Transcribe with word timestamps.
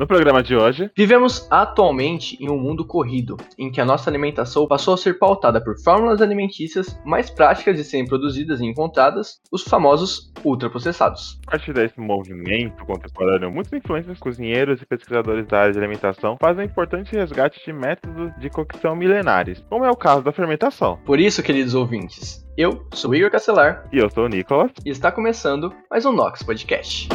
No 0.00 0.06
programa 0.06 0.42
de 0.42 0.56
hoje, 0.56 0.90
vivemos 0.96 1.46
atualmente 1.50 2.42
em 2.42 2.48
um 2.48 2.56
mundo 2.56 2.86
corrido, 2.86 3.36
em 3.58 3.70
que 3.70 3.82
a 3.82 3.84
nossa 3.84 4.08
alimentação 4.08 4.66
passou 4.66 4.94
a 4.94 4.96
ser 4.96 5.18
pautada 5.18 5.62
por 5.62 5.78
fórmulas 5.78 6.22
alimentícias 6.22 6.98
mais 7.04 7.28
práticas 7.28 7.76
de 7.76 7.84
serem 7.84 8.06
produzidas 8.06 8.62
e 8.62 8.64
encontradas, 8.64 9.42
os 9.52 9.62
famosos 9.62 10.32
ultraprocessados. 10.42 11.38
A 11.46 11.50
partir 11.50 11.74
desse 11.74 12.00
movimento 12.00 12.82
contemporâneo, 12.86 13.50
muitos 13.50 13.74
influencers, 13.74 14.18
cozinheiros 14.18 14.80
e 14.80 14.86
pesquisadores 14.86 15.46
da 15.46 15.60
área 15.60 15.72
de 15.74 15.78
alimentação 15.78 16.38
fazem 16.40 16.64
um 16.64 16.66
importante 16.66 17.14
resgate 17.14 17.60
de 17.62 17.70
métodos 17.70 18.32
de 18.40 18.48
cocção 18.48 18.96
milenares, 18.96 19.62
como 19.68 19.84
é 19.84 19.90
o 19.90 19.96
caso 19.96 20.22
da 20.22 20.32
fermentação. 20.32 20.98
Por 21.04 21.20
isso, 21.20 21.42
queridos 21.42 21.74
ouvintes, 21.74 22.42
eu 22.56 22.86
sou 22.94 23.14
Igor 23.14 23.30
Castelar. 23.30 23.86
E 23.92 23.98
eu 23.98 24.08
sou 24.08 24.24
o 24.24 24.28
Nicolas. 24.28 24.72
E 24.82 24.88
está 24.88 25.12
começando 25.12 25.70
mais 25.90 26.06
um 26.06 26.12
Nox 26.12 26.42
Podcast. 26.42 27.06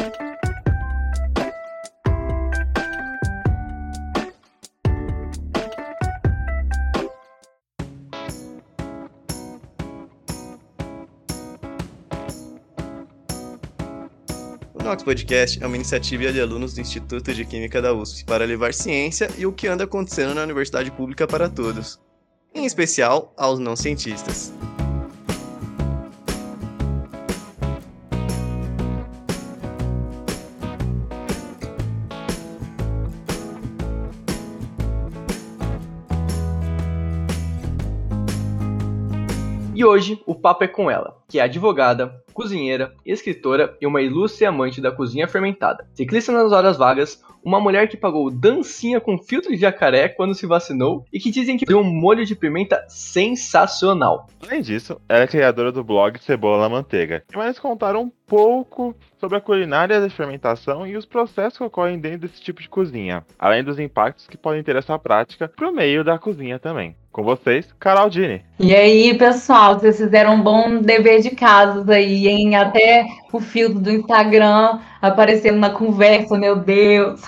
Nox 14.86 15.02
Podcast 15.02 15.60
é 15.60 15.66
uma 15.66 15.74
iniciativa 15.74 16.32
de 16.32 16.40
alunos 16.40 16.72
do 16.72 16.80
Instituto 16.80 17.34
de 17.34 17.44
Química 17.44 17.82
da 17.82 17.92
USP 17.92 18.24
para 18.24 18.44
levar 18.44 18.72
ciência 18.72 19.28
e 19.36 19.44
o 19.44 19.52
que 19.52 19.66
anda 19.66 19.82
acontecendo 19.82 20.32
na 20.32 20.44
universidade 20.44 20.92
pública 20.92 21.26
para 21.26 21.48
todos, 21.48 21.98
em 22.54 22.64
especial 22.64 23.34
aos 23.36 23.58
não 23.58 23.74
cientistas. 23.74 24.54
E 39.74 39.84
hoje 39.84 40.22
o 40.24 40.34
papo 40.36 40.62
é 40.62 40.68
com 40.68 40.88
ela, 40.88 41.18
que 41.28 41.40
é 41.40 41.42
advogada, 41.42 42.24
cozinheira, 42.36 42.92
escritora 43.04 43.74
e 43.80 43.86
uma 43.86 44.02
ilustre 44.02 44.44
amante 44.44 44.78
da 44.78 44.92
cozinha 44.92 45.26
fermentada. 45.26 45.88
Ciclista 45.94 46.30
nas 46.30 46.52
horas 46.52 46.76
vagas, 46.76 47.24
uma 47.42 47.58
mulher 47.58 47.88
que 47.88 47.96
pagou 47.96 48.30
dancinha 48.30 49.00
com 49.00 49.16
filtro 49.16 49.50
de 49.50 49.56
jacaré 49.56 50.08
quando 50.08 50.34
se 50.34 50.46
vacinou 50.46 51.06
e 51.10 51.18
que 51.18 51.30
dizem 51.30 51.56
que 51.56 51.64
deu 51.64 51.78
um 51.78 51.84
molho 51.84 52.26
de 52.26 52.34
pimenta 52.34 52.84
sensacional. 52.88 54.28
Além 54.46 54.60
disso, 54.60 55.00
ela 55.08 55.22
é 55.22 55.26
criadora 55.26 55.72
do 55.72 55.82
blog 55.82 56.18
Cebola 56.18 56.60
na 56.60 56.68
Manteiga, 56.68 57.22
que 57.26 57.38
vai 57.38 57.48
nos 57.48 57.58
contar 57.58 57.96
um 57.96 58.10
pouco 58.26 58.94
sobre 59.18 59.38
a 59.38 59.40
culinária 59.40 60.00
da 60.00 60.10
fermentação 60.10 60.86
e 60.86 60.96
os 60.96 61.06
processos 61.06 61.56
que 61.56 61.64
ocorrem 61.64 61.98
dentro 61.98 62.26
desse 62.26 62.40
tipo 62.40 62.60
de 62.60 62.68
cozinha, 62.68 63.24
além 63.38 63.64
dos 63.64 63.78
impactos 63.78 64.26
que 64.26 64.36
podem 64.36 64.62
ter 64.62 64.76
essa 64.76 64.98
prática 64.98 65.48
para 65.48 65.68
o 65.68 65.72
meio 65.72 66.04
da 66.04 66.18
cozinha 66.18 66.58
também. 66.58 66.96
Com 67.12 67.22
vocês, 67.22 67.72
Carol 67.80 68.10
Dini. 68.10 68.42
E 68.60 68.74
aí, 68.74 69.16
pessoal, 69.16 69.78
vocês 69.78 69.96
fizeram 69.96 70.34
um 70.34 70.42
bom 70.42 70.82
dever 70.82 71.22
de 71.22 71.30
casa 71.30 71.94
aí, 71.94 72.25
hein? 72.26 72.56
Até 72.56 73.06
o 73.32 73.40
filtro 73.40 73.80
do 73.80 73.90
Instagram 73.90 74.78
aparecendo 75.00 75.58
na 75.58 75.70
conversa, 75.70 76.38
meu 76.38 76.56
Deus. 76.56 77.22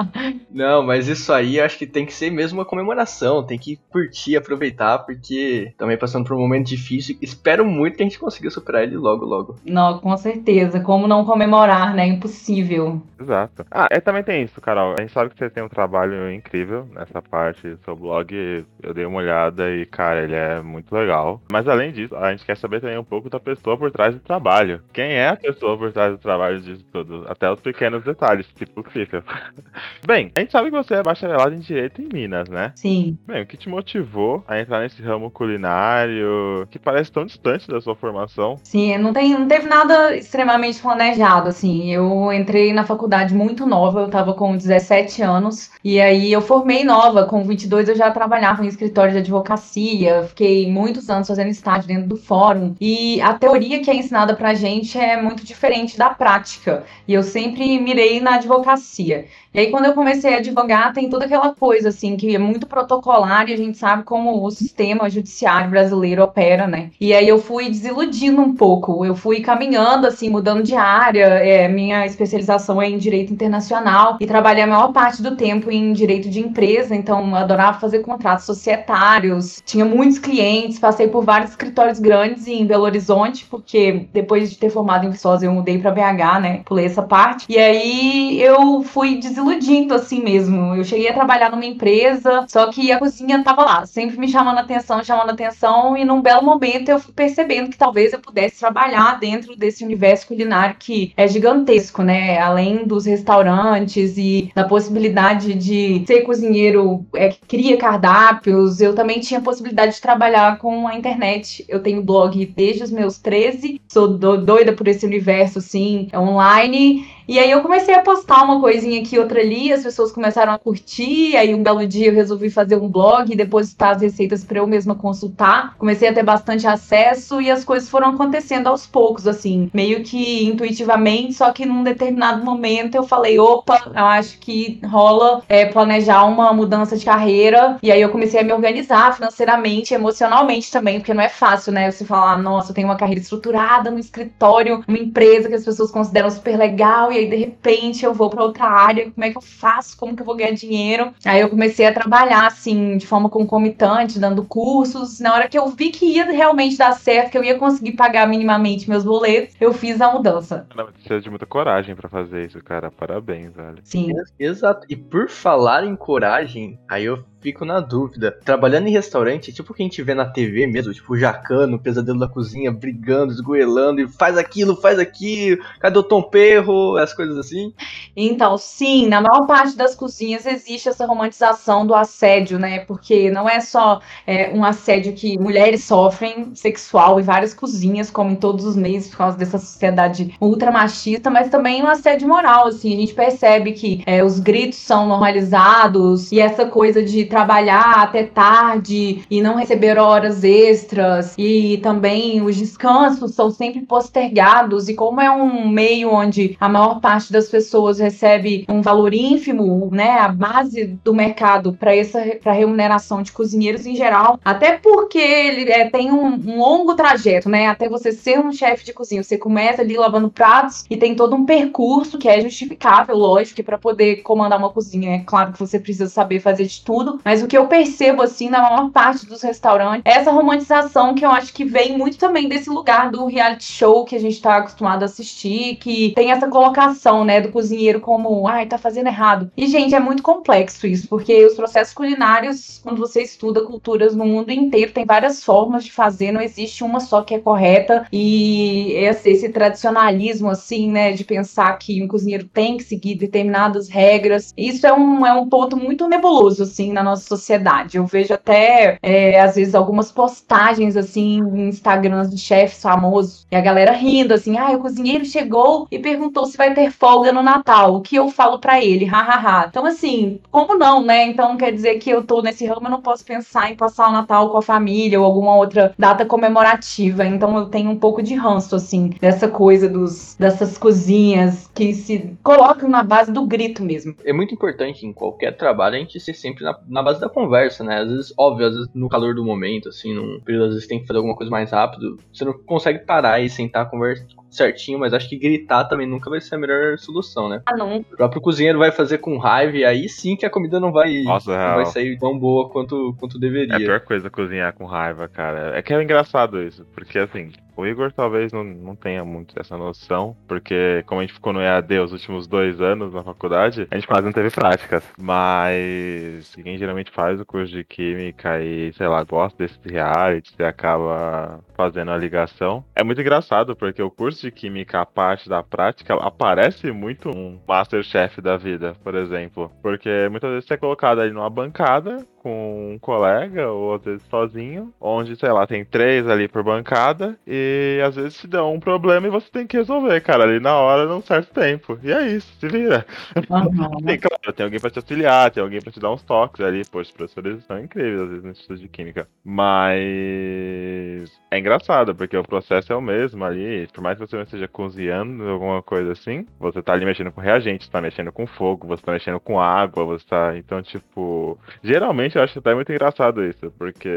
Não, 0.50 0.82
mas 0.82 1.08
isso 1.08 1.32
aí 1.32 1.60
acho 1.60 1.78
que 1.78 1.86
tem 1.86 2.06
que 2.06 2.12
ser 2.12 2.30
mesmo 2.30 2.58
uma 2.58 2.64
comemoração, 2.64 3.42
tem 3.42 3.58
que 3.58 3.78
curtir, 3.90 4.36
aproveitar, 4.36 4.98
porque 5.00 5.72
também 5.76 5.98
passando 5.98 6.26
por 6.26 6.36
um 6.36 6.40
momento 6.40 6.66
difícil, 6.66 7.16
espero 7.20 7.64
muito 7.64 7.96
que 7.96 8.02
a 8.02 8.06
gente 8.06 8.18
consiga 8.18 8.50
superar 8.50 8.82
ele 8.82 8.96
logo, 8.96 9.24
logo. 9.24 9.56
Não, 9.64 9.98
com 9.98 10.16
certeza. 10.16 10.80
Como 10.80 11.06
não 11.06 11.24
comemorar, 11.24 11.94
né? 11.94 12.06
Impossível. 12.06 13.02
Exato. 13.20 13.64
Ah, 13.70 13.88
e 13.90 14.00
também 14.00 14.22
tem 14.22 14.42
isso, 14.42 14.60
Carol. 14.60 14.94
A 14.98 15.00
gente 15.00 15.12
sabe 15.12 15.30
que 15.30 15.38
você 15.38 15.50
tem 15.50 15.62
um 15.62 15.68
trabalho 15.68 16.32
incrível 16.32 16.86
nessa 16.92 17.20
parte 17.22 17.68
do 17.68 17.78
seu 17.84 17.96
blog. 17.96 18.64
Eu 18.82 18.94
dei 18.94 19.06
uma 19.06 19.18
olhada 19.18 19.70
e, 19.70 19.86
cara, 19.86 20.22
ele 20.22 20.34
é 20.34 20.60
muito 20.60 20.94
legal. 20.94 21.40
Mas 21.50 21.66
além 21.66 21.92
disso, 21.92 22.14
a 22.14 22.30
gente 22.30 22.44
quer 22.44 22.56
saber 22.56 22.80
também 22.80 22.98
um 22.98 23.04
pouco 23.04 23.30
da 23.30 23.40
pessoa 23.40 23.76
por 23.76 23.90
trás 23.90 24.14
do 24.14 24.20
trabalho. 24.20 24.82
Quem 24.92 25.12
é 25.12 25.28
a 25.28 25.36
pessoa 25.44 25.76
por 25.76 25.92
trás 25.92 26.12
do 26.12 26.18
trabalho 26.18 26.60
disso 26.60 26.84
tudo? 26.92 27.24
Até 27.28 27.50
os 27.50 27.60
pequenos 27.60 28.02
detalhes, 28.04 28.46
tipo 28.54 28.82
fica. 28.90 29.24
Bem, 30.06 30.30
a 30.36 30.40
gente 30.40 30.52
sabe 30.52 30.70
que 30.70 30.76
você 30.76 30.94
é 30.94 31.02
bacharelado 31.02 31.54
em 31.54 31.60
Direito 31.60 32.00
em 32.00 32.08
Minas, 32.12 32.48
né? 32.48 32.72
Sim. 32.76 33.18
Bem, 33.26 33.42
o 33.42 33.46
que 33.46 33.56
te 33.56 33.68
motivou 33.68 34.44
a 34.46 34.58
entrar 34.58 34.80
nesse 34.80 35.02
ramo 35.02 35.30
culinário 35.30 36.66
que 36.70 36.78
parece 36.78 37.10
tão 37.10 37.24
distante 37.24 37.68
da 37.68 37.80
sua 37.80 37.94
formação? 37.94 38.58
Sim, 38.62 38.96
não, 38.98 39.12
tem, 39.12 39.32
não 39.32 39.48
teve 39.48 39.66
nada 39.68 40.16
extremamente 40.16 40.80
planejado, 40.80 41.48
assim. 41.48 41.92
Eu 41.92 42.32
entrei 42.32 42.72
na 42.72 42.84
faculdade 42.84 43.34
muito 43.34 43.66
nova, 43.66 44.00
eu 44.00 44.08
tava 44.08 44.34
com 44.34 44.56
17 44.56 45.22
anos, 45.22 45.70
e 45.82 46.00
aí 46.00 46.32
eu 46.32 46.40
formei 46.40 46.84
nova, 46.84 47.26
com 47.26 47.44
22 47.44 47.88
eu 47.88 47.96
já 47.96 48.10
trabalhava 48.10 48.64
em 48.64 48.68
escritório 48.68 49.12
de 49.12 49.18
advocacia, 49.18 50.24
fiquei 50.28 50.70
muitos 50.70 51.10
anos 51.10 51.28
fazendo 51.28 51.48
estágio 51.48 51.88
dentro 51.88 52.08
do 52.08 52.16
fórum, 52.16 52.74
e 52.80 53.20
a 53.20 53.34
teoria 53.34 53.80
que 53.80 53.90
é 53.90 53.94
ensinada 53.94 54.34
pra 54.34 54.54
gente 54.54 54.98
é 54.98 55.20
muito 55.20 55.33
diferente 55.42 55.96
da 55.96 56.10
prática, 56.10 56.84
e 57.08 57.14
eu 57.14 57.22
sempre 57.22 57.78
mirei 57.78 58.20
na 58.20 58.34
advocacia. 58.34 59.26
E 59.54 59.60
aí, 59.60 59.70
quando 59.70 59.84
eu 59.84 59.92
comecei 59.92 60.34
a 60.34 60.38
advogar, 60.38 60.92
tem 60.92 61.08
toda 61.08 61.26
aquela 61.26 61.54
coisa, 61.54 61.90
assim, 61.90 62.16
que 62.16 62.34
é 62.34 62.38
muito 62.40 62.66
protocolar 62.66 63.48
e 63.48 63.52
a 63.52 63.56
gente 63.56 63.78
sabe 63.78 64.02
como 64.02 64.44
o 64.44 64.50
sistema 64.50 65.08
judiciário 65.08 65.70
brasileiro 65.70 66.24
opera, 66.24 66.66
né? 66.66 66.90
E 67.00 67.14
aí 67.14 67.28
eu 67.28 67.38
fui 67.38 67.68
desiludindo 67.68 68.42
um 68.42 68.52
pouco, 68.52 69.04
eu 69.04 69.14
fui 69.14 69.42
caminhando, 69.42 70.08
assim, 70.08 70.28
mudando 70.28 70.64
de 70.64 70.74
área. 70.74 71.26
É, 71.26 71.68
minha 71.68 72.04
especialização 72.04 72.82
é 72.82 72.90
em 72.90 72.98
direito 72.98 73.32
internacional 73.32 74.16
e 74.20 74.26
trabalhei 74.26 74.64
a 74.64 74.66
maior 74.66 74.92
parte 74.92 75.22
do 75.22 75.36
tempo 75.36 75.70
em 75.70 75.92
direito 75.92 76.28
de 76.28 76.40
empresa, 76.40 76.92
então 76.92 77.36
adorava 77.36 77.78
fazer 77.78 78.00
contratos 78.00 78.46
societários, 78.46 79.62
tinha 79.64 79.84
muitos 79.84 80.18
clientes, 80.18 80.80
passei 80.80 81.06
por 81.06 81.24
vários 81.24 81.50
escritórios 81.50 82.00
grandes 82.00 82.48
em 82.48 82.66
Belo 82.66 82.82
Horizonte, 82.82 83.46
porque 83.48 84.08
depois 84.12 84.50
de 84.50 84.58
ter 84.58 84.68
formado 84.68 85.06
em 85.06 85.10
Viçosa 85.10 85.46
eu 85.46 85.52
mudei 85.52 85.78
para 85.78 85.92
BH, 85.92 86.40
né? 86.40 86.62
Pulei 86.64 86.86
essa 86.86 87.02
parte. 87.02 87.46
E 87.48 87.56
aí 87.56 88.42
eu 88.42 88.82
fui 88.82 89.14
desiludindo 89.14 89.43
desiludindo 89.44 89.94
assim 89.94 90.22
mesmo. 90.22 90.74
Eu 90.74 90.84
cheguei 90.84 91.08
a 91.08 91.14
trabalhar 91.14 91.50
numa 91.50 91.64
empresa, 91.64 92.46
só 92.48 92.70
que 92.70 92.90
a 92.90 92.98
cozinha 92.98 93.42
tava 93.42 93.64
lá, 93.64 93.86
sempre 93.86 94.18
me 94.18 94.28
chamando 94.28 94.58
atenção, 94.58 95.02
chamando 95.02 95.30
atenção, 95.30 95.96
e 95.96 96.04
num 96.04 96.22
belo 96.22 96.42
momento 96.42 96.88
eu 96.88 96.98
fui 96.98 97.12
percebendo 97.12 97.70
que 97.70 97.78
talvez 97.78 98.12
eu 98.12 98.18
pudesse 98.18 98.58
trabalhar 98.58 99.18
dentro 99.18 99.56
desse 99.56 99.84
universo 99.84 100.26
culinário 100.26 100.76
que 100.78 101.12
é 101.16 101.26
gigantesco, 101.28 102.02
né? 102.02 102.38
Além 102.38 102.86
dos 102.86 103.06
restaurantes 103.06 104.16
e 104.16 104.50
da 104.54 104.64
possibilidade 104.64 105.54
de 105.54 106.04
ser 106.06 106.22
cozinheiro 106.22 107.04
é, 107.14 107.28
que 107.28 107.40
cria 107.46 107.76
cardápios, 107.76 108.80
eu 108.80 108.94
também 108.94 109.20
tinha 109.20 109.40
a 109.40 109.42
possibilidade 109.42 109.94
de 109.94 110.00
trabalhar 110.00 110.58
com 110.58 110.86
a 110.86 110.96
internet. 110.96 111.64
Eu 111.68 111.80
tenho 111.80 112.02
blog 112.02 112.44
desde 112.46 112.82
os 112.82 112.90
meus 112.90 113.18
13, 113.18 113.80
sou 113.88 114.08
doida 114.08 114.72
por 114.72 114.88
esse 114.88 115.04
universo 115.06 115.58
assim, 115.58 116.08
online 116.14 117.04
e 117.26 117.38
aí 117.38 117.50
eu 117.50 117.62
comecei 117.62 117.94
a 117.94 118.02
postar 118.02 118.42
uma 118.42 118.60
coisinha 118.60 119.00
aqui, 119.00 119.18
outra 119.18 119.40
ali, 119.40 119.72
as 119.72 119.82
pessoas 119.82 120.12
começaram 120.12 120.52
a 120.52 120.58
curtir, 120.58 121.36
aí 121.36 121.54
um 121.54 121.62
belo 121.62 121.86
dia 121.86 122.08
eu 122.08 122.14
resolvi 122.14 122.50
fazer 122.50 122.76
um 122.76 122.88
blog 122.88 123.32
e 123.32 123.36
depositar 123.36 123.96
as 123.96 124.02
receitas 124.02 124.44
para 124.44 124.58
eu 124.58 124.66
mesma 124.66 124.94
consultar. 124.94 125.74
Comecei 125.78 126.08
a 126.08 126.12
ter 126.12 126.22
bastante 126.22 126.66
acesso 126.66 127.40
e 127.40 127.50
as 127.50 127.64
coisas 127.64 127.88
foram 127.88 128.10
acontecendo 128.10 128.66
aos 128.66 128.86
poucos, 128.86 129.26
assim, 129.26 129.70
meio 129.72 130.02
que 130.02 130.44
intuitivamente, 130.44 131.34
só 131.34 131.50
que 131.52 131.64
num 131.64 131.82
determinado 131.82 132.44
momento 132.44 132.94
eu 132.94 133.04
falei, 133.04 133.38
opa, 133.38 133.92
eu 133.94 134.04
acho 134.04 134.38
que 134.38 134.80
rola 134.84 135.42
é, 135.48 135.64
planejar 135.66 136.24
uma 136.24 136.52
mudança 136.52 136.96
de 136.96 137.04
carreira. 137.04 137.78
E 137.82 137.90
aí 137.90 138.00
eu 138.00 138.10
comecei 138.10 138.40
a 138.40 138.44
me 138.44 138.52
organizar 138.52 139.14
financeiramente, 139.14 139.94
emocionalmente 139.94 140.70
também, 140.70 140.98
porque 140.98 141.14
não 141.14 141.22
é 141.22 141.28
fácil, 141.28 141.72
né? 141.72 141.90
Você 141.90 142.04
falar, 142.04 142.36
nossa, 142.38 142.70
eu 142.70 142.74
tenho 142.74 142.88
uma 142.88 142.96
carreira 142.96 143.20
estruturada 143.20 143.90
no 143.90 143.98
escritório, 143.98 144.84
uma 144.86 144.98
empresa 144.98 145.48
que 145.48 145.54
as 145.54 145.64
pessoas 145.64 145.90
consideram 145.90 146.30
super 146.30 146.56
legal 146.56 147.12
e 147.14 147.18
aí 147.18 147.30
de 147.30 147.36
repente 147.36 148.04
eu 148.04 148.12
vou 148.12 148.28
para 148.28 148.42
outra 148.42 148.66
área, 148.66 149.10
como 149.10 149.24
é 149.24 149.30
que 149.30 149.38
eu 149.38 149.42
faço? 149.42 149.96
Como 149.96 150.14
que 150.14 150.22
eu 150.22 150.26
vou 150.26 150.36
ganhar 150.36 150.52
dinheiro? 150.52 151.12
Aí 151.24 151.40
eu 151.40 151.48
comecei 151.48 151.86
a 151.86 151.92
trabalhar 151.92 152.46
assim, 152.46 152.96
de 152.96 153.06
forma 153.06 153.28
concomitante, 153.28 154.18
dando 154.18 154.44
cursos. 154.44 155.20
Na 155.20 155.34
hora 155.34 155.48
que 155.48 155.58
eu 155.58 155.68
vi 155.68 155.90
que 155.90 156.06
ia 156.06 156.24
realmente 156.24 156.76
dar 156.76 156.92
certo, 156.92 157.30
que 157.30 157.38
eu 157.38 157.44
ia 157.44 157.58
conseguir 157.58 157.92
pagar 157.92 158.26
minimamente 158.28 158.88
meus 158.88 159.04
boletos, 159.04 159.54
eu 159.60 159.72
fiz 159.72 160.00
a 160.00 160.12
mudança. 160.12 160.66
Não, 160.74 160.86
precisa 160.86 161.20
de 161.20 161.30
muita 161.30 161.46
coragem 161.46 161.94
para 161.94 162.08
fazer 162.08 162.46
isso, 162.46 162.62
cara. 162.62 162.90
Parabéns, 162.90 163.54
velho. 163.54 163.78
Sim. 163.84 164.12
Exato. 164.38 164.86
E 164.88 164.96
por 164.96 165.28
falar 165.28 165.84
em 165.84 165.94
coragem, 165.94 166.78
aí 166.88 167.04
eu 167.04 167.24
fico 167.44 167.66
na 167.66 167.78
dúvida. 167.78 168.38
Trabalhando 168.42 168.88
em 168.88 168.92
restaurante, 168.92 169.52
tipo 169.52 169.72
o 169.72 169.74
que 169.74 169.82
a 169.82 169.84
gente 169.84 170.02
vê 170.02 170.14
na 170.14 170.24
TV 170.24 170.66
mesmo, 170.66 170.94
tipo 170.94 171.12
o 171.12 171.18
Jacano, 171.18 171.76
o 171.76 171.78
pesadelo 171.78 172.18
da 172.18 172.26
cozinha, 172.26 172.72
brigando, 172.72 173.34
esgoelando, 173.34 174.00
e 174.00 174.08
faz 174.08 174.38
aquilo, 174.38 174.80
faz 174.80 174.98
aquilo, 174.98 175.62
cadê 175.78 175.98
o 175.98 176.02
Tom 176.02 176.22
Perro, 176.22 176.96
as 176.96 177.12
coisas 177.12 177.36
assim. 177.36 177.74
Então, 178.16 178.56
sim, 178.56 179.08
na 179.08 179.20
maior 179.20 179.46
parte 179.46 179.76
das 179.76 179.94
cozinhas 179.94 180.46
existe 180.46 180.88
essa 180.88 181.04
romantização 181.04 181.86
do 181.86 181.94
assédio, 181.94 182.58
né? 182.58 182.78
Porque 182.78 183.30
não 183.30 183.46
é 183.46 183.60
só 183.60 184.00
é, 184.26 184.50
um 184.54 184.64
assédio 184.64 185.12
que 185.12 185.38
mulheres 185.38 185.84
sofrem, 185.84 186.54
sexual, 186.54 187.20
em 187.20 187.22
várias 187.22 187.52
cozinhas, 187.52 188.10
como 188.10 188.30
em 188.30 188.36
todos 188.36 188.64
os 188.64 188.74
meses, 188.74 189.10
por 189.10 189.18
causa 189.18 189.36
dessa 189.36 189.58
sociedade 189.58 190.34
ultra 190.40 190.70
machista, 190.70 191.28
mas 191.28 191.50
também 191.50 191.82
um 191.82 191.88
assédio 191.88 192.26
moral, 192.26 192.68
assim. 192.68 192.94
A 192.94 193.00
gente 193.00 193.12
percebe 193.12 193.72
que 193.72 194.02
é, 194.06 194.24
os 194.24 194.40
gritos 194.40 194.78
são 194.78 195.06
normalizados 195.06 196.32
e 196.32 196.40
essa 196.40 196.64
coisa 196.64 197.02
de 197.02 197.33
trabalhar 197.34 197.96
até 197.96 198.22
tarde 198.22 199.24
e 199.28 199.42
não 199.42 199.56
receber 199.56 199.98
horas 199.98 200.44
extras. 200.44 201.34
E 201.36 201.78
também 201.78 202.40
os 202.40 202.54
descansos 202.54 203.34
são 203.34 203.50
sempre 203.50 203.80
postergados. 203.80 204.88
E 204.88 204.94
como 204.94 205.20
é 205.20 205.28
um 205.28 205.68
meio 205.68 206.12
onde 206.12 206.56
a 206.60 206.68
maior 206.68 207.00
parte 207.00 207.32
das 207.32 207.48
pessoas 207.48 207.98
recebe 207.98 208.64
um 208.68 208.80
valor 208.80 209.12
ínfimo, 209.12 209.90
né, 209.90 210.18
a 210.20 210.28
base 210.28 210.96
do 211.02 211.12
mercado 211.12 211.72
para 211.74 211.96
essa 211.96 212.20
para 212.40 212.52
remuneração 212.52 213.20
de 213.20 213.32
cozinheiros 213.32 213.84
em 213.84 213.96
geral, 213.96 214.38
até 214.44 214.78
porque 214.78 215.18
ele 215.18 215.70
é, 215.70 215.88
tem 215.88 216.12
um, 216.12 216.34
um, 216.34 216.58
longo 216.58 216.94
trajeto, 216.94 217.48
né, 217.48 217.66
até 217.66 217.88
você 217.88 218.12
ser 218.12 218.38
um 218.38 218.52
chefe 218.52 218.84
de 218.84 218.92
cozinha, 218.92 219.22
você 219.22 219.36
começa 219.36 219.82
ali 219.82 219.96
lavando 219.96 220.30
pratos 220.30 220.84
e 220.88 220.96
tem 220.96 221.14
todo 221.14 221.34
um 221.34 221.44
percurso 221.44 222.18
que 222.18 222.28
é 222.28 222.40
justificável, 222.40 223.16
lógico, 223.16 223.62
para 223.62 223.78
poder 223.78 224.22
comandar 224.22 224.58
uma 224.58 224.70
cozinha, 224.70 225.16
é 225.16 225.18
claro 225.20 225.52
que 225.52 225.58
você 225.58 225.78
precisa 225.78 226.08
saber 226.08 226.40
fazer 226.40 226.64
de 226.64 226.84
tudo, 226.84 227.18
mas 227.24 227.42
o 227.42 227.46
que 227.46 227.56
eu 227.56 227.66
percebo 227.66 228.22
assim 228.22 228.48
na 228.48 228.60
maior 228.60 228.90
parte 228.90 229.26
dos 229.26 229.42
restaurantes 229.42 230.02
é 230.04 230.18
essa 230.18 230.30
romantização 230.30 231.14
que 231.14 231.24
eu 231.24 231.30
acho 231.30 231.52
que 231.52 231.64
vem 231.64 231.96
muito 231.96 232.18
também 232.18 232.48
desse 232.48 232.68
lugar 232.68 233.10
do 233.10 233.26
reality 233.26 233.64
show 233.64 234.04
que 234.04 234.14
a 234.14 234.20
gente 234.20 234.40
tá 234.40 234.56
acostumado 234.56 235.02
a 235.02 235.06
assistir, 235.06 235.76
que 235.76 236.12
tem 236.14 236.30
essa 236.30 236.48
colocação, 236.48 237.24
né, 237.24 237.40
do 237.40 237.50
cozinheiro 237.50 238.00
como, 238.00 238.46
ai, 238.46 238.66
tá 238.66 238.76
fazendo 238.76 239.06
errado. 239.06 239.50
E 239.56 239.66
gente, 239.66 239.94
é 239.94 240.00
muito 240.00 240.22
complexo 240.22 240.86
isso, 240.86 241.08
porque 241.08 241.44
os 241.46 241.54
processos 241.54 241.94
culinários, 241.94 242.80
quando 242.82 242.98
você 242.98 243.22
estuda 243.22 243.62
culturas 243.62 244.14
no 244.14 244.24
mundo 244.24 244.50
inteiro, 244.50 244.92
tem 244.92 245.04
várias 245.04 245.42
formas 245.42 245.84
de 245.84 245.92
fazer, 245.92 246.32
não 246.32 246.40
existe 246.40 246.84
uma 246.84 247.00
só 247.00 247.22
que 247.22 247.34
é 247.34 247.38
correta. 247.38 248.06
E 248.12 248.92
esse, 248.92 249.30
esse 249.30 249.48
tradicionalismo 249.48 250.50
assim, 250.50 250.90
né, 250.90 251.12
de 251.12 251.24
pensar 251.24 251.72
que 251.78 252.02
um 252.02 252.08
cozinheiro 252.08 252.44
tem 252.44 252.76
que 252.76 252.84
seguir 252.84 253.14
determinadas 253.14 253.88
regras, 253.88 254.52
isso 254.56 254.86
é 254.86 254.92
um, 254.92 255.26
é 255.26 255.32
um 255.32 255.48
ponto 255.48 255.76
muito 255.76 256.08
nebuloso 256.08 256.62
assim 256.62 256.92
na 256.92 257.02
nossa 257.02 257.13
sociedade. 257.16 257.96
Eu 257.96 258.06
vejo 258.06 258.34
até 258.34 258.98
é, 259.02 259.40
às 259.40 259.56
vezes 259.56 259.74
algumas 259.74 260.10
postagens 260.10 260.96
assim 260.96 261.38
em 261.38 261.68
Instagrams 261.68 262.30
de 262.30 262.38
chefes 262.38 262.82
famosos 262.82 263.46
e 263.50 263.56
a 263.56 263.60
galera 263.60 263.92
rindo 263.92 264.34
assim, 264.34 264.56
ah, 264.56 264.72
o 264.72 264.80
cozinheiro 264.80 265.24
chegou 265.24 265.86
e 265.90 265.98
perguntou 265.98 266.46
se 266.46 266.56
vai 266.56 266.74
ter 266.74 266.90
folga 266.90 267.32
no 267.32 267.42
Natal. 267.42 267.94
O 267.96 268.00
que 268.00 268.16
eu 268.16 268.28
falo 268.28 268.58
para 268.58 268.82
ele? 268.82 269.04
Hahaha. 269.04 269.66
Então 269.68 269.86
assim, 269.86 270.40
como 270.50 270.76
não, 270.76 271.02
né? 271.02 271.26
Então 271.26 271.56
quer 271.56 271.72
dizer 271.72 271.98
que 271.98 272.10
eu 272.10 272.22
tô 272.22 272.42
nesse 272.42 272.66
ramo, 272.66 272.86
eu 272.86 272.90
não 272.90 273.02
posso 273.02 273.24
pensar 273.24 273.70
em 273.70 273.76
passar 273.76 274.08
o 274.08 274.12
Natal 274.12 274.50
com 274.50 274.58
a 274.58 274.62
família 274.62 275.20
ou 275.20 275.26
alguma 275.26 275.56
outra 275.56 275.94
data 275.98 276.24
comemorativa. 276.24 277.24
Então 277.24 277.56
eu 277.56 277.66
tenho 277.66 277.90
um 277.90 277.98
pouco 277.98 278.22
de 278.22 278.34
ranço 278.34 278.76
assim 278.76 279.10
dessa 279.20 279.48
coisa 279.48 279.88
dos 279.88 280.34
dessas 280.38 280.76
cozinhas 280.78 281.70
que 281.74 281.94
se 281.94 282.36
colocam 282.42 282.88
na 282.88 283.02
base 283.02 283.32
do 283.32 283.46
grito 283.46 283.82
mesmo. 283.82 284.14
É 284.24 284.32
muito 284.32 284.54
importante 284.54 285.06
em 285.06 285.12
qualquer 285.12 285.56
trabalho 285.56 285.96
a 285.96 285.98
gente 285.98 286.20
ser 286.20 286.34
sempre 286.34 286.64
na, 286.64 286.78
na 286.86 287.02
base 287.04 287.20
da 287.20 287.28
conversa, 287.28 287.84
né? 287.84 288.00
Às 288.00 288.10
vezes, 288.10 288.34
óbvio, 288.38 288.66
às 288.66 288.74
vezes 288.74 288.90
no 288.94 289.08
calor 289.08 289.34
do 289.34 289.44
momento, 289.44 289.88
assim, 289.88 290.14
num 290.14 290.40
período, 290.40 290.66
às 290.66 290.72
vezes 290.74 290.88
tem 290.88 291.00
que 291.00 291.06
fazer 291.06 291.18
alguma 291.18 291.36
coisa 291.36 291.50
mais 291.50 291.70
rápido, 291.70 292.18
você 292.32 292.44
não 292.44 292.52
consegue 292.52 293.00
parar 293.00 293.40
e 293.40 293.48
sentar, 293.48 293.90
conversa, 293.90 294.26
certinho, 294.56 294.98
mas 294.98 295.12
acho 295.12 295.28
que 295.28 295.36
gritar 295.36 295.84
também 295.84 296.06
nunca 296.06 296.30
vai 296.30 296.40
ser 296.40 296.54
a 296.54 296.58
melhor 296.58 296.98
solução, 296.98 297.48
né? 297.48 297.62
Ah, 297.66 297.76
não. 297.76 297.98
O 297.98 298.04
próprio 298.04 298.40
cozinheiro 298.40 298.78
vai 298.78 298.90
fazer 298.90 299.18
com 299.18 299.38
raiva 299.38 299.76
e 299.76 299.84
aí 299.84 300.08
sim 300.08 300.36
que 300.36 300.46
a 300.46 300.50
comida 300.50 300.80
não 300.80 300.92
vai, 300.92 301.22
Nossa, 301.22 301.50
não 301.50 301.76
vai 301.76 301.86
sair 301.86 302.18
tão 302.18 302.38
boa 302.38 302.68
quanto, 302.70 303.14
quanto 303.18 303.38
deveria. 303.38 303.74
É 303.74 303.76
a 303.76 303.80
pior 303.80 304.00
coisa 304.00 304.30
cozinhar 304.30 304.72
com 304.74 304.84
raiva, 304.84 305.28
cara. 305.28 305.76
É 305.76 305.82
que 305.82 305.92
é 305.92 306.02
engraçado 306.02 306.62
isso, 306.62 306.84
porque 306.94 307.18
assim, 307.18 307.52
o 307.76 307.84
Igor 307.86 308.12
talvez 308.12 308.52
não, 308.52 308.62
não 308.62 308.94
tenha 308.94 309.24
muito 309.24 309.58
essa 309.58 309.76
noção, 309.76 310.36
porque 310.46 311.02
como 311.06 311.20
a 311.20 311.24
gente 311.24 311.34
ficou 311.34 311.52
no 311.52 311.60
EAD 311.60 311.98
os 311.98 312.12
últimos 312.12 312.46
dois 312.46 312.80
anos 312.80 313.12
na 313.12 313.22
faculdade, 313.22 313.88
a 313.90 313.94
gente 313.96 314.06
quase 314.06 314.24
não 314.24 314.32
teve 314.32 314.50
práticas. 314.50 315.04
Mas 315.18 316.54
quem 316.54 316.78
geralmente 316.78 317.10
faz 317.10 317.40
o 317.40 317.46
curso 317.46 317.72
de 317.72 317.84
Química 317.84 318.60
e, 318.60 318.92
sei 318.92 319.08
lá, 319.08 319.22
gosta 319.24 319.58
desse 319.58 319.78
reality, 319.84 320.52
você 320.54 320.64
acaba 320.64 321.60
fazendo 321.74 322.10
a 322.10 322.16
ligação. 322.16 322.84
É 322.94 323.02
muito 323.02 323.20
engraçado, 323.20 323.74
porque 323.74 324.02
o 324.02 324.10
curso 324.10 324.43
de 324.44 324.50
Química, 324.50 325.00
a 325.00 325.06
parte 325.06 325.48
da 325.48 325.62
prática, 325.62 326.14
aparece 326.14 326.92
muito 326.92 327.30
um 327.30 327.60
Masterchef 327.66 328.40
da 328.40 328.56
vida, 328.56 328.94
por 329.02 329.14
exemplo. 329.14 329.70
Porque 329.82 330.28
muitas 330.30 330.50
vezes 330.50 330.66
você 330.66 330.74
é 330.74 330.76
colocado 330.76 331.20
ali 331.20 331.32
numa 331.32 331.50
bancada 331.50 332.24
com 332.44 332.92
um 332.92 332.98
colega, 332.98 333.70
ou 333.70 333.94
às 333.94 334.04
vezes 334.04 334.22
sozinho, 334.28 334.92
onde, 335.00 335.34
sei 335.34 335.50
lá, 335.50 335.66
tem 335.66 335.82
três 335.82 336.28
ali 336.28 336.46
por 336.46 336.62
bancada, 336.62 337.38
e 337.46 337.98
às 338.06 338.16
vezes 338.16 338.36
te 338.36 338.46
dão 338.46 338.74
um 338.74 338.78
problema 338.78 339.26
e 339.26 339.30
você 339.30 339.50
tem 339.50 339.66
que 339.66 339.78
resolver, 339.78 340.20
cara, 340.20 340.44
ali 340.44 340.60
na 340.60 340.74
hora, 340.76 341.06
num 341.06 341.22
certo 341.22 341.54
tempo. 341.54 341.98
E 342.02 342.12
é 342.12 342.26
isso, 342.28 342.52
se 342.60 342.68
vira. 342.68 343.06
Uhum. 343.48 343.96
tem, 344.04 344.18
claro, 344.18 344.52
tem 344.54 344.64
alguém 344.64 344.78
pra 344.78 344.90
te 344.90 344.98
auxiliar, 344.98 345.50
tem 345.50 345.62
alguém 345.62 345.80
pra 345.80 345.90
te 345.90 345.98
dar 345.98 346.12
uns 346.12 346.22
toques 346.22 346.60
ali, 346.60 346.82
poxa, 346.84 347.08
os 347.08 347.16
professores 347.16 347.64
são 347.64 347.80
incríveis, 347.80 348.20
às 348.20 348.28
vezes, 348.28 348.44
no 348.44 348.50
Instituto 348.50 348.80
de 348.80 348.88
Química. 348.88 349.26
Mas 349.42 351.30
é 351.50 351.58
engraçado, 351.58 352.14
porque 352.14 352.36
o 352.36 352.42
processo 352.42 352.92
é 352.92 352.96
o 352.96 353.00
mesmo 353.00 353.42
ali, 353.42 353.88
por 353.94 354.02
mais 354.02 354.18
que 354.18 354.26
você 354.26 354.36
não 354.36 354.42
esteja 354.42 354.68
cozinhando 354.68 355.48
alguma 355.48 355.82
coisa 355.82 356.12
assim, 356.12 356.46
você 356.60 356.82
tá 356.82 356.92
ali 356.92 357.06
mexendo 357.06 357.32
com 357.32 357.40
reagente, 357.40 357.90
tá 357.90 358.02
mexendo 358.02 358.30
com 358.30 358.46
fogo, 358.46 358.86
você 358.86 359.02
tá 359.02 359.12
mexendo 359.12 359.40
com 359.40 359.58
água, 359.58 360.04
você 360.04 360.26
tá. 360.26 360.56
Então, 360.58 360.82
tipo, 360.82 361.58
geralmente 361.82 362.33
eu 362.38 362.42
acho 362.42 362.58
até 362.58 362.74
muito 362.74 362.90
engraçado 362.90 363.44
isso, 363.44 363.72
porque 363.78 364.08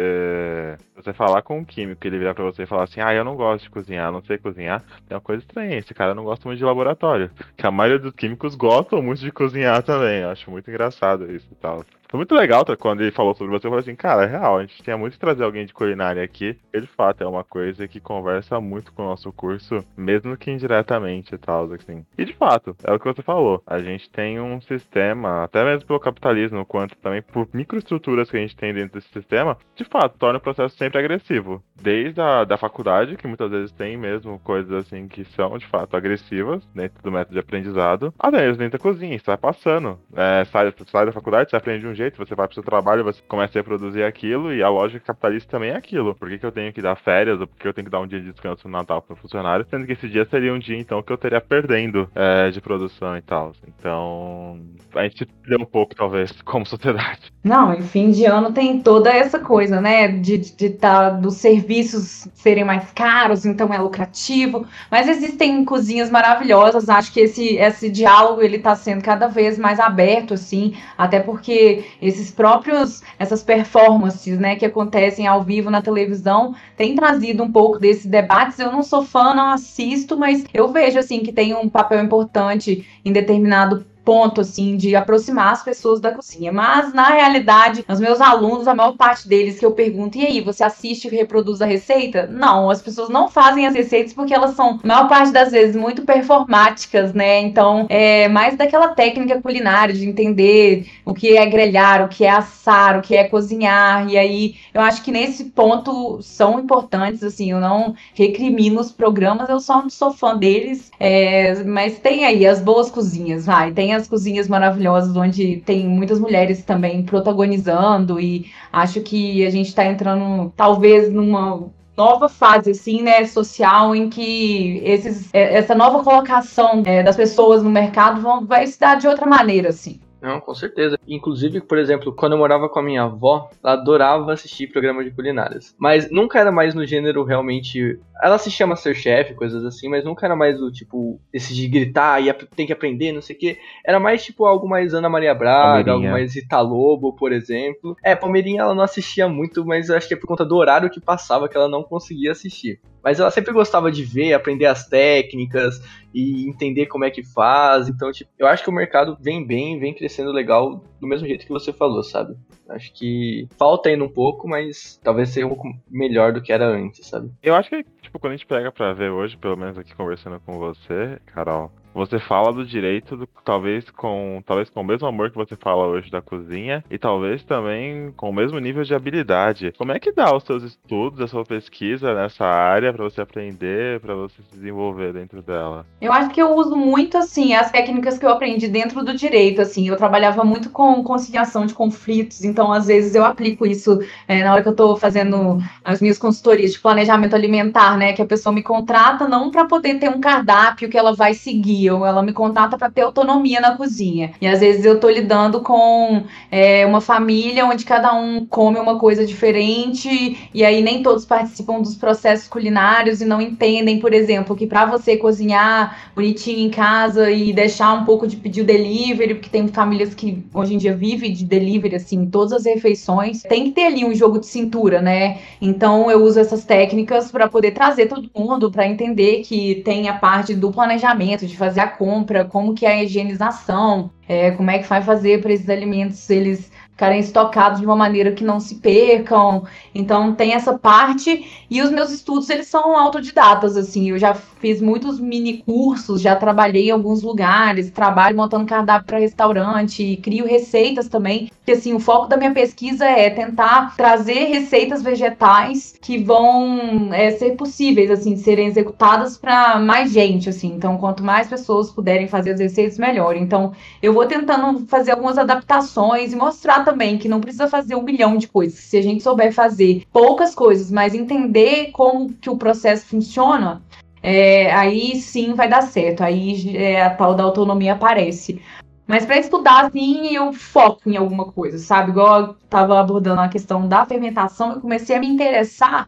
você 0.96 1.14
falar 1.14 1.42
com 1.42 1.60
um 1.60 1.66
químico 1.66 2.06
ele 2.06 2.18
virar 2.18 2.34
pra 2.34 2.44
você 2.44 2.64
e 2.64 2.66
falar 2.66 2.84
assim, 2.84 3.00
ah, 3.00 3.14
eu 3.14 3.24
não 3.24 3.36
gosto 3.36 3.64
de 3.64 3.70
cozinhar, 3.70 4.12
não 4.12 4.22
sei 4.22 4.38
cozinhar, 4.38 4.84
é 5.10 5.14
uma 5.14 5.22
coisa 5.22 5.44
estranha, 5.44 5.78
esse 5.78 5.94
cara 5.94 6.16
não 6.16 6.24
gosta 6.24 6.48
muito 6.48 6.60
de 6.60 6.66
laboratório. 6.66 7.30
Que 7.56 7.66
a 7.66 7.72
maioria 7.72 8.00
dos 8.00 8.14
químicos 8.14 8.56
gostam 8.56 9.02
muito 9.02 9.22
de 9.22 9.32
cozinhar 9.32 9.84
também, 9.84 10.22
eu 10.22 10.30
acho 10.30 10.50
muito 10.50 10.70
engraçado 10.70 11.32
isso 11.32 11.48
e 11.52 11.56
tal. 11.56 11.86
Foi 12.10 12.18
muito 12.18 12.34
legal 12.34 12.66
quando 12.80 13.02
ele 13.02 13.12
falou 13.12 13.36
sobre 13.36 13.52
você. 13.52 13.68
Eu 13.68 13.72
falei 13.72 13.84
assim, 13.84 13.96
cara, 13.96 14.24
é 14.24 14.28
real, 14.28 14.58
a 14.58 14.62
gente 14.62 14.82
tinha 14.82 14.98
muito 14.98 15.14
que 15.14 15.20
trazer 15.20 15.44
alguém 15.44 15.66
de 15.66 15.74
culinária 15.74 16.24
aqui. 16.24 16.58
E 16.74 16.82
de 16.82 16.88
fato 16.88 17.24
é 17.24 17.28
uma 17.28 17.44
coisa 17.44 17.88
que 17.88 18.00
conversa 18.00 18.62
muito 18.62 18.94
com 18.94 19.04
o 19.04 19.08
nosso 19.08 19.32
curso, 19.34 19.84
mesmo 19.96 20.38
que 20.38 20.50
indiretamente 20.50 21.36
e 21.36 21.38
tal, 21.38 21.72
assim. 21.74 22.06
E 22.18 22.24
de 22.24 22.34
fato, 22.34 22.76
é 22.84 22.94
o 22.94 23.00
que 23.00 23.06
você 23.06 23.22
falou. 23.22 23.62
A 23.68 23.80
gente 23.80 24.10
tem 24.10 24.40
um 24.40 24.62
sistema, 24.62 25.44
até 25.44 25.64
mesmo 25.66 25.86
pelo 25.86 26.00
capitalismo, 26.00 26.66
quanto 26.66 26.96
também 26.98 27.22
por 27.22 27.48
microestruturas 27.54 28.30
que 28.30 28.38
a 28.38 28.40
gente 28.40 28.56
tem 28.56 28.74
dentro 28.74 29.00
desse 29.00 29.12
sistema, 29.12 29.58
de 29.76 29.84
fato, 29.84 30.18
torna 30.18 30.38
o 30.38 30.42
processo 30.42 30.78
sempre 30.78 31.00
agressivo. 31.00 31.62
Desde 31.76 32.22
a 32.22 32.46
da 32.46 32.58
faculdade, 32.58 33.18
que 33.18 33.28
muitas 33.28 33.52
vezes 33.52 33.72
tem 33.72 33.98
mesmo 33.98 34.40
coisas 34.40 34.72
assim 34.72 35.08
que 35.08 35.26
são, 35.26 35.58
de 35.58 35.66
fato, 35.68 35.96
agressivas 35.96 36.66
dentro 36.74 37.04
do 37.04 37.12
método 37.12 37.34
de 37.34 37.40
aprendizado, 37.40 38.14
até 38.18 38.38
mesmo 38.38 38.58
dentro 38.58 38.78
da 38.78 38.84
cozinha, 38.84 39.18
você 39.20 39.26
vai 39.26 39.38
passando. 39.38 40.00
É, 40.16 40.46
sai, 40.46 40.74
sai 40.88 41.06
da 41.06 41.12
faculdade, 41.12 41.50
você 41.50 41.56
aprende 41.56 41.86
um 41.86 41.97
jeito, 41.98 42.18
você 42.18 42.36
vai 42.36 42.48
pro 42.48 42.54
seu 42.54 42.64
trabalho, 42.64 43.04
você 43.04 43.22
começa 43.28 43.58
a 43.58 43.60
reproduzir 43.60 44.06
aquilo, 44.06 44.54
e 44.54 44.64
a 44.64 44.70
lógica 44.70 45.08
capitalista 45.08 45.52
também 45.52 45.72
é 45.72 45.76
aquilo. 45.76 46.16
Por 46.16 46.30
que, 46.30 46.38
que 46.38 46.46
eu 46.46 46.52
tenho 46.52 46.72
que 46.72 46.82
dar 46.82 46.96
férias, 46.96 47.40
ou 47.42 47.48
por 47.48 47.58
que 47.58 47.68
eu 47.68 47.74
tenho 47.74 47.86
que 47.86 47.92
dar 47.92 48.00
um 48.00 48.08
dia 48.08 48.20
de 48.20 48.32
descanso 48.32 48.68
no 48.68 48.78
Natal 48.78 49.02
pro 49.02 49.16
funcionário, 49.16 49.66
sendo 49.70 49.86
que 49.86 49.94
esse 49.94 50.08
dia 50.08 50.26
seria 50.26 50.54
um 50.54 50.60
dia, 50.60 50.78
então, 50.78 51.02
que 51.02 51.12
eu 51.12 51.16
estaria 51.16 51.42
perdendo 51.42 52.10
é, 52.16 52.50
de 52.50 52.62
produção 52.62 53.18
e 53.18 53.22
tal. 53.22 53.54
Então, 53.68 54.60
a 54.96 55.04
gente 55.04 55.28
deu 55.48 55.60
um 55.60 55.66
pouco, 55.66 55.96
talvez, 55.96 56.32
como 56.44 56.66
sociedade. 56.66 57.34
Não, 57.44 57.74
em 57.74 57.82
fim 57.82 58.12
de 58.12 58.26
ano 58.26 58.52
tem 58.52 58.80
toda 58.82 59.10
essa 59.10 59.40
coisa, 59.40 59.82
né, 59.82 60.08
de, 60.08 60.38
de, 60.38 60.56
de 60.56 60.70
tá, 60.72 61.10
dos 61.10 61.36
serviços 61.36 62.28
serem 62.34 62.64
mais 62.64 62.92
caros, 62.92 63.46
então 63.46 63.74
é 63.74 63.80
lucrativo, 63.80 64.66
mas 64.92 65.08
existem 65.08 65.64
cozinhas 65.64 66.10
maravilhosas, 66.10 66.90
acho 66.90 67.12
que 67.14 67.22
esse, 67.22 67.56
esse 67.56 67.90
diálogo, 67.90 68.42
ele 68.42 68.60
tá 68.60 68.76
sendo 68.76 69.02
cada 69.02 69.28
vez 69.28 69.58
mais 69.58 69.80
aberto, 69.80 70.34
assim, 70.34 70.76
até 70.98 71.20
porque 71.20 71.86
esses 72.02 72.32
próprios, 72.32 73.02
essas 73.18 73.44
performances, 73.44 74.40
né, 74.40 74.56
que 74.56 74.66
acontecem 74.66 75.28
ao 75.28 75.44
vivo 75.44 75.70
na 75.70 75.82
televisão, 75.82 76.56
têm 76.76 76.96
trazido 76.96 77.44
um 77.44 77.52
pouco 77.52 77.80
desses 77.80 78.06
debates. 78.06 78.60
Eu 78.60 78.72
não 78.72 78.84
sou 78.84 79.04
fã, 79.04 79.34
não 79.34 79.50
assisto, 79.50 80.18
mas 80.18 80.46
eu 80.54 80.72
vejo, 80.72 81.00
assim, 81.00 81.20
que 81.20 81.32
tem 81.32 81.56
um 81.56 81.70
papel 81.70 82.04
importante 82.04 82.88
em 83.04 83.12
determinado 83.12 83.86
ponto, 84.08 84.40
assim, 84.40 84.78
de 84.78 84.96
aproximar 84.96 85.52
as 85.52 85.64
pessoas 85.64 86.00
da 86.00 86.14
cozinha. 86.14 86.50
Mas, 86.50 86.94
na 86.94 87.10
realidade, 87.10 87.84
os 87.90 88.00
meus 88.00 88.22
alunos, 88.22 88.66
a 88.66 88.74
maior 88.74 88.94
parte 88.94 89.28
deles 89.28 89.60
que 89.60 89.66
eu 89.66 89.72
pergunto, 89.74 90.18
e 90.18 90.26
aí, 90.26 90.40
você 90.40 90.64
assiste 90.64 91.10
e 91.10 91.12
reproduz 91.14 91.62
a 91.62 91.66
receita? 91.66 92.26
Não, 92.26 92.70
as 92.70 92.82
pessoas 92.82 93.10
não 93.10 93.28
fazem 93.28 93.68
as 93.68 93.76
receitas 93.76 94.14
porque 94.14 94.34
elas 94.34 94.56
são, 94.56 94.80
a 94.82 94.88
maior 94.88 95.10
parte 95.10 95.34
das 95.34 95.52
vezes, 95.52 95.76
muito 95.76 96.04
performáticas, 96.04 97.14
né? 97.14 97.42
Então, 97.42 97.86
é 97.90 98.30
mais 98.30 98.56
daquela 98.56 98.88
técnica 98.88 99.42
culinária 99.42 99.94
de 99.94 100.08
entender 100.08 100.88
o 101.04 101.14
que 101.14 101.36
é 101.36 101.46
grelhar, 101.46 102.06
o 102.06 102.08
que 102.08 102.24
é 102.24 102.30
assar, 102.30 102.98
o 102.98 103.02
que 103.02 103.14
é 103.14 103.26
cozinhar. 103.26 104.10
E 104.10 104.18
aí, 104.18 104.56
eu 104.74 104.80
acho 104.80 105.04
que 105.04 105.12
nesse 105.12 105.44
ponto 105.46 106.22
são 106.22 106.58
importantes, 106.62 107.24
assim, 107.24 107.52
eu 107.52 107.60
não 107.60 107.94
recrimino 108.14 108.80
os 108.80 108.90
programas, 108.90 109.50
eu 109.50 109.60
só 109.60 109.84
sou 109.90 110.14
fã 110.14 110.38
deles. 110.38 110.90
É, 110.98 111.62
mas 111.66 112.00
tem 112.00 112.24
aí 112.24 112.46
as 112.46 112.62
boas 112.62 112.90
cozinhas, 112.90 113.46
vai. 113.46 113.74
Tem 113.74 113.97
as 113.98 114.08
cozinhas 114.08 114.48
maravilhosas, 114.48 115.16
onde 115.16 115.58
tem 115.66 115.88
muitas 115.88 116.20
mulheres 116.20 116.64
também 116.64 117.04
protagonizando, 117.04 118.20
e 118.20 118.52
acho 118.72 119.02
que 119.02 119.46
a 119.46 119.50
gente 119.50 119.68
está 119.68 119.86
entrando, 119.86 120.52
talvez, 120.56 121.12
numa 121.12 121.70
nova 121.98 122.30
fase, 122.30 122.72
assim, 122.72 123.02
né, 123.02 123.26
social, 123.26 123.96
em 123.96 124.10
que 124.10 124.80
esses, 124.84 125.34
é, 125.34 125.56
essa 125.56 125.74
nova 125.74 126.04
colocação 126.04 126.84
é, 126.86 127.02
das 127.02 127.16
pessoas 127.16 127.64
no 127.64 127.70
mercado 127.72 128.22
vão, 128.22 128.46
vai 128.46 128.68
se 128.68 128.80
dar 128.80 128.96
de 128.96 129.08
outra 129.08 129.26
maneira, 129.26 129.70
assim. 129.70 130.00
Não, 130.22 130.40
com 130.40 130.54
certeza. 130.54 130.98
Inclusive, 131.08 131.62
por 131.62 131.78
exemplo, 131.78 132.14
quando 132.14 132.34
eu 132.34 132.38
morava 132.38 132.68
com 132.68 132.80
a 132.80 132.84
minha 132.84 133.04
avó, 133.04 133.50
ela 133.64 133.74
adorava 133.74 134.34
assistir 134.34 134.68
programas 134.68 135.06
de 135.06 135.12
culinárias. 135.12 135.76
Mas 135.80 136.10
nunca 136.10 136.40
era 136.40 136.52
mais 136.52 136.74
no 136.74 136.86
gênero 136.86 137.24
realmente. 137.24 138.00
Ela 138.22 138.36
assistia 138.36 138.68
Masterchef, 138.68 139.34
coisas 139.36 139.64
assim, 139.66 139.90
mas 139.90 140.04
nunca 140.04 140.26
era 140.26 140.36
mais 140.36 140.62
o 140.62 140.72
tipo, 140.72 141.20
esse 141.32 141.54
de 141.54 141.68
gritar 141.68 142.22
e 142.22 142.34
tem 142.34 142.66
que 142.66 142.74
aprender, 142.74 143.12
não 143.12 143.22
sei 143.22 143.36
o 143.36 143.40
quê. 143.40 143.58
Era 143.86 144.00
mais 144.00 144.24
tipo 144.24 144.46
algo 144.46 144.68
mais 144.68 144.94
Ana 144.94 145.10
Maria 145.10 145.34
Braga, 145.34 145.92
algo 145.92 146.08
mais 146.08 146.36
Rita 146.36 146.60
Lobo, 146.60 147.14
por 147.14 147.32
exemplo. 147.32 147.96
É, 148.04 148.16
Palmeirinha 148.16 148.62
ela 148.62 148.76
não 148.76 148.84
assistia 148.84 149.28
muito, 149.28 149.66
mas 149.66 149.90
acho 149.90 150.08
que 150.08 150.14
é 150.14 150.18
por 150.18 150.28
conta 150.28 150.46
do 150.46 150.56
horário 150.56 150.90
que 150.90 151.00
passava 151.00 151.48
que 151.48 151.56
ela 151.56 151.70
não 151.70 151.84
conseguia 151.84 152.32
assistir. 152.32 152.80
Mas 153.04 153.20
ela 153.20 153.32
sempre 153.32 153.54
gostava 153.54 153.92
de 153.92 154.04
ver, 154.04 154.34
aprender 154.34 154.66
as 154.66 154.86
técnicas 154.86 155.82
e 156.14 156.50
entender 156.50 156.88
como 156.88 157.06
é 157.06 157.12
que 157.12 157.24
faz. 157.24 157.88
Então, 157.88 158.12
tipo, 158.12 158.30
eu 158.38 158.48
acho 158.48 158.64
que 158.64 158.70
o 158.70 158.74
mercado 158.74 159.18
vem 159.22 159.46
bem, 159.46 159.80
vem 159.80 159.94
crescendo 159.94 160.32
legal 160.32 160.84
do 161.00 161.08
mesmo 161.08 161.28
jeito 161.28 161.46
que 161.46 161.52
você 161.52 161.72
falou, 161.72 162.04
sabe? 162.04 162.36
Acho 162.70 162.94
que 162.94 163.48
falta 163.58 163.90
ainda 163.90 164.04
um 164.04 164.10
pouco, 164.10 164.48
mas 164.48 165.00
talvez 165.04 165.30
seja 165.30 165.46
um 165.46 165.50
pouco 165.50 165.68
melhor 165.90 166.34
do 166.34 166.42
que 166.42 166.52
era 166.52 166.68
antes, 166.68 167.08
sabe? 167.08 167.32
Eu 167.42 167.56
acho 167.56 167.70
que, 167.70 167.84
tipo, 168.02 168.20
quando 168.20 168.34
a 168.34 168.36
gente 168.36 168.46
pega 168.46 168.72
pra 168.72 168.94
ver 168.94 169.10
hoje, 169.10 169.38
pelo 169.38 169.58
menos 169.58 169.78
aqui 169.78 169.96
conversando 169.96 170.40
com 170.40 170.58
você, 170.58 171.20
Carol, 171.26 171.72
você 171.98 172.20
fala 172.20 172.54
do 172.54 172.64
direito, 172.64 173.18
do, 173.18 173.28
talvez 173.44 173.90
com 173.90 174.42
talvez 174.46 174.70
com 174.70 174.82
o 174.82 174.84
mesmo 174.84 175.08
amor 175.08 175.32
que 175.32 175.36
você 175.36 175.56
fala 175.56 175.88
hoje 175.88 176.12
da 176.12 176.22
cozinha 176.22 176.84
e 176.92 176.98
talvez 176.98 177.44
também 177.44 178.14
com 178.16 178.30
o 178.30 178.34
mesmo 178.34 178.60
nível 178.60 178.84
de 178.84 178.94
habilidade. 178.94 179.74
Como 179.78 179.92
é 179.92 180.00
que 180.00 180.12
dá 180.12 180.34
os 180.36 180.44
seus 180.44 180.62
estudos, 180.62 181.20
a 181.20 181.28
sua 181.28 181.44
pesquisa 181.44 182.14
nessa 182.14 182.46
área 182.46 182.94
para 182.94 183.04
você 183.04 183.20
aprender, 183.20 184.00
para 184.00 184.14
você 184.14 184.36
se 184.44 184.56
desenvolver 184.56 185.12
dentro 185.12 185.42
dela? 185.42 185.88
Eu 186.00 186.14
acho 186.14 186.30
que 186.30 186.42
eu 186.42 186.56
uso 186.56 186.76
muito 186.76 187.18
assim 187.18 187.56
as 187.56 187.72
técnicas 187.72 188.20
que 188.20 188.26
eu 188.26 188.30
aprendi 188.30 188.68
dentro 188.68 189.04
do 189.04 189.16
direito. 189.16 189.62
Assim, 189.62 189.88
eu 189.88 189.98
trabalhava 189.98 190.44
muito 190.44 190.70
com 190.70 191.04
conciliação 191.04 191.66
de 191.66 191.74
conflitos, 191.74 192.44
então 192.44 192.72
às 192.72 192.86
vezes 192.86 193.16
eu 193.16 193.26
aplico 193.26 193.66
isso 193.66 194.00
é, 194.28 194.44
na 194.44 194.54
hora 194.54 194.62
que 194.62 194.68
eu 194.68 194.72
estou 194.72 194.96
fazendo 194.96 195.58
as 195.84 196.00
minhas 196.00 196.20
consultorias 196.20 196.74
de 196.74 196.80
planejamento 196.80 197.36
alimentar, 197.36 197.98
né? 197.98 198.14
Que 198.14 198.22
a 198.22 198.26
pessoa 198.26 198.54
me 198.54 198.62
contrata 198.62 199.28
não 199.28 199.50
para 199.50 199.66
poder 199.66 199.96
ter 199.96 200.10
um 200.10 200.22
cardápio 200.22 200.90
que 200.90 200.98
ela 200.98 201.16
vai 201.16 201.34
seguir 201.34 201.87
ela 201.96 202.22
me 202.22 202.34
contata 202.34 202.78
para 202.78 202.90
ter 202.90 203.02
autonomia 203.02 203.60
na 203.60 203.76
cozinha. 203.78 204.32
E 204.42 204.48
às 204.48 204.60
vezes 204.60 204.86
eu 204.86 205.00
tô 205.00 205.10
lidando 205.10 205.62
com 205.62 206.24
é, 206.52 206.86
uma 206.86 207.02
família 207.02 207.66
onde 207.66 207.86
cada 207.86 208.14
um 208.14 208.46
come 208.46 208.80
uma 208.80 209.00
coisa 209.00 209.26
diferente 209.26 210.50
e 210.54 210.64
aí 210.64 210.82
nem 210.82 211.02
todos 211.04 211.26
participam 211.26 211.82
dos 211.82 211.96
processos 211.96 212.48
culinários 212.48 213.22
e 213.22 213.26
não 213.26 213.42
entendem, 213.42 214.00
por 214.00 214.14
exemplo, 214.14 214.56
que 214.56 214.68
para 214.68 214.86
você 214.86 215.18
cozinhar 215.18 216.12
bonitinho 216.16 216.60
em 216.60 216.70
casa 216.70 217.30
e 217.32 217.54
deixar 217.54 217.94
um 217.94 218.06
pouco 218.06 218.28
de 218.28 218.36
pedir 218.36 218.62
o 218.62 218.66
delivery, 218.66 219.36
porque 219.36 219.50
tem 219.50 219.68
famílias 219.68 220.14
que 220.14 220.44
hoje 220.54 220.74
em 220.74 220.78
dia 220.78 220.96
vivem 220.96 221.32
de 221.32 221.46
delivery 221.46 221.96
assim, 221.96 222.26
todas 222.26 222.54
as 222.54 222.66
refeições, 222.66 223.44
tem 223.44 223.66
que 223.66 223.72
ter 223.72 223.86
ali 223.86 224.06
um 224.06 224.14
jogo 224.14 224.40
de 224.40 224.48
cintura, 224.48 225.02
né? 225.02 225.40
Então 225.62 226.10
eu 226.10 226.24
uso 226.24 226.40
essas 226.40 226.64
técnicas 226.66 227.32
para 227.32 227.48
poder 227.48 227.72
trazer 227.72 228.08
todo 228.08 228.30
mundo 228.36 228.72
para 228.72 228.88
entender 228.88 229.42
que 229.44 229.82
tem 229.84 230.10
a 230.10 230.14
parte 230.14 230.54
do 230.54 230.72
planejamento, 230.72 231.46
de 231.46 231.56
fazer 231.56 231.67
fazer 231.68 231.82
a 231.82 231.88
compra, 231.88 232.46
como 232.46 232.74
que 232.74 232.86
é 232.86 232.92
a 232.92 233.04
higienização, 233.04 234.10
é, 234.28 234.52
como 234.52 234.72
é 234.72 234.80
que 234.80 234.88
vai 234.88 235.02
fazer 235.02 235.42
para 235.42 235.52
esses 235.52 235.70
alimentos 235.70 236.30
eles 236.30 236.72
ficarem 236.98 237.20
estocados 237.20 237.80
de 237.80 237.86
uma 237.86 237.96
maneira 237.96 238.32
que 238.32 238.44
não 238.44 238.60
se 238.60 238.76
percam. 238.76 239.64
Então 239.94 240.34
tem 240.34 240.54
essa 240.54 240.76
parte 240.78 241.46
e 241.70 241.80
os 241.80 241.92
meus 241.92 242.10
estudos 242.10 242.50
eles 242.50 242.66
são 242.66 242.98
autodidatas 242.98 243.78
assim. 243.78 244.10
Eu 244.10 244.18
já 244.18 244.34
fiz 244.34 244.82
muitos 244.82 245.20
mini 245.20 245.60
cursos, 245.60 246.20
já 246.20 246.36
trabalhei 246.36 246.88
em 246.88 246.92
alguns 246.92 247.22
lugares, 247.22 247.92
trabalho 247.92 248.36
montando 248.36 248.66
cardápio 248.66 249.06
para 249.06 249.20
restaurante, 249.20 250.18
crio 250.24 250.48
receitas 250.48 251.08
também. 251.08 251.52
Porque 251.60 251.74
assim, 251.74 251.94
o 251.94 252.00
foco 252.00 252.28
da 252.28 252.36
minha 252.36 252.52
pesquisa 252.52 253.06
é 253.06 253.30
tentar 253.30 253.96
trazer 253.96 254.46
receitas 254.46 255.04
vegetais 255.04 255.94
que 256.02 256.18
vão 256.18 257.14
é, 257.14 257.30
ser 257.32 257.52
possíveis 257.52 258.10
assim, 258.10 258.36
serem 258.38 258.68
executadas 258.68 259.38
para 259.38 259.78
mais 259.78 260.12
gente 260.12 260.50
assim. 260.50 260.70
Então, 260.70 260.98
quanto 260.98 261.24
mais 261.24 261.48
pessoas 261.48 261.92
puderem 261.92 262.28
fazer 262.28 262.54
as 262.54 262.60
receitas, 262.60 262.98
melhor. 262.98 263.36
Então, 263.36 263.74
eu 264.02 264.14
vou 264.14 264.26
tentando 264.26 264.88
fazer 264.88 265.12
algumas 265.12 265.38
adaptações 265.38 266.34
e 266.34 266.36
mostrar 266.36 266.87
também 266.88 267.18
que 267.18 267.28
não 267.28 267.42
precisa 267.42 267.68
fazer 267.68 267.96
um 267.96 268.02
milhão 268.02 268.38
de 268.38 268.48
coisas. 268.48 268.80
Se 268.80 268.98
a 268.98 269.02
gente 269.02 269.22
souber 269.22 269.52
fazer 269.52 270.04
poucas 270.14 270.56
coisas, 270.56 270.90
mas 270.90 271.14
entender 271.14 271.92
como 271.92 272.32
que 272.34 272.50
o 272.50 272.58
processo 272.58 273.06
funciona, 273.06 273.82
é, 274.24 274.72
aí 274.72 275.18
sim 275.18 275.54
vai 275.54 275.68
dar 275.68 275.82
certo. 275.82 276.22
Aí 276.22 276.78
é, 276.78 277.04
a 277.04 277.10
tal 277.10 277.36
da 277.36 277.44
autonomia 277.44 277.94
aparece. 277.94 278.62
Mas 279.06 279.26
para 279.26 279.38
estudar, 279.38 279.86
assim, 279.86 280.34
eu 280.34 280.54
foco 280.54 281.10
em 281.10 281.18
alguma 281.18 281.52
coisa, 281.52 281.78
sabe? 281.78 282.12
Igual 282.12 282.42
eu 282.42 282.52
estava 282.64 283.00
abordando 283.00 283.42
a 283.42 283.50
questão 283.50 283.86
da 283.86 284.06
fermentação, 284.06 284.74
eu 284.74 284.82
comecei 284.82 285.16
a 285.16 285.20
me 285.20 285.28
interessar 285.28 286.08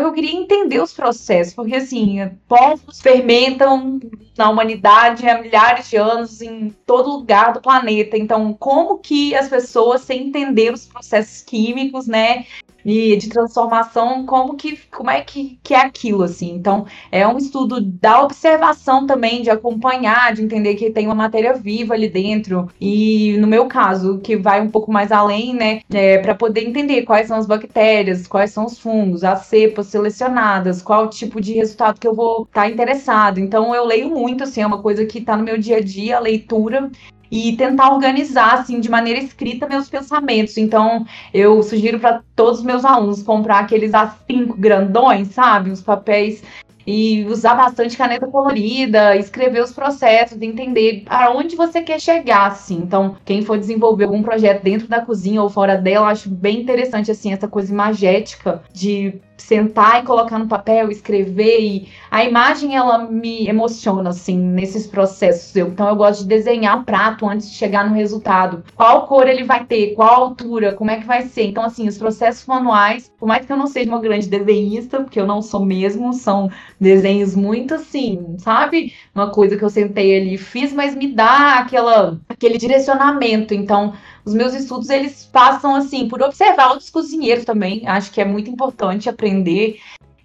porque 0.00 0.06
eu 0.06 0.12
queria 0.12 0.40
entender 0.40 0.80
os 0.80 0.92
processos, 0.92 1.54
porque 1.54 1.76
assim, 1.76 2.18
povos 2.46 3.00
fermentam 3.00 4.00
na 4.36 4.48
humanidade 4.48 5.28
há 5.28 5.40
milhares 5.40 5.90
de 5.90 5.96
anos 5.96 6.40
em 6.40 6.70
todo 6.86 7.10
lugar 7.10 7.52
do 7.52 7.60
planeta. 7.60 8.16
Então, 8.16 8.54
como 8.54 8.98
que 8.98 9.34
as 9.34 9.48
pessoas, 9.48 10.02
sem 10.02 10.28
entender 10.28 10.72
os 10.72 10.86
processos 10.86 11.42
químicos, 11.42 12.06
né, 12.06 12.46
e 12.84 13.16
de 13.16 13.28
transformação, 13.28 14.24
como 14.24 14.54
que 14.54 14.78
como 14.90 15.10
é 15.10 15.20
que, 15.20 15.58
que 15.62 15.74
é 15.74 15.80
aquilo 15.80 16.22
assim. 16.22 16.50
Então, 16.52 16.86
é 17.10 17.26
um 17.26 17.38
estudo 17.38 17.80
da 17.80 18.22
observação 18.22 19.06
também, 19.06 19.42
de 19.42 19.50
acompanhar, 19.50 20.34
de 20.34 20.42
entender 20.42 20.74
que 20.74 20.90
tem 20.90 21.06
uma 21.06 21.14
matéria 21.14 21.54
viva 21.54 21.94
ali 21.94 22.08
dentro. 22.08 22.68
E 22.80 23.36
no 23.38 23.46
meu 23.46 23.66
caso, 23.66 24.18
que 24.18 24.36
vai 24.36 24.60
um 24.60 24.70
pouco 24.70 24.90
mais 24.92 25.12
além, 25.12 25.54
né, 25.54 25.80
é, 25.92 26.18
para 26.18 26.34
poder 26.34 26.66
entender 26.66 27.02
quais 27.02 27.28
são 27.28 27.36
as 27.36 27.46
bactérias, 27.46 28.26
quais 28.26 28.50
são 28.50 28.66
os 28.66 28.78
fungos, 28.78 29.24
as 29.24 29.46
cepas 29.46 29.86
selecionadas, 29.86 30.82
qual 30.82 31.08
tipo 31.08 31.40
de 31.40 31.54
resultado 31.54 32.00
que 32.00 32.06
eu 32.06 32.14
vou 32.14 32.42
estar 32.42 32.62
tá 32.62 32.68
interessado. 32.68 33.38
Então, 33.38 33.74
eu 33.74 33.84
leio 33.84 34.10
muito, 34.10 34.44
assim, 34.44 34.62
é 34.62 34.66
uma 34.66 34.82
coisa 34.82 35.04
que 35.04 35.18
está 35.18 35.36
no 35.36 35.44
meu 35.44 35.58
dia 35.58 35.76
a 35.78 35.80
dia, 35.80 36.16
a 36.16 36.20
leitura 36.20 36.90
e 37.30 37.56
tentar 37.56 37.92
organizar 37.92 38.54
assim 38.54 38.80
de 38.80 38.90
maneira 38.90 39.18
escrita 39.18 39.68
meus 39.68 39.88
pensamentos. 39.88 40.56
Então, 40.56 41.06
eu 41.32 41.62
sugiro 41.62 41.98
para 41.98 42.22
todos 42.34 42.60
os 42.60 42.64
meus 42.64 42.84
alunos 42.84 43.22
comprar 43.22 43.60
aqueles 43.60 43.92
A5 43.92 44.56
grandões, 44.56 45.28
sabe? 45.28 45.70
Os 45.70 45.82
papéis 45.82 46.42
e 46.90 47.22
usar 47.26 47.54
bastante 47.54 47.98
caneta 47.98 48.26
colorida, 48.26 49.14
escrever 49.14 49.62
os 49.62 49.72
processos, 49.72 50.40
entender 50.40 51.02
aonde 51.06 51.54
você 51.54 51.82
quer 51.82 52.00
chegar, 52.00 52.46
assim. 52.46 52.76
Então, 52.76 53.14
quem 53.26 53.42
for 53.42 53.58
desenvolver 53.58 54.04
algum 54.04 54.22
projeto 54.22 54.62
dentro 54.62 54.88
da 54.88 55.02
cozinha 55.02 55.42
ou 55.42 55.50
fora 55.50 55.76
dela, 55.76 56.08
acho 56.08 56.30
bem 56.30 56.62
interessante, 56.62 57.10
assim, 57.10 57.30
essa 57.30 57.46
coisa 57.46 57.70
imagética 57.70 58.62
de 58.72 59.20
sentar 59.38 60.02
e 60.02 60.06
colocar 60.06 60.38
no 60.38 60.48
papel, 60.48 60.90
escrever 60.90 61.60
e 61.60 61.88
a 62.10 62.24
imagem 62.24 62.76
ela 62.76 62.98
me 62.98 63.46
emociona 63.48 64.10
assim 64.10 64.36
nesses 64.36 64.86
processos. 64.86 65.54
Eu, 65.54 65.68
então 65.68 65.88
eu 65.88 65.96
gosto 65.96 66.22
de 66.22 66.28
desenhar 66.28 66.80
o 66.80 66.84
prato 66.84 67.26
antes 67.26 67.50
de 67.50 67.56
chegar 67.56 67.88
no 67.88 67.94
resultado. 67.94 68.64
Qual 68.74 69.06
cor 69.06 69.28
ele 69.28 69.44
vai 69.44 69.64
ter, 69.64 69.94
qual 69.94 70.24
altura, 70.24 70.72
como 70.74 70.90
é 70.90 70.98
que 70.98 71.06
vai 71.06 71.22
ser. 71.22 71.46
Então 71.46 71.64
assim, 71.64 71.88
os 71.88 71.98
processos 71.98 72.46
manuais, 72.46 73.10
por 73.18 73.26
mais 73.26 73.46
que 73.46 73.52
eu 73.52 73.56
não 73.56 73.66
seja 73.66 73.90
uma 73.90 74.00
grande 74.00 74.28
desenhista, 74.28 75.00
porque 75.00 75.20
eu 75.20 75.26
não 75.26 75.40
sou 75.40 75.64
mesmo, 75.64 76.12
são 76.12 76.50
desenhos 76.80 77.34
muito 77.34 77.74
assim, 77.74 78.36
sabe? 78.38 78.92
Uma 79.14 79.30
coisa 79.30 79.56
que 79.56 79.64
eu 79.64 79.70
sentei 79.70 80.20
ali 80.20 80.34
e 80.34 80.38
fiz, 80.38 80.72
mas 80.72 80.94
me 80.94 81.08
dá 81.08 81.58
aquela 81.58 82.20
aquele 82.28 82.58
direcionamento. 82.58 83.54
Então, 83.54 83.94
os 84.28 84.34
meus 84.34 84.54
estudos 84.54 84.90
eles 84.90 85.24
passam 85.32 85.74
assim 85.74 86.06
por 86.06 86.22
observar 86.22 86.70
outros 86.70 86.90
cozinheiros 86.90 87.44
também. 87.44 87.86
Acho 87.88 88.12
que 88.12 88.20
é 88.20 88.24
muito 88.24 88.50
importante 88.50 89.08
aprender 89.08 89.80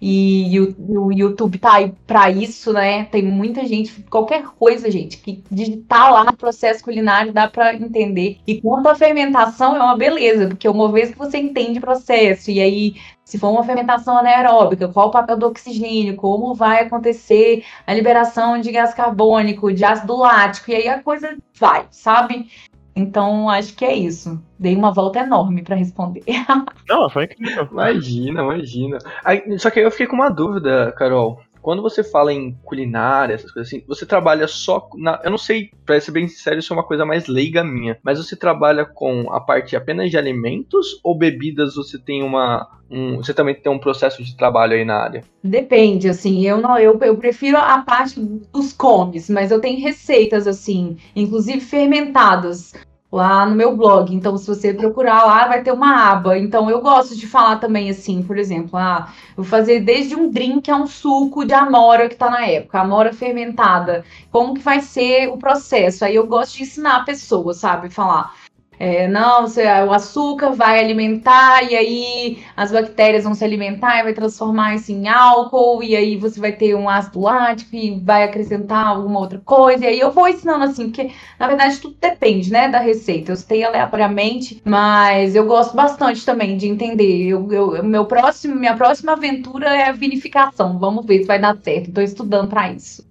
E 0.06 0.60
o, 0.60 1.10
YouTube 1.12 1.58
tá 1.58 1.74
aí 1.76 1.94
pra 2.06 2.30
isso, 2.30 2.72
né? 2.74 3.04
Tem 3.06 3.22
muita 3.22 3.64
gente, 3.64 4.02
qualquer 4.10 4.44
coisa, 4.44 4.90
gente, 4.90 5.16
que 5.16 5.42
digitar 5.50 6.12
lá 6.12 6.24
no 6.24 6.36
processo 6.36 6.84
culinário 6.84 7.32
dá 7.32 7.48
pra 7.48 7.74
entender. 7.74 8.38
E 8.46 8.60
quanto 8.60 8.88
à 8.88 8.94
fermentação, 8.94 9.74
é 9.74 9.82
uma 9.82 9.96
beleza, 9.96 10.48
porque 10.48 10.68
uma 10.68 10.92
vez 10.92 11.10
que 11.10 11.16
você 11.18 11.38
entende 11.38 11.78
o 11.78 11.82
processo, 11.82 12.50
e 12.50 12.60
aí 12.60 12.96
se 13.24 13.38
for 13.38 13.48
uma 13.50 13.64
fermentação 13.64 14.18
anaeróbica, 14.18 14.88
qual 14.88 15.08
o 15.08 15.10
papel 15.10 15.38
do 15.38 15.46
oxigênio, 15.46 16.16
como 16.16 16.54
vai 16.54 16.82
acontecer 16.82 17.64
a 17.86 17.94
liberação 17.94 18.60
de 18.60 18.70
gás 18.70 18.92
carbônico, 18.92 19.72
de 19.72 19.84
ácido 19.84 20.16
lático, 20.16 20.70
e 20.70 20.74
aí 20.74 20.88
a 20.88 21.02
coisa 21.02 21.34
vai, 21.58 21.86
sabe? 21.90 22.48
Então, 22.96 23.48
acho 23.48 23.74
que 23.74 23.84
é 23.84 23.94
isso. 23.94 24.42
Dei 24.58 24.76
uma 24.76 24.92
volta 24.92 25.20
enorme 25.20 25.62
para 25.62 25.76
responder. 25.76 26.22
Não, 26.88 27.10
foi 27.10 27.24
incrível. 27.24 27.68
Imagina, 27.70 28.42
imagina. 28.42 28.98
Aí, 29.24 29.58
só 29.58 29.70
que 29.70 29.80
aí 29.80 29.84
eu 29.84 29.90
fiquei 29.90 30.06
com 30.06 30.16
uma 30.16 30.30
dúvida, 30.30 30.92
Carol. 30.92 31.40
Quando 31.64 31.80
você 31.80 32.04
fala 32.04 32.30
em 32.30 32.52
culinária, 32.62 33.32
essas 33.32 33.50
coisas 33.50 33.72
assim, 33.72 33.82
você 33.88 34.04
trabalha 34.04 34.46
só 34.46 34.86
na. 34.96 35.18
Eu 35.24 35.30
não 35.30 35.38
sei, 35.38 35.70
pra 35.86 35.98
ser 35.98 36.10
bem 36.10 36.28
sincero, 36.28 36.58
isso 36.58 36.70
é 36.70 36.76
uma 36.76 36.84
coisa 36.84 37.06
mais 37.06 37.26
leiga 37.26 37.64
minha. 37.64 37.96
Mas 38.02 38.18
você 38.18 38.36
trabalha 38.36 38.84
com 38.84 39.32
a 39.32 39.40
parte 39.40 39.74
apenas 39.74 40.10
de 40.10 40.18
alimentos 40.18 41.00
ou 41.02 41.16
bebidas 41.16 41.74
você 41.74 41.98
tem 41.98 42.22
uma. 42.22 42.68
Um, 42.90 43.16
você 43.16 43.32
também 43.32 43.54
tem 43.54 43.72
um 43.72 43.78
processo 43.78 44.22
de 44.22 44.36
trabalho 44.36 44.74
aí 44.74 44.84
na 44.84 44.96
área? 44.96 45.24
Depende, 45.42 46.06
assim, 46.06 46.46
eu 46.46 46.58
não, 46.60 46.78
eu, 46.78 46.98
eu 47.00 47.16
prefiro 47.16 47.56
a 47.56 47.78
parte 47.78 48.20
dos 48.20 48.74
comes, 48.74 49.30
mas 49.30 49.50
eu 49.50 49.58
tenho 49.58 49.80
receitas, 49.80 50.46
assim, 50.46 50.98
inclusive 51.16 51.62
fermentadas 51.62 52.74
lá 53.14 53.46
no 53.46 53.54
meu 53.54 53.76
blog. 53.76 54.14
Então, 54.14 54.36
se 54.36 54.46
você 54.46 54.74
procurar 54.74 55.24
lá, 55.24 55.46
vai 55.46 55.62
ter 55.62 55.72
uma 55.72 56.10
aba. 56.10 56.38
Então, 56.38 56.68
eu 56.68 56.80
gosto 56.80 57.16
de 57.16 57.26
falar 57.26 57.56
também 57.56 57.90
assim, 57.90 58.22
por 58.22 58.36
exemplo, 58.36 58.76
ah, 58.78 59.12
vou 59.36 59.44
fazer 59.44 59.80
desde 59.80 60.14
um 60.16 60.30
drink 60.30 60.70
é 60.70 60.74
um 60.74 60.86
suco 60.86 61.44
de 61.44 61.54
amora 61.54 62.08
que 62.08 62.16
tá 62.16 62.30
na 62.30 62.46
época, 62.46 62.80
amora 62.80 63.12
fermentada. 63.12 64.04
Como 64.30 64.54
que 64.54 64.60
vai 64.60 64.80
ser 64.80 65.28
o 65.28 65.36
processo? 65.38 66.04
Aí 66.04 66.14
eu 66.14 66.26
gosto 66.26 66.56
de 66.56 66.62
ensinar 66.64 66.96
a 66.96 67.04
pessoa, 67.04 67.54
sabe? 67.54 67.88
Falar 67.90 68.32
é, 68.78 69.06
não, 69.08 69.42
você, 69.42 69.64
o 69.64 69.92
açúcar 69.92 70.50
vai 70.50 70.80
alimentar 70.80 71.62
e 71.62 71.76
aí 71.76 72.38
as 72.56 72.72
bactérias 72.72 73.24
vão 73.24 73.34
se 73.34 73.44
alimentar 73.44 74.00
e 74.00 74.02
vai 74.02 74.14
transformar 74.14 74.74
isso 74.74 74.92
em 74.92 75.08
álcool 75.08 75.82
e 75.82 75.94
aí 75.94 76.16
você 76.16 76.40
vai 76.40 76.52
ter 76.52 76.74
um 76.74 76.88
ácido 76.88 77.20
lático 77.20 77.74
e 77.74 77.98
vai 78.00 78.24
acrescentar 78.24 78.86
alguma 78.86 79.20
outra 79.20 79.40
coisa. 79.44 79.84
E 79.84 79.88
aí 79.88 80.00
eu 80.00 80.10
vou 80.10 80.28
ensinando 80.28 80.64
assim, 80.64 80.86
porque 80.86 81.10
na 81.38 81.46
verdade 81.46 81.78
tudo 81.78 81.96
depende, 82.00 82.50
né, 82.50 82.68
da 82.68 82.78
receita. 82.78 83.32
Eu 83.32 83.36
sei 83.36 83.64
aleatoriamente, 83.64 84.60
mas 84.64 85.34
eu 85.34 85.46
gosto 85.46 85.74
bastante 85.76 86.24
também 86.24 86.56
de 86.56 86.66
entender. 86.66 87.28
Eu, 87.28 87.52
eu, 87.52 87.84
meu 87.84 88.06
próximo, 88.06 88.54
minha 88.54 88.76
próxima 88.76 89.12
aventura 89.12 89.68
é 89.68 89.88
a 89.88 89.92
vinificação. 89.92 90.78
Vamos 90.78 91.06
ver 91.06 91.20
se 91.20 91.26
vai 91.26 91.40
dar 91.40 91.56
certo. 91.56 91.88
Estou 91.88 92.02
estudando 92.02 92.48
para 92.48 92.72
isso. 92.72 93.04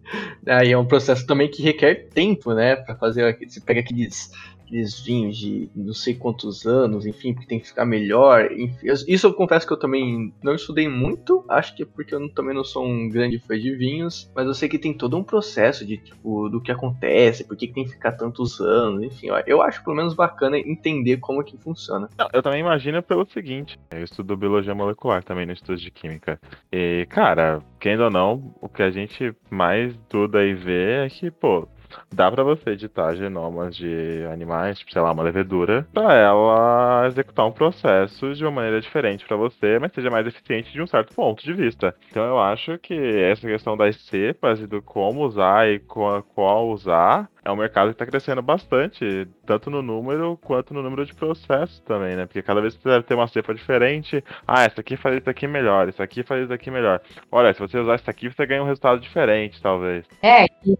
Aí 0.45 0.71
é 0.71 0.77
um 0.77 0.85
processo 0.85 1.25
também 1.25 1.49
que 1.49 1.63
requer 1.63 2.07
tempo, 2.13 2.53
né, 2.53 2.75
para 2.75 2.95
fazer. 2.95 3.37
Você 3.47 3.59
pega 3.59 3.79
aqueles 3.79 4.31
aqueles 4.65 4.99
vinhos 4.99 5.37
de 5.37 5.69
não 5.75 5.93
sei 5.93 6.15
quantos 6.15 6.65
anos, 6.65 7.05
enfim, 7.05 7.33
porque 7.33 7.47
tem 7.47 7.59
que 7.59 7.67
ficar 7.67 7.85
melhor. 7.85 8.51
Enfim, 8.51 8.87
isso 9.07 9.27
eu 9.27 9.33
confesso 9.33 9.67
que 9.67 9.73
eu 9.73 9.79
também 9.79 10.33
não 10.41 10.55
estudei 10.55 10.87
muito, 10.87 11.43
acho 11.49 11.75
que 11.75 11.83
é 11.83 11.85
porque 11.85 12.15
eu 12.15 12.29
também 12.29 12.55
não 12.55 12.63
sou 12.63 12.85
um 12.85 13.09
grande 13.09 13.39
fã 13.39 13.57
de 13.57 13.75
vinhos, 13.75 14.31
mas 14.35 14.45
eu 14.45 14.53
sei 14.53 14.69
que 14.69 14.79
tem 14.79 14.93
todo 14.93 15.17
um 15.17 15.23
processo 15.23 15.85
de 15.85 15.97
tipo 15.97 16.49
do 16.49 16.61
que 16.61 16.71
acontece, 16.71 17.43
por 17.43 17.55
que, 17.55 17.67
tem 17.67 17.83
que 17.83 17.91
ficar 17.91 18.13
tantos 18.13 18.59
anos, 18.59 19.03
enfim, 19.03 19.29
ó, 19.29 19.41
eu 19.45 19.61
acho 19.61 19.83
pelo 19.83 19.95
menos 19.95 20.13
bacana 20.13 20.57
entender 20.57 21.17
como 21.17 21.43
que 21.43 21.57
funciona. 21.57 22.09
Não, 22.17 22.27
eu 22.33 22.41
também 22.41 22.59
imagino 22.59 23.01
pelo 23.01 23.25
seguinte, 23.25 23.79
eu 23.91 24.03
estudo 24.03 24.37
biologia 24.37 24.75
molecular 24.75 25.23
também 25.23 25.45
no 25.45 25.53
estudo 25.53 25.77
de 25.77 25.91
química. 25.91 26.39
E, 26.71 27.05
cara, 27.09 27.61
querendo 27.79 28.03
ou 28.03 28.11
não, 28.11 28.55
o 28.61 28.69
que 28.69 28.83
a 28.83 28.91
gente 28.91 29.35
mais 29.49 29.93
estuda 29.93 30.43
e 30.43 30.53
vê 30.53 31.05
é 31.05 31.09
que, 31.09 31.29
pô, 31.29 31.67
dá 32.11 32.31
para 32.31 32.43
você 32.43 32.71
editar 32.71 33.15
genomas 33.15 33.75
de 33.75 34.25
animais, 34.31 34.79
tipo, 34.79 34.91
sei 34.91 35.01
lá, 35.01 35.11
uma 35.11 35.23
levedura, 35.23 35.87
para 35.93 36.13
ela 36.13 37.07
executar 37.07 37.45
um 37.45 37.51
processo 37.51 38.33
de 38.33 38.43
uma 38.43 38.51
maneira 38.51 38.81
diferente 38.81 39.25
para 39.25 39.37
você, 39.37 39.79
mas 39.79 39.91
seja 39.93 40.09
mais 40.09 40.27
eficiente 40.27 40.71
de 40.71 40.81
um 40.81 40.87
certo 40.87 41.13
ponto 41.15 41.43
de 41.43 41.53
vista. 41.53 41.95
Então 42.09 42.23
eu 42.23 42.39
acho 42.39 42.77
que 42.79 42.93
essa 42.93 43.47
questão 43.47 43.77
das 43.77 43.95
cepas 44.05 44.59
e 44.59 44.67
do 44.67 44.81
como 44.81 45.25
usar 45.25 45.69
e 45.69 45.79
qual 45.79 46.69
usar 46.69 47.29
é 47.45 47.51
um 47.51 47.55
mercado 47.55 47.87
que 47.87 47.95
está 47.95 48.05
crescendo 48.05 48.41
bastante, 48.41 49.27
tanto 49.45 49.69
no 49.69 49.81
número 49.81 50.37
quanto 50.41 50.73
no 50.73 50.81
número 50.81 51.05
de 51.05 51.13
processos 51.13 51.79
também, 51.81 52.15
né? 52.15 52.25
Porque 52.25 52.41
cada 52.41 52.61
vez 52.61 52.73
você 52.73 52.89
deve 52.89 53.03
ter 53.03 53.15
uma 53.15 53.27
cepa 53.27 53.53
diferente. 53.53 54.23
Ah, 54.47 54.63
essa 54.63 54.79
aqui 54.79 54.95
faz 54.95 55.17
isso 55.17 55.29
aqui 55.29 55.47
melhor, 55.47 55.89
isso 55.89 56.01
aqui 56.01 56.23
faz 56.23 56.43
isso 56.43 56.53
aqui 56.53 56.71
melhor. 56.71 57.01
Olha, 57.31 57.53
se 57.53 57.59
você 57.59 57.77
usar 57.77 57.95
isso 57.95 58.09
aqui, 58.09 58.29
você 58.29 58.45
ganha 58.45 58.63
um 58.63 58.65
resultado 58.65 58.99
diferente, 58.99 59.61
talvez. 59.61 60.05
É, 60.21 60.45
e, 60.65 60.77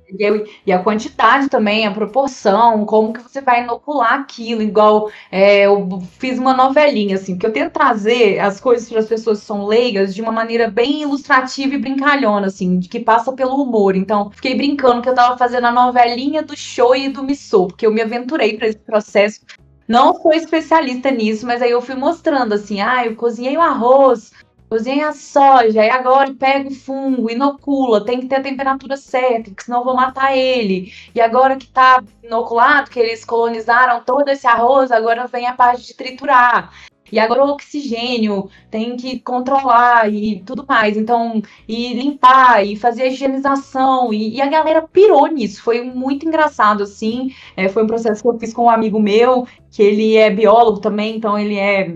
e 0.66 0.72
a 0.72 0.80
quantidade 0.80 1.50
também, 1.50 1.86
a 1.86 1.92
proporção, 1.92 2.86
como 2.86 3.14
que 3.14 3.22
você 3.22 3.42
vai 3.42 3.64
inocular 3.64 4.14
aquilo, 4.14 4.62
igual 4.62 5.12
é, 5.30 5.66
eu 5.66 6.02
fiz 6.18 6.40
uma 6.40 6.54
novelinha, 6.54 7.16
assim, 7.16 7.34
porque 7.34 7.48
eu 7.48 7.54
tento 7.54 7.74
trazer 7.74 8.40
as 8.40 8.62
coisas 8.62 8.90
para 8.90 9.00
as 9.00 9.08
pessoas 9.08 9.42
que 9.42 9.46
são 9.46 9.66
leigas 9.66 10.16
de 10.16 10.22
uma 10.22 10.32
maneira 10.32 10.70
bem 10.70 11.02
ilustrativa 11.02 11.76
e 11.76 11.78
brincalhona, 11.78 12.48
assim, 12.48 12.80
que 12.80 13.00
passa 13.00 13.34
pelo 13.34 13.62
humor. 13.62 13.96
Então, 13.96 14.32
fiquei 14.32 14.56
brincando 14.56 15.02
que 15.02 15.10
eu 15.10 15.16
tava 15.16 15.38
fazendo 15.38 15.68
a 15.68 15.72
novelinha 15.72 16.42
do 16.42 16.53
do 16.54 16.58
show 16.58 16.96
e 16.96 17.10
do 17.10 17.24
missô, 17.24 17.68
porque 17.68 17.86
eu 17.86 17.92
me 17.92 18.02
aventurei 18.02 18.56
para 18.56 18.68
esse 18.68 18.80
processo. 18.80 19.42
Não 19.88 20.14
sou 20.22 20.32
especialista 20.32 21.12
nisso, 21.12 21.46
mas 21.46 21.62
aí 21.62 21.72
eu 21.72 21.82
fui 21.82 21.96
mostrando 21.96 22.54
assim, 22.54 22.80
ah, 22.80 23.06
eu 23.06 23.16
cozinhei 23.16 23.58
o 23.58 23.62
arroz, 23.62 24.32
cozinhei 24.70 25.02
a 25.02 25.12
soja, 25.12 25.84
e 25.84 25.90
agora 25.90 26.34
pega 26.34 26.70
o 26.70 26.74
fungo, 26.74 27.30
inocula, 27.30 28.06
tem 28.06 28.22
que 28.22 28.28
ter 28.28 28.36
a 28.36 28.44
temperatura 28.44 28.96
certa, 28.96 29.50
porque 29.50 29.64
senão 29.64 29.80
eu 29.80 29.86
vou 29.86 29.96
matar 29.96 30.36
ele. 30.38 30.94
E 31.14 31.20
agora 31.20 31.58
que 31.58 31.68
tá 31.68 32.02
inoculado, 32.24 32.90
que 32.90 33.00
eles 33.00 33.26
colonizaram 33.26 34.04
todo 34.04 34.30
esse 34.30 34.48
arroz, 34.48 34.92
agora 34.92 35.28
vem 35.28 35.48
a 35.48 35.54
parte 35.54 35.88
de 35.88 35.96
triturar. 35.96 36.72
E 37.14 37.20
agora 37.20 37.46
o 37.46 37.50
oxigênio 37.50 38.50
tem 38.72 38.98
que 38.98 39.20
controlar 39.20 40.12
e 40.12 40.42
tudo 40.44 40.66
mais. 40.68 40.98
Então, 40.98 41.44
e 41.68 41.94
limpar 41.94 42.66
e 42.66 42.76
fazer 42.76 43.04
a 43.04 43.08
higienização. 43.08 44.12
E, 44.12 44.38
e 44.38 44.42
a 44.42 44.48
galera 44.48 44.82
pirou 44.82 45.28
nisso. 45.28 45.62
Foi 45.62 45.84
muito 45.84 46.26
engraçado, 46.28 46.82
assim. 46.82 47.32
É, 47.56 47.70
foi 47.70 47.84
um 47.84 47.88
processo 47.88 48.24
que 48.24 48.28
eu 48.28 48.40
fiz 48.40 48.52
com 48.52 48.64
um 48.64 48.70
amigo 48.70 49.00
meu, 49.00 49.48
que 49.70 49.84
ele 49.84 50.18
é 50.18 50.32
biólogo 50.32 50.80
também, 50.80 51.16
então 51.16 51.38
ele 51.38 51.56
é 51.56 51.94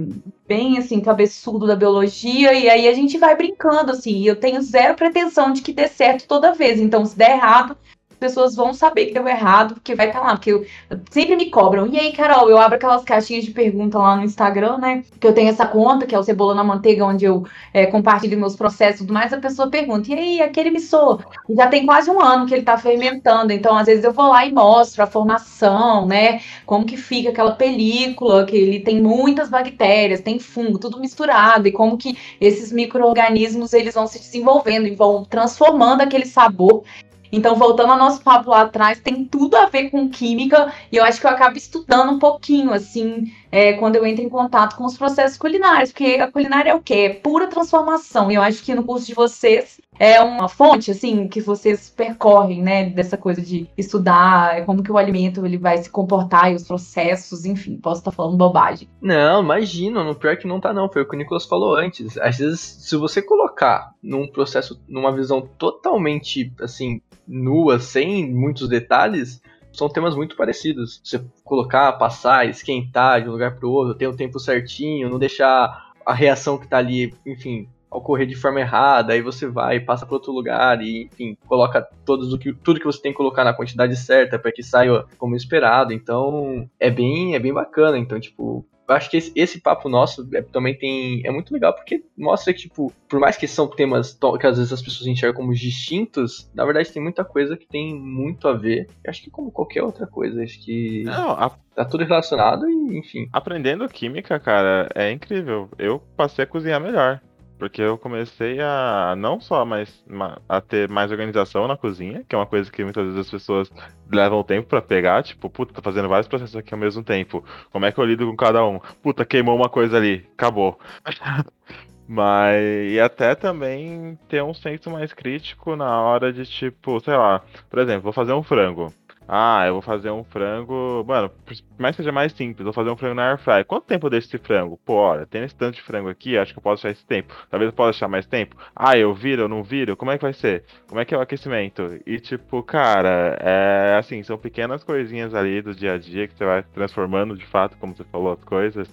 bem 0.48 0.78
assim, 0.78 1.02
cabeçudo 1.02 1.66
da 1.66 1.76
biologia, 1.76 2.54
e 2.54 2.70
aí 2.70 2.88
a 2.88 2.94
gente 2.94 3.18
vai 3.18 3.36
brincando, 3.36 3.92
assim, 3.92 4.24
eu 4.24 4.36
tenho 4.36 4.62
zero 4.62 4.96
pretensão 4.96 5.52
de 5.52 5.62
que 5.62 5.74
dê 5.74 5.88
certo 5.88 6.28
toda 6.28 6.54
vez. 6.54 6.80
Então, 6.80 7.06
se 7.06 7.18
der 7.18 7.32
errado, 7.32 7.76
pessoas 8.18 8.56
vão 8.56 8.74
saber 8.74 9.08
que 9.08 9.14
deu 9.14 9.28
errado, 9.28 9.76
porque 9.76 9.96
vai 9.96 10.08
estar 10.08 10.20
tá 10.20 10.28
lá. 10.28 10.36
Porque 10.36 10.52
eu, 10.52 10.66
sempre 11.12 11.36
me 11.36 11.50
cobram. 11.50 11.88
E 11.88 12.00
aí, 12.00 12.12
Carol, 12.12 12.50
eu 12.50 12.58
abro 12.58 12.76
aquelas 12.76 13.04
caixinhas 13.04 13.46
de 13.46 13.52
pergunta 13.52 13.98
lá 13.98 14.16
no 14.16 14.24
Instagram, 14.24 14.78
né? 14.78 15.04
Que 15.20 15.28
eu 15.28 15.34
tenho 15.34 15.50
essa 15.50 15.66
conta, 15.66 16.06
que 16.06 16.16
é 16.16 16.20
o 16.20 16.24
Cebola 16.24 16.56
na 16.56 16.64
Manteiga, 16.64 17.06
onde 17.06 17.26
eu 17.26 17.46
é, 17.74 17.86
compartilho 17.86 18.38
meus 18.38 18.56
processos 18.56 18.96
e 18.96 19.04
tudo 19.04 19.14
mais. 19.14 19.32
A 19.32 19.38
pessoa 19.38 19.70
pergunta: 19.70 20.12
e 20.12 20.14
aí, 20.14 20.42
aquele 20.42 20.72
missô? 20.72 21.20
Já 21.50 21.68
tem 21.68 21.86
quase 21.86 22.10
um 22.10 22.22
ano 22.22 22.46
que 22.46 22.54
ele 22.54 22.64
tá 22.64 22.78
fermentando. 22.78 23.54
Então, 23.54 23.78
às 23.78 23.86
vezes, 23.86 24.04
eu 24.04 24.12
vou 24.12 24.28
lá 24.28 24.46
e 24.46 24.52
mostro 24.52 25.04
a 25.04 25.08
formação, 25.08 26.06
né? 26.06 26.42
Como 26.66 26.86
que 26.86 26.98
fica 26.98 27.30
aquela 27.30 27.52
película, 27.52 28.46
que 28.46 28.56
ele 28.56 28.80
tem 28.80 29.02
muitas 29.02 29.50
bactérias, 29.50 30.22
tem 30.22 30.40
fungo, 30.40 30.80
tudo 30.80 31.00
misturado. 31.00 31.68
E 31.68 31.72
como 31.72 31.98
que 31.98 32.18
esses 32.42 32.72
micro-organismos 32.72 33.74
eles 33.74 33.94
vão 33.94 34.08
se 34.08 34.20
desenvolvendo 34.20 34.88
e 34.88 34.96
vão 34.96 35.24
transformando 35.24 36.02
aquele 36.02 36.26
sabor 36.26 36.84
então, 37.32 37.56
voltando 37.56 37.92
ao 37.92 37.98
nosso 37.98 38.22
papo 38.22 38.50
lá 38.50 38.62
atrás, 38.62 39.00
tem 39.00 39.26
tudo 39.26 39.56
a 39.56 39.66
ver 39.66 39.90
com 39.90 40.10
química, 40.10 40.74
e 40.92 40.98
eu 40.98 41.04
acho 41.04 41.20
que 41.20 41.28
eu 41.28 41.32
acabo 41.32 41.58
estudando 41.58 42.12
um 42.12 42.20
pouquinho, 42.20 42.74
assim, 42.74 43.32
é, 43.52 43.74
quando 43.74 43.96
eu 43.96 44.06
entro 44.06 44.24
em 44.24 44.30
contato 44.30 44.76
com 44.76 44.86
os 44.86 44.98
processos 44.98 45.38
culinários, 45.38 45.92
porque 45.92 46.18
a 46.22 46.32
culinária 46.32 46.72
é 46.72 46.76
o 46.76 46.82
quê? 46.82 46.94
É 46.94 47.10
pura 47.14 47.48
transformação, 47.48 48.32
e 48.32 48.36
eu 48.36 48.42
acho 48.42 48.64
que 48.64 48.76
no 48.76 48.84
curso 48.84 49.06
de 49.06 49.14
vocês 49.14 49.80
é 50.00 50.22
uma 50.22 50.48
fonte, 50.48 50.92
assim, 50.92 51.28
que 51.28 51.42
vocês 51.42 51.90
percorrem, 51.90 52.62
né, 52.62 52.90
dessa 52.90 53.18
coisa 53.18 53.42
de 53.42 53.70
estudar 53.78 54.66
como 54.66 54.84
que 54.84 54.92
o 54.92 54.98
alimento 54.98 55.46
ele 55.46 55.58
vai 55.58 55.78
se 55.78 55.90
comportar 55.90 56.52
e 56.52 56.56
os 56.56 56.64
processos, 56.64 57.46
enfim, 57.46 57.78
posso 57.78 58.02
estar 58.02 58.12
falando 58.12 58.38
bobagem. 58.38 58.88
Não, 59.02 59.42
imagina, 59.42 60.04
no 60.04 60.16
pior 60.16 60.38
que 60.38 60.48
não 60.48 60.60
tá 60.60 60.74
não, 60.74 60.92
foi 60.92 61.02
o 61.02 61.08
que 61.08 61.16
o 61.16 61.18
Nicolas 61.18 61.46
falou 61.46 61.76
antes. 61.76 62.18
Às 62.18 62.38
vezes, 62.38 62.60
se 62.60 62.96
você 62.96 63.22
colocar 63.22 63.94
num 64.02 64.28
processo, 64.28 64.80
numa 64.88 65.12
visão 65.12 65.42
totalmente, 65.42 66.54
assim, 66.62 67.02
nua, 67.28 67.80
sem 67.80 68.32
muitos 68.32 68.70
detalhes, 68.70 69.42
são 69.72 69.90
temas 69.90 70.16
muito 70.16 70.36
parecidos. 70.36 71.00
Você 71.04 71.24
colocar, 71.44 71.94
passar, 71.94 72.48
esquentar 72.48 73.22
de 73.22 73.30
um 73.30 73.34
lugar 73.34 73.56
para 73.56 73.68
o 73.68 73.72
outro, 73.72 73.96
ter 73.96 74.08
o 74.08 74.16
tempo 74.16 74.40
certinho, 74.40 75.10
não 75.10 75.20
deixar 75.20 75.92
a 76.06 76.14
reação 76.14 76.58
que 76.58 76.66
está 76.66 76.78
ali, 76.78 77.14
enfim, 77.26 77.68
ocorrer 77.90 78.28
de 78.28 78.36
forma 78.36 78.60
errada, 78.60 79.14
aí 79.14 79.22
você 79.22 79.48
vai, 79.48 79.80
passa 79.80 80.06
para 80.06 80.16
outro 80.16 80.32
lugar 80.32 80.82
e, 80.82 81.06
enfim, 81.12 81.38
coloca 81.48 81.82
todos 82.06 82.34
o 82.34 82.38
que, 82.38 82.54
tudo 82.54 82.80
que 82.80 82.86
você 82.86 83.02
tem 83.02 83.12
que 83.12 83.18
colocar 83.18 83.44
na 83.44 83.54
quantidade 83.54 83.96
certa 83.96 84.38
para 84.38 84.52
que 84.52 84.62
saia 84.64 85.04
como 85.18 85.36
esperado. 85.36 85.94
Então, 85.94 86.70
é 86.80 86.90
bem, 86.90 87.36
é 87.36 87.40
bem 87.40 87.54
bacana. 87.54 87.98
Então, 87.98 88.20
tipo, 88.20 88.66
acho 88.88 89.10
que 89.10 89.18
esse, 89.18 89.32
esse 89.36 89.60
papo 89.62 89.90
nosso 89.90 90.28
é, 90.34 90.42
também 90.42 90.78
tem. 90.78 91.22
É 91.26 91.32
muito 91.32 91.54
legal 91.54 91.74
porque 91.74 92.04
mostra 92.18 92.54
que, 92.54 92.60
tipo, 92.62 92.92
por 93.10 93.20
mais 93.20 93.36
que 93.38 93.48
são 93.48 93.68
temas 93.68 94.18
que 94.40 94.48
às 94.48 94.58
vezes 94.58 94.72
as 94.74 94.82
pessoas 94.82 95.08
enxergam 95.08 95.36
como 95.42 95.54
distintos, 95.54 96.50
na 96.54 96.66
verdade 96.66 96.92
tem 96.92 97.02
muita 97.02 97.24
coisa 97.26 97.56
que 97.58 97.68
tem 97.68 97.94
muito 97.96 98.48
a 98.48 98.54
ver. 98.54 98.88
Eu 99.04 99.10
acho 99.10 99.22
que 99.24 99.30
como 99.32 99.52
qualquer 99.52 99.84
outra 99.84 100.06
coisa, 100.08 100.44
acho 100.44 100.64
que. 100.64 101.04
Não, 101.04 101.32
a- 101.32 101.52
Tá 101.78 101.86
tudo 101.86 102.04
relacionado 102.04 102.68
e, 102.68 102.98
enfim. 102.98 103.30
aprendendo 103.32 103.88
química, 103.88 104.40
cara, 104.40 104.90
é 104.96 105.12
incrível. 105.12 105.70
Eu 105.78 106.00
passei 106.18 106.44
a 106.44 106.48
cozinhar 106.48 106.82
melhor. 106.82 107.22
Porque 107.58 107.82
eu 107.82 107.98
comecei 107.98 108.60
a 108.62 109.16
não 109.18 109.40
só 109.42 109.66
mais 109.66 110.04
ma- 110.08 110.40
a 110.48 110.62
ter 110.62 110.88
mais 110.90 111.12
organização 111.12 111.68
na 111.68 111.76
cozinha, 111.76 112.24
que 112.28 112.36
é 112.36 112.38
uma 112.38 112.46
coisa 112.46 112.72
que 112.72 112.84
muitas 112.84 113.04
vezes 113.06 113.20
as 113.22 113.32
pessoas 113.32 113.72
levam 114.12 114.44
tempo 114.44 114.68
pra 114.68 114.82
pegar, 114.82 115.24
tipo, 115.24 115.50
puta, 115.50 115.74
tô 115.74 115.82
fazendo 115.82 116.08
vários 116.08 116.28
processos 116.28 116.56
aqui 116.56 116.74
ao 116.74 116.80
mesmo 116.80 117.04
tempo. 117.04 117.44
Como 117.72 117.86
é 117.86 117.92
que 117.92 118.00
eu 118.00 118.06
lido 118.06 118.28
com 118.30 118.36
cada 118.36 118.64
um? 118.66 118.80
Puta, 119.02 119.26
queimou 119.26 119.56
uma 119.56 119.70
coisa 119.70 119.98
ali, 119.98 120.28
acabou. 120.34 120.80
Mas 122.08 122.64
e 122.94 123.00
até 123.00 123.36
também 123.36 124.18
ter 124.30 124.42
um 124.44 124.54
senso 124.54 124.90
mais 124.90 125.14
crítico 125.14 125.76
na 125.76 126.02
hora 126.02 126.32
de 126.32 126.46
tipo, 126.46 127.00
sei 127.02 127.16
lá, 127.18 127.42
por 127.70 127.80
exemplo, 127.80 128.04
vou 128.04 128.14
fazer 128.14 128.34
um 128.34 128.44
frango. 128.44 128.94
Ah, 129.28 129.66
eu 129.68 129.74
vou 129.74 129.82
fazer 129.82 130.10
um 130.10 130.24
frango. 130.24 131.04
Mano, 131.06 131.30
por 131.30 131.56
mais 131.78 131.96
que 131.96 132.02
seja 132.02 132.12
mais 132.14 132.32
simples, 132.32 132.64
vou 132.64 132.72
fazer 132.72 132.90
um 132.90 132.96
frango 132.96 133.16
na 133.16 133.32
air 133.32 133.38
fry. 133.38 133.64
Quanto 133.66 133.86
tempo 133.86 134.06
eu 134.06 134.10
deixo 134.10 134.28
esse 134.28 134.38
frango? 134.38 134.80
Pô, 134.86 134.94
olha, 134.94 135.26
tem 135.26 135.44
esse 135.44 135.56
tanto 135.56 135.76
de 135.76 135.82
frango 135.82 136.08
aqui, 136.08 136.38
acho 136.38 136.54
que 136.54 136.60
eu 136.60 136.64
posso 136.64 136.84
deixar 136.84 136.98
esse 136.98 137.06
tempo. 137.06 137.36
Talvez 137.50 137.70
eu 137.70 137.76
possa 137.76 137.92
deixar 137.92 138.08
mais 138.08 138.26
tempo. 138.26 138.56
Ah, 138.74 138.98
eu 138.98 139.14
viro, 139.14 139.44
eu 139.44 139.50
não 139.50 139.64
viro? 139.64 139.98
Como 139.98 140.12
é 140.12 140.18
que 140.18 140.24
vai 140.24 140.34
ser? 140.34 140.64
Como 140.88 141.02
é 141.02 141.06
que 141.06 141.14
é 141.14 141.18
o 141.18 141.22
aquecimento? 141.22 142.00
E 142.06 142.20
tipo, 142.20 142.64
cara, 142.64 143.38
é 143.42 143.98
assim, 144.00 144.24
são 144.24 144.38
pequenas 144.38 144.84
coisinhas 144.84 145.36
ali 145.36 145.62
do 145.62 145.76
dia 145.76 145.94
a 145.94 145.98
dia 145.98 146.28
que 146.28 146.34
você 146.38 146.46
vai 146.46 146.64
transformando 146.64 147.36
de 147.36 147.46
fato, 147.46 147.78
como 147.78 147.96
você 147.96 148.06
falou, 148.06 148.32
as 148.32 148.44
coisas. 148.46 148.90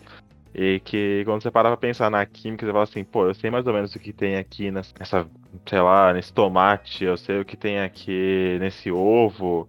E 0.54 0.80
que 0.84 1.22
quando 1.24 1.42
você 1.42 1.50
para 1.50 1.68
pra 1.68 1.76
pensar 1.76 2.10
na 2.10 2.24
química, 2.24 2.64
você 2.64 2.72
fala 2.72 2.84
assim, 2.84 3.04
pô, 3.04 3.26
eu 3.26 3.34
sei 3.34 3.50
mais 3.50 3.66
ou 3.66 3.72
menos 3.72 3.94
o 3.94 3.98
que 3.98 4.12
tem 4.12 4.36
aqui 4.36 4.70
nessa, 4.70 5.28
sei 5.66 5.80
lá, 5.80 6.12
nesse 6.12 6.32
tomate, 6.32 7.04
eu 7.04 7.16
sei 7.16 7.40
o 7.40 7.44
que 7.44 7.56
tem 7.56 7.80
aqui 7.80 8.56
nesse 8.60 8.90
ovo. 8.90 9.68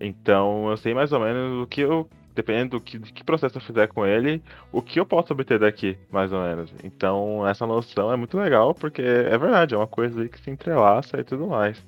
Então 0.00 0.70
eu 0.70 0.76
sei 0.76 0.94
mais 0.94 1.12
ou 1.12 1.20
menos 1.20 1.62
o 1.62 1.66
que 1.66 1.80
eu. 1.80 2.08
Dependendo 2.34 2.72
do 2.72 2.80
que, 2.82 2.98
de 2.98 3.14
que 3.14 3.24
processo 3.24 3.56
eu 3.56 3.62
fizer 3.62 3.86
com 3.86 4.04
ele, 4.04 4.42
o 4.70 4.82
que 4.82 5.00
eu 5.00 5.06
posso 5.06 5.32
obter 5.32 5.58
daqui, 5.58 5.96
mais 6.10 6.30
ou 6.30 6.42
menos. 6.42 6.70
Então 6.84 7.46
essa 7.48 7.66
noção 7.66 8.12
é 8.12 8.16
muito 8.16 8.36
legal, 8.36 8.74
porque 8.74 9.00
é 9.00 9.38
verdade, 9.38 9.74
é 9.74 9.78
uma 9.78 9.86
coisa 9.86 10.20
aí 10.20 10.28
que 10.28 10.38
se 10.38 10.50
entrelaça 10.50 11.18
e 11.18 11.24
tudo 11.24 11.46
mais. 11.46 11.82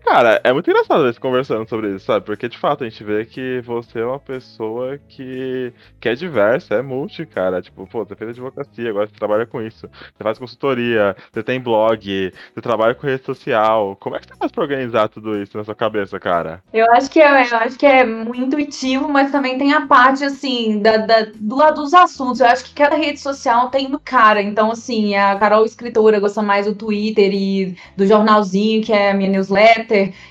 Cara, 0.00 0.40
é 0.42 0.52
muito 0.52 0.68
engraçado 0.70 1.04
eles 1.04 1.18
conversando 1.18 1.68
sobre 1.68 1.94
isso, 1.94 2.06
sabe? 2.06 2.24
Porque 2.24 2.48
de 2.48 2.58
fato 2.58 2.82
a 2.82 2.88
gente 2.88 3.04
vê 3.04 3.24
que 3.26 3.60
você 3.60 4.00
é 4.00 4.04
uma 4.06 4.18
pessoa 4.18 4.98
que, 4.98 5.72
que 6.00 6.08
é 6.08 6.14
diversa, 6.14 6.74
é 6.76 6.82
multi, 6.82 7.26
cara. 7.26 7.60
Tipo, 7.62 7.86
pô, 7.86 8.04
você 8.04 8.16
fez 8.16 8.30
advocacia, 8.30 8.88
agora 8.90 9.06
você 9.06 9.14
trabalha 9.14 9.46
com 9.46 9.60
isso. 9.62 9.86
Você 9.88 10.22
faz 10.22 10.38
consultoria, 10.38 11.14
você 11.32 11.42
tem 11.42 11.60
blog, 11.60 12.32
você 12.54 12.60
trabalha 12.62 12.94
com 12.94 13.06
rede 13.06 13.24
social. 13.24 13.96
Como 13.96 14.16
é 14.16 14.20
que 14.20 14.26
você 14.26 14.36
faz 14.36 14.50
pra 14.50 14.62
organizar 14.62 15.08
tudo 15.08 15.40
isso 15.40 15.56
na 15.56 15.64
sua 15.64 15.74
cabeça, 15.74 16.18
cara? 16.18 16.62
Eu 16.72 16.90
acho 16.92 17.10
que 17.10 17.20
é, 17.20 17.26
eu 17.52 17.56
acho 17.58 17.76
que 17.78 17.84
é 17.84 18.02
muito 18.02 18.40
intuitivo, 18.46 19.06
mas 19.06 19.30
também 19.30 19.58
tem 19.58 19.74
a 19.74 19.86
parte 19.86 20.24
assim 20.24 20.80
da, 20.80 20.96
da- 20.96 21.26
do 21.34 21.54
lado 21.54 21.82
dos 21.82 21.92
assuntos. 21.92 22.40
Eu 22.40 22.46
acho 22.46 22.64
que 22.64 22.72
cada 22.74 22.96
rede 22.96 23.20
social 23.20 23.68
tem 23.68 23.90
do 23.90 24.00
cara. 24.00 24.40
Então, 24.42 24.70
assim, 24.70 25.14
a 25.14 25.36
Carol 25.38 25.66
escritora 25.66 26.18
gosta 26.18 26.40
mais 26.40 26.64
do 26.64 26.74
Twitter 26.74 27.30
e 27.34 27.76
do 27.94 28.06
jornalzinho, 28.06 28.82
que 28.82 28.90
é 28.90 29.10
a 29.10 29.14
minha 29.14 29.28
newsletter. 29.28 29.81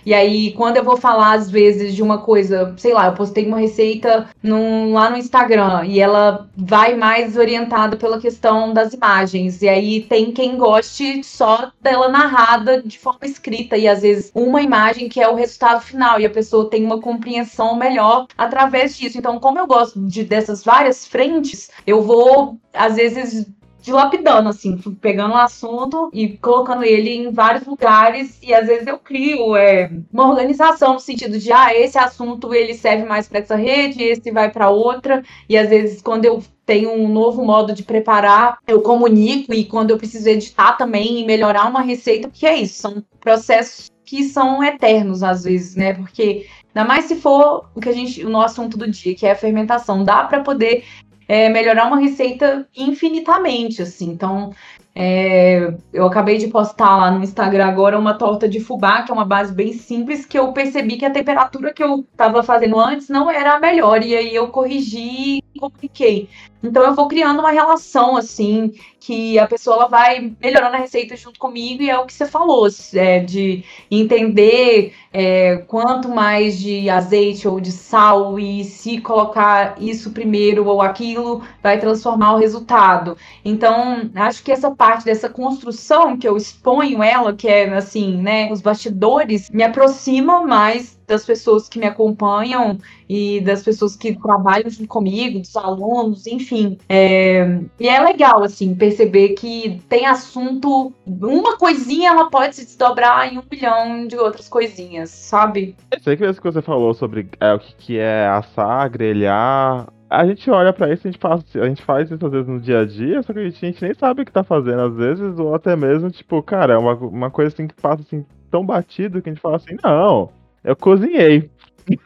E 0.06 0.14
aí, 0.14 0.52
quando 0.54 0.78
eu 0.78 0.84
vou 0.84 0.98
falar, 0.98 1.34
às 1.34 1.50
vezes, 1.50 1.94
de 1.96 2.02
uma 2.04 2.20
coisa, 2.20 2.74
sei 2.78 2.94
lá, 2.94 3.08
eu 3.08 3.14
postei 3.14 3.46
uma 3.46 3.60
receita 3.60 4.30
num- 4.42 4.94
lá 4.94 5.10
no 5.10 5.18
Instagram 5.18 5.86
e 5.86 6.00
ela 6.00 6.50
vai 6.56 6.96
mais 6.96 7.38
orientada 7.38 7.98
pela 7.98 8.20
questão 8.20 8.74
das 8.74 8.94
imagens. 8.94 9.62
E 9.62 9.70
aí 9.70 10.02
tem 10.02 10.32
quem 10.32 10.58
goste 10.58 11.24
só 11.24 11.72
dela 11.82 12.10
narrada 12.10 12.82
de 12.82 12.98
forma 13.00 13.26
escrita 13.26 13.78
e 13.78 13.88
às 13.88 14.02
vezes 14.02 14.32
uma 14.34 14.62
imagem 14.62 15.10
que 15.10 15.22
é 15.22 15.28
o 15.30 15.36
resultado 15.36 15.82
final 15.82 16.20
e 16.20 16.26
a 16.26 16.30
pessoa 16.30 16.70
tem 16.70 16.84
uma 16.86 17.00
compreensão 17.00 17.76
melhor 17.76 18.28
através 18.38 18.98
disso. 18.98 19.18
Então, 19.18 19.40
como 19.40 19.60
eu 19.60 19.68
gosto 19.68 20.00
de 20.06 20.24
dessas 20.24 20.64
várias 20.64 21.06
frentes, 21.08 21.70
eu 21.86 22.02
vou 22.02 22.58
às 22.74 22.96
vezes 22.96 23.46
dilapidando, 23.82 24.50
assim, 24.50 24.78
pegando 25.02 25.34
um 25.34 25.38
assunto 25.38 26.10
e 26.14 26.38
colocando 26.38 26.84
ele 26.84 27.10
em 27.10 27.32
vários 27.32 27.66
lugares 27.66 28.38
e 28.42 28.54
às 28.54 28.68
vezes 28.68 28.88
eu 28.88 28.98
crio 29.00 29.56
é, 29.56 29.92
uma 30.14 30.30
organização 30.30 30.94
no 30.94 31.00
sentido 31.00 31.40
de, 31.40 31.52
ah, 31.52 31.74
esse 31.74 31.98
assunto 31.98 32.54
ele 32.54 32.74
serve 32.74 33.06
mais 33.06 33.28
para 33.28 33.40
essa 33.40 33.56
rede, 33.56 34.04
esse 34.04 34.32
vai 34.32 34.52
para 34.52 34.70
outra 34.70 35.24
e 35.50 35.58
às 35.58 35.70
vezes 35.70 36.02
quando 36.02 36.26
eu 36.26 36.42
tenho 36.66 36.92
um 36.92 37.08
novo 37.08 37.44
modo 37.44 37.74
de 37.74 37.84
preparar, 37.84 38.60
eu 38.68 38.82
comunico 38.82 39.54
e 39.54 39.66
quando 39.66 39.90
eu 39.90 39.98
preciso 39.98 40.30
editar 40.30 40.74
também 40.74 41.20
e 41.20 41.26
melhorar 41.26 41.68
uma 41.68 41.82
receita, 41.82 42.30
porque 42.30 42.46
é 42.46 42.56
isso, 42.58 42.82
são 42.82 43.04
processos 43.20 43.90
que 44.06 44.24
são 44.24 44.64
eternos 44.64 45.24
às 45.24 45.44
vezes, 45.44 45.76
né? 45.76 45.94
Porque 45.94 46.46
ainda 46.76 46.88
mais 46.88 47.06
se 47.06 47.16
for 47.16 47.70
o 47.74 47.80
que 47.80 47.90
a 47.90 47.94
gente, 47.94 48.24
o 48.26 48.30
nosso 48.30 48.62
assunto 48.62 48.78
do 48.78 48.90
dia, 48.90 49.16
que 49.16 49.26
é 49.26 49.32
a 49.32 49.36
fermentação, 49.36 50.04
dá 50.04 50.24
para 50.24 50.42
poder 50.42 50.84
é, 51.32 51.48
melhorar 51.48 51.88
uma 51.88 51.98
receita 51.98 52.68
infinitamente, 52.76 53.82
assim. 53.82 54.10
Então, 54.10 54.54
é, 54.94 55.74
eu 55.94 56.06
acabei 56.06 56.38
de 56.38 56.48
postar 56.48 56.98
lá 56.98 57.12
no 57.12 57.24
Instagram 57.24 57.66
agora 57.66 57.98
uma 57.98 58.14
torta 58.14 58.48
de 58.48 58.60
fubá, 58.60 59.04
que 59.04 59.12
é 59.12 59.14
uma 59.14 59.26
base 59.26 59.54
bem 59.54 59.74
simples, 59.74 60.26
que 60.26 60.38
eu 60.38 60.52
percebi 60.52 60.98
que 60.98 61.06
a 61.06 61.12
temperatura 61.12 61.74
que 61.74 61.84
eu 61.84 62.06
estava 62.12 62.44
fazendo 62.44 62.80
antes 62.80 63.08
não 63.08 63.30
era 63.32 63.56
a 63.56 63.60
melhor, 63.60 64.04
e 64.04 64.16
aí 64.16 64.36
eu 64.36 64.50
corrigi 64.50 65.38
e 65.38 65.60
compliquei. 65.60 66.30
Então 66.64 66.84
eu 66.84 66.94
vou 66.94 67.08
criando 67.08 67.40
uma 67.40 67.52
relação, 67.52 68.16
assim, 68.16 68.72
que 69.00 69.40
a 69.40 69.48
pessoa 69.48 69.88
vai 69.88 70.32
melhorando 70.40 70.76
a 70.76 70.80
receita 70.80 71.16
junto 71.16 71.40
comigo, 71.40 71.82
e 71.82 71.90
é 71.90 71.98
o 71.98 72.06
que 72.06 72.14
você 72.14 72.26
falou, 72.26 72.68
é, 72.94 73.20
de 73.20 73.64
entender 73.90 74.94
é, 75.12 75.58
quanto 75.68 76.08
mais 76.08 76.60
de 76.60 76.88
azeite 76.90 77.48
ou 77.48 77.60
de 77.60 77.72
sal, 77.72 78.40
e 78.40 78.64
se 78.64 79.00
colocar 79.02 79.76
isso 79.82 80.12
primeiro 80.12 80.68
ou 80.68 80.82
aquilo, 80.82 81.42
vai 81.64 81.80
transformar 81.80 82.34
o 82.34 82.38
resultado. 82.38 83.18
Então, 83.44 84.12
acho 84.16 84.44
que 84.44 84.52
essa 84.52 84.70
parte 84.82 85.06
dessa 85.06 85.30
construção 85.30 86.18
que 86.18 86.28
eu 86.28 86.36
exponho 86.36 87.04
ela, 87.04 87.36
que 87.36 87.48
é 87.48 87.72
assim, 87.72 88.20
né, 88.20 88.52
os 88.52 88.62
bastidores, 88.62 89.48
me 89.52 89.62
aproxima 89.62 90.42
mais 90.44 91.00
das 91.08 91.24
pessoas 91.24 91.70
que 91.70 91.78
me 91.78 91.86
acompanham 91.86 92.80
e 93.08 93.42
das 93.42 93.62
pessoas 93.62 93.96
que 93.96 94.20
trabalham 94.20 94.72
junto 94.72 94.88
comigo, 94.88 95.38
dos 95.38 95.56
alunos, 95.56 96.26
enfim. 96.26 96.80
É, 96.90 97.60
e 97.80 97.88
é 97.88 98.02
legal, 98.02 98.42
assim, 98.42 98.74
perceber 98.74 99.30
que 99.30 99.80
tem 99.88 100.08
assunto, 100.08 100.92
uma 101.06 101.58
coisinha 101.58 102.10
ela 102.10 102.32
pode 102.32 102.56
se 102.56 102.66
desdobrar 102.66 103.32
em 103.32 103.38
um 103.38 103.44
bilhão 103.48 104.08
de 104.08 104.18
outras 104.18 104.50
coisinhas, 104.50 105.12
sabe? 105.12 105.76
Aí 105.92 106.18
que 106.18 106.24
mesmo 106.24 106.42
que 106.42 106.52
você 106.52 106.62
falou 106.62 106.96
sobre 106.96 107.30
é, 107.40 107.54
o 107.54 107.60
que 107.60 108.00
é 108.00 108.26
assar, 108.26 108.90
grelhar. 108.90 109.86
A 110.12 110.26
gente 110.26 110.52
olha 110.52 110.74
pra 110.74 110.92
isso, 110.92 111.08
a 111.08 111.10
gente, 111.10 111.22
faz, 111.22 111.42
a 111.56 111.70
gente 111.70 111.82
faz 111.84 112.12
isso 112.12 112.26
às 112.26 112.32
vezes 112.34 112.46
no 112.46 112.60
dia 112.60 112.82
a 112.82 112.86
dia, 112.86 113.24
só 113.24 113.32
que 113.32 113.40
a 113.40 113.44
gente, 113.44 113.66
a 113.66 113.70
gente 113.70 113.82
nem 113.82 113.94
sabe 113.94 114.22
o 114.22 114.26
que 114.26 114.32
tá 114.32 114.44
fazendo 114.44 114.82
às 114.82 114.94
vezes, 114.94 115.40
ou 115.40 115.56
até 115.56 115.74
mesmo, 115.74 116.12
tipo, 116.12 116.44
cara, 116.44 116.74
é 116.74 116.78
uma, 116.78 116.96
uma 116.96 117.32
coisa 117.32 117.48
assim 117.48 117.66
que 117.66 117.74
passa 117.76 118.02
assim 118.02 118.26
tão 118.50 118.66
batido 118.66 119.22
que 119.22 119.30
a 119.30 119.32
gente 119.32 119.42
fala 119.42 119.56
assim, 119.56 119.78
não, 119.82 120.30
eu 120.66 120.76
cozinhei. 120.76 121.50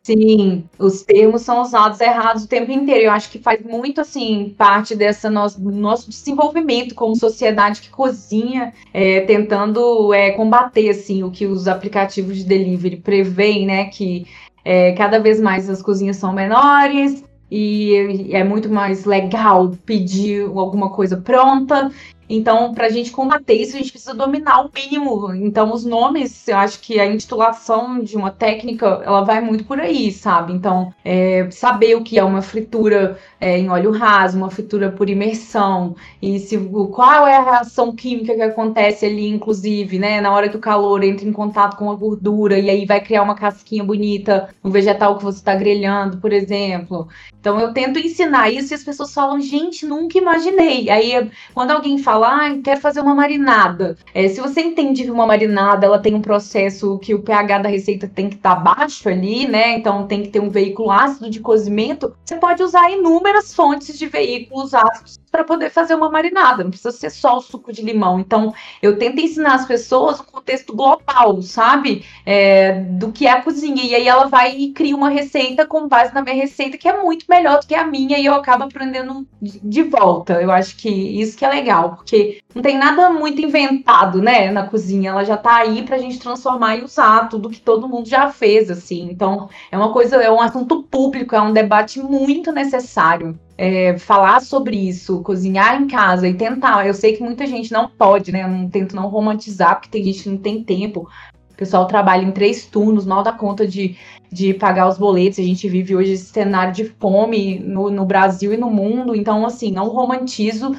Sim, 0.03 0.69
os 0.77 1.01
termos 1.01 1.41
são 1.41 1.63
usados 1.63 1.99
errados 1.99 2.43
o 2.43 2.47
tempo 2.47 2.71
inteiro. 2.71 3.05
Eu 3.05 3.11
acho 3.11 3.31
que 3.31 3.39
faz 3.39 3.63
muito 3.63 3.99
assim 3.99 4.53
parte 4.55 4.95
dessa 4.95 5.27
nosso, 5.27 5.59
nosso 5.59 6.07
desenvolvimento 6.07 6.93
como 6.93 7.15
sociedade 7.15 7.81
que 7.81 7.89
cozinha, 7.89 8.71
é, 8.93 9.21
tentando 9.21 10.13
é, 10.13 10.29
combater 10.31 10.89
assim 10.89 11.23
o 11.23 11.31
que 11.31 11.47
os 11.47 11.67
aplicativos 11.67 12.37
de 12.37 12.43
delivery 12.43 12.97
preveem, 12.97 13.65
né? 13.65 13.85
Que 13.85 14.27
é, 14.63 14.93
cada 14.93 15.19
vez 15.19 15.41
mais 15.41 15.69
as 15.69 15.81
cozinhas 15.81 16.17
são 16.17 16.31
menores 16.31 17.23
e 17.57 18.35
é 18.35 18.43
muito 18.43 18.69
mais 18.69 19.05
legal 19.05 19.73
pedir 19.85 20.41
alguma 20.41 20.89
coisa 20.89 21.15
pronta. 21.15 21.89
Então, 22.29 22.73
para 22.73 22.87
a 22.87 22.89
gente 22.89 23.11
combater 23.11 23.53
isso, 23.53 23.75
a 23.75 23.79
gente 23.79 23.91
precisa 23.91 24.13
dominar 24.13 24.65
o 24.65 24.71
mínimo. 24.73 25.33
Então, 25.33 25.71
os 25.73 25.85
nomes, 25.85 26.47
eu 26.47 26.57
acho 26.57 26.79
que 26.79 26.99
a 26.99 27.05
intitulação 27.05 27.99
de 28.03 28.15
uma 28.15 28.31
técnica, 28.31 29.01
ela 29.05 29.23
vai 29.23 29.41
muito 29.41 29.63
por 29.63 29.79
aí, 29.79 30.11
sabe? 30.11 30.53
Então, 30.53 30.93
é, 31.03 31.49
saber 31.51 31.95
o 31.95 32.03
que 32.03 32.17
é 32.17 32.23
uma 32.23 32.41
fritura 32.41 33.19
é, 33.39 33.57
em 33.57 33.69
óleo 33.69 33.91
raso, 33.91 34.37
uma 34.37 34.49
fritura 34.49 34.91
por 34.91 35.09
imersão, 35.09 35.95
e 36.21 36.39
se, 36.39 36.57
qual 36.91 37.27
é 37.27 37.37
a 37.37 37.43
reação 37.43 37.95
química 37.95 38.33
que 38.33 38.41
acontece 38.41 39.05
ali, 39.05 39.27
inclusive, 39.27 39.99
né? 39.99 40.19
Na 40.21 40.33
hora 40.33 40.49
que 40.49 40.57
o 40.57 40.59
calor 40.59 41.03
entra 41.03 41.27
em 41.27 41.33
contato 41.33 41.77
com 41.77 41.91
a 41.91 41.95
gordura, 41.95 42.57
e 42.57 42.69
aí 42.69 42.85
vai 42.85 43.01
criar 43.01 43.21
uma 43.23 43.35
casquinha 43.35 43.83
bonita 43.83 44.49
no 44.63 44.71
vegetal 44.71 45.17
que 45.17 45.23
você 45.23 45.37
está 45.37 45.55
grelhando, 45.55 46.17
por 46.17 46.33
exemplo. 46.33 47.07
Então, 47.39 47.59
eu 47.59 47.71
tento 47.73 47.99
ensinar 47.99 48.49
isso 48.49 48.73
e 48.73 48.75
as 48.75 48.83
pessoas 48.83 49.13
falam, 49.13 49.39
gente, 49.39 49.85
nunca 49.85 50.17
imaginei. 50.17 50.89
Aí, 50.89 51.29
quando 51.53 51.71
alguém 51.71 51.99
fala, 51.99 52.14
fala, 52.15 52.47
ah, 52.47 52.57
quero 52.63 52.79
fazer 52.79 53.01
uma 53.01 53.13
marinada. 53.13 53.97
É, 54.13 54.27
se 54.27 54.39
você 54.39 54.61
entende 54.61 55.03
que 55.03 55.11
uma 55.11 55.25
marinada 55.25 55.85
ela 55.85 55.99
tem 55.99 56.13
um 56.15 56.21
processo 56.21 56.97
que 56.99 57.13
o 57.13 57.21
pH 57.21 57.59
da 57.59 57.69
receita 57.69 58.07
tem 58.07 58.29
que 58.29 58.35
estar 58.35 58.55
tá 58.55 58.61
baixo 58.61 59.09
ali, 59.09 59.47
né? 59.47 59.77
Então 59.77 60.07
tem 60.07 60.23
que 60.23 60.29
ter 60.29 60.39
um 60.39 60.49
veículo 60.49 60.91
ácido 60.91 61.29
de 61.29 61.39
cozimento. 61.39 62.15
Você 62.23 62.37
pode 62.37 62.63
usar 62.63 62.89
inúmeras 62.89 63.53
fontes 63.53 63.97
de 63.97 64.07
veículos 64.07 64.73
ácidos 64.73 65.19
para 65.35 65.43
poder 65.43 65.69
fazer 65.69 65.95
uma 65.95 66.09
marinada, 66.09 66.63
não 66.63 66.69
precisa 66.71 66.93
ser 66.93 67.09
só 67.09 67.37
o 67.37 67.41
suco 67.41 67.73
de 67.73 67.81
limão. 67.81 68.21
Então, 68.21 68.53
eu 68.81 68.97
tento 68.97 69.19
ensinar 69.19 69.55
as 69.55 69.65
pessoas 69.65 70.21
o 70.21 70.23
contexto 70.23 70.73
global, 70.73 71.41
sabe? 71.41 72.05
É, 72.25 72.79
do 72.79 73.11
que 73.11 73.27
é 73.27 73.31
a 73.31 73.41
cozinha. 73.41 73.83
E 73.83 73.93
aí 73.93 74.07
ela 74.07 74.27
vai 74.27 74.55
e 74.55 74.71
cria 74.71 74.95
uma 74.95 75.09
receita 75.09 75.67
com 75.67 75.89
base 75.89 76.13
na 76.13 76.21
minha 76.21 76.35
receita, 76.35 76.77
que 76.77 76.87
é 76.87 77.01
muito 77.01 77.25
melhor 77.27 77.59
do 77.59 77.67
que 77.67 77.75
a 77.75 77.85
minha, 77.85 78.17
e 78.17 78.25
eu 78.25 78.33
acabo 78.33 78.63
aprendendo 78.63 79.27
de 79.41 79.83
volta. 79.83 80.41
Eu 80.41 80.51
acho 80.51 80.77
que 80.77 80.89
isso 80.89 81.37
que 81.37 81.43
é 81.43 81.49
legal, 81.49 82.01
porque 82.05 82.39
não 82.53 82.61
tem 82.61 82.77
nada 82.77 83.09
muito 83.09 83.41
inventado, 83.41 84.21
né, 84.21 84.51
na 84.51 84.67
cozinha. 84.67 85.09
Ela 85.09 85.23
já 85.23 85.35
tá 85.35 85.55
aí 85.55 85.81
pra 85.81 85.97
gente 85.97 86.19
transformar 86.19 86.77
e 86.77 86.83
usar 86.83 87.27
tudo 87.29 87.49
que 87.49 87.59
todo 87.59 87.89
mundo 87.89 88.07
já 88.07 88.31
fez, 88.31 88.69
assim. 88.69 89.09
Então, 89.09 89.49
é 89.71 89.75
uma 89.75 89.91
coisa, 89.91 90.17
é 90.17 90.31
um 90.31 90.39
assunto 90.39 90.83
público, 90.83 91.35
é 91.35 91.41
um 91.41 91.51
debate 91.51 91.99
muito 91.99 92.51
necessário 92.51 93.37
é, 93.57 93.97
falar 93.97 94.39
sobre 94.41 94.77
isso, 94.77 95.23
cozinhar 95.23 95.81
em 95.81 95.87
casa 95.87 96.27
e 96.27 96.35
tentar. 96.35 96.85
Eu 96.85 96.93
sei 96.93 97.13
que 97.13 97.23
muita 97.23 97.47
gente 97.47 97.73
não 97.73 97.89
pode, 97.89 98.31
né? 98.31 98.43
Eu 98.43 98.49
não 98.49 98.69
tento 98.69 98.95
não 98.95 99.07
romantizar, 99.07 99.75
porque 99.75 99.89
tem 99.89 100.03
gente 100.03 100.23
que 100.23 100.29
não 100.29 100.37
tem 100.37 100.63
tempo. 100.63 101.09
O 101.51 101.57
pessoal 101.57 101.87
trabalha 101.87 102.23
em 102.23 102.31
três 102.31 102.65
turnos, 102.65 103.05
mal 103.05 103.23
dá 103.23 103.31
conta 103.31 103.65
de, 103.65 103.97
de 104.31 104.53
pagar 104.53 104.87
os 104.87 104.99
boletos. 104.99 105.39
A 105.39 105.43
gente 105.43 105.67
vive 105.67 105.95
hoje 105.95 106.11
esse 106.11 106.25
cenário 106.25 106.71
de 106.71 106.85
fome 106.85 107.57
no, 107.57 107.89
no 107.89 108.05
Brasil 108.05 108.53
e 108.53 108.57
no 108.57 108.69
mundo. 108.69 109.15
Então, 109.15 109.43
assim, 109.43 109.71
não 109.71 109.87
romantizo, 109.87 110.75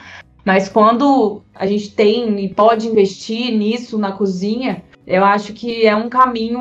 mas 0.47 0.69
quando 0.69 1.43
a 1.53 1.67
gente 1.67 1.91
tem 1.91 2.45
e 2.45 2.49
pode 2.49 2.87
investir 2.87 3.51
nisso 3.51 3.99
na 3.99 4.13
cozinha, 4.13 4.85
eu 5.05 5.25
acho 5.25 5.53
que 5.53 5.85
é 5.85 5.97
um 5.97 6.09
caminho 6.09 6.61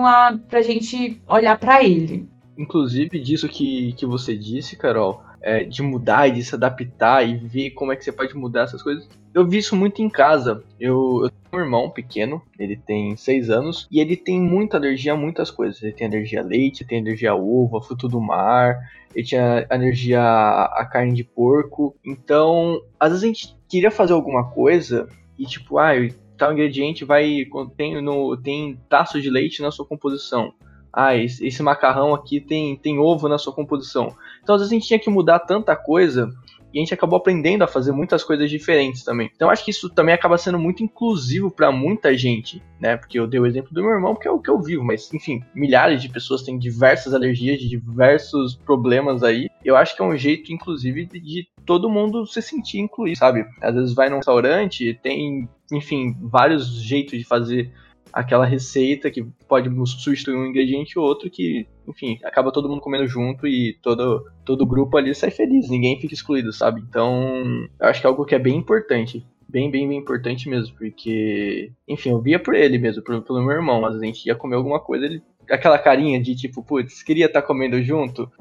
para 0.49 0.57
a 0.57 0.63
gente 0.63 1.21
olhar 1.27 1.55
para 1.59 1.83
ele. 1.83 2.27
Inclusive, 2.57 3.19
disso 3.19 3.47
que, 3.47 3.93
que 3.93 4.03
você 4.03 4.35
disse, 4.35 4.75
Carol, 4.75 5.21
é, 5.39 5.63
de 5.63 5.83
mudar 5.83 6.27
e 6.27 6.31
de 6.31 6.43
se 6.43 6.55
adaptar 6.55 7.29
e 7.29 7.37
ver 7.37 7.71
como 7.71 7.91
é 7.91 7.95
que 7.95 8.03
você 8.03 8.11
pode 8.11 8.35
mudar 8.35 8.63
essas 8.63 8.81
coisas. 8.81 9.07
Eu 9.31 9.47
vi 9.47 9.59
isso 9.59 9.75
muito 9.75 10.01
em 10.01 10.09
casa. 10.09 10.63
Eu, 10.79 11.21
eu 11.25 11.31
irmão 11.65 11.89
pequeno, 11.89 12.41
ele 12.57 12.75
tem 12.75 13.15
6 13.15 13.49
anos, 13.49 13.87
e 13.91 13.99
ele 13.99 14.15
tem 14.15 14.39
muita 14.39 14.77
alergia 14.77 15.13
a 15.13 15.17
muitas 15.17 15.51
coisas. 15.51 15.81
Ele 15.81 15.91
tem 15.91 16.07
alergia 16.07 16.41
a 16.41 16.43
leite, 16.43 16.85
tem 16.85 17.01
alergia 17.01 17.31
a 17.31 17.35
ovo, 17.35 17.77
a 17.77 17.81
fruto 17.81 18.07
do 18.07 18.21
mar, 18.21 18.79
ele 19.13 19.25
tinha 19.25 19.65
alergia 19.69 20.21
a 20.21 20.85
carne 20.85 21.13
de 21.13 21.23
porco. 21.23 21.95
Então, 22.05 22.81
às 22.99 23.09
vezes 23.11 23.23
a 23.23 23.27
gente 23.27 23.55
queria 23.67 23.91
fazer 23.91 24.13
alguma 24.13 24.51
coisa 24.51 25.07
e 25.37 25.45
tipo, 25.45 25.77
ah, 25.77 25.93
tal 26.37 26.53
ingrediente 26.53 27.03
vai 27.03 27.45
tem 27.75 28.01
no 28.01 28.37
tem 28.37 28.77
taço 28.89 29.21
de 29.21 29.29
leite 29.29 29.61
na 29.61 29.71
sua 29.71 29.85
composição 29.85 30.53
ah, 30.95 31.13
esse, 31.13 31.45
esse, 31.45 31.61
macarrão 31.61 32.15
aqui 32.15 32.39
tem, 32.39 32.73
tem 32.77 32.97
ovo 32.97 33.27
na 33.27 33.37
sua 33.37 33.51
composição. 33.51 34.15
Então, 34.41 34.55
às 34.55 34.61
vezes 34.61 34.71
a 34.71 34.75
gente 34.75 34.87
tinha 34.87 34.99
que 34.99 35.09
mudar 35.09 35.39
tanta 35.39 35.75
coisa 35.75 36.31
e 36.75 36.79
a 36.79 36.81
gente 36.81 36.93
acabou 36.93 37.15
aprendendo 37.15 37.63
a 37.63 37.67
fazer 37.67 37.93
muitas 37.93 38.21
coisas 38.21 38.49
diferentes 38.49 39.01
também. 39.01 39.31
Então, 39.33 39.49
acho 39.49 39.63
que 39.63 39.71
isso 39.71 39.89
também 39.89 40.13
acaba 40.13 40.37
sendo 40.37 40.59
muito 40.59 40.83
inclusivo 40.83 41.49
para 41.49 41.71
muita 41.71 42.15
gente, 42.17 42.61
né? 42.81 42.97
Porque 42.97 43.17
eu 43.17 43.25
dei 43.25 43.39
o 43.39 43.45
exemplo 43.45 43.73
do 43.73 43.81
meu 43.81 43.91
irmão, 43.91 44.13
porque 44.13 44.27
é 44.27 44.31
o 44.31 44.41
que 44.41 44.49
eu 44.49 44.61
vivo, 44.61 44.83
mas 44.83 45.11
enfim, 45.13 45.41
milhares 45.55 46.01
de 46.01 46.09
pessoas 46.09 46.43
têm 46.43 46.59
diversas 46.59 47.13
alergias, 47.13 47.59
de 47.59 47.69
diversos 47.69 48.55
problemas 48.55 49.23
aí. 49.23 49.47
Eu 49.63 49.77
acho 49.77 49.95
que 49.95 50.01
é 50.01 50.05
um 50.05 50.17
jeito, 50.17 50.51
inclusive, 50.51 51.05
de, 51.05 51.19
de 51.21 51.47
todo 51.65 51.89
mundo 51.89 52.27
se 52.27 52.41
sentir 52.41 52.79
incluído, 52.79 53.17
sabe? 53.17 53.45
Às 53.61 53.73
vezes 53.73 53.93
vai 53.93 54.09
num 54.09 54.17
restaurante, 54.17 54.99
tem, 55.01 55.47
enfim, 55.71 56.13
vários 56.19 56.67
jeitos 56.81 57.17
de 57.17 57.23
fazer 57.23 57.71
aquela 58.11 58.45
receita 58.45 59.09
que 59.09 59.25
pode 59.47 59.69
substituir 59.87 60.35
um 60.35 60.45
ingrediente 60.45 60.97
ou 60.99 61.05
outro 61.05 61.29
que, 61.29 61.67
enfim, 61.87 62.19
acaba 62.23 62.51
todo 62.51 62.69
mundo 62.69 62.81
comendo 62.81 63.07
junto 63.07 63.47
e 63.47 63.77
todo, 63.81 64.25
todo 64.43 64.65
grupo 64.65 64.97
ali 64.97 65.13
sai 65.13 65.31
feliz, 65.31 65.69
ninguém 65.69 65.99
fica 65.99 66.13
excluído, 66.13 66.51
sabe? 66.51 66.81
Então, 66.81 67.67
eu 67.79 67.87
acho 67.87 68.01
que 68.01 68.07
é 68.07 68.09
algo 68.09 68.25
que 68.25 68.35
é 68.35 68.39
bem 68.39 68.57
importante. 68.57 69.25
Bem, 69.47 69.69
bem, 69.71 69.87
bem 69.87 69.99
importante 69.99 70.49
mesmo, 70.49 70.75
porque, 70.75 71.71
enfim, 71.87 72.09
eu 72.09 72.19
via 72.19 72.39
por 72.39 72.55
ele 72.55 72.77
mesmo, 72.77 73.03
pelo, 73.03 73.21
pelo 73.21 73.41
meu 73.41 73.55
irmão, 73.55 73.79
mas 73.79 73.95
a 73.95 74.03
gente 74.03 74.25
ia 74.25 74.35
comer 74.35 74.55
alguma 74.55 74.79
coisa, 74.79 75.05
ele 75.05 75.21
aquela 75.49 75.77
carinha 75.77 76.21
de 76.21 76.35
tipo, 76.35 76.63
putz, 76.63 77.03
queria 77.03 77.27
estar 77.27 77.41
tá 77.41 77.47
comendo 77.47 77.81
junto? 77.81 78.31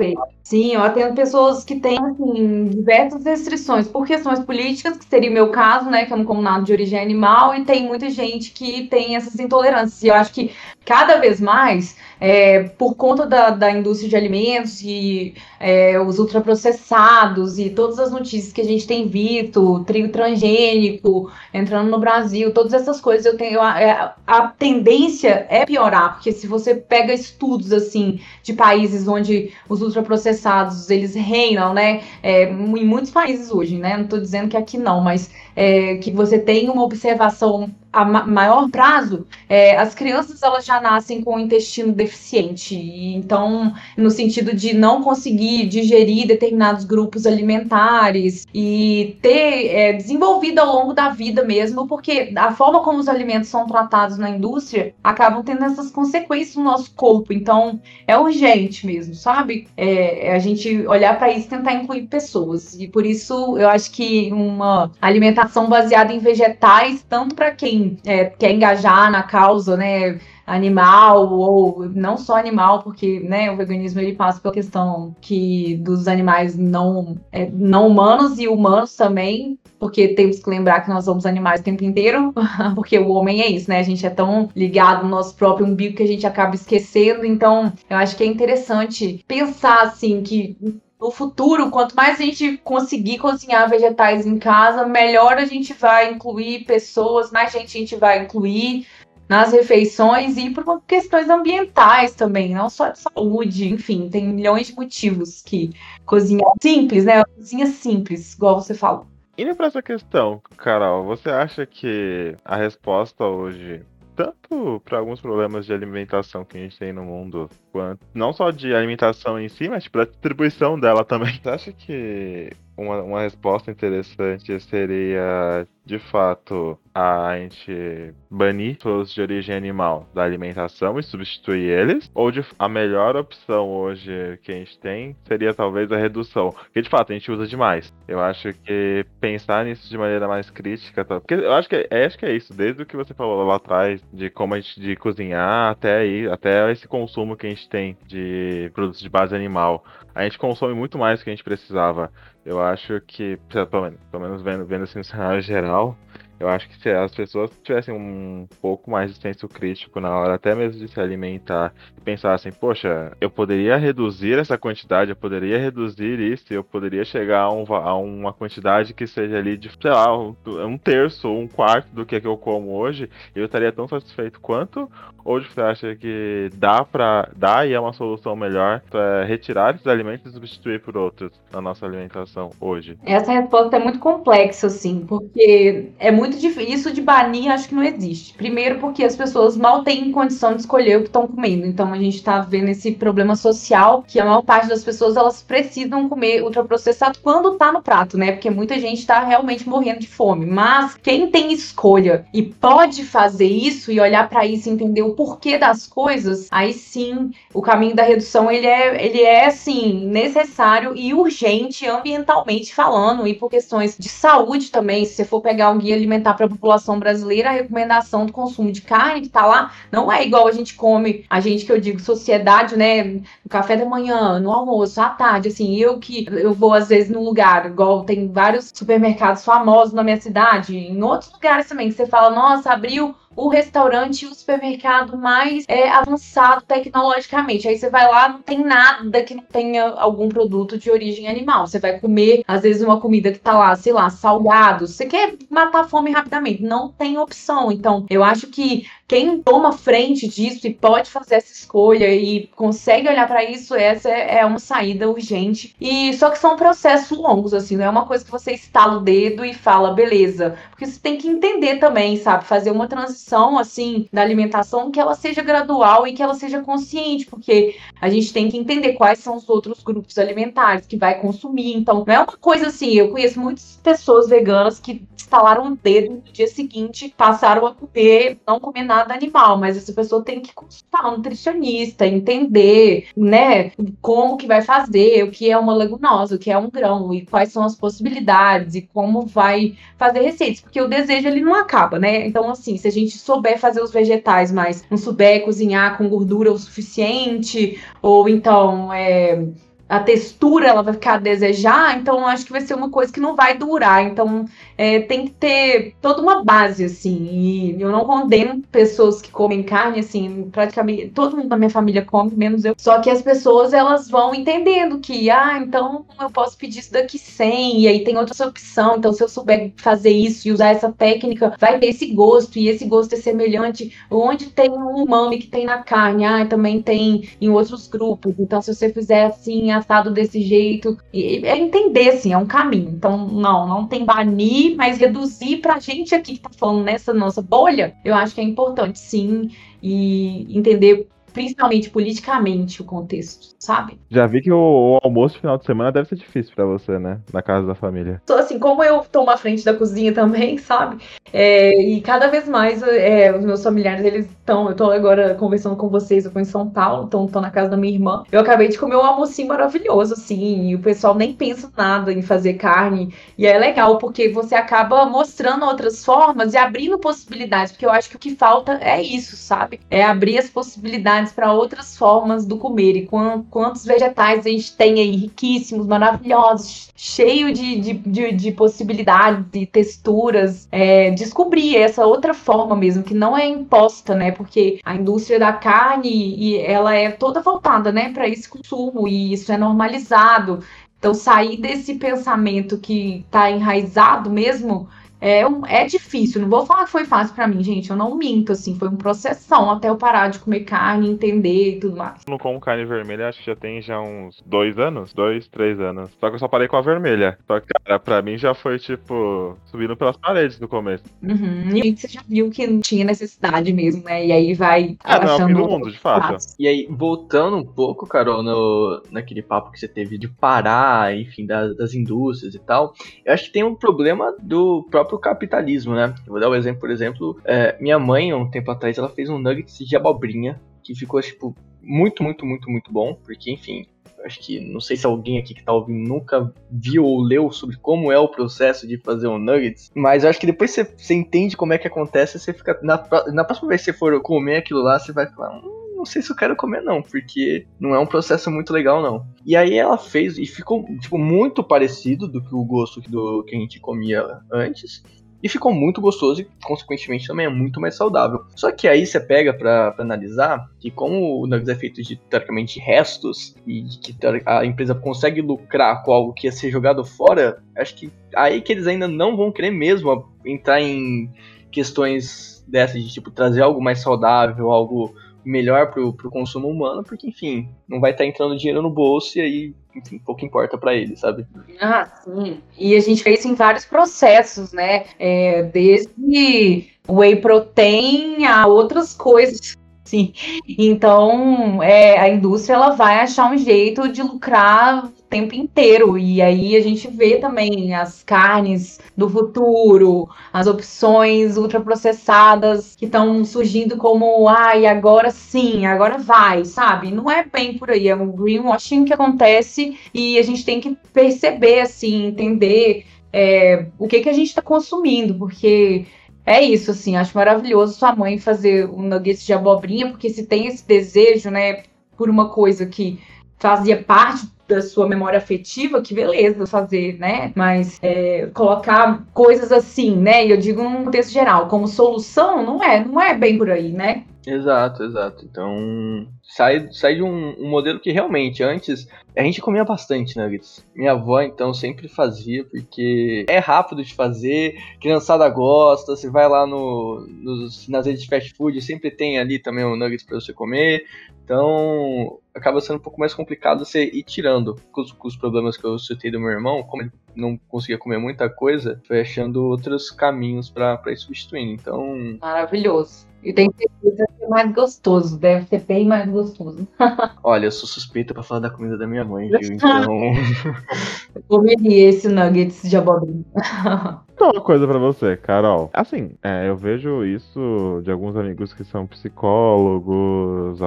Sim, 0.42 0.74
eu 0.74 0.82
atendo 0.82 1.14
pessoas 1.14 1.64
que 1.64 1.80
têm 1.80 1.98
assim, 1.98 2.68
diversas 2.68 3.24
restrições 3.24 3.88
por 3.88 4.06
questões 4.06 4.40
políticas, 4.40 4.98
que 4.98 5.04
seria 5.06 5.30
o 5.30 5.32
meu 5.32 5.48
caso, 5.50 5.90
né? 5.90 6.04
Que 6.04 6.12
eu 6.12 6.18
não 6.18 6.24
como 6.24 6.42
nada 6.42 6.62
de 6.64 6.72
origem 6.72 6.98
animal, 6.98 7.54
e 7.54 7.64
tem 7.64 7.86
muita 7.86 8.10
gente 8.10 8.50
que 8.50 8.86
tem 8.88 9.16
essas 9.16 9.38
intolerâncias. 9.38 10.02
E 10.02 10.08
eu 10.08 10.14
acho 10.14 10.32
que 10.32 10.52
cada 10.84 11.16
vez 11.16 11.40
mais, 11.40 11.96
é, 12.20 12.64
por 12.64 12.94
conta 12.94 13.26
da, 13.26 13.50
da 13.50 13.70
indústria 13.70 14.08
de 14.08 14.16
alimentos 14.16 14.82
e 14.82 15.34
é, 15.58 15.98
os 15.98 16.18
ultraprocessados 16.18 17.58
e 17.58 17.70
todas 17.70 17.98
as 17.98 18.10
notícias 18.10 18.52
que 18.52 18.60
a 18.60 18.64
gente 18.64 18.86
tem 18.86 19.08
visto, 19.08 19.82
trigo 19.84 20.08
transgênico 20.08 21.32
entrando 21.52 21.90
no 21.90 21.98
Brasil, 21.98 22.52
todas 22.52 22.74
essas 22.74 23.00
coisas, 23.00 23.24
eu 23.24 23.36
tenho 23.36 23.60
a, 23.60 24.14
a 24.26 24.48
tendência 24.48 25.46
é 25.48 25.64
piorar, 25.64 26.14
porque 26.14 26.32
se 26.32 26.46
você 26.46 26.74
pega 26.94 27.12
estudos 27.12 27.72
assim 27.72 28.20
de 28.40 28.52
países 28.52 29.08
onde 29.08 29.50
os 29.68 29.82
ultraprocessados 29.82 30.88
eles 30.90 31.12
reinam, 31.12 31.74
né? 31.74 32.04
É, 32.22 32.44
em 32.44 32.84
muitos 32.86 33.10
países 33.10 33.50
hoje, 33.50 33.76
né? 33.76 33.96
Não 33.96 34.04
estou 34.04 34.20
dizendo 34.20 34.48
que 34.48 34.56
aqui 34.56 34.78
não, 34.78 35.00
mas 35.00 35.28
é, 35.56 35.96
que 35.96 36.12
você 36.12 36.38
tem 36.38 36.70
uma 36.70 36.84
observação 36.84 37.68
a 37.94 38.04
maior 38.04 38.68
prazo, 38.70 39.26
é, 39.48 39.76
as 39.76 39.94
crianças 39.94 40.42
elas 40.42 40.64
já 40.64 40.80
nascem 40.80 41.22
com 41.22 41.36
o 41.36 41.38
intestino 41.38 41.92
deficiente, 41.92 42.74
e, 42.74 43.14
então 43.14 43.72
no 43.96 44.10
sentido 44.10 44.54
de 44.54 44.74
não 44.74 45.02
conseguir 45.02 45.66
digerir 45.66 46.26
determinados 46.26 46.84
grupos 46.84 47.26
alimentares 47.26 48.46
e 48.52 49.16
ter 49.22 49.68
é, 49.68 49.92
desenvolvido 49.92 50.58
ao 50.58 50.74
longo 50.74 50.92
da 50.92 51.10
vida 51.10 51.44
mesmo, 51.44 51.86
porque 51.86 52.32
a 52.36 52.52
forma 52.52 52.82
como 52.82 52.98
os 52.98 53.08
alimentos 53.08 53.48
são 53.48 53.66
tratados 53.66 54.18
na 54.18 54.30
indústria 54.30 54.94
acabam 55.02 55.42
tendo 55.42 55.64
essas 55.64 55.90
consequências 55.90 56.56
no 56.56 56.64
nosso 56.64 56.92
corpo. 56.94 57.32
Então 57.32 57.80
é 58.06 58.18
urgente 58.18 58.86
mesmo, 58.86 59.14
sabe? 59.14 59.68
É, 59.76 60.28
é 60.28 60.34
a 60.34 60.38
gente 60.38 60.86
olhar 60.86 61.18
para 61.18 61.30
isso 61.30 61.46
e 61.46 61.50
tentar 61.50 61.74
incluir 61.74 62.06
pessoas. 62.06 62.74
E 62.78 62.88
por 62.88 63.06
isso 63.06 63.56
eu 63.58 63.68
acho 63.68 63.90
que 63.90 64.32
uma 64.32 64.90
alimentação 65.00 65.68
baseada 65.68 66.12
em 66.12 66.18
vegetais, 66.18 67.04
tanto 67.08 67.34
para 67.34 67.52
quem 67.52 67.83
é, 68.04 68.24
quer 68.26 68.52
engajar 68.52 69.10
na 69.10 69.22
causa, 69.22 69.76
né, 69.76 70.18
animal 70.46 71.32
ou 71.32 71.88
não 71.88 72.16
só 72.16 72.36
animal, 72.36 72.82
porque 72.82 73.20
né, 73.20 73.50
o 73.50 73.56
veganismo 73.56 74.00
ele 74.00 74.14
passa 74.14 74.40
pela 74.40 74.52
questão 74.52 75.14
que 75.20 75.76
dos 75.76 76.06
animais 76.06 76.56
não, 76.56 77.16
é, 77.32 77.48
não 77.52 77.88
humanos 77.88 78.38
e 78.38 78.46
humanos 78.46 78.94
também, 78.94 79.58
porque 79.78 80.08
temos 80.08 80.38
que 80.40 80.50
lembrar 80.50 80.80
que 80.80 80.90
nós 80.90 81.04
somos 81.04 81.26
animais 81.26 81.60
o 81.60 81.64
tempo 81.64 81.84
inteiro, 81.84 82.32
porque 82.74 82.98
o 82.98 83.10
homem 83.10 83.42
é 83.42 83.48
isso, 83.48 83.68
né? 83.68 83.78
A 83.78 83.82
gente 83.82 84.04
é 84.06 84.10
tão 84.10 84.48
ligado 84.54 85.04
no 85.04 85.10
nosso 85.10 85.34
próprio 85.34 85.66
umbigo 85.66 85.96
que 85.96 86.02
a 86.02 86.06
gente 86.06 86.26
acaba 86.26 86.54
esquecendo. 86.54 87.24
Então, 87.24 87.72
eu 87.88 87.96
acho 87.96 88.16
que 88.16 88.22
é 88.22 88.26
interessante 88.26 89.24
pensar 89.26 89.82
assim 89.82 90.22
que 90.22 90.56
no 91.04 91.10
futuro, 91.10 91.70
quanto 91.70 91.94
mais 91.94 92.18
a 92.18 92.24
gente 92.24 92.56
conseguir 92.64 93.18
cozinhar 93.18 93.68
vegetais 93.68 94.26
em 94.26 94.38
casa, 94.38 94.86
melhor 94.86 95.36
a 95.36 95.44
gente 95.44 95.74
vai 95.74 96.10
incluir 96.10 96.64
pessoas, 96.64 97.30
mais 97.30 97.52
gente 97.52 97.76
a 97.76 97.80
gente 97.80 97.96
vai 97.96 98.24
incluir 98.24 98.86
nas 99.28 99.52
refeições 99.52 100.38
e 100.38 100.48
por 100.48 100.82
questões 100.86 101.28
ambientais 101.28 102.14
também, 102.14 102.54
não 102.54 102.70
só 102.70 102.88
de 102.88 103.00
saúde, 103.00 103.68
enfim, 103.68 104.08
tem 104.08 104.26
milhões 104.28 104.68
de 104.68 104.74
motivos 104.74 105.42
que 105.42 105.72
cozinhar 106.06 106.50
simples, 106.62 107.04
né? 107.04 107.22
Cozinha 107.36 107.66
simples, 107.66 108.32
igual 108.32 108.58
você 108.58 108.72
falou. 108.72 109.06
Indo 109.36 109.54
para 109.54 109.66
essa 109.66 109.82
questão, 109.82 110.40
Carol, 110.56 111.04
você 111.04 111.28
acha 111.28 111.66
que 111.66 112.34
a 112.44 112.56
resposta 112.56 113.24
hoje 113.24 113.82
tanto 114.14 114.80
para 114.84 114.98
alguns 114.98 115.20
problemas 115.20 115.66
de 115.66 115.72
alimentação 115.72 116.44
que 116.44 116.56
a 116.56 116.60
gente 116.60 116.78
tem 116.78 116.92
no 116.92 117.04
mundo, 117.04 117.50
quanto 117.72 118.00
não 118.14 118.32
só 118.32 118.50
de 118.50 118.74
alimentação 118.74 119.38
em 119.38 119.48
si, 119.48 119.68
mas 119.68 119.88
para 119.88 120.04
tipo, 120.04 120.12
distribuição 120.14 120.78
dela 120.78 121.04
também. 121.04 121.34
Você 121.42 121.48
acha 121.48 121.72
que 121.72 122.50
uma, 122.76 123.02
uma 123.02 123.20
resposta 123.22 123.70
interessante 123.70 124.58
seria, 124.60 125.66
de 125.84 125.98
fato, 125.98 126.78
a 126.94 127.36
gente 127.36 128.14
banir 128.30 128.78
produtos 128.78 129.12
de 129.12 129.20
origem 129.20 129.54
animal 129.54 130.08
da 130.14 130.22
alimentação 130.22 130.98
e 130.98 131.02
substituir 131.02 131.68
eles? 131.68 132.10
Ou 132.14 132.30
de, 132.30 132.44
a 132.58 132.68
melhor 132.68 133.16
opção 133.16 133.68
hoje 133.68 134.38
que 134.42 134.52
a 134.52 134.54
gente 134.54 134.78
tem 134.78 135.16
seria 135.24 135.52
talvez 135.54 135.90
a 135.92 135.96
redução? 135.96 136.52
Porque 136.52 136.82
de 136.82 136.88
fato 136.88 137.10
a 137.10 137.14
gente 137.14 137.30
usa 137.30 137.46
demais. 137.46 137.92
Eu 138.06 138.20
acho 138.20 138.52
que 138.52 139.04
pensar 139.20 139.64
nisso 139.64 139.88
de 139.88 139.98
maneira 139.98 140.28
mais 140.28 140.50
crítica, 140.50 141.04
tá? 141.04 141.20
porque 141.20 141.34
eu 141.34 141.52
acho 141.52 141.68
que 141.68 141.86
é, 141.90 142.04
acho 142.04 142.18
que 142.18 142.26
é 142.26 142.34
isso, 142.34 142.54
desde 142.54 142.82
o 142.82 142.86
que 142.86 142.96
você 142.96 143.14
falou 143.14 143.44
lá 143.44 143.56
atrás, 143.56 144.02
de 144.12 144.30
como 144.30 144.54
a 144.54 144.60
gente 144.60 144.80
de 144.80 144.96
cozinhar 144.96 145.70
até 145.70 145.98
aí, 145.98 146.28
até 146.28 146.70
esse 146.70 146.86
consumo 146.86 147.36
que 147.36 147.46
a 147.46 147.50
gente 147.50 147.68
tem 147.68 147.96
de 148.06 148.70
produtos 148.74 149.00
de 149.00 149.08
base 149.08 149.34
animal. 149.34 149.84
A 150.14 150.22
gente 150.24 150.38
consome 150.38 150.74
muito 150.74 150.96
mais 150.98 151.18
do 151.20 151.24
que 151.24 151.30
a 151.30 151.32
gente 151.32 151.44
precisava. 151.44 152.12
Eu 152.44 152.60
acho 152.62 153.00
que, 153.00 153.38
pelo 153.70 154.22
menos, 154.22 154.42
vendo, 154.42 154.64
vendo 154.64 154.84
assim 154.84 154.98
no 154.98 155.04
cenário 155.04 155.40
geral, 155.42 155.96
Eu 156.38 156.48
acho 156.48 156.68
que 156.68 156.76
se 156.76 156.90
as 156.90 157.14
pessoas 157.14 157.50
tivessem 157.62 157.94
um 157.94 158.46
pouco 158.60 158.90
mais 158.90 159.14
de 159.14 159.20
senso 159.20 159.48
crítico 159.48 160.00
na 160.00 160.10
hora, 160.16 160.34
até 160.34 160.54
mesmo 160.54 160.78
de 160.84 160.92
se 160.92 161.00
alimentar, 161.00 161.72
pensassem, 162.04 162.52
poxa, 162.52 163.12
eu 163.20 163.30
poderia 163.30 163.76
reduzir 163.76 164.38
essa 164.38 164.58
quantidade, 164.58 165.10
eu 165.10 165.16
poderia 165.16 165.58
reduzir 165.58 166.20
isso, 166.20 166.52
eu 166.52 166.62
poderia 166.62 167.04
chegar 167.04 167.42
a, 167.42 167.52
um, 167.52 167.64
a 167.74 167.96
uma 167.96 168.32
quantidade 168.32 168.92
que 168.92 169.06
seja 169.06 169.38
ali 169.38 169.56
de, 169.56 169.70
sei 169.80 169.90
lá, 169.90 170.16
um, 170.16 170.76
terço 170.76 171.28
ou 171.28 171.40
um 171.40 171.48
quarto 171.48 171.88
do 171.92 172.04
que, 172.04 172.16
é 172.16 172.20
que 172.20 172.26
eu 172.26 172.36
como 172.36 172.72
hoje, 172.72 173.08
eu 173.34 173.46
estaria 173.46 173.72
tão 173.72 173.88
satisfeito 173.88 174.40
quanto? 174.40 174.90
Ou 175.24 175.40
você 175.40 175.60
acha 175.60 175.96
que 175.96 176.50
dá 176.54 176.84
para 176.84 177.30
dar 177.34 177.66
e 177.66 177.72
é 177.72 177.80
uma 177.80 177.94
solução 177.94 178.36
melhor 178.36 178.82
retirar 179.26 179.74
esses 179.74 179.86
alimentos 179.86 180.26
e 180.26 180.34
substituir 180.34 180.80
por 180.80 180.98
outros 180.98 181.32
na 181.50 181.62
nossa 181.62 181.86
alimentação 181.86 182.50
hoje? 182.60 182.98
Essa 183.06 183.32
resposta 183.32 183.76
é 183.76 183.78
muito 183.78 183.98
complexa, 183.98 184.66
assim, 184.66 185.04
porque 185.08 185.92
é 185.98 186.10
muito 186.10 186.38
difícil. 186.38 186.74
Isso 186.74 186.92
de 186.92 187.00
banir 187.00 187.50
acho 187.50 187.68
que 187.68 187.74
não 187.74 187.82
existe. 187.82 188.34
Primeiro, 188.34 188.78
porque 188.78 189.02
as 189.02 189.16
pessoas 189.16 189.56
mal 189.56 189.82
têm 189.82 190.12
condição 190.12 190.54
de 190.54 190.60
escolher 190.60 190.98
o 190.98 191.00
que 191.00 191.06
estão 191.06 191.26
comendo. 191.26 191.64
Então 191.64 191.93
a 191.94 191.98
gente 191.98 192.16
está 192.16 192.40
vendo 192.40 192.68
esse 192.68 192.92
problema 192.92 193.36
social 193.36 194.04
que 194.06 194.18
a 194.20 194.24
maior 194.24 194.42
parte 194.42 194.68
das 194.68 194.84
pessoas 194.84 195.16
elas 195.16 195.42
precisam 195.42 196.08
comer 196.08 196.42
ultraprocessado 196.42 197.18
quando 197.22 197.52
está 197.52 197.72
no 197.72 197.82
prato, 197.82 198.18
né? 198.18 198.32
Porque 198.32 198.50
muita 198.50 198.78
gente 198.78 198.98
está 198.98 199.20
realmente 199.20 199.68
morrendo 199.68 200.00
de 200.00 200.08
fome. 200.08 200.46
Mas 200.46 200.96
quem 201.02 201.30
tem 201.30 201.52
escolha 201.52 202.26
e 202.32 202.42
pode 202.42 203.04
fazer 203.04 203.46
isso 203.46 203.92
e 203.92 204.00
olhar 204.00 204.28
para 204.28 204.44
isso 204.44 204.68
e 204.68 204.72
entender 204.72 205.02
o 205.02 205.14
porquê 205.14 205.56
das 205.58 205.86
coisas, 205.86 206.48
aí 206.50 206.72
sim 206.72 207.30
o 207.52 207.62
caminho 207.62 207.94
da 207.94 208.02
redução 208.02 208.50
ele 208.50 208.66
é, 208.66 209.04
ele 209.04 209.22
é 209.22 209.46
assim, 209.46 210.06
necessário 210.06 210.96
e 210.96 211.14
urgente 211.14 211.86
ambientalmente 211.86 212.74
falando 212.74 213.26
e 213.26 213.34
por 213.34 213.48
questões 213.48 213.96
de 213.98 214.08
saúde 214.08 214.70
também. 214.70 215.04
Se 215.04 215.14
você 215.14 215.24
for 215.24 215.40
pegar 215.40 215.70
um 215.70 215.78
guia 215.78 215.94
alimentar 215.94 216.34
para 216.34 216.46
a 216.46 216.48
população 216.48 216.98
brasileira, 216.98 217.50
a 217.50 217.52
recomendação 217.52 218.26
do 218.26 218.32
consumo 218.32 218.72
de 218.72 218.82
carne 218.82 219.22
que 219.22 219.28
tá 219.28 219.46
lá 219.46 219.72
não 219.90 220.10
é 220.10 220.24
igual 220.24 220.46
a 220.46 220.52
gente 220.52 220.74
come, 220.74 221.24
a 221.28 221.40
gente 221.40 221.64
que 221.64 221.72
eu 221.72 221.80
digo 221.84 222.00
sociedade, 222.00 222.76
né, 222.76 223.20
no 223.44 223.50
café 223.50 223.76
da 223.76 223.84
manhã, 223.84 224.38
no 224.40 224.50
almoço, 224.50 225.00
à 225.00 225.10
tarde, 225.10 225.48
assim, 225.48 225.76
eu 225.76 225.98
que 225.98 226.26
eu 226.30 226.54
vou 226.54 226.72
às 226.72 226.88
vezes 226.88 227.10
num 227.10 227.22
lugar, 227.22 227.66
igual 227.66 228.04
tem 228.04 228.30
vários 228.32 228.72
supermercados 228.74 229.44
famosos 229.44 229.92
na 229.92 230.02
minha 230.02 230.20
cidade, 230.20 230.76
em 230.76 231.02
outros 231.02 231.30
lugares 231.32 231.68
também, 231.68 231.88
que 231.88 231.94
você 231.94 232.06
fala, 232.06 232.34
nossa, 232.34 232.72
abriu 232.72 233.14
o 233.36 233.48
restaurante 233.48 234.22
e 234.22 234.26
o 234.26 234.34
supermercado 234.34 235.16
mais 235.16 235.64
é, 235.68 235.88
avançado 235.88 236.62
tecnologicamente. 236.62 237.68
Aí 237.68 237.76
você 237.76 237.90
vai 237.90 238.06
lá, 238.08 238.28
não 238.28 238.42
tem 238.42 238.64
nada 238.64 239.22
que 239.22 239.34
não 239.34 239.42
tenha 239.42 239.88
algum 239.88 240.28
produto 240.28 240.78
de 240.78 240.90
origem 240.90 241.28
animal. 241.28 241.66
Você 241.66 241.78
vai 241.78 241.98
comer, 241.98 242.42
às 242.46 242.62
vezes, 242.62 242.82
uma 242.82 243.00
comida 243.00 243.32
que 243.32 243.38
tá 243.38 243.56
lá, 243.56 243.74
sei 243.74 243.92
lá, 243.92 244.08
salgado. 244.10 244.86
Você 244.86 245.06
quer 245.06 245.34
matar 245.50 245.80
a 245.80 245.88
fome 245.88 246.10
rapidamente. 246.10 246.62
Não 246.62 246.88
tem 246.90 247.18
opção. 247.18 247.72
Então, 247.72 248.06
eu 248.08 248.22
acho 248.22 248.46
que 248.46 248.86
quem 249.06 249.42
toma 249.42 249.72
frente 249.72 250.26
disso 250.28 250.66
e 250.66 250.74
pode 250.74 251.10
fazer 251.10 251.36
essa 251.36 251.52
escolha 251.52 252.14
e 252.14 252.46
consegue 252.54 253.08
olhar 253.08 253.26
para 253.26 253.33
isso, 253.42 253.74
essa 253.74 254.08
é 254.08 254.44
uma 254.44 254.58
saída 254.58 255.08
urgente. 255.08 255.74
E 255.80 256.12
só 256.14 256.30
que 256.30 256.38
são 256.38 256.56
processos 256.56 257.16
longos, 257.16 257.54
assim, 257.54 257.76
não 257.76 257.84
é 257.84 257.88
uma 257.88 258.06
coisa 258.06 258.24
que 258.24 258.30
você 258.30 258.52
estala 258.52 258.98
o 258.98 259.00
dedo 259.00 259.44
e 259.44 259.54
fala, 259.54 259.94
beleza. 259.94 260.56
Porque 260.70 260.86
você 260.86 261.00
tem 261.00 261.16
que 261.16 261.28
entender 261.28 261.78
também, 261.78 262.16
sabe? 262.16 262.44
Fazer 262.44 262.70
uma 262.70 262.86
transição, 262.86 263.58
assim, 263.58 264.08
da 264.12 264.22
alimentação 264.22 264.90
que 264.90 265.00
ela 265.00 265.14
seja 265.14 265.42
gradual 265.42 266.06
e 266.06 266.12
que 266.12 266.22
ela 266.22 266.34
seja 266.34 266.60
consciente, 266.60 267.26
porque 267.26 267.76
a 268.00 268.08
gente 268.08 268.32
tem 268.32 268.48
que 268.48 268.56
entender 268.56 268.92
quais 268.92 269.18
são 269.18 269.36
os 269.36 269.48
outros 269.48 269.82
grupos 269.82 270.18
alimentares 270.18 270.86
que 270.86 270.96
vai 270.96 271.20
consumir. 271.20 271.74
Então, 271.74 272.04
não 272.06 272.14
é 272.14 272.18
uma 272.18 272.26
coisa 272.26 272.68
assim, 272.68 272.92
eu 272.92 273.10
conheço 273.10 273.40
muitas 273.40 273.78
pessoas 273.82 274.28
veganas 274.28 274.78
que 274.78 275.04
instalaram 275.24 275.72
o 275.72 275.76
dedo 275.76 276.14
no 276.14 276.32
dia 276.32 276.46
seguinte, 276.46 277.12
passaram 277.16 277.66
a 277.66 277.74
comer, 277.74 278.38
não 278.46 278.60
comer 278.60 278.84
nada 278.84 279.14
animal, 279.14 279.58
mas 279.58 279.76
essa 279.76 279.92
pessoa 279.92 280.22
tem 280.22 280.40
que 280.40 280.52
consultar 280.52 281.08
um 281.08 281.16
nutricionista, 281.16 282.06
entender, 282.06 283.08
né, 283.24 283.72
como 284.00 284.36
que 284.36 284.46
vai 284.46 284.62
fazer, 284.62 285.24
o 285.24 285.30
que 285.30 285.50
é 285.50 285.58
uma 285.58 285.74
leguminosa, 285.74 286.36
o 286.36 286.38
que 286.38 286.50
é 286.50 286.58
um 286.58 286.70
grão 286.70 287.12
e 287.12 287.24
quais 287.24 287.52
são 287.52 287.64
as 287.64 287.74
possibilidades 287.74 288.74
e 288.74 288.82
como 288.82 289.26
vai 289.26 289.76
fazer 289.96 290.20
receitas, 290.20 290.60
porque 290.60 290.80
o 290.80 290.88
desejo 290.88 291.28
ele 291.28 291.40
não 291.40 291.54
acaba, 291.54 291.98
né? 291.98 292.26
Então 292.26 292.50
assim, 292.50 292.76
se 292.76 292.86
a 292.88 292.92
gente 292.92 293.16
souber 293.18 293.58
fazer 293.58 293.82
os 293.82 293.92
vegetais, 293.92 294.52
mas 294.52 294.84
não 294.90 294.98
souber 294.98 295.44
cozinhar 295.44 295.96
com 295.96 296.08
gordura 296.08 296.52
o 296.52 296.58
suficiente, 296.58 297.80
ou 298.02 298.28
então 298.28 298.92
é, 298.92 299.46
a 299.88 300.00
textura 300.00 300.68
ela 300.68 300.82
vai 300.82 300.94
ficar 300.94 301.14
a 301.14 301.18
desejar, 301.18 301.98
então 301.98 302.26
acho 302.26 302.44
que 302.44 302.52
vai 302.52 302.60
ser 302.60 302.74
uma 302.74 302.90
coisa 302.90 303.12
que 303.12 303.20
não 303.20 303.36
vai 303.36 303.56
durar. 303.56 304.04
Então 304.04 304.46
é, 304.76 305.00
tem 305.00 305.26
que 305.26 305.32
ter 305.32 305.94
toda 306.00 306.20
uma 306.22 306.44
base, 306.44 306.84
assim. 306.84 307.28
E 307.30 307.80
eu 307.80 307.90
não 307.90 308.04
condeno 308.04 308.62
pessoas 308.72 309.20
que 309.20 309.30
comem 309.30 309.62
carne, 309.62 310.00
assim, 310.00 310.48
praticamente 310.50 311.08
todo 311.08 311.36
mundo 311.36 311.48
da 311.48 311.56
minha 311.56 311.70
família 311.70 312.04
come, 312.04 312.32
menos 312.34 312.64
eu. 312.64 312.74
Só 312.78 313.00
que 313.00 313.10
as 313.10 313.22
pessoas 313.22 313.72
elas 313.72 314.08
vão 314.08 314.34
entendendo 314.34 314.98
que, 314.98 315.30
ah, 315.30 315.58
então 315.58 316.04
eu 316.20 316.30
posso 316.30 316.56
pedir 316.56 316.80
isso 316.80 316.92
daqui 316.92 317.18
sem, 317.18 317.80
e 317.80 317.88
aí 317.88 318.04
tem 318.04 318.16
outra 318.16 318.46
opção. 318.46 318.96
Então, 318.96 319.12
se 319.12 319.22
eu 319.22 319.28
souber 319.28 319.72
fazer 319.76 320.10
isso 320.10 320.48
e 320.48 320.52
usar 320.52 320.68
essa 320.68 320.90
técnica, 320.92 321.54
vai 321.58 321.78
ter 321.78 321.86
esse 321.86 322.06
gosto, 322.06 322.58
e 322.58 322.68
esse 322.68 322.84
gosto 322.84 323.14
é 323.14 323.16
semelhante. 323.16 323.92
Onde 324.10 324.46
tem 324.46 324.70
um 324.70 325.02
umami 325.04 325.38
que 325.38 325.46
tem 325.46 325.64
na 325.64 325.78
carne, 325.78 326.24
ah, 326.24 326.46
também 326.46 326.82
tem 326.82 327.28
em 327.40 327.48
outros 327.48 327.86
grupos. 327.86 328.34
Então, 328.38 328.60
se 328.60 328.74
você 328.74 328.92
fizer 328.92 329.26
assim, 329.26 329.70
assado 329.70 330.10
desse 330.10 330.40
jeito. 330.40 330.96
É 331.12 331.56
entender, 331.56 332.10
assim, 332.10 332.32
é 332.32 332.38
um 332.38 332.46
caminho. 332.46 332.90
Então, 332.90 333.26
não, 333.26 333.66
não 333.66 333.86
tem 333.86 334.04
banir, 334.04 334.63
mas 334.74 334.98
reduzir 334.98 335.58
pra 335.58 335.80
gente 335.80 336.14
aqui 336.14 336.34
que 336.34 336.40
tá 336.40 336.50
falando 336.56 336.84
nessa 336.84 337.12
nossa 337.12 337.42
bolha, 337.42 337.96
eu 338.04 338.14
acho 338.14 338.34
que 338.34 338.40
é 338.40 338.44
importante, 338.44 338.98
sim, 338.98 339.50
e 339.82 340.56
entender 340.56 341.08
principalmente 341.34 341.90
politicamente 341.90 342.80
o 342.80 342.84
contexto, 342.84 343.54
sabe? 343.58 343.98
Já 344.08 344.26
vi 344.26 344.40
que 344.40 344.52
o, 344.52 344.56
o 344.56 344.98
almoço 345.02 345.38
final 345.38 345.58
de 345.58 345.66
semana 345.66 345.92
deve 345.92 346.08
ser 346.08 346.16
difícil 346.16 346.54
para 346.54 346.64
você, 346.64 346.98
né? 346.98 347.20
Na 347.32 347.42
casa 347.42 347.66
da 347.66 347.74
família. 347.74 348.22
Então, 348.24 348.38
assim, 348.38 348.58
como 348.58 348.82
eu 348.82 349.00
tomo 349.00 349.30
a 349.30 349.36
frente 349.36 349.64
da 349.64 349.74
cozinha 349.74 350.14
também, 350.14 350.56
sabe? 350.58 350.98
É, 351.32 351.76
e 351.76 352.00
cada 352.00 352.28
vez 352.28 352.48
mais 352.48 352.82
é, 352.82 353.36
os 353.36 353.44
meus 353.44 353.62
familiares, 353.62 354.04
eles 354.04 354.26
estão. 354.26 354.68
Eu 354.68 354.76
tô 354.76 354.90
agora 354.90 355.34
conversando 355.34 355.76
com 355.76 355.88
vocês, 355.88 356.24
eu 356.24 356.30
tô 356.30 356.38
em 356.38 356.44
São 356.44 356.70
Paulo, 356.70 357.06
então 357.06 357.26
tô 357.26 357.40
na 357.40 357.50
casa 357.50 357.70
da 357.70 357.76
minha 357.76 357.92
irmã. 357.92 358.22
Eu 358.30 358.40
acabei 358.40 358.68
de 358.68 358.78
comer 358.78 358.96
um 358.96 359.04
almocinho 359.04 359.48
maravilhoso, 359.48 360.14
assim, 360.14 360.68
e 360.68 360.74
o 360.76 360.78
pessoal 360.78 361.14
nem 361.14 361.34
pensa 361.34 361.70
nada 361.76 362.12
em 362.12 362.22
fazer 362.22 362.54
carne. 362.54 363.12
E 363.36 363.46
é 363.46 363.58
legal, 363.58 363.98
porque 363.98 364.28
você 364.28 364.54
acaba 364.54 365.04
mostrando 365.06 365.64
outras 365.64 366.04
formas 366.04 366.54
e 366.54 366.56
abrindo 366.56 366.98
possibilidades, 366.98 367.72
porque 367.72 367.86
eu 367.86 367.90
acho 367.90 368.08
que 368.08 368.16
o 368.16 368.18
que 368.18 368.36
falta 368.36 368.78
é 368.80 369.02
isso, 369.02 369.36
sabe? 369.36 369.80
É 369.90 370.04
abrir 370.04 370.38
as 370.38 370.48
possibilidades 370.48 371.23
para 371.32 371.52
outras 371.52 371.96
formas 371.96 372.44
do 372.44 372.56
comer. 372.56 372.96
E 372.96 373.08
quantos 373.50 373.84
vegetais 373.84 374.46
a 374.46 374.48
gente 374.50 374.76
tem 374.76 374.94
aí, 374.94 375.16
riquíssimos, 375.16 375.86
maravilhosos, 375.86 376.90
cheio 376.96 377.52
de, 377.52 377.80
de, 377.80 377.92
de, 377.94 378.32
de 378.32 378.52
possibilidades 378.52 379.46
e 379.54 379.66
texturas. 379.66 380.68
É, 380.70 381.10
descobrir 381.10 381.76
essa 381.76 382.06
outra 382.06 382.34
forma 382.34 382.76
mesmo, 382.76 383.02
que 383.02 383.14
não 383.14 383.36
é 383.36 383.46
imposta, 383.46 384.14
né? 384.14 384.30
Porque 384.32 384.80
a 384.84 384.94
indústria 384.94 385.38
da 385.38 385.52
carne, 385.52 386.10
e 386.10 386.58
ela 386.58 386.94
é 386.94 387.10
toda 387.10 387.40
voltada, 387.40 387.92
né, 387.92 388.12
para 388.12 388.28
esse 388.28 388.48
consumo, 388.48 389.06
e 389.08 389.32
isso 389.32 389.52
é 389.52 389.56
normalizado. 389.56 390.60
Então, 390.98 391.12
sair 391.12 391.58
desse 391.58 391.96
pensamento 391.96 392.78
que 392.78 393.24
está 393.26 393.50
enraizado 393.50 394.30
mesmo 394.30 394.88
é, 395.24 395.48
um, 395.48 395.64
é 395.64 395.86
difícil, 395.86 396.42
não 396.42 396.50
vou 396.50 396.66
falar 396.66 396.84
que 396.84 396.90
foi 396.90 397.06
fácil 397.06 397.34
para 397.34 397.48
mim, 397.48 397.62
gente. 397.62 397.88
Eu 397.88 397.96
não 397.96 398.14
minto, 398.14 398.52
assim, 398.52 398.78
foi 398.78 398.88
um 398.88 398.96
processão 398.96 399.70
até 399.70 399.88
eu 399.88 399.96
parar 399.96 400.28
de 400.28 400.38
comer 400.38 400.60
carne, 400.60 401.08
entender 401.08 401.76
e 401.76 401.80
tudo 401.80 401.96
mais. 401.96 402.20
Não 402.28 402.36
como 402.36 402.60
carne 402.60 402.84
vermelha, 402.84 403.30
acho 403.30 403.38
que 403.38 403.46
já 403.46 403.56
tem 403.56 403.80
já 403.80 403.98
uns 403.98 404.42
dois 404.44 404.78
anos, 404.78 405.14
dois, 405.14 405.48
três 405.48 405.80
anos. 405.80 406.10
Só 406.20 406.28
que 406.28 406.34
eu 406.34 406.38
só 406.38 406.46
parei 406.46 406.68
com 406.68 406.76
a 406.76 406.82
vermelha. 406.82 407.38
Só 407.46 407.58
que, 407.58 407.68
cara, 407.68 407.98
pra 407.98 408.20
mim 408.20 408.36
já 408.36 408.52
foi, 408.52 408.78
tipo, 408.78 409.56
subindo 409.64 409.96
pelas 409.96 410.18
paredes 410.18 410.60
no 410.60 410.68
começo. 410.68 411.04
Uhum. 411.22 411.74
E 411.74 411.96
você 411.96 412.06
já 412.06 412.20
viu 412.28 412.50
que 412.50 412.66
não 412.66 412.82
tinha 412.82 413.06
necessidade 413.06 413.72
mesmo, 413.72 414.04
né? 414.04 414.26
E 414.26 414.30
aí 414.30 414.52
vai. 414.52 414.98
Ah, 415.02 415.24
não, 415.24 415.32
é 415.32 415.34
o 415.36 415.46
fim 415.46 415.54
do 415.54 415.68
mundo, 415.68 415.90
de 415.90 415.98
fato. 415.98 416.36
E 416.58 416.68
aí, 416.68 416.86
voltando 416.90 417.56
um 417.56 417.64
pouco, 417.64 418.06
Carol, 418.06 418.42
no, 418.42 419.02
naquele 419.10 419.40
papo 419.40 419.72
que 419.72 419.80
você 419.80 419.88
teve 419.88 420.18
de 420.18 420.28
parar, 420.28 421.16
enfim, 421.16 421.46
das, 421.46 421.74
das 421.74 421.94
indústrias 421.94 422.54
e 422.54 422.58
tal, 422.58 422.92
eu 423.24 423.32
acho 423.32 423.46
que 423.46 423.52
tem 423.52 423.64
um 423.64 423.74
problema 423.74 424.36
do 424.38 424.86
próprio 424.90 425.13
próprio 425.14 425.18
capitalismo, 425.18 425.94
né? 425.94 426.14
Eu 426.26 426.32
vou 426.32 426.40
dar 426.40 426.50
um 426.50 426.54
exemplo, 426.54 426.80
por 426.80 426.90
exemplo, 426.90 427.40
é, 427.44 427.76
minha 427.80 427.98
mãe, 427.98 428.32
um 428.32 428.50
tempo 428.50 428.70
atrás, 428.70 428.98
ela 428.98 429.08
fez 429.08 429.28
um 429.28 429.38
nuggets 429.38 429.78
de 429.78 429.96
abobrinha, 429.96 430.60
que 430.82 430.94
ficou, 430.94 431.20
tipo, 431.20 431.54
muito, 431.82 432.22
muito, 432.22 432.44
muito, 432.44 432.70
muito 432.70 432.92
bom, 432.92 433.14
porque, 433.14 433.50
enfim, 433.50 433.86
acho 434.24 434.40
que 434.40 434.60
não 434.60 434.80
sei 434.80 434.96
se 434.96 435.06
alguém 435.06 435.38
aqui 435.38 435.54
que 435.54 435.62
tá 435.62 435.72
ouvindo 435.72 436.08
nunca 436.08 436.52
viu 436.70 437.04
ou 437.04 437.20
leu 437.20 437.50
sobre 437.50 437.76
como 437.76 438.10
é 438.10 438.18
o 438.18 438.28
processo 438.28 438.86
de 438.86 438.96
fazer 438.98 439.28
um 439.28 439.38
nuggets, 439.38 439.90
mas 439.94 440.24
acho 440.24 440.40
que 440.40 440.46
depois 440.46 440.70
você, 440.70 440.84
você 440.84 441.14
entende 441.14 441.56
como 441.56 441.72
é 441.72 441.78
que 441.78 441.86
acontece, 441.86 442.38
você 442.38 442.52
fica 442.52 442.78
na, 442.82 442.96
na 443.32 443.44
próxima 443.44 443.68
vez 443.68 443.82
que 443.82 443.92
você 443.92 443.92
for 443.92 444.20
comer 444.22 444.56
aquilo 444.56 444.82
lá, 444.82 444.98
você 444.98 445.12
vai 445.12 445.26
falar, 445.26 445.58
hum, 445.58 445.83
não 446.04 446.06
sei 446.06 446.20
se 446.20 446.30
eu 446.30 446.36
quero 446.36 446.54
comer 446.54 446.82
não, 446.82 447.00
porque 447.00 447.66
não 447.80 447.94
é 447.94 447.98
um 447.98 448.06
processo 448.06 448.50
muito 448.50 448.72
legal 448.74 449.02
não. 449.02 449.26
E 449.44 449.56
aí 449.56 449.74
ela 449.74 449.96
fez 449.96 450.36
e 450.36 450.44
ficou 450.44 450.84
tipo 451.00 451.16
muito 451.16 451.64
parecido 451.64 452.28
do 452.28 452.42
que 452.42 452.54
o 452.54 452.62
gosto 452.62 453.00
do 453.00 453.42
que 453.42 453.56
a 453.56 453.58
gente 453.58 453.80
comia 453.80 454.22
antes. 454.52 455.02
e 455.44 455.48
ficou 455.48 455.74
muito 455.74 456.00
gostoso 456.00 456.40
e, 456.40 456.48
consequentemente, 456.64 457.26
também 457.26 457.44
é 457.44 457.50
muito 457.50 457.78
mais 457.78 457.94
saudável. 457.94 458.46
Só 458.56 458.72
que 458.72 458.88
aí 458.88 459.06
você 459.06 459.20
pega 459.20 459.52
para 459.52 459.94
analisar 459.98 460.70
que 460.80 460.90
como 460.90 461.42
o 461.42 461.46
nuggets 461.46 461.68
é 461.68 461.74
feito 461.74 462.02
de, 462.02 462.16
teoricamente, 462.16 462.80
restos 462.80 463.54
e 463.66 463.82
que 463.82 464.16
a 464.46 464.64
empresa 464.64 464.94
consegue 464.94 465.42
lucrar 465.42 466.02
com 466.02 466.12
algo 466.12 466.32
que 466.32 466.46
ia 466.46 466.52
ser 466.52 466.70
jogado 466.70 467.04
fora, 467.04 467.62
acho 467.76 467.94
que 467.94 468.10
aí 468.34 468.62
que 468.62 468.72
eles 468.72 468.86
ainda 468.86 469.06
não 469.06 469.36
vão 469.36 469.52
querer 469.52 469.70
mesmo 469.70 470.26
entrar 470.46 470.80
em 470.80 471.30
questões 471.70 472.64
dessas 472.66 473.02
de, 473.02 473.12
tipo, 473.12 473.30
trazer 473.30 473.60
algo 473.60 473.82
mais 473.82 473.98
saudável, 473.98 474.70
algo 474.70 475.14
melhor 475.44 475.90
pro, 475.90 476.12
pro 476.12 476.30
consumo 476.30 476.68
humano, 476.68 477.02
porque, 477.02 477.28
enfim, 477.28 477.68
não 477.88 478.00
vai 478.00 478.12
estar 478.12 478.24
tá 478.24 478.28
entrando 478.28 478.56
dinheiro 478.56 478.82
no 478.82 478.90
bolso 478.90 479.38
e 479.38 479.40
aí, 479.40 479.74
enfim, 479.94 480.18
pouco 480.18 480.44
importa 480.44 480.78
para 480.78 480.94
ele, 480.94 481.16
sabe? 481.16 481.46
Ah, 481.80 482.06
sim. 482.24 482.60
E 482.78 482.96
a 482.96 483.00
gente 483.00 483.22
fez 483.22 483.40
isso 483.40 483.48
em 483.48 483.54
vários 483.54 483.84
processos, 483.84 484.72
né? 484.72 485.04
É, 485.18 485.62
desde 485.64 486.90
whey 487.08 487.36
protein 487.36 488.46
a 488.46 488.66
outras 488.66 489.14
coisas. 489.14 489.76
Sim. 490.04 490.34
Então, 490.78 491.82
é, 491.82 492.18
a 492.18 492.28
indústria 492.28 492.74
ela 492.74 492.90
vai 492.90 493.20
achar 493.20 493.50
um 493.50 493.56
jeito 493.56 494.06
de 494.08 494.22
lucrar 494.22 495.10
tempo 495.30 495.54
inteiro. 495.54 496.18
E 496.18 496.42
aí 496.42 496.76
a 496.76 496.80
gente 496.82 497.08
vê 497.08 497.38
também 497.38 497.94
as 497.94 498.22
carnes 498.22 499.00
do 499.16 499.28
futuro, 499.30 500.28
as 500.52 500.66
opções 500.66 501.56
ultraprocessadas 501.56 502.94
que 502.94 503.06
estão 503.06 503.44
surgindo 503.44 503.96
como, 503.96 504.46
ai, 504.46 504.84
agora 504.86 505.30
sim, 505.30 505.86
agora 505.86 506.18
vai, 506.18 506.64
sabe? 506.66 507.10
Não 507.10 507.30
é 507.30 507.42
bem 507.44 507.78
por 507.78 507.90
aí, 507.90 508.06
é 508.08 508.14
um 508.14 508.30
greenwashing 508.30 509.06
que 509.06 509.12
acontece 509.14 509.98
e 510.12 510.38
a 510.38 510.42
gente 510.42 510.64
tem 510.64 510.80
que 510.80 510.96
perceber, 511.14 511.80
assim, 511.80 512.26
entender 512.26 513.06
é, 513.32 513.86
o 513.98 514.06
que, 514.06 514.20
que 514.20 514.28
a 514.28 514.32
gente 514.32 514.48
está 514.48 514.62
consumindo, 514.62 515.34
porque 515.34 516.06
é 516.46 516.62
isso, 516.62 516.90
assim, 516.90 517.16
acho 517.16 517.36
maravilhoso 517.36 517.94
sua 517.94 518.14
mãe 518.14 518.38
fazer 518.38 518.88
um 518.88 519.02
nuggets 519.02 519.44
de 519.44 519.52
abobrinha, 519.52 520.10
porque 520.10 520.28
se 520.28 520.46
tem 520.46 520.66
esse 520.66 520.86
desejo, 520.86 521.50
né, 521.50 521.84
por 522.16 522.28
uma 522.28 522.50
coisa 522.50 522.86
que 522.86 523.20
fazia 523.58 524.02
parte 524.02 524.46
da 524.68 524.80
sua 524.80 525.08
memória 525.08 525.38
afetiva, 525.38 526.00
que 526.00 526.14
beleza 526.14 526.66
fazer, 526.66 527.18
né? 527.18 527.52
Mas 527.54 527.98
é, 528.02 528.46
colocar 528.54 529.24
coisas 529.32 529.70
assim, 529.70 530.16
né? 530.16 530.46
E 530.46 530.50
eu 530.50 530.56
digo 530.56 530.82
num 530.82 531.04
contexto 531.04 531.32
geral, 531.32 531.68
como 531.68 531.86
solução, 531.86 532.64
não 532.64 532.82
é, 532.82 533.04
não 533.04 533.20
é 533.20 533.34
bem 533.34 533.58
por 533.58 533.70
aí, 533.70 533.92
né? 533.92 534.24
Exato, 534.46 535.02
exato. 535.04 535.44
Então, 535.44 536.26
sai, 536.54 536.88
sai 536.92 537.16
de 537.16 537.22
um, 537.22 537.50
um, 537.58 537.68
modelo 537.68 537.98
que 537.98 538.12
realmente 538.12 538.62
antes 538.62 539.08
a 539.36 539.42
gente 539.42 539.60
comia 539.60 539.84
bastante 539.84 540.36
nuggets. 540.36 540.86
Minha 540.94 541.12
avó 541.12 541.40
então 541.40 541.74
sempre 541.74 542.06
fazia 542.06 542.64
porque 542.64 543.44
é 543.48 543.58
rápido 543.58 544.04
de 544.04 544.14
fazer, 544.14 544.76
criançada 545.00 545.48
gosta, 545.48 546.14
você 546.14 546.30
vai 546.30 546.48
lá 546.48 546.64
no, 546.64 547.26
nos, 547.28 547.88
nas 547.88 548.06
redes 548.06 548.22
de 548.22 548.28
fast 548.28 548.54
food, 548.54 548.80
sempre 548.80 549.10
tem 549.10 549.36
ali 549.36 549.58
também 549.58 549.84
um 549.84 549.96
nuggets 549.96 550.24
para 550.24 550.40
você 550.40 550.52
comer. 550.52 551.04
Então, 551.44 552.38
acaba 552.54 552.80
sendo 552.80 552.96
um 552.96 553.02
pouco 553.02 553.18
mais 553.18 553.34
complicado 553.34 553.84
você 553.84 554.04
ir 554.04 554.22
tirando 554.22 554.80
com 554.92 555.02
os, 555.02 555.12
com 555.12 555.28
os 555.28 555.36
problemas 555.36 555.76
que 555.76 555.84
eu 555.84 555.98
citei 555.98 556.30
do 556.30 556.40
meu 556.40 556.50
irmão, 556.50 556.84
como 556.84 557.02
ele 557.02 557.10
não 557.34 557.58
conseguia 557.68 557.98
comer 557.98 558.18
muita 558.18 558.48
coisa, 558.48 559.00
foi 559.06 559.20
achando 559.20 559.64
outros 559.64 560.10
caminhos 560.10 560.70
para 560.70 561.00
ir 561.08 561.16
substituindo. 561.16 561.72
Então, 561.72 562.38
maravilhoso. 562.40 563.26
E 563.44 563.52
tem 563.52 563.70
certeza 563.76 564.26
que 564.38 564.44
é 564.44 564.48
mais 564.48 564.72
gostoso, 564.72 565.38
deve 565.38 565.66
ser 565.66 565.84
bem 565.84 566.06
mais 566.06 566.28
gostoso. 566.30 566.88
Olha, 567.44 567.66
eu 567.66 567.72
sou 567.72 567.86
suspeita 567.86 568.32
pra 568.32 568.42
falar 568.42 568.60
da 568.60 568.70
comida 568.70 568.96
da 568.96 569.06
minha 569.06 569.24
mãe, 569.24 569.48
viu? 569.48 569.74
Então. 569.74 570.32
eu 571.34 571.42
comeria 571.46 572.08
esse 572.08 572.26
nuggets 572.26 572.88
de 572.88 572.96
abobrinha. 572.96 573.44
Então, 574.44 574.52
uma 574.52 574.60
coisa 574.60 574.86
para 574.86 574.98
você, 574.98 575.38
Carol. 575.38 575.88
Assim, 575.90 576.32
é, 576.42 576.68
eu 576.68 576.76
vejo 576.76 577.24
isso 577.24 578.02
de 578.04 578.10
alguns 578.10 578.36
amigos 578.36 578.74
que 578.74 578.84
são 578.84 579.06
psicólogos, 579.06 580.78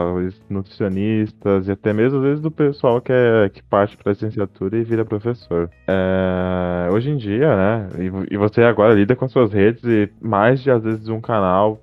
nutricionistas 0.48 1.68
e 1.68 1.72
até 1.72 1.92
mesmo 1.92 2.20
às 2.20 2.24
vezes 2.24 2.40
do 2.40 2.52
pessoal 2.52 3.02
que, 3.02 3.12
é, 3.12 3.50
que 3.50 3.64
parte 3.64 3.98
para 3.98 4.12
licenciatura 4.12 4.78
e 4.78 4.84
vira 4.84 5.04
professor. 5.04 5.72
É, 5.88 6.88
hoje 6.92 7.10
em 7.10 7.18
dia, 7.18 7.56
né? 7.56 7.90
E, 7.98 8.36
e 8.36 8.38
você 8.38 8.62
agora 8.62 8.94
lida 8.94 9.16
com 9.16 9.26
as 9.26 9.32
suas 9.32 9.52
redes 9.52 9.84
e 9.86 10.08
mais 10.22 10.62
de 10.62 10.70
às 10.70 10.84
vezes 10.84 11.10
um 11.10 11.20
canal 11.20 11.80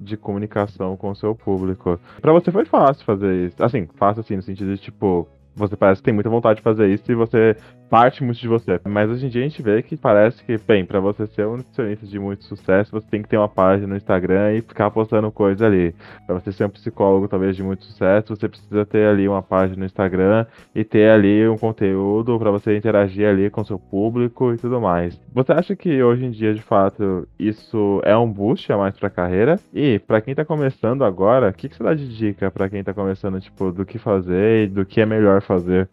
de 0.00 0.16
comunicação 0.16 0.94
com 0.94 1.10
o 1.10 1.16
seu 1.16 1.34
público. 1.34 1.98
Para 2.20 2.32
você 2.32 2.50
foi 2.50 2.64
fácil 2.64 3.04
fazer 3.04 3.46
isso. 3.46 3.62
Assim, 3.62 3.88
fácil 3.96 4.20
assim, 4.20 4.36
no 4.36 4.42
sentido 4.42 4.74
de, 4.74 4.80
tipo, 4.80 5.28
você 5.54 5.76
parece 5.76 6.00
que 6.00 6.04
tem 6.04 6.14
muita 6.14 6.30
vontade 6.30 6.56
de 6.56 6.62
fazer 6.62 6.88
isso 6.88 7.10
e 7.10 7.14
você 7.14 7.56
parte 7.94 8.24
muito 8.24 8.40
de 8.40 8.48
você. 8.48 8.80
Mas 8.84 9.08
hoje 9.08 9.26
em 9.26 9.28
dia 9.28 9.40
a 9.40 9.48
gente 9.48 9.62
vê 9.62 9.80
que 9.80 9.96
parece 9.96 10.42
que, 10.42 10.58
bem, 10.58 10.84
para 10.84 10.98
você 10.98 11.26
ser 11.28 11.46
um 11.46 11.58
nutricionista 11.58 12.04
de 12.06 12.18
muito 12.18 12.44
sucesso, 12.44 12.90
você 12.90 13.06
tem 13.08 13.22
que 13.22 13.28
ter 13.28 13.36
uma 13.36 13.48
página 13.48 13.86
no 13.86 13.96
Instagram 13.96 14.54
e 14.54 14.62
ficar 14.62 14.90
postando 14.90 15.30
coisa 15.30 15.66
ali. 15.66 15.94
Para 16.26 16.40
você 16.40 16.50
ser 16.50 16.64
um 16.64 16.70
psicólogo 16.70 17.28
talvez 17.28 17.54
de 17.54 17.62
muito 17.62 17.84
sucesso, 17.84 18.34
você 18.34 18.48
precisa 18.48 18.84
ter 18.84 19.06
ali 19.06 19.28
uma 19.28 19.42
página 19.42 19.78
no 19.78 19.84
Instagram 19.84 20.44
e 20.74 20.82
ter 20.82 21.08
ali 21.08 21.46
um 21.48 21.56
conteúdo 21.56 22.36
para 22.36 22.50
você 22.50 22.76
interagir 22.76 23.28
ali 23.28 23.48
com 23.48 23.64
seu 23.64 23.78
público 23.78 24.52
e 24.52 24.58
tudo 24.58 24.80
mais. 24.80 25.20
Você 25.32 25.52
acha 25.52 25.76
que 25.76 26.02
hoje 26.02 26.24
em 26.24 26.30
dia, 26.30 26.52
de 26.52 26.62
fato, 26.62 27.28
isso 27.38 28.00
é 28.04 28.16
um 28.16 28.28
boost 28.28 28.72
a 28.72 28.76
mais 28.76 28.96
para 28.98 29.06
a 29.06 29.10
carreira? 29.10 29.60
E 29.72 30.00
para 30.00 30.20
quem 30.20 30.34
tá 30.34 30.44
começando 30.44 31.04
agora, 31.04 31.50
o 31.50 31.52
que, 31.52 31.68
que 31.68 31.76
você 31.76 31.84
dá 31.84 31.94
de 31.94 32.08
dica 32.08 32.50
para 32.50 32.68
quem 32.68 32.82
tá 32.82 32.92
começando, 32.92 33.40
tipo, 33.40 33.70
do 33.70 33.84
que 33.84 33.98
fazer 33.98 34.64
e 34.64 34.66
do 34.66 34.84
que 34.84 35.00
é 35.00 35.06
melhor 35.06 35.43
fazer 35.44 35.88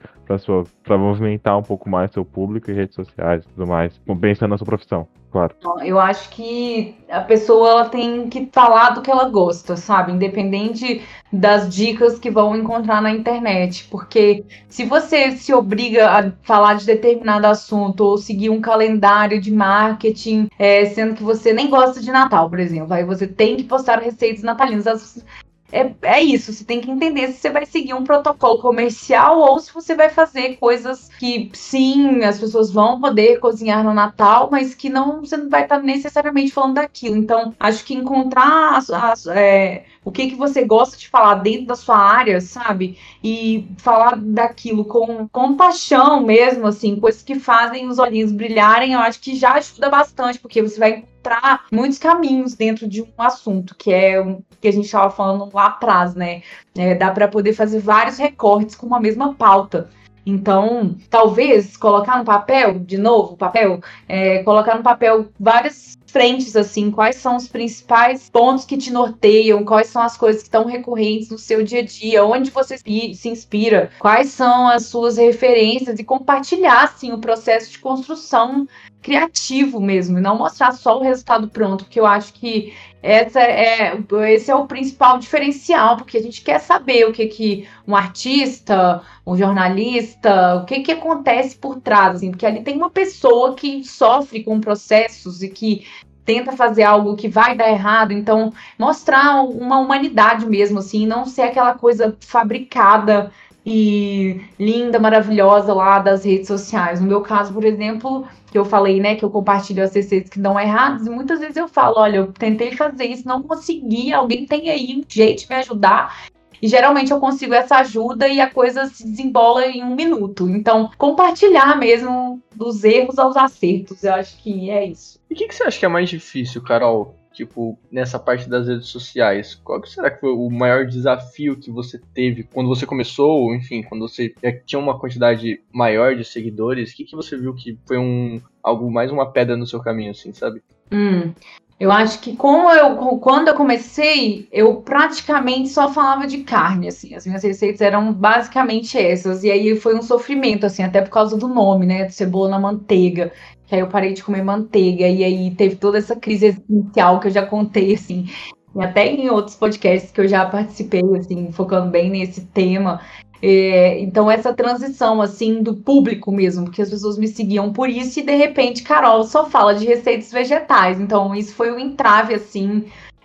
para 0.83 0.97
movimentar 0.97 1.57
um 1.57 1.63
pouco 1.63 1.89
mais 1.89 2.11
seu 2.11 2.23
público 2.23 2.71
e 2.71 2.73
redes 2.73 2.95
sociais 2.95 3.43
e 3.43 3.47
tudo 3.49 3.67
mais, 3.67 3.99
pensando 4.19 4.51
na 4.51 4.57
sua 4.57 4.65
profissão, 4.65 5.07
claro. 5.31 5.55
Eu 5.83 5.99
acho 5.99 6.29
que 6.29 6.95
a 7.09 7.21
pessoa 7.21 7.69
ela 7.69 7.89
tem 7.89 8.29
que 8.29 8.49
falar 8.51 8.91
do 8.91 9.01
que 9.01 9.11
ela 9.11 9.29
gosta, 9.29 9.75
sabe? 9.75 10.11
Independente 10.11 11.01
das 11.31 11.73
dicas 11.73 12.17
que 12.17 12.29
vão 12.29 12.55
encontrar 12.55 13.01
na 13.01 13.11
internet, 13.11 13.87
porque 13.89 14.45
se 14.69 14.85
você 14.85 15.31
se 15.31 15.53
obriga 15.53 16.09
a 16.09 16.31
falar 16.43 16.75
de 16.75 16.85
determinado 16.85 17.47
assunto 17.47 18.01
ou 18.01 18.17
seguir 18.17 18.49
um 18.49 18.61
calendário 18.61 19.39
de 19.41 19.51
marketing, 19.51 20.49
é, 20.57 20.85
sendo 20.85 21.15
que 21.15 21.23
você 21.23 21.51
nem 21.53 21.69
gosta 21.69 22.01
de 22.01 22.11
Natal, 22.11 22.49
por 22.49 22.59
exemplo, 22.59 22.93
aí 22.93 23.03
você 23.03 23.27
tem 23.27 23.57
que 23.57 23.63
postar 23.63 23.99
receitas 23.99 24.43
natalinas 24.43 25.23
é, 25.71 25.93
é 26.01 26.21
isso, 26.21 26.51
você 26.51 26.63
tem 26.63 26.81
que 26.81 26.91
entender 26.91 27.27
se 27.27 27.39
você 27.39 27.49
vai 27.49 27.65
seguir 27.65 27.93
um 27.93 28.03
protocolo 28.03 28.59
comercial 28.59 29.39
ou 29.39 29.59
se 29.59 29.73
você 29.73 29.95
vai 29.95 30.09
fazer 30.09 30.57
coisas 30.57 31.09
que, 31.17 31.49
sim, 31.53 32.23
as 32.23 32.39
pessoas 32.39 32.71
vão 32.71 32.99
poder 32.99 33.39
cozinhar 33.39 33.83
no 33.83 33.93
Natal, 33.93 34.49
mas 34.51 34.75
que 34.75 34.89
não 34.89 35.21
você 35.21 35.37
não 35.37 35.49
vai 35.49 35.63
estar 35.63 35.81
necessariamente 35.81 36.51
falando 36.51 36.75
daquilo. 36.75 37.15
Então, 37.15 37.53
acho 37.59 37.85
que 37.85 37.93
encontrar 37.93 38.77
as, 38.77 38.89
as, 38.89 39.27
é, 39.27 39.85
o 40.03 40.11
que, 40.11 40.27
que 40.27 40.35
você 40.35 40.65
gosta 40.65 40.97
de 40.97 41.07
falar 41.07 41.35
dentro 41.35 41.67
da 41.67 41.75
sua 41.75 41.97
área, 41.97 42.41
sabe? 42.41 42.97
E 43.23 43.67
falar 43.77 44.17
daquilo 44.17 44.83
com, 44.83 45.27
com 45.29 45.55
paixão 45.55 46.21
mesmo, 46.21 46.67
assim, 46.67 46.99
coisas 46.99 47.21
que 47.21 47.35
fazem 47.35 47.87
os 47.87 47.99
olhinhos 47.99 48.31
brilharem, 48.31 48.93
eu 48.93 48.99
acho 48.99 49.19
que 49.19 49.35
já 49.35 49.53
ajuda 49.53 49.89
bastante, 49.89 50.39
porque 50.39 50.61
você 50.61 50.79
vai 50.79 50.91
encontrar 50.97 51.65
muitos 51.71 51.97
caminhos 51.99 52.55
dentro 52.55 52.87
de 52.87 53.01
um 53.01 53.11
assunto, 53.17 53.75
que 53.75 53.93
é 53.93 54.19
que 54.61 54.67
a 54.67 54.71
gente 54.71 54.85
estava 54.85 55.09
falando 55.09 55.49
lá 55.53 55.67
atrás, 55.67 56.15
né? 56.15 56.43
É, 56.75 56.95
dá 56.95 57.11
para 57.11 57.27
poder 57.27 57.53
fazer 57.53 57.79
vários 57.79 58.17
recortes 58.17 58.75
com 58.75 58.85
uma 58.85 58.99
mesma 58.99 59.33
pauta. 59.33 59.89
Então, 60.25 60.95
talvez 61.09 61.75
colocar 61.75 62.19
no 62.19 62.25
papel, 62.25 62.79
de 62.79 62.97
novo, 62.97 63.35
papel, 63.35 63.81
é, 64.07 64.43
colocar 64.43 64.75
no 64.75 64.83
papel 64.83 65.29
várias 65.39 65.97
frentes, 66.05 66.55
assim, 66.55 66.91
quais 66.91 67.15
são 67.15 67.37
os 67.37 67.47
principais 67.47 68.29
pontos 68.29 68.65
que 68.65 68.77
te 68.77 68.91
norteiam, 68.91 69.63
quais 69.63 69.87
são 69.87 70.01
as 70.01 70.17
coisas 70.17 70.41
que 70.41 70.47
estão 70.47 70.65
recorrentes 70.65 71.29
no 71.29 71.37
seu 71.37 71.63
dia 71.63 71.79
a 71.79 71.85
dia, 71.85 72.25
onde 72.25 72.51
você 72.51 72.77
se 72.77 73.29
inspira, 73.29 73.89
quais 73.97 74.29
são 74.29 74.67
as 74.67 74.85
suas 74.85 75.17
referências 75.17 75.97
e 75.97 76.03
compartilhar, 76.03 76.83
assim, 76.83 77.13
o 77.13 77.17
processo 77.17 77.71
de 77.71 77.79
construção 77.79 78.67
criativo 79.01 79.81
mesmo, 79.81 80.19
e 80.19 80.21
não 80.21 80.37
mostrar 80.37 80.71
só 80.73 80.99
o 80.99 81.03
resultado 81.03 81.47
pronto, 81.47 81.85
porque 81.85 81.99
eu 81.99 82.05
acho 82.05 82.33
que 82.33 82.73
essa 83.01 83.41
é, 83.41 83.97
esse 84.29 84.51
é 84.51 84.55
o 84.55 84.67
principal 84.67 85.17
diferencial, 85.17 85.97
porque 85.97 86.17
a 86.17 86.21
gente 86.21 86.41
quer 86.41 86.59
saber 86.59 87.07
o 87.07 87.11
que, 87.11 87.25
que 87.25 87.67
um 87.87 87.95
artista, 87.95 89.01
um 89.25 89.35
jornalista, 89.35 90.57
o 90.57 90.65
que, 90.65 90.81
que 90.81 90.91
acontece 90.91 91.57
por 91.57 91.81
trás, 91.81 92.17
assim, 92.17 92.29
porque 92.29 92.45
ali 92.45 92.61
tem 92.61 92.77
uma 92.77 92.91
pessoa 92.91 93.55
que 93.55 93.83
sofre 93.83 94.43
com 94.43 94.61
processos 94.61 95.41
e 95.41 95.49
que 95.49 95.85
tenta 96.23 96.51
fazer 96.51 96.83
algo 96.83 97.15
que 97.15 97.27
vai 97.27 97.55
dar 97.55 97.69
errado, 97.69 98.11
então 98.11 98.53
mostrar 98.77 99.41
uma 99.43 99.79
humanidade 99.79 100.45
mesmo, 100.45 100.77
assim, 100.77 101.07
não 101.07 101.25
ser 101.25 101.41
aquela 101.41 101.73
coisa 101.73 102.15
fabricada 102.19 103.31
e 103.65 104.41
linda, 104.59 104.99
maravilhosa 104.99 105.73
lá 105.73 105.99
das 105.99 106.25
redes 106.25 106.47
sociais. 106.47 106.99
No 106.99 107.07
meu 107.07 107.21
caso, 107.21 107.53
por 107.53 107.63
exemplo, 107.63 108.25
que 108.51 108.57
eu 108.57 108.65
falei, 108.65 108.99
né, 108.99 109.15
que 109.15 109.23
eu 109.23 109.29
compartilho 109.29 109.81
as 109.81 109.95
receitas 109.95 110.29
que 110.29 110.39
dão 110.39 110.59
errados, 110.59 111.07
e 111.07 111.09
muitas 111.09 111.39
vezes 111.39 111.55
eu 111.55 111.69
falo, 111.69 111.97
olha, 111.97 112.17
eu 112.17 112.27
tentei 112.33 112.73
fazer 112.73 113.05
isso, 113.05 113.25
não 113.27 113.41
consegui, 113.41 114.13
alguém 114.13 114.45
tem 114.45 114.69
aí 114.69 114.99
um 114.99 115.03
jeito 115.07 115.43
de 115.43 115.49
me 115.49 115.55
ajudar. 115.55 116.27
e 116.61 116.67
geralmente 116.67 117.11
eu 117.11 117.19
consigo 117.19 117.53
essa 117.53 117.77
ajuda 117.77 118.27
e 118.27 118.39
a 118.39 118.49
coisa 118.49 118.85
se 118.85 119.03
desembola 119.03 119.65
em 119.65 119.83
um 119.83 119.95
minuto. 119.95 120.47
Então, 120.47 120.91
compartilhar 120.97 121.75
mesmo 121.77 122.41
dos 122.53 122.83
erros 122.83 123.17
aos 123.17 123.35
acertos, 123.35 124.03
eu 124.03 124.13
acho 124.13 124.37
que 124.43 124.69
é 124.69 124.85
isso. 124.85 125.19
E 125.29 125.33
o 125.33 125.37
que, 125.37 125.47
que 125.47 125.55
você 125.55 125.63
acha 125.63 125.79
que 125.79 125.85
é 125.85 125.89
mais 125.89 126.09
difícil, 126.09 126.61
Carol? 126.61 127.15
Tipo, 127.33 127.77
nessa 127.91 128.19
parte 128.19 128.49
das 128.49 128.67
redes 128.67 128.87
sociais, 128.87 129.55
qual 129.55 129.83
será 129.85 130.11
que 130.11 130.19
foi 130.19 130.31
o 130.31 130.49
maior 130.49 130.85
desafio 130.85 131.55
que 131.55 131.71
você 131.71 131.99
teve 132.13 132.43
quando 132.43 132.67
você 132.67 132.85
começou, 132.85 133.53
enfim, 133.55 133.81
quando 133.81 134.07
você 134.07 134.33
tinha 134.65 134.79
uma 134.79 134.99
quantidade 134.99 135.61
maior 135.71 136.15
de 136.15 136.23
seguidores? 136.23 136.91
O 136.91 136.95
que, 136.95 137.05
que 137.05 137.15
você 137.15 137.37
viu 137.37 137.53
que 137.53 137.77
foi 137.85 137.97
um 137.97 138.41
algo 138.61 138.91
mais 138.91 139.11
uma 139.11 139.31
pedra 139.31 139.57
no 139.57 139.65
seu 139.65 139.79
caminho, 139.79 140.11
assim, 140.11 140.31
sabe? 140.33 140.61
Hum, 140.91 141.33
eu 141.81 141.91
acho 141.91 142.19
que 142.19 142.35
como 142.35 142.69
eu, 142.69 142.95
quando 143.17 143.47
eu 143.47 143.55
comecei, 143.55 144.47
eu 144.51 144.75
praticamente 144.75 145.69
só 145.69 145.91
falava 145.91 146.27
de 146.27 146.43
carne, 146.43 146.87
assim. 146.87 147.15
As 147.15 147.25
minhas 147.25 147.43
receitas 147.43 147.81
eram 147.81 148.13
basicamente 148.13 148.99
essas. 148.99 149.43
E 149.43 149.49
aí 149.49 149.75
foi 149.75 149.95
um 149.95 150.03
sofrimento, 150.03 150.63
assim, 150.63 150.83
até 150.83 151.01
por 151.01 151.09
causa 151.09 151.35
do 151.35 151.47
nome, 151.47 151.87
né? 151.87 152.07
Cebola 152.09 152.49
na 152.51 152.59
manteiga. 152.59 153.31
Que 153.71 153.75
aí 153.75 153.81
eu 153.81 153.87
parei 153.87 154.11
de 154.11 154.21
comer 154.21 154.43
manteiga. 154.43 155.07
E 155.07 155.23
aí 155.23 155.55
teve 155.55 155.77
toda 155.77 155.97
essa 155.97 156.13
crise 156.13 156.47
existencial 156.47 157.21
que 157.21 157.27
eu 157.27 157.31
já 157.31 157.45
contei, 157.45 157.93
assim. 157.93 158.27
E 158.75 158.83
até 158.83 159.07
em 159.07 159.29
outros 159.29 159.55
podcasts 159.55 160.11
que 160.11 160.19
eu 160.19 160.27
já 160.27 160.45
participei, 160.45 161.01
assim, 161.17 161.53
focando 161.53 161.89
bem 161.89 162.09
nesse 162.09 162.41
tema. 162.47 162.99
É, 163.41 163.97
então, 164.01 164.29
essa 164.29 164.53
transição, 164.53 165.21
assim, 165.21 165.63
do 165.63 165.73
público 165.73 166.33
mesmo, 166.33 166.65
porque 166.65 166.81
as 166.81 166.89
pessoas 166.89 167.17
me 167.17 167.29
seguiam 167.29 167.71
por 167.71 167.89
isso 167.89 168.19
e, 168.19 168.23
de 168.23 168.35
repente, 168.35 168.83
Carol 168.83 169.23
só 169.23 169.49
fala 169.49 169.73
de 169.73 169.85
receitas 169.85 170.33
vegetais. 170.33 170.99
Então, 170.99 171.33
isso 171.33 171.55
foi 171.55 171.71
um 171.71 171.79
entrave, 171.79 172.33
assim, 172.33 172.83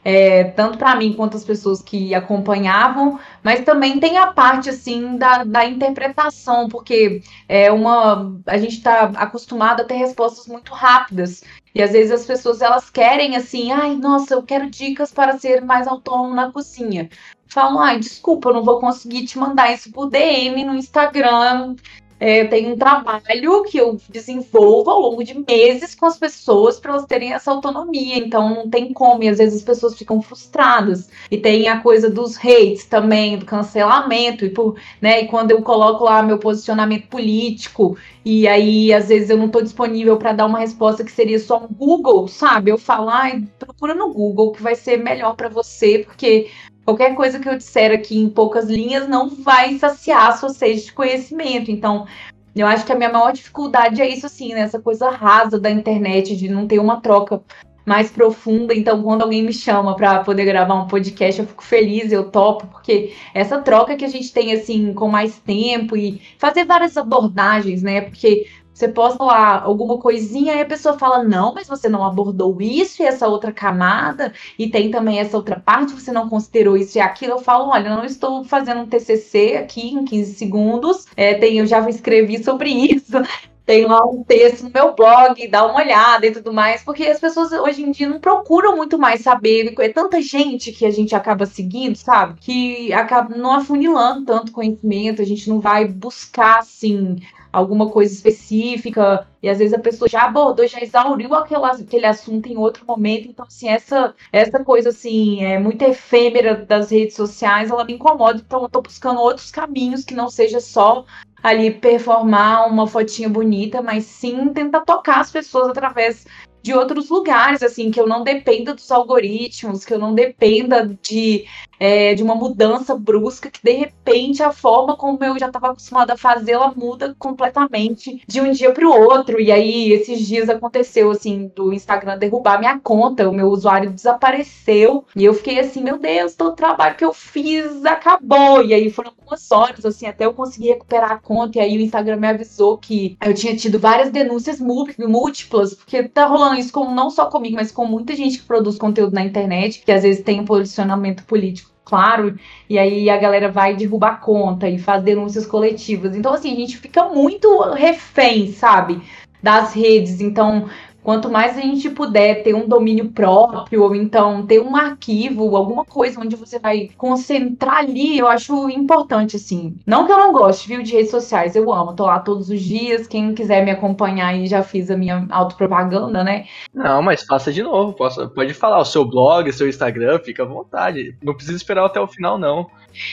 é, 0.09 0.44
tanto 0.44 0.78
para 0.78 0.94
mim 0.94 1.12
quanto 1.14 1.36
as 1.36 1.44
pessoas 1.44 1.82
que 1.82 2.14
acompanhavam, 2.14 3.18
mas 3.42 3.64
também 3.64 3.98
tem 3.98 4.16
a 4.16 4.28
parte 4.28 4.70
assim 4.70 5.16
da, 5.16 5.42
da 5.42 5.66
interpretação, 5.66 6.68
porque 6.68 7.22
é 7.48 7.72
uma 7.72 8.32
a 8.46 8.57
gente 8.57 8.76
está 8.76 9.07
acostumado 9.16 9.80
a 9.80 9.84
ter 9.84 9.96
respostas 9.96 10.46
muito 10.46 10.72
rápidas 10.72 11.42
e 11.74 11.82
às 11.82 11.90
vezes 11.90 12.12
as 12.12 12.24
pessoas 12.24 12.62
elas 12.62 12.88
querem 12.88 13.34
assim, 13.34 13.72
ai 13.72 13.96
nossa, 13.96 14.34
eu 14.34 14.44
quero 14.44 14.70
dicas 14.70 15.11
para 15.11 15.40
ser 15.40 15.61
mais 15.64 15.88
autônomo 15.88 16.36
na 16.36 16.52
cozinha. 16.52 17.11
Falam, 17.48 17.80
ai 17.80 17.98
desculpa, 17.98 18.50
eu 18.50 18.54
não 18.54 18.62
vou 18.62 18.78
conseguir 18.78 19.26
te 19.26 19.36
mandar 19.36 19.72
isso 19.72 19.90
por 19.90 20.09
DM 20.09 20.64
no 20.64 20.76
Instagram 20.76 21.74
é, 22.19 22.43
eu 22.43 22.49
tenho 22.49 22.73
um 22.73 22.77
trabalho 22.77 23.62
que 23.64 23.77
eu 23.77 23.99
desenvolvo 24.09 24.91
ao 24.91 25.01
longo 25.01 25.23
de 25.23 25.35
meses 25.35 25.95
com 25.95 26.07
as 26.07 26.19
pessoas 26.19 26.81
para 26.81 26.93
elas 26.93 27.05
terem 27.05 27.33
essa 27.33 27.51
autonomia. 27.51 28.17
Então 28.17 28.49
não 28.49 28.71
tem 28.71 28.93
como, 28.93 29.23
e 29.23 29.29
às 29.29 29.39
vezes 29.39 29.57
as 29.57 29.62
pessoas 29.62 29.97
ficam 29.97 30.23
frustradas. 30.23 31.11
E 31.31 31.37
tem 31.37 31.69
a 31.69 31.81
coisa 31.81 32.09
dos 32.09 32.37
hates 32.39 32.87
também, 32.87 33.39
do 33.39 33.45
cancelamento, 33.45 34.45
e, 34.45 34.51
por, 34.51 34.77
né, 35.01 35.23
e 35.23 35.29
quando 35.29 35.51
eu 35.51 35.62
coloco 35.62 36.05
lá 36.05 36.23
meu 36.23 36.39
posicionamento 36.39 37.09
político, 37.09 37.97
e 38.25 38.49
aí 38.49 38.93
às 38.93 39.09
vezes 39.09 39.29
eu 39.29 39.37
não 39.37 39.47
estou 39.47 39.62
disponível 39.62 40.17
para 40.17 40.33
dar 40.33 40.47
uma 40.47 40.59
resposta 40.59 41.05
que 41.05 41.12
seria 41.12 41.39
só 41.39 41.59
um 41.59 41.69
Google, 41.69 42.29
sabe? 42.29 42.71
Eu 42.71 42.79
falo, 42.79 43.11
ai, 43.11 43.45
procura 43.59 43.95
no 43.95 44.12
Google 44.12 44.53
que 44.53 44.62
vai 44.62 44.75
ser 44.75 44.97
melhor 44.97 45.37
para 45.37 45.49
você, 45.49 45.99
porque 45.99 46.49
qualquer 46.87 47.16
coisa 47.16 47.41
que 47.41 47.49
eu 47.49 47.57
disser 47.59 47.93
aqui 47.93 48.16
em 48.16 48.30
poucas 48.30 48.70
linhas 48.70 49.09
não 49.09 49.28
vai 49.28 49.76
saciar 49.76 50.28
a 50.28 50.37
sua 50.37 50.51
sede 50.51 50.84
de 50.84 50.93
conhecimento. 50.93 51.68
Então, 51.68 52.07
eu 52.55 52.66
acho 52.66 52.87
que 52.87 52.93
a 52.93 52.97
minha 52.97 53.12
maior 53.12 53.32
dificuldade 53.32 54.01
é 54.01 54.09
isso, 54.09 54.24
assim, 54.24 54.55
né? 54.55 54.61
Essa 54.61 54.80
coisa 54.80 55.11
rasa 55.11 55.59
da 55.59 55.68
internet, 55.68 56.37
de 56.37 56.49
não 56.49 56.66
ter 56.66 56.78
uma 56.78 57.01
troca 57.01 57.43
mais 57.84 58.11
profunda. 58.11 58.72
Então, 58.72 59.03
quando 59.03 59.22
alguém 59.22 59.43
me 59.43 59.53
chama 59.53 59.97
para 59.97 60.22
poder 60.22 60.45
gravar 60.45 60.74
um 60.74 60.87
podcast, 60.87 61.41
eu 61.41 61.47
fico 61.47 61.64
feliz, 61.64 62.12
eu 62.12 62.30
topo, 62.30 62.68
porque 62.68 63.12
essa 63.34 63.61
troca 63.61 63.97
que 63.97 64.05
a 64.05 64.09
gente 64.09 64.32
tem, 64.32 64.53
assim, 64.53 64.95
com 64.95 65.09
mais 65.09 65.39
tempo 65.41 65.97
e 65.97 66.22
fazer 66.39 66.64
várias 66.64 66.97
abordagens, 66.97 67.82
né? 67.82 68.01
Porque 68.01 68.47
você 68.77 68.89
posta 68.89 69.24
lá 69.24 69.62
alguma 69.62 69.97
coisinha 69.97 70.55
e 70.55 70.61
a 70.61 70.66
pessoa 70.66 70.99
fala: 70.99 71.24
Não, 71.24 71.55
mas 71.55 71.66
você 71.66 71.89
não 71.89 72.05
abordou 72.05 72.61
isso 72.61 73.03
e 73.03 73.07
essa 73.07 73.27
outra 73.27 73.51
camada, 73.51 74.35
e 74.59 74.68
tem 74.68 74.91
também 74.91 75.18
essa 75.18 75.35
outra 75.35 75.59
parte, 75.59 75.95
você 75.95 76.12
não 76.12 76.29
considerou 76.29 76.77
isso 76.77 76.99
e 76.99 77.01
aquilo. 77.01 77.33
Eu 77.33 77.39
falo: 77.39 77.70
Olha, 77.70 77.89
eu 77.89 77.97
não 77.97 78.05
estou 78.05 78.45
fazendo 78.45 78.83
um 78.83 78.87
TCC 78.87 79.57
aqui 79.57 79.95
em 79.95 80.05
15 80.05 80.35
segundos, 80.35 81.07
é, 81.16 81.33
tem, 81.33 81.57
eu 81.57 81.66
já 81.66 81.89
escrevi 81.89 82.45
sobre 82.45 82.68
isso. 82.68 83.12
Tem 83.64 83.85
lá 83.85 84.01
um 84.07 84.22
texto 84.22 84.62
no 84.62 84.70
meu 84.70 84.95
blog, 84.95 85.49
dá 85.49 85.66
uma 85.66 85.81
olhada 85.81 86.24
e 86.24 86.31
tudo 86.31 86.53
mais, 86.53 86.85
porque 86.85 87.03
as 87.03 87.18
pessoas 87.18 87.51
hoje 87.51 87.83
em 87.83 87.91
dia 87.91 88.09
não 88.09 88.20
procuram 88.20 88.77
muito 88.77 88.97
mais 88.97 89.22
saber. 89.22 89.74
É 89.81 89.89
tanta 89.89 90.22
gente 90.22 90.70
que 90.70 90.87
a 90.87 90.91
gente 90.93 91.16
acaba 91.16 91.47
seguindo, 91.47 91.97
sabe? 91.97 92.39
Que 92.41 92.93
acaba 92.93 93.37
não 93.37 93.51
afunilando 93.51 94.24
tanto 94.24 94.53
conhecimento, 94.53 95.20
a 95.20 95.24
gente 95.24 95.49
não 95.49 95.59
vai 95.59 95.85
buscar, 95.85 96.61
assim, 96.61 97.16
alguma 97.57 97.88
coisa 97.88 98.12
específica, 98.12 99.26
e 99.42 99.48
às 99.48 99.59
vezes 99.59 99.72
a 99.72 99.78
pessoa 99.78 100.07
já 100.07 100.24
abordou, 100.24 100.66
já 100.66 100.78
exauriu 100.78 101.34
aquele, 101.34 101.64
aquele 101.64 102.04
assunto 102.04 102.46
em 102.50 102.57
outro 102.59 102.84
momento. 102.86 103.28
Então, 103.28 103.46
assim, 103.46 103.66
essa, 103.66 104.14
essa 104.30 104.62
coisa, 104.62 104.90
assim, 104.90 105.42
é 105.42 105.59
muito 105.59 105.82
efêmera 105.82 106.54
das 106.54 106.90
redes 106.90 107.16
sociais, 107.16 107.70
ela 107.70 107.82
me 107.84 107.94
incomoda. 107.94 108.42
Então, 108.44 108.62
eu 108.62 108.68
tô 108.68 108.82
buscando 108.82 109.20
outros 109.20 109.50
caminhos 109.50 110.04
que 110.04 110.14
não 110.14 110.28
seja 110.28 110.61
só 110.61 111.07
ali 111.42 111.70
performar 111.70 112.68
uma 112.68 112.86
fotinha 112.86 113.28
bonita, 113.28 113.80
mas 113.80 114.04
sim 114.04 114.52
tentar 114.52 114.82
tocar 114.82 115.20
as 115.20 115.32
pessoas 115.32 115.68
através 115.68 116.26
de 116.62 116.74
outros 116.74 117.09
lugares, 117.09 117.62
assim, 117.62 117.90
que 117.90 118.00
eu 118.00 118.09
não 118.09 118.22
dependa 118.22 118.74
dos 118.74 118.90
algoritmos, 118.90 119.84
que 119.84 119.94
eu 119.94 119.98
não 120.00 120.12
dependa 120.14 120.98
de, 121.00 121.46
é, 121.79 122.14
de 122.14 122.22
uma 122.22 122.35
mudança 122.35 122.95
brusca, 122.95 123.51
que 123.51 123.61
de 123.62 123.72
repente 123.72 124.43
a 124.43 124.53
forma 124.53 124.97
como 124.97 125.22
eu 125.24 125.39
já 125.39 125.47
estava 125.47 125.70
acostumada 125.70 126.14
a 126.14 126.16
fazer, 126.16 126.53
ela 126.53 126.72
muda 126.74 127.14
completamente 127.18 128.22
de 128.27 128.41
um 128.41 128.51
dia 128.53 128.72
para 128.72 128.87
o 128.87 128.91
outro. 128.91 129.41
E 129.41 129.51
aí, 129.53 129.93
esses 129.93 130.27
dias 130.27 130.49
aconteceu, 130.49 131.11
assim, 131.11 131.51
do 131.55 131.72
Instagram 131.72 132.18
derrubar 132.18 132.59
minha 132.59 132.79
conta, 132.79 133.29
o 133.29 133.35
meu 133.35 133.49
usuário 133.49 133.91
desapareceu, 133.91 135.05
e 135.14 135.24
eu 135.24 135.35
fiquei 135.35 135.59
assim, 135.59 135.83
meu 135.83 135.99
Deus, 135.99 136.35
todo 136.35 136.53
o 136.53 136.57
trabalho 136.57 136.97
que 136.97 137.05
eu 137.05 137.12
fiz 137.12 137.85
acabou. 137.85 138.62
E 138.64 138.74
aí 138.74 138.91
foram 138.91 139.11
algumas 139.11 139.51
horas, 139.51 139.85
assim, 139.85 140.07
até 140.07 140.24
eu 140.24 140.35
conseguir 140.35 140.68
recuperar 140.68 141.12
a 141.12 141.18
conta, 141.18 141.59
e 141.59 141.61
aí 141.61 141.77
o 141.77 141.81
Instagram 141.81 142.16
me 142.16 142.29
avisou 142.29 142.79
que 142.79 143.16
eu 143.24 143.35
tinha 143.35 143.57
tido 143.57 143.79
várias 143.79 144.11
denúncias 144.11 144.61
múltiplas, 144.61 145.74
porque 145.74 146.03
tá 146.05 146.27
rolando 146.27 146.61
isso 146.61 146.72
com, 146.72 146.93
não 146.93 147.11
só 147.11 147.27
comigo, 147.27 147.57
mas 147.57 147.72
com 147.72 147.87
muita 147.87 148.14
gente 148.14 148.39
que 148.39 148.45
produz 148.45 148.79
conteúdo 148.79 149.14
na 149.14 149.24
internet, 149.24 149.83
que 149.85 149.93
às 149.93 150.03
vezes 150.03 150.22
tem 150.22 150.41
um 150.41 150.45
posicionamento 150.45 151.24
político 151.24 151.66
claro, 151.87 152.37
e 152.68 152.78
aí 152.78 153.09
a 153.09 153.16
galera 153.16 153.51
vai 153.51 153.76
derrubar 153.76 154.20
conta 154.20 154.68
e 154.68 154.76
faz 154.76 155.05
denúncias 155.05 155.47
coletivas. 155.47 156.16
Então, 156.16 156.34
assim, 156.34 156.53
a 156.53 156.57
gente 156.57 156.76
fica 156.76 157.05
muito 157.05 157.61
refém, 157.70 158.53
sabe? 158.53 159.01
Das 159.41 159.72
redes. 159.72 160.20
Então, 160.20 160.68
Quanto 161.07 161.30
mais 161.30 161.57
a 161.57 161.61
gente 161.61 161.88
puder 161.88 162.42
ter 162.42 162.52
um 162.52 162.66
domínio 162.66 163.12
próprio, 163.12 163.84
ou 163.84 163.94
então 163.94 164.44
ter 164.44 164.61
um 164.61 164.74
arquivo, 164.74 165.57
alguma 165.57 165.84
coisa 165.84 166.18
onde 166.18 166.34
você 166.34 166.59
vai 166.59 166.90
concentrar 166.96 167.76
ali, 167.76 168.18
eu 168.18 168.26
acho 168.26 168.68
importante, 168.68 169.36
assim. 169.36 169.76
Não 169.86 170.04
que 170.04 170.11
eu 170.11 170.18
não 170.18 170.32
goste, 170.32 170.66
viu, 170.66 170.82
de 170.82 170.90
redes 170.90 171.12
sociais, 171.12 171.54
eu 171.54 171.72
amo, 171.72 171.94
tô 171.94 172.07
lá 172.07 172.18
todos 172.18 172.50
os 172.50 172.61
dias. 172.61 173.07
Quem 173.07 173.32
quiser 173.34 173.64
me 173.64 173.70
acompanhar 173.70 174.30
aí, 174.30 174.48
já 174.48 174.64
fiz 174.64 174.90
a 174.90 174.96
minha 174.96 175.24
autopropaganda, 175.30 176.24
né? 176.24 176.46
Não, 176.74 177.00
mas 177.00 177.22
faça 177.22 177.52
de 177.52 177.62
novo, 177.62 177.92
pode 177.92 178.52
falar 178.52 178.80
o 178.80 178.84
seu 178.84 179.04
blog, 179.04 179.52
seu 179.52 179.68
Instagram, 179.68 180.18
fica 180.18 180.42
à 180.42 180.46
vontade. 180.46 181.16
Não 181.22 181.34
precisa 181.34 181.57
esperar 181.57 181.86
até 181.86 182.00
o 182.00 182.09
final, 182.09 182.36
não 182.36 182.66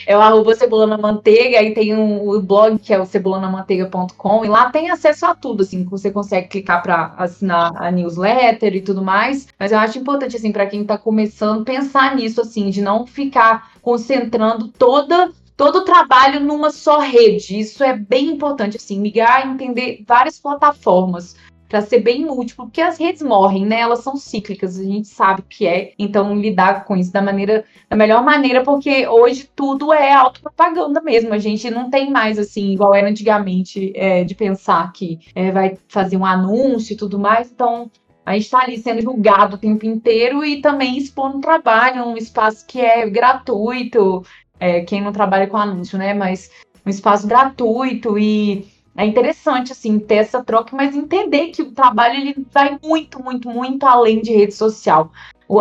é 0.05 0.17
o 0.17 0.21
arroba 0.21 0.55
Cebolana 0.55 0.97
Manteiga, 0.97 1.59
aí 1.59 1.73
tem 1.73 1.95
um, 1.95 2.29
o 2.29 2.41
blog 2.41 2.79
que 2.79 2.93
é 2.93 2.99
o 2.99 3.05
cebolanamanteiga.com, 3.05 4.45
e 4.45 4.47
lá 4.47 4.69
tem 4.69 4.89
acesso 4.89 5.25
a 5.25 5.36
tudo, 5.36 5.63
assim, 5.63 5.84
você 5.84 6.11
consegue 6.11 6.47
clicar 6.47 6.81
para 6.81 7.13
assinar 7.17 7.71
a 7.75 7.91
newsletter 7.91 8.75
e 8.75 8.81
tudo 8.81 9.01
mais. 9.01 9.47
Mas 9.59 9.71
eu 9.71 9.79
acho 9.79 9.97
importante, 9.99 10.36
assim, 10.36 10.51
para 10.51 10.67
quem 10.67 10.81
está 10.81 10.97
começando, 10.97 11.65
pensar 11.65 12.15
nisso, 12.15 12.41
assim, 12.41 12.69
de 12.69 12.81
não 12.81 13.05
ficar 13.05 13.71
concentrando 13.81 14.67
toda 14.67 15.31
todo 15.55 15.77
o 15.77 15.86
trabalho 15.86 16.39
numa 16.39 16.71
só 16.71 16.99
rede. 16.99 17.59
Isso 17.59 17.84
é 17.84 17.95
bem 17.95 18.31
importante, 18.31 18.77
assim, 18.77 18.99
migrar, 18.99 19.47
entender 19.47 20.03
várias 20.07 20.39
plataformas 20.39 21.36
para 21.74 21.82
ser 21.82 22.01
bem 22.01 22.24
múltiplo, 22.24 22.65
porque 22.65 22.80
as 22.80 22.99
redes 22.99 23.24
morrem, 23.24 23.65
né? 23.65 23.80
Elas 23.80 24.01
são 24.01 24.15
cíclicas, 24.15 24.80
a 24.80 24.84
gente 24.84 25.07
sabe 25.07 25.41
que 25.49 25.65
é. 25.65 25.93
Então, 25.97 26.36
lidar 26.36 26.86
com 26.86 26.95
isso 26.95 27.11
da 27.11 27.19
maneira, 27.19 27.65
da 27.89 27.95
melhor 27.95 28.24
maneira, 28.24 28.61
porque 28.63 29.07
hoje 29.07 29.49
tudo 29.55 29.91
é 29.91 30.13
autopropaganda 30.13 31.01
mesmo. 31.01 31.34
A 31.34 31.39
gente 31.39 31.71
não 31.71 31.89
tem 31.89 32.11
mais, 32.11 32.38
assim, 32.38 32.74
igual 32.74 32.93
era 32.93 33.09
antigamente, 33.09 33.91
é, 33.95 34.24
de 34.24 34.36
pensar 34.36 34.93
que 34.93 35.17
é, 35.34 35.51
vai 35.51 35.76
fazer 35.88 36.15
um 36.15 36.24
anúncio 36.24 36.93
e 36.93 36.95
tudo 36.95 37.17
mais. 37.17 37.49
Então, 37.51 37.89
a 38.24 38.34
gente 38.34 38.43
está 38.43 38.59
ali 38.59 38.78
sendo 38.78 39.01
julgado 39.01 39.55
o 39.55 39.59
tempo 39.59 39.84
inteiro 39.84 40.45
e 40.45 40.61
também 40.61 40.95
expondo 40.95 41.39
trabalho, 41.39 42.05
um 42.05 42.15
espaço 42.15 42.67
que 42.67 42.80
é 42.80 43.09
gratuito. 43.09 44.24
É, 44.59 44.82
quem 44.82 45.01
não 45.01 45.11
trabalha 45.11 45.47
com 45.47 45.57
anúncio, 45.57 45.97
né? 45.97 46.13
Mas 46.13 46.51
um 46.86 46.89
espaço 46.91 47.26
gratuito 47.26 48.19
e 48.19 48.67
é 48.95 49.05
interessante, 49.05 49.71
assim, 49.71 49.97
ter 49.97 50.15
essa 50.15 50.43
troca, 50.43 50.75
mas 50.75 50.95
entender 50.95 51.47
que 51.47 51.63
o 51.63 51.71
trabalho 51.71 52.15
ele 52.15 52.45
vai 52.51 52.77
muito, 52.83 53.21
muito, 53.21 53.49
muito 53.49 53.85
além 53.85 54.21
de 54.21 54.31
rede 54.31 54.53
social. 54.53 55.11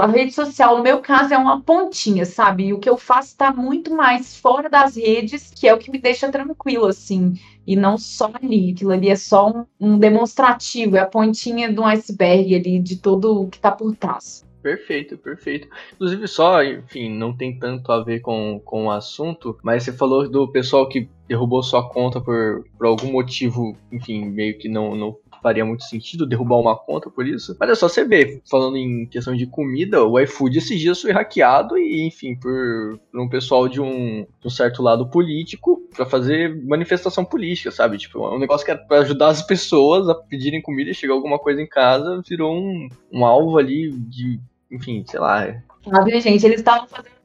A 0.00 0.06
rede 0.06 0.32
social, 0.32 0.76
no 0.76 0.82
meu 0.82 1.00
caso, 1.00 1.34
é 1.34 1.38
uma 1.38 1.60
pontinha, 1.60 2.24
sabe? 2.24 2.66
E 2.66 2.72
o 2.72 2.78
que 2.78 2.88
eu 2.88 2.96
faço 2.96 3.28
está 3.28 3.52
muito 3.52 3.94
mais 3.94 4.36
fora 4.36 4.68
das 4.68 4.96
redes, 4.96 5.50
que 5.50 5.68
é 5.68 5.74
o 5.74 5.78
que 5.78 5.90
me 5.90 5.98
deixa 5.98 6.30
tranquilo, 6.30 6.86
assim. 6.86 7.34
E 7.66 7.76
não 7.76 7.98
só 7.98 8.30
ali. 8.40 8.72
Aquilo 8.72 8.92
ali 8.92 9.08
é 9.08 9.16
só 9.16 9.50
um, 9.50 9.66
um 9.78 9.98
demonstrativo, 9.98 10.96
é 10.96 11.00
a 11.00 11.06
pontinha 11.06 11.70
do 11.72 11.84
iceberg 11.84 12.54
ali 12.54 12.78
de 12.78 12.96
todo 12.96 13.42
o 13.42 13.48
que 13.48 13.56
está 13.56 13.70
por 13.70 13.94
trás. 13.96 14.44
Perfeito, 14.62 15.18
perfeito. 15.18 15.68
Inclusive, 15.94 16.28
só, 16.28 16.62
enfim, 16.62 17.10
não 17.10 17.36
tem 17.36 17.58
tanto 17.58 17.90
a 17.90 18.02
ver 18.02 18.20
com, 18.20 18.60
com 18.64 18.86
o 18.86 18.90
assunto, 18.90 19.58
mas 19.62 19.82
você 19.82 19.92
falou 19.92 20.28
do 20.28 20.50
pessoal 20.50 20.88
que 20.88 21.08
derrubou 21.26 21.62
sua 21.62 21.88
conta 21.88 22.20
por, 22.20 22.64
por 22.78 22.86
algum 22.86 23.10
motivo, 23.10 23.76
enfim, 23.90 24.24
meio 24.24 24.56
que 24.58 24.68
não, 24.68 24.94
não 24.94 25.16
faria 25.42 25.64
muito 25.64 25.82
sentido 25.82 26.26
derrubar 26.26 26.58
uma 26.58 26.76
conta 26.76 27.10
por 27.10 27.26
isso. 27.26 27.56
Mas 27.58 27.70
é 27.70 27.74
só 27.74 27.88
você 27.88 28.04
ver, 28.04 28.40
falando 28.48 28.76
em 28.76 29.06
questão 29.06 29.34
de 29.34 29.46
comida, 29.46 30.04
o 30.04 30.18
iFood 30.20 30.58
esses 30.58 30.78
dias 30.78 31.02
foi 31.02 31.10
hackeado 31.10 31.76
e, 31.76 32.06
enfim, 32.06 32.36
por, 32.36 32.98
por 33.10 33.20
um 33.20 33.28
pessoal 33.28 33.68
de 33.68 33.80
um, 33.80 34.24
de 34.40 34.46
um 34.46 34.50
certo 34.50 34.82
lado 34.82 35.08
político 35.08 35.82
para 35.94 36.06
fazer 36.06 36.54
manifestação 36.64 37.24
política, 37.24 37.70
sabe? 37.70 37.98
Tipo, 37.98 38.24
é 38.24 38.36
um 38.36 38.38
negócio 38.38 38.64
que 38.64 38.70
era 38.70 38.80
pra 38.80 38.98
ajudar 38.98 39.28
as 39.28 39.42
pessoas 39.42 40.08
a 40.08 40.14
pedirem 40.14 40.62
comida 40.62 40.90
e 40.90 40.94
chegar 40.94 41.14
alguma 41.14 41.38
coisa 41.38 41.60
em 41.60 41.66
casa, 41.66 42.22
virou 42.28 42.54
um, 42.54 42.88
um 43.12 43.24
alvo 43.24 43.58
ali 43.58 43.90
de 43.90 44.38
enfim, 44.72 45.04
sei 45.06 45.20
lá. 45.20 45.62
Sabe, 45.84 46.20
gente, 46.20 46.44
eles 46.46 46.60
estavam 46.60 46.88
fazendo 46.88 47.22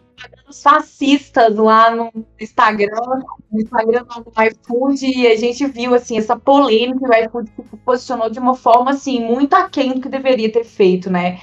os 0.50 0.62
fascistas 0.62 1.56
lá 1.56 1.96
no 1.96 2.12
Instagram, 2.40 3.22
no 3.52 3.62
Instagram 3.62 4.04
do 4.04 4.32
iFood, 4.44 5.06
e 5.06 5.28
a 5.28 5.36
gente 5.36 5.66
viu, 5.68 5.94
assim, 5.94 6.18
essa 6.18 6.36
polêmica, 6.36 7.08
o 7.08 7.14
iFood 7.14 7.50
se 7.50 7.78
posicionou 7.78 8.30
de 8.30 8.40
uma 8.40 8.56
forma, 8.56 8.92
assim, 8.92 9.24
muito 9.24 9.54
aquém 9.56 9.94
do 9.94 10.02
que 10.02 10.10
deveria 10.10 10.52
ter 10.52 10.64
feito, 10.64 11.10
né? 11.10 11.40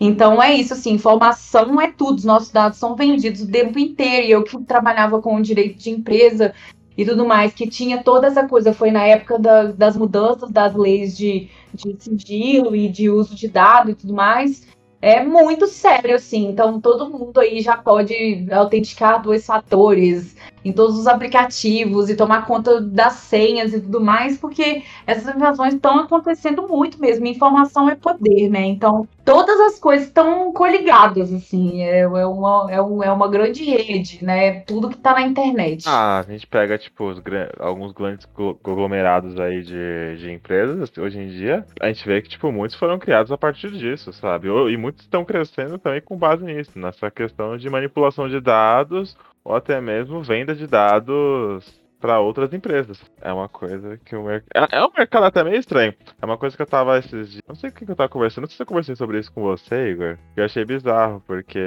Então 0.00 0.42
é 0.42 0.54
isso, 0.54 0.74
assim, 0.74 0.92
informação 0.92 1.80
é 1.80 1.90
tudo, 1.90 2.18
os 2.18 2.24
nossos 2.24 2.50
dados 2.50 2.78
são 2.78 2.94
vendidos 2.94 3.42
o 3.42 3.50
tempo 3.50 3.78
inteiro, 3.78 4.26
e 4.26 4.30
eu 4.30 4.42
que 4.42 4.56
trabalhava 4.64 5.20
com 5.20 5.40
direito 5.40 5.78
de 5.78 5.90
empresa 5.90 6.54
e 6.96 7.04
tudo 7.04 7.26
mais, 7.26 7.52
que 7.52 7.68
tinha 7.68 8.02
toda 8.02 8.26
essa 8.26 8.46
coisa, 8.46 8.72
foi 8.72 8.90
na 8.90 9.04
época 9.04 9.38
da, 9.38 9.64
das 9.64 9.96
mudanças 9.96 10.50
das 10.50 10.74
leis 10.74 11.16
de, 11.16 11.48
de 11.72 11.96
sigilo 11.98 12.74
e 12.74 12.88
de 12.88 13.08
uso 13.10 13.34
de 13.34 13.46
dados 13.48 13.92
e 13.92 13.94
tudo 13.94 14.14
mais, 14.14 14.66
é 15.00 15.22
muito 15.22 15.66
sério, 15.66 16.14
assim. 16.14 16.48
Então, 16.48 16.80
todo 16.80 17.08
mundo 17.08 17.38
aí 17.40 17.60
já 17.60 17.76
pode 17.76 18.46
autenticar 18.50 19.22
dois 19.22 19.46
fatores 19.46 20.36
em 20.64 20.72
todos 20.72 20.98
os 20.98 21.06
aplicativos 21.06 22.08
e 22.10 22.16
tomar 22.16 22.46
conta 22.46 22.80
das 22.80 23.14
senhas 23.14 23.72
e 23.72 23.80
tudo 23.80 24.00
mais, 24.00 24.38
porque 24.38 24.82
essas 25.06 25.34
invasões 25.34 25.74
estão 25.74 25.98
acontecendo 25.98 26.66
muito 26.68 27.00
mesmo. 27.00 27.26
Informação 27.26 27.88
é 27.88 27.94
poder, 27.94 28.48
né? 28.48 28.64
Então, 28.64 29.06
todas 29.24 29.60
as 29.60 29.78
coisas 29.78 30.06
estão 30.06 30.52
coligadas, 30.52 31.32
assim. 31.32 31.82
É, 31.82 32.00
é, 32.00 32.26
uma, 32.26 32.66
é, 32.70 32.80
um, 32.80 33.02
é 33.02 33.12
uma 33.12 33.28
grande 33.28 33.64
rede, 33.64 34.24
né? 34.24 34.60
Tudo 34.60 34.88
que 34.88 34.96
está 34.96 35.12
na 35.12 35.22
internet. 35.22 35.84
Ah, 35.86 36.20
a 36.20 36.30
gente 36.30 36.46
pega, 36.46 36.78
tipo, 36.78 37.10
os, 37.10 37.22
alguns 37.58 37.92
grandes 37.92 38.26
conglomerados 38.62 39.38
aí 39.38 39.62
de, 39.62 40.16
de 40.18 40.32
empresas 40.32 40.90
hoje 40.96 41.18
em 41.18 41.28
dia. 41.28 41.64
A 41.80 41.88
gente 41.88 42.06
vê 42.06 42.22
que, 42.22 42.28
tipo, 42.28 42.50
muitos 42.50 42.76
foram 42.76 42.98
criados 42.98 43.30
a 43.30 43.38
partir 43.38 43.70
disso, 43.70 44.12
sabe? 44.12 44.48
E 44.48 44.76
muitos 44.76 45.04
estão 45.04 45.24
crescendo 45.24 45.78
também 45.78 46.00
com 46.00 46.16
base 46.16 46.44
nisso, 46.44 46.78
nessa 46.78 47.10
questão 47.10 47.56
de 47.56 47.68
manipulação 47.68 48.28
de 48.28 48.40
dados 48.40 49.16
ou 49.44 49.54
até 49.54 49.80
mesmo 49.80 50.22
venda 50.22 50.54
de 50.54 50.66
dados 50.66 51.78
para 52.00 52.20
outras 52.20 52.52
empresas. 52.52 53.00
É 53.20 53.32
uma 53.32 53.48
coisa 53.48 53.98
que 54.04 54.14
o 54.16 54.22
mercado. 54.22 54.72
É, 54.72 54.78
é 54.78 54.84
um 54.84 54.90
mercado 54.96 55.24
até 55.24 55.42
meio 55.44 55.56
estranho. 55.56 55.94
É 56.20 56.24
uma 56.24 56.38
coisa 56.38 56.56
que 56.56 56.62
eu 56.62 56.66
tava 56.66 56.98
esses 56.98 57.30
dias. 57.30 57.42
Não 57.46 57.54
sei 57.54 57.70
o 57.70 57.72
que 57.72 57.90
eu 57.90 57.96
tava 57.96 58.08
conversando. 58.08 58.42
Não 58.42 58.48
sei 58.48 58.56
se 58.56 58.62
eu 58.62 58.66
conversei 58.66 58.96
sobre 58.96 59.18
isso 59.18 59.32
com 59.32 59.42
você, 59.42 59.90
Igor. 59.90 60.18
Eu 60.36 60.44
achei 60.44 60.64
bizarro, 60.64 61.22
porque. 61.26 61.58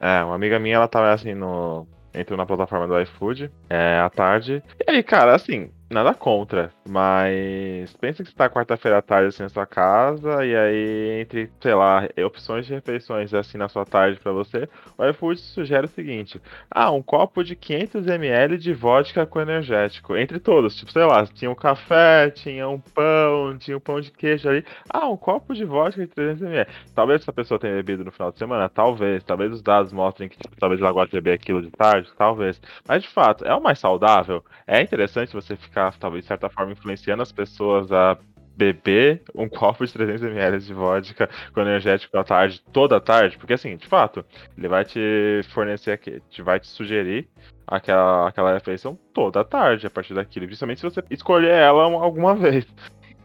É, 0.00 0.24
uma 0.24 0.34
amiga 0.34 0.58
minha, 0.58 0.76
ela 0.76 0.88
tava 0.88 1.12
assim 1.12 1.34
no. 1.34 1.86
Entrou 2.14 2.36
na 2.36 2.46
plataforma 2.46 2.86
do 2.86 3.00
iFood 3.00 3.50
é, 3.68 3.98
à 3.98 4.08
tarde. 4.08 4.62
E 4.86 4.90
aí, 4.90 5.02
cara, 5.02 5.34
assim, 5.34 5.72
nada 5.94 6.12
contra, 6.12 6.72
mas 6.86 7.94
pensa 8.00 8.22
que 8.22 8.28
você 8.28 8.36
tá 8.36 8.50
quarta-feira 8.50 8.98
à 8.98 9.02
tarde 9.02 9.28
assim 9.28 9.44
na 9.44 9.48
sua 9.48 9.64
casa 9.64 10.44
e 10.44 10.54
aí 10.54 11.20
entre, 11.20 11.50
sei 11.60 11.74
lá, 11.74 12.02
opções 12.26 12.66
de 12.66 12.74
refeições 12.74 13.32
assim 13.32 13.56
na 13.56 13.68
sua 13.68 13.86
tarde 13.86 14.18
para 14.18 14.32
você, 14.32 14.68
o 14.98 15.04
iFood 15.06 15.40
sugere 15.40 15.86
o 15.86 15.88
seguinte: 15.88 16.40
ah, 16.68 16.90
um 16.90 17.00
copo 17.00 17.44
de 17.44 17.54
500 17.54 18.06
ml 18.08 18.58
de 18.58 18.74
vodka 18.74 19.24
com 19.24 19.40
energético, 19.40 20.16
entre 20.16 20.40
todos, 20.40 20.74
tipo, 20.74 20.90
sei 20.90 21.04
lá, 21.04 21.24
tinha 21.26 21.50
um 21.50 21.54
café, 21.54 22.28
tinha 22.30 22.68
um 22.68 22.80
pão, 22.80 23.56
tinha 23.58 23.76
um 23.76 23.80
pão 23.80 24.00
de 24.00 24.10
queijo 24.10 24.48
ali, 24.48 24.64
ah, 24.90 25.08
um 25.08 25.16
copo 25.16 25.54
de 25.54 25.64
vodka 25.64 26.00
de 26.00 26.08
300 26.08 26.42
ml. 26.42 26.70
Talvez 26.94 27.22
essa 27.22 27.32
pessoa 27.32 27.58
tenha 27.58 27.74
bebido 27.74 28.04
no 28.04 28.10
final 28.10 28.32
de 28.32 28.38
semana, 28.38 28.68
talvez, 28.68 29.22
talvez 29.22 29.52
os 29.52 29.62
dados 29.62 29.92
mostrem 29.92 30.28
que 30.28 30.36
tipo, 30.36 30.56
talvez 30.56 30.80
ela 30.80 30.90
goste 30.90 31.12
de 31.12 31.20
beber 31.20 31.34
aquilo 31.34 31.62
de 31.62 31.70
tarde, 31.70 32.10
talvez. 32.18 32.60
Mas 32.86 33.02
de 33.02 33.08
fato, 33.08 33.44
é 33.44 33.54
o 33.54 33.62
mais 33.62 33.78
saudável. 33.78 34.44
É 34.66 34.80
interessante 34.80 35.32
você 35.32 35.54
ficar 35.56 35.83
ficar, 35.92 35.98
talvez, 35.98 36.24
de 36.24 36.28
certa 36.28 36.48
forma, 36.48 36.72
influenciando 36.72 37.22
as 37.22 37.32
pessoas 37.32 37.90
a 37.92 38.18
beber 38.56 39.22
um 39.34 39.48
copo 39.50 39.84
de 39.84 39.92
300ml 39.92 40.58
de 40.58 40.72
vodka 40.72 41.28
com 41.52 41.60
energético 41.60 42.16
à 42.16 42.24
tarde, 42.24 42.62
toda 42.72 42.96
a 42.96 43.00
tarde, 43.00 43.36
porque 43.36 43.54
assim, 43.54 43.76
de 43.76 43.86
fato, 43.86 44.24
ele 44.56 44.68
vai 44.68 44.84
te 44.84 45.40
fornecer 45.52 45.92
aqui, 45.92 46.22
te 46.30 46.42
vai 46.42 46.60
te 46.60 46.68
sugerir 46.68 47.28
aquela, 47.66 48.28
aquela 48.28 48.54
refeição 48.54 48.98
toda 49.12 49.40
a 49.40 49.44
tarde, 49.44 49.86
a 49.86 49.90
partir 49.90 50.14
daquilo, 50.14 50.46
principalmente 50.46 50.80
se 50.80 50.88
você 50.88 51.02
escolher 51.10 51.52
ela 51.52 51.82
alguma 51.82 52.34
vez. 52.34 52.66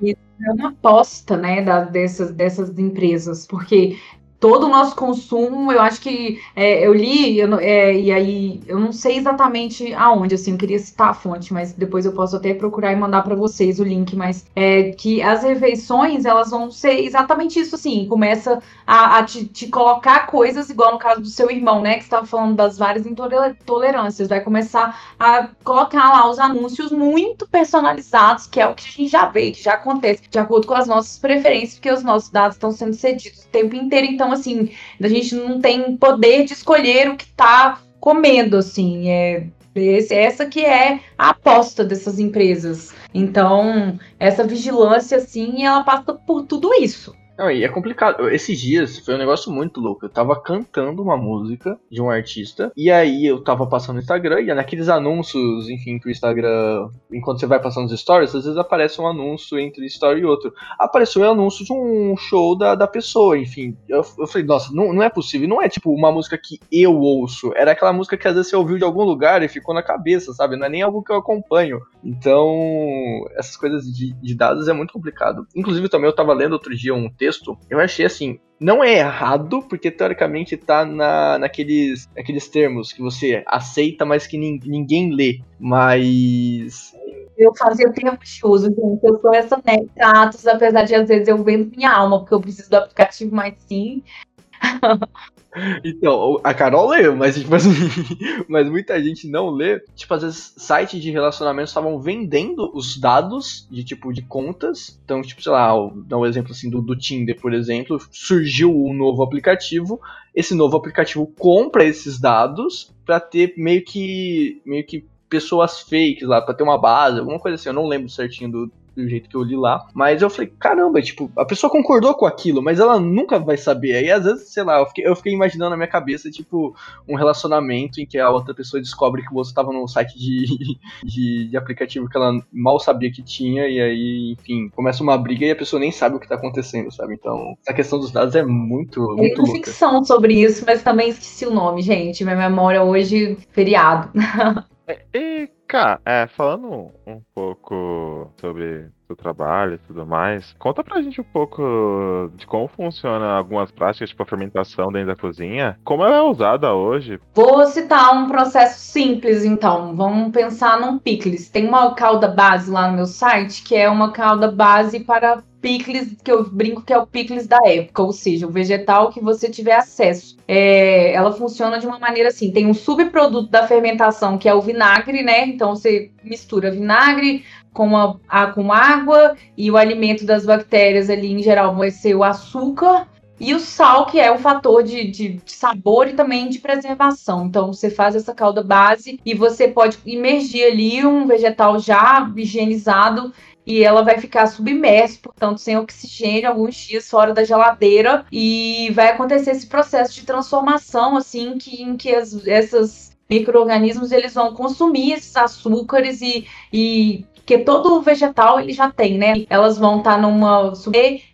Isso 0.01 0.17
é 0.47 0.51
uma 0.53 0.69
aposta, 0.69 1.35
né, 1.35 1.61
da, 1.61 1.83
dessas, 1.83 2.31
dessas 2.31 2.77
empresas, 2.79 3.45
porque 3.45 3.97
todo 4.39 4.67
o 4.67 4.69
nosso 4.69 4.95
consumo, 4.95 5.71
eu 5.71 5.81
acho 5.81 5.99
que 5.99 6.41
é, 6.55 6.85
eu 6.85 6.93
li, 6.93 7.37
eu, 7.37 7.59
é, 7.59 7.93
e 7.93 8.11
aí 8.11 8.61
eu 8.65 8.79
não 8.79 8.91
sei 8.91 9.17
exatamente 9.17 9.93
aonde, 9.93 10.35
assim, 10.35 10.53
eu 10.53 10.57
queria 10.57 10.79
citar 10.79 11.09
a 11.09 11.13
fonte, 11.13 11.53
mas 11.53 11.73
depois 11.73 12.05
eu 12.05 12.13
posso 12.13 12.37
até 12.37 12.53
procurar 12.53 12.93
e 12.93 12.95
mandar 12.95 13.21
para 13.23 13.35
vocês 13.35 13.79
o 13.79 13.83
link, 13.83 14.15
mas 14.15 14.45
é 14.55 14.91
que 14.91 15.21
as 15.21 15.43
refeições, 15.43 16.23
elas 16.23 16.51
vão 16.51 16.71
ser 16.71 17.03
exatamente 17.03 17.59
isso, 17.59 17.75
assim, 17.75 18.07
começa 18.07 18.61
a, 18.87 19.17
a 19.17 19.23
te, 19.23 19.45
te, 19.45 19.67
colocar 19.67 20.25
coisas, 20.27 20.69
igual 20.69 20.93
no 20.93 20.99
caso 20.99 21.21
do 21.21 21.27
seu 21.27 21.51
irmão, 21.51 21.81
né, 21.81 21.95
que 21.95 22.03
estava 22.03 22.25
falando 22.25 22.55
das 22.55 22.77
várias 22.77 23.05
intolerâncias, 23.05 24.29
vai 24.29 24.39
começar 24.39 25.13
a 25.19 25.49
colocar 25.63 26.11
lá 26.11 26.29
os 26.29 26.39
anúncios 26.39 26.91
muito 26.91 27.47
personalizados, 27.47 28.47
que 28.47 28.61
é 28.61 28.67
o 28.67 28.73
que 28.73 28.87
a 28.87 28.91
gente 28.91 29.07
já 29.07 29.25
vê, 29.25 29.51
que 29.51 29.61
já 29.61 29.73
acontece, 29.73 30.23
de 30.29 30.39
acordo 30.39 30.65
com 30.65 30.73
as 30.73 30.87
nossas 30.87 31.17
preferências, 31.19 31.75
porque 31.75 31.91
os 31.91 32.03
nossos 32.03 32.29
dados 32.29 32.55
estão 32.55 32.71
sendo 32.71 32.93
cedidos 32.93 33.43
o 33.43 33.47
tempo 33.49 33.75
inteiro, 33.75 34.07
então 34.07 34.28
então, 34.29 34.33
assim, 34.33 34.69
a 35.01 35.07
gente 35.07 35.35
não 35.35 35.59
tem 35.59 35.97
poder 35.97 36.45
de 36.45 36.53
escolher 36.53 37.09
o 37.09 37.17
que 37.17 37.25
está 37.25 37.81
comendo, 37.99 38.57
assim. 38.57 39.09
É, 39.09 39.47
esse, 39.75 40.13
essa 40.13 40.45
que 40.45 40.63
é 40.63 40.99
a 41.17 41.29
aposta 41.29 41.83
dessas 41.83 42.19
empresas. 42.19 42.93
Então, 43.13 43.97
essa 44.19 44.43
vigilância, 44.43 45.17
assim, 45.17 45.65
ela 45.65 45.83
passa 45.83 46.13
por 46.13 46.43
tudo 46.43 46.73
isso. 46.75 47.15
Não, 47.39 47.49
e 47.49 47.63
é 47.63 47.69
complicado. 47.69 48.27
Esses 48.29 48.59
dias 48.59 48.99
foi 48.99 49.15
um 49.15 49.17
negócio 49.17 49.49
muito 49.49 49.79
louco. 49.79 50.03
Eu 50.03 50.09
tava 50.09 50.35
cantando 50.35 51.01
uma 51.01 51.15
música 51.15 51.79
de 51.89 52.01
um 52.01 52.09
artista, 52.09 52.69
e 52.75 52.91
aí 52.91 53.25
eu 53.25 53.41
tava 53.41 53.65
passando 53.65 53.95
no 53.95 54.01
Instagram, 54.01 54.41
e 54.41 54.53
naqueles 54.53 54.89
anúncios, 54.89 55.69
enfim, 55.69 55.97
que 55.99 56.09
o 56.09 56.11
Instagram, 56.11 56.89
enquanto 57.09 57.39
você 57.39 57.47
vai 57.47 57.61
passando 57.61 57.85
os 57.85 57.97
stories, 57.97 58.35
às 58.35 58.43
vezes 58.43 58.57
aparece 58.57 58.99
um 58.99 59.07
anúncio 59.07 59.57
entre 59.57 59.85
story 59.85 60.19
e 60.19 60.25
outro. 60.25 60.53
Apareceu 60.77 61.21
um 61.21 61.31
anúncio 61.31 61.63
de 61.63 61.71
um 61.71 62.17
show 62.17 62.57
da, 62.57 62.75
da 62.75 62.85
pessoa, 62.85 63.37
enfim. 63.37 63.77
Eu, 63.87 64.03
eu 64.17 64.27
falei, 64.27 64.45
nossa, 64.45 64.73
não, 64.73 64.91
não 64.91 65.01
é 65.01 65.09
possível. 65.09 65.47
Não 65.47 65.61
é 65.61 65.69
tipo 65.69 65.93
uma 65.93 66.11
música 66.11 66.37
que 66.37 66.59
eu 66.69 66.93
ouço. 66.93 67.53
Era 67.55 67.71
aquela 67.71 67.93
música 67.93 68.17
que 68.17 68.27
às 68.27 68.33
vezes 68.33 68.49
você 68.49 68.57
ouviu 68.57 68.77
de 68.77 68.83
algum 68.83 69.05
lugar 69.05 69.41
e 69.41 69.47
ficou 69.47 69.73
na 69.73 69.81
cabeça, 69.81 70.33
sabe? 70.33 70.57
Não 70.57 70.65
é 70.65 70.69
nem 70.69 70.81
algo 70.81 71.01
que 71.01 71.13
eu 71.13 71.15
acompanho. 71.15 71.79
Então, 72.03 73.23
essas 73.37 73.55
coisas 73.55 73.85
de, 73.85 74.13
de 74.13 74.35
dados 74.35 74.67
é 74.67 74.73
muito 74.73 74.91
complicado. 74.91 75.47
Inclusive, 75.55 75.87
também 75.87 76.09
eu 76.09 76.15
tava 76.15 76.33
lendo 76.33 76.51
outro 76.51 76.75
dia 76.75 76.93
um 76.93 77.09
texto 77.09 77.28
texto, 77.29 77.57
eu 77.69 77.79
achei 77.79 78.05
assim, 78.05 78.39
não 78.59 78.83
é 78.83 78.97
errado, 78.97 79.61
porque 79.69 79.91
teoricamente 79.91 80.57
tá 80.57 80.83
na, 80.83 81.37
naqueles, 81.37 82.09
naqueles 82.15 82.47
termos 82.49 82.91
que 82.91 83.01
você 83.01 83.43
aceita, 83.45 84.03
mas 84.03 84.25
que 84.25 84.37
ninguém 84.37 85.13
lê. 85.13 85.39
Mas. 85.59 86.93
Eu 87.37 87.55
fazia 87.55 87.91
termos 87.93 88.27
de 88.27 88.45
uso, 88.45 88.67
gente. 88.67 89.03
Eu 89.03 89.19
sou 89.21 89.33
essa 89.33 89.61
neta 89.63 90.31
apesar 90.51 90.83
de 90.83 90.95
às 90.95 91.07
vezes 91.07 91.27
eu 91.27 91.41
vendo 91.41 91.73
minha 91.75 91.91
alma, 91.91 92.19
porque 92.19 92.33
eu 92.33 92.41
preciso 92.41 92.69
do 92.69 92.77
aplicativo, 92.77 93.33
mas 93.33 93.53
sim. 93.67 94.03
Então, 95.83 96.39
a 96.43 96.53
Carol 96.53 96.89
leu, 96.89 97.15
mas, 97.15 97.35
tipo 97.35 97.53
assim, 97.55 97.69
mas 98.47 98.69
muita 98.69 99.01
gente 99.03 99.27
não 99.27 99.49
lê. 99.49 99.79
Tipo, 99.95 100.13
às 100.13 100.21
vezes 100.21 100.53
sites 100.57 101.01
de 101.01 101.11
relacionamento 101.11 101.67
estavam 101.67 101.99
vendendo 101.99 102.71
os 102.73 102.97
dados 102.97 103.67
de 103.69 103.83
tipo 103.83 104.13
de 104.13 104.21
contas. 104.21 104.99
Então, 105.03 105.21
tipo, 105.21 105.41
sei 105.41 105.51
lá, 105.51 105.73
dá 106.07 106.17
um 106.17 106.25
exemplo 106.25 106.51
assim 106.51 106.69
do, 106.69 106.81
do 106.81 106.95
Tinder, 106.95 107.39
por 107.39 107.53
exemplo, 107.53 107.99
surgiu 108.11 108.75
um 108.75 108.93
novo 108.93 109.23
aplicativo. 109.23 109.99
Esse 110.35 110.53
novo 110.53 110.77
aplicativo 110.77 111.25
compra 111.37 111.83
esses 111.83 112.19
dados 112.19 112.93
para 113.05 113.19
ter 113.19 113.53
meio 113.57 113.83
que 113.83 114.61
meio 114.65 114.85
que 114.85 115.05
pessoas 115.29 115.81
fakes 115.81 116.27
lá 116.27 116.41
para 116.41 116.53
ter 116.53 116.63
uma 116.63 116.77
base, 116.77 117.19
alguma 117.19 117.39
coisa 117.39 117.55
assim, 117.55 117.69
eu 117.69 117.73
não 117.73 117.87
lembro 117.87 118.09
certinho 118.09 118.51
do, 118.51 118.71
do 119.03 119.09
jeito 119.09 119.29
que 119.29 119.35
eu 119.35 119.43
li 119.43 119.55
lá. 119.55 119.87
Mas 119.93 120.21
eu 120.21 120.29
falei, 120.29 120.51
caramba, 120.59 121.01
tipo, 121.01 121.31
a 121.37 121.45
pessoa 121.45 121.71
concordou 121.71 122.13
com 122.13 122.25
aquilo, 122.25 122.61
mas 122.61 122.79
ela 122.79 122.99
nunca 122.99 123.39
vai 123.39 123.57
saber. 123.57 123.95
Aí 123.95 124.11
às 124.11 124.23
vezes, 124.23 124.49
sei 124.49 124.63
lá, 124.63 124.79
eu 124.79 124.85
fiquei, 124.87 125.07
eu 125.07 125.15
fiquei 125.15 125.33
imaginando 125.33 125.71
na 125.71 125.77
minha 125.77 125.87
cabeça, 125.87 126.29
tipo, 126.29 126.75
um 127.07 127.15
relacionamento 127.15 128.01
em 128.01 128.05
que 128.05 128.17
a 128.17 128.29
outra 128.29 128.53
pessoa 128.53 128.81
descobre 128.81 129.25
que 129.25 129.33
você 129.33 129.53
tava 129.53 129.71
no 129.71 129.87
site 129.87 130.17
de, 130.17 130.45
de, 131.03 131.47
de, 131.49 131.57
aplicativo 131.57 132.09
que 132.09 132.17
ela 132.17 132.39
mal 132.51 132.79
sabia 132.79 133.11
que 133.11 133.23
tinha, 133.23 133.67
e 133.67 133.79
aí, 133.79 134.35
enfim, 134.39 134.69
começa 134.69 135.03
uma 135.03 135.17
briga 135.17 135.45
e 135.45 135.51
a 135.51 135.55
pessoa 135.55 135.79
nem 135.79 135.91
sabe 135.91 136.15
o 136.15 136.19
que 136.19 136.27
tá 136.27 136.35
acontecendo, 136.35 136.91
sabe? 136.91 137.13
Então, 137.13 137.57
essa 137.65 137.75
questão 137.75 137.99
dos 137.99 138.11
dados 138.11 138.35
é 138.35 138.43
muito. 138.43 139.01
muito 139.15 139.35
Tem 139.35 139.45
uma 139.45 139.53
ficção 139.53 140.03
sobre 140.03 140.33
isso, 140.33 140.63
mas 140.65 140.83
também 140.83 141.09
esqueci 141.09 141.45
o 141.45 141.53
nome, 141.53 141.81
gente. 141.81 142.23
Minha 142.23 142.35
memória 142.35 142.83
hoje, 142.83 143.37
feriado. 143.51 144.09
E, 145.13 145.47
cara, 145.69 146.01
é, 146.03 146.25
falando 146.25 146.91
um 147.05 147.21
pouco 147.33 148.33
sobre 148.41 148.89
o 149.07 149.15
trabalho 149.15 149.75
e 149.75 149.77
tudo 149.77 150.05
mais, 150.05 150.55
conta 150.57 150.83
pra 150.83 151.01
gente 151.01 151.21
um 151.21 151.23
pouco 151.23 152.31
de 152.35 152.45
como 152.45 152.67
funciona 152.67 153.37
algumas 153.37 153.71
práticas, 153.71 154.09
tipo 154.09 154.23
a 154.23 154.25
fermentação 154.25 154.91
dentro 154.91 155.09
da 155.09 155.15
cozinha. 155.15 155.79
Como 155.83 156.03
ela 156.03 156.17
é 156.17 156.21
usada 156.21 156.73
hoje? 156.73 157.19
Vou 157.35 157.65
citar 157.67 158.15
um 158.15 158.27
processo 158.27 158.79
simples, 158.79 159.45
então. 159.45 159.95
Vamos 159.95 160.31
pensar 160.31 160.79
num 160.79 160.97
picles. 160.97 161.49
Tem 161.49 161.67
uma 161.67 161.93
calda 161.93 162.27
base 162.27 162.71
lá 162.71 162.89
no 162.89 162.97
meu 162.97 163.05
site, 163.05 163.63
que 163.63 163.75
é 163.75 163.89
uma 163.89 164.11
calda 164.11 164.51
base 164.51 164.99
para 165.01 165.43
picles, 165.61 166.15
que 166.23 166.31
eu 166.31 166.49
brinco 166.49 166.81
que 166.81 166.93
é 166.93 166.97
o 166.97 167.05
picles 167.05 167.47
da 167.47 167.59
época, 167.65 168.03
ou 168.03 168.11
seja, 168.11 168.47
o 168.47 168.51
vegetal 168.51 169.09
que 169.09 169.19
você 169.19 169.49
tiver 169.49 169.75
acesso. 169.75 170.37
É, 170.47 171.13
ela 171.13 171.31
funciona 171.31 171.79
de 171.79 171.85
uma 171.85 171.99
maneira 171.99 172.29
assim: 172.29 172.51
tem 172.51 172.65
um 172.65 172.73
subproduto 172.73 173.49
da 173.49 173.67
fermentação 173.67 174.37
que 174.37 174.49
é 174.49 174.53
o 174.53 174.61
vinagre, 174.61 175.23
né? 175.23 175.45
Então 175.45 175.75
você 175.75 176.11
mistura 176.23 176.71
vinagre 176.71 177.43
com, 177.73 177.95
a, 177.95 178.15
a, 178.27 178.47
com 178.47 178.71
água 178.71 179.35
e 179.57 179.69
o 179.69 179.77
alimento 179.77 180.25
das 180.25 180.45
bactérias 180.45 181.09
ali 181.09 181.31
em 181.31 181.43
geral 181.43 181.75
vai 181.75 181.91
ser 181.91 182.15
o 182.15 182.23
açúcar. 182.23 183.07
E 183.39 183.53
o 183.53 183.59
sal, 183.59 184.05
que 184.07 184.19
é 184.19 184.29
um 184.29 184.37
fator 184.37 184.83
de, 184.83 185.09
de, 185.09 185.41
sabor 185.45 186.09
e 186.09 186.13
também 186.13 186.49
de 186.49 186.59
preservação. 186.59 187.45
Então, 187.45 187.71
você 187.71 187.89
faz 187.89 188.13
essa 188.13 188.33
calda 188.33 188.61
base 188.61 189.17
e 189.25 189.33
você 189.33 189.65
pode 189.65 189.97
imergir 190.05 190.65
ali 190.65 191.05
um 191.05 191.25
vegetal 191.25 191.79
já 191.79 192.29
higienizado 192.35 193.31
e 193.65 193.83
ela 193.83 194.03
vai 194.03 194.17
ficar 194.17 194.47
submersa, 194.47 195.19
portanto, 195.21 195.59
sem 195.59 195.77
oxigênio, 195.77 196.49
alguns 196.49 196.75
dias 196.75 197.09
fora 197.09 197.33
da 197.33 197.43
geladeira, 197.43 198.25
e 198.31 198.89
vai 198.93 199.09
acontecer 199.09 199.51
esse 199.51 199.67
processo 199.67 200.13
de 200.13 200.25
transformação, 200.25 201.15
assim, 201.15 201.57
que, 201.57 201.81
em 201.81 201.95
que 201.95 202.13
as, 202.13 202.47
essas 202.47 203.09
micro-organismos 203.29 204.11
eles 204.11 204.33
vão 204.33 204.53
consumir 204.53 205.13
esses 205.13 205.35
açúcares 205.35 206.19
e, 206.21 206.47
e 206.73 207.25
que 207.45 207.59
todo 207.59 208.01
vegetal 208.01 208.59
ele 208.59 208.73
já 208.73 208.91
tem, 208.91 209.17
né? 209.17 209.45
Elas 209.49 209.77
vão 209.77 209.99
estar 209.99 210.15
tá 210.15 210.21
numa 210.21 210.73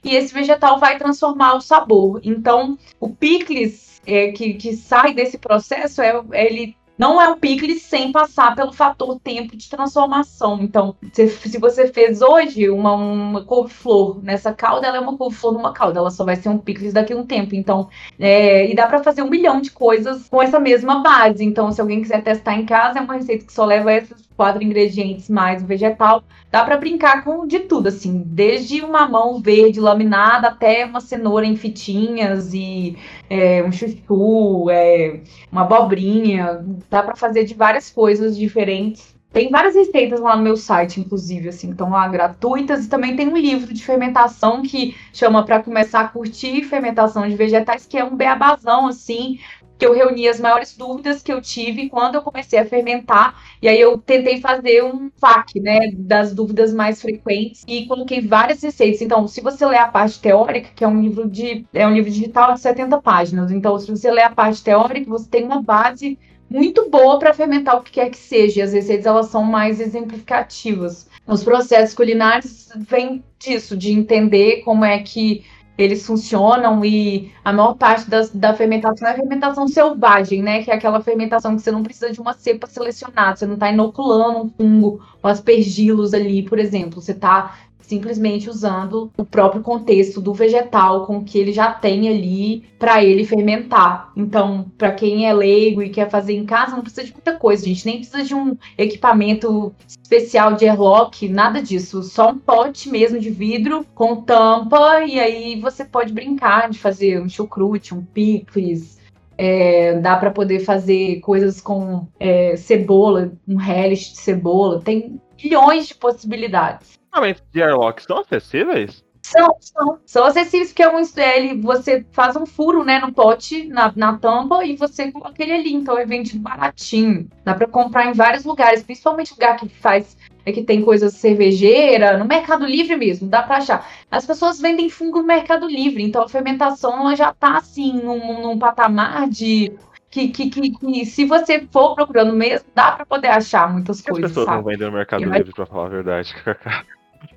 e 0.03 0.15
esse 0.15 0.33
vegetal 0.33 0.79
vai 0.79 0.97
transformar 0.97 1.55
o 1.55 1.61
sabor. 1.61 2.19
Então, 2.23 2.77
o 2.99 3.09
picles 3.09 4.01
é, 4.05 4.31
que, 4.31 4.53
que 4.53 4.75
sai 4.75 5.13
desse 5.13 5.37
processo 5.37 6.01
é 6.01 6.21
ele 6.33 6.75
não 6.97 7.21
é 7.21 7.29
um 7.29 7.37
picles 7.37 7.83
sem 7.83 8.11
passar 8.11 8.55
pelo 8.55 8.71
fator 8.71 9.19
tempo 9.19 9.55
de 9.55 9.69
transformação. 9.69 10.59
Então, 10.61 10.95
se, 11.11 11.27
se 11.27 11.57
você 11.57 11.87
fez 11.87 12.21
hoje 12.21 12.69
uma, 12.69 12.93
uma 12.93 13.43
couve-flor 13.43 14.23
nessa 14.23 14.53
calda, 14.53 14.87
ela 14.87 14.97
é 14.97 14.99
uma 14.99 15.17
couve-flor 15.17 15.53
numa 15.53 15.73
calda, 15.73 15.99
ela 15.99 16.11
só 16.11 16.23
vai 16.23 16.35
ser 16.35 16.49
um 16.49 16.57
picles 16.57 16.93
daqui 16.93 17.13
a 17.13 17.17
um 17.17 17.25
tempo. 17.25 17.55
Então, 17.55 17.89
é, 18.19 18.69
e 18.69 18.75
dá 18.75 18.87
para 18.87 19.03
fazer 19.03 19.21
um 19.21 19.29
milhão 19.29 19.59
de 19.59 19.71
coisas 19.71 20.27
com 20.29 20.41
essa 20.41 20.59
mesma 20.59 21.01
base. 21.01 21.43
Então, 21.43 21.71
se 21.71 21.81
alguém 21.81 22.01
quiser 22.01 22.23
testar 22.23 22.55
em 22.55 22.65
casa, 22.65 22.99
é 22.99 23.01
uma 23.01 23.15
receita 23.15 23.45
que 23.45 23.53
só 23.53 23.65
leva 23.65 23.93
esses 23.93 24.25
quatro 24.35 24.63
ingredientes 24.63 25.29
mais 25.29 25.63
o 25.63 25.65
vegetal. 25.65 26.23
Dá 26.51 26.63
para 26.63 26.77
brincar 26.77 27.23
com 27.23 27.45
de 27.47 27.61
tudo, 27.61 27.87
assim, 27.87 28.23
desde 28.25 28.81
uma 28.81 29.07
mão 29.07 29.41
verde 29.41 29.79
laminada 29.79 30.47
até 30.47 30.85
uma 30.85 31.01
cenoura 31.01 31.45
em 31.45 31.55
fitinhas 31.55 32.53
e 32.53 32.97
é, 33.29 33.63
um 33.63 33.71
chuchu, 33.71 34.69
é, 34.69 35.21
uma 35.51 35.61
abobrinha. 35.61 36.63
Dá 36.89 37.03
para 37.03 37.15
fazer 37.15 37.43
de 37.45 37.53
várias 37.53 37.89
coisas 37.89 38.37
diferentes. 38.37 39.15
Tem 39.35 39.49
várias 39.49 39.75
receitas 39.75 40.21
lá 40.21 40.37
no 40.37 40.43
meu 40.43 40.55
site, 40.55 41.01
inclusive, 41.01 41.49
assim, 41.49 41.71
estão 41.71 41.89
lá 41.89 42.07
gratuitas. 42.07 42.85
E 42.85 42.89
também 42.89 43.17
tem 43.17 43.27
um 43.27 43.35
livro 43.35 43.73
de 43.73 43.83
fermentação 43.83 44.61
que 44.61 44.95
chama 45.11 45.43
para 45.43 45.61
começar 45.61 45.99
a 45.99 46.07
curtir 46.07 46.63
fermentação 46.63 47.27
de 47.27 47.35
vegetais, 47.35 47.85
que 47.85 47.97
é 47.97 48.03
um 48.05 48.15
beabazão, 48.15 48.87
assim, 48.87 49.37
que 49.77 49.85
eu 49.85 49.93
reuni 49.93 50.27
as 50.27 50.39
maiores 50.39 50.75
dúvidas 50.75 51.21
que 51.21 51.31
eu 51.31 51.41
tive 51.41 51.89
quando 51.89 52.15
eu 52.15 52.21
comecei 52.21 52.59
a 52.59 52.65
fermentar. 52.65 53.41
E 53.61 53.67
aí 53.67 53.79
eu 53.79 53.97
tentei 53.97 54.39
fazer 54.39 54.83
um 54.83 55.09
FAQ, 55.17 55.59
né, 55.59 55.91
das 55.93 56.33
dúvidas 56.33 56.73
mais 56.73 57.01
frequentes 57.01 57.63
e 57.67 57.85
coloquei 57.85 58.21
várias 58.21 58.61
receitas. 58.61 59.01
Então, 59.01 59.27
se 59.27 59.41
você 59.41 59.65
ler 59.65 59.77
a 59.77 59.87
parte 59.87 60.19
teórica, 60.19 60.69
que 60.75 60.83
é 60.83 60.87
um 60.87 61.01
livro 61.01 61.29
de 61.29 61.65
é 61.73 61.85
um 61.85 61.93
livro 61.93 62.09
digital 62.09 62.53
de 62.53 62.61
70 62.61 63.01
páginas. 63.01 63.51
Então, 63.51 63.77
se 63.79 63.89
você 63.89 64.09
ler 64.11 64.23
a 64.23 64.29
parte 64.29 64.63
teórica, 64.63 65.09
você 65.09 65.29
tem 65.29 65.43
uma 65.43 65.61
base 65.61 66.17
muito 66.49 66.89
boa 66.89 67.17
para 67.17 67.33
fermentar 67.33 67.75
o 67.75 67.81
que 67.81 67.91
quer 67.91 68.09
que 68.09 68.17
seja. 68.17 68.59
E 68.59 68.63
as 68.63 68.73
receitas 68.73 69.05
elas 69.05 69.27
são 69.27 69.43
mais 69.43 69.79
exemplificativas. 69.79 71.07
Os 71.27 71.43
processos 71.43 71.95
culinários 71.95 72.69
vêm 72.77 73.23
disso, 73.39 73.75
de 73.75 73.91
entender 73.91 74.61
como 74.61 74.85
é 74.85 74.99
que 74.99 75.43
eles 75.77 76.05
funcionam 76.05 76.83
e 76.85 77.31
a 77.43 77.51
maior 77.51 77.75
parte 77.75 78.09
das, 78.09 78.29
da 78.29 78.53
fermentação 78.53 79.07
é 79.07 79.11
a 79.11 79.15
fermentação 79.15 79.67
selvagem, 79.67 80.41
né? 80.41 80.63
Que 80.63 80.71
é 80.71 80.75
aquela 80.75 81.01
fermentação 81.01 81.55
que 81.55 81.61
você 81.61 81.71
não 81.71 81.83
precisa 81.83 82.11
de 82.11 82.21
uma 82.21 82.33
cepa 82.33 82.67
selecionada, 82.67 83.35
você 83.35 83.45
não 83.45 83.55
está 83.55 83.71
inoculando 83.71 84.43
um 84.43 84.49
fungo 84.49 85.05
ou 85.21 85.29
aspergilos 85.29 86.13
ali, 86.13 86.43
por 86.43 86.59
exemplo. 86.59 87.01
Você 87.01 87.11
está 87.11 87.55
simplesmente 87.87 88.49
usando 88.49 89.11
o 89.17 89.23
próprio 89.23 89.61
contexto 89.61 90.19
do 90.19 90.33
vegetal 90.33 91.05
com 91.05 91.23
que 91.23 91.37
ele 91.37 91.51
já 91.51 91.71
tem 91.71 92.09
ali 92.09 92.63
para 92.79 93.03
ele 93.03 93.25
fermentar. 93.25 94.11
Então, 94.15 94.71
para 94.77 94.91
quem 94.91 95.27
é 95.27 95.33
leigo 95.33 95.81
e 95.81 95.89
quer 95.89 96.09
fazer 96.09 96.33
em 96.33 96.45
casa, 96.45 96.75
não 96.75 96.81
precisa 96.81 97.03
de 97.03 97.13
muita 97.13 97.37
coisa, 97.37 97.65
gente 97.65 97.85
nem 97.85 97.97
precisa 97.97 98.23
de 98.23 98.33
um 98.33 98.57
equipamento 98.77 99.73
especial 99.87 100.53
de 100.53 100.67
airlock, 100.67 101.27
nada 101.29 101.61
disso, 101.61 102.01
só 102.03 102.31
um 102.31 102.37
pote 102.37 102.89
mesmo 102.89 103.19
de 103.19 103.29
vidro 103.29 103.85
com 103.93 104.21
tampa 104.21 105.01
e 105.05 105.19
aí 105.19 105.59
você 105.59 105.85
pode 105.85 106.11
brincar 106.11 106.69
de 106.69 106.79
fazer 106.79 107.21
um 107.21 107.29
chucrute, 107.29 107.93
um 107.93 108.03
picles, 108.03 108.99
é, 109.37 109.99
dá 109.99 110.15
para 110.15 110.31
poder 110.31 110.59
fazer 110.59 111.19
coisas 111.19 111.61
com 111.61 112.07
é, 112.19 112.55
cebola, 112.55 113.31
um 113.47 113.57
relish 113.57 114.11
de 114.13 114.17
cebola. 114.17 114.81
Tem 114.81 115.19
milhões 115.43 115.87
de 115.87 115.95
possibilidades 115.95 116.95
equipamentos 117.15 117.43
de 117.51 117.61
airlock 117.61 118.03
são 118.03 118.19
acessíveis? 118.19 119.03
São, 119.23 119.57
são. 119.59 119.99
São 120.05 120.25
acessíveis, 120.25 120.69
porque 120.69 120.83
é 120.83 120.89
um, 120.89 121.01
ele, 121.17 121.59
você 121.59 122.05
faz 122.11 122.35
um 122.35 122.45
furo 122.45 122.83
né, 122.83 122.99
no 122.99 123.11
pote, 123.11 123.65
na, 123.67 123.91
na 123.95 124.17
tampa, 124.17 124.63
e 124.63 124.75
você 124.75 125.11
coloca 125.11 125.41
ele 125.41 125.53
ali. 125.53 125.73
Então 125.73 125.97
é 125.97 126.05
vendido 126.05 126.39
baratinho. 126.39 127.27
Dá 127.43 127.55
para 127.55 127.67
comprar 127.67 128.05
em 128.05 128.13
vários 128.13 128.45
lugares, 128.45 128.83
principalmente 128.83 129.33
lugar 129.33 129.57
que 129.57 129.67
faz. 129.67 130.15
É 130.45 130.51
que 130.51 130.61
tem 130.61 130.83
coisa 130.83 131.09
cervejeira, 131.09 132.19
no 132.19 132.25
Mercado 132.25 132.67
Livre 132.67 132.95
mesmo, 132.95 133.27
dá 133.27 133.41
para 133.41 133.57
achar. 133.57 133.89
As 134.11 134.27
pessoas 134.27 134.61
vendem 134.61 134.91
fungo 134.91 135.21
no 135.21 135.25
Mercado 135.25 135.65
Livre, 135.65 136.03
então 136.03 136.21
a 136.21 136.29
fermentação 136.29 136.99
ela 136.99 137.15
já 137.15 137.33
tá 137.33 137.57
assim 137.57 137.93
num, 137.93 138.43
num 138.43 138.59
patamar 138.59 139.27
de 139.27 139.73
que, 140.07 140.27
que, 140.29 140.49
que, 140.49 140.69
que, 140.69 141.05
se 141.05 141.25
você 141.25 141.67
for 141.71 141.95
procurando 141.95 142.31
mesmo, 142.31 142.67
dá 142.75 142.91
para 142.91 143.07
poder 143.07 143.29
achar 143.29 143.73
muitas 143.73 144.01
coisas. 144.01 144.25
As 144.25 144.29
pessoas 144.29 144.45
sabe? 144.45 144.57
não 144.57 144.63
vendem 144.63 144.87
no 144.87 144.93
Mercado 144.93 145.23
Livre, 145.23 145.43
vai... 145.43 145.53
para 145.53 145.65
falar 145.65 145.85
a 145.87 145.89
verdade. 145.89 146.35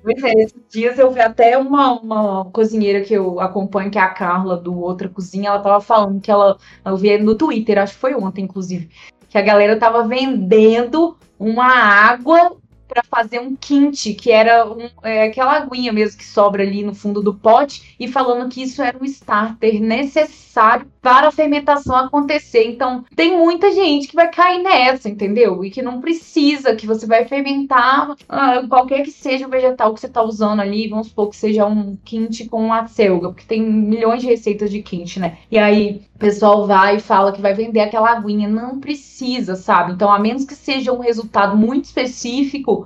Pois 0.01 0.23
é, 0.23 0.31
esses 0.41 0.61
dias 0.69 0.97
eu 0.97 1.11
vi 1.11 1.19
até 1.19 1.57
uma, 1.57 1.99
uma 1.99 2.45
cozinheira 2.51 3.01
que 3.01 3.13
eu 3.13 3.39
acompanho, 3.39 3.91
que 3.91 3.97
é 3.97 4.01
a 4.01 4.09
Carla, 4.09 4.57
do 4.57 4.79
Outra 4.79 5.09
Cozinha, 5.09 5.49
ela 5.49 5.59
tava 5.59 5.81
falando 5.81 6.21
que 6.21 6.31
ela, 6.31 6.57
eu 6.85 6.95
vi 6.95 7.17
no 7.17 7.35
Twitter, 7.35 7.77
acho 7.77 7.93
que 7.93 7.99
foi 7.99 8.15
ontem, 8.15 8.43
inclusive, 8.43 8.89
que 9.27 9.37
a 9.37 9.41
galera 9.41 9.77
tava 9.77 10.07
vendendo 10.07 11.17
uma 11.37 11.67
água 11.67 12.57
para 12.89 13.03
fazer 13.03 13.39
um 13.39 13.55
quinte, 13.55 14.13
que 14.15 14.31
era 14.31 14.67
um, 14.67 14.89
é, 15.03 15.27
aquela 15.27 15.57
aguinha 15.57 15.93
mesmo 15.93 16.17
que 16.17 16.25
sobra 16.25 16.63
ali 16.63 16.83
no 16.83 16.95
fundo 16.95 17.21
do 17.21 17.33
pote, 17.33 17.95
e 17.99 18.07
falando 18.07 18.49
que 18.49 18.63
isso 18.63 18.81
era 18.81 18.97
um 18.99 19.05
starter 19.05 19.79
necessário 19.79 20.87
para 21.01 21.27
a 21.27 21.31
fermentação 21.31 21.95
acontecer. 21.95 22.65
Então, 22.65 23.05
tem 23.15 23.37
muita 23.37 23.71
gente 23.71 24.07
que 24.07 24.15
vai 24.15 24.29
cair 24.29 24.61
nessa, 24.61 25.07
entendeu? 25.07 25.63
E 25.63 25.69
que 25.69 25.81
não 25.81 26.01
precisa, 26.01 26.75
que 26.75 26.87
você 26.87 27.05
vai 27.05 27.25
fermentar 27.25 28.15
ah, 28.27 28.63
qualquer 28.67 29.03
que 29.03 29.11
seja 29.11 29.47
o 29.47 29.49
vegetal 29.49 29.93
que 29.93 29.99
você 29.99 30.07
está 30.07 30.21
usando 30.21 30.59
ali, 30.59 30.89
vamos 30.89 31.07
supor 31.07 31.29
que 31.29 31.37
seja 31.37 31.65
um 31.65 31.95
quinte 32.03 32.45
com 32.45 32.73
acelga, 32.73 33.29
porque 33.29 33.45
tem 33.45 33.61
milhões 33.61 34.21
de 34.21 34.27
receitas 34.27 34.69
de 34.71 34.81
quinte, 34.81 35.19
né? 35.19 35.37
E 35.49 35.57
aí, 35.57 36.01
o 36.15 36.19
pessoal 36.19 36.67
vai 36.67 36.97
e 36.97 37.01
fala 37.01 37.31
que 37.31 37.41
vai 37.41 37.53
vender 37.53 37.79
aquela 37.79 38.11
aguinha. 38.11 38.49
Não 38.49 38.79
precisa, 38.79 39.55
sabe? 39.55 39.93
Então, 39.93 40.11
a 40.11 40.19
menos 40.19 40.43
que 40.43 40.55
seja 40.55 40.91
um 40.91 40.99
resultado 40.99 41.55
muito 41.55 41.85
específico, 41.85 42.78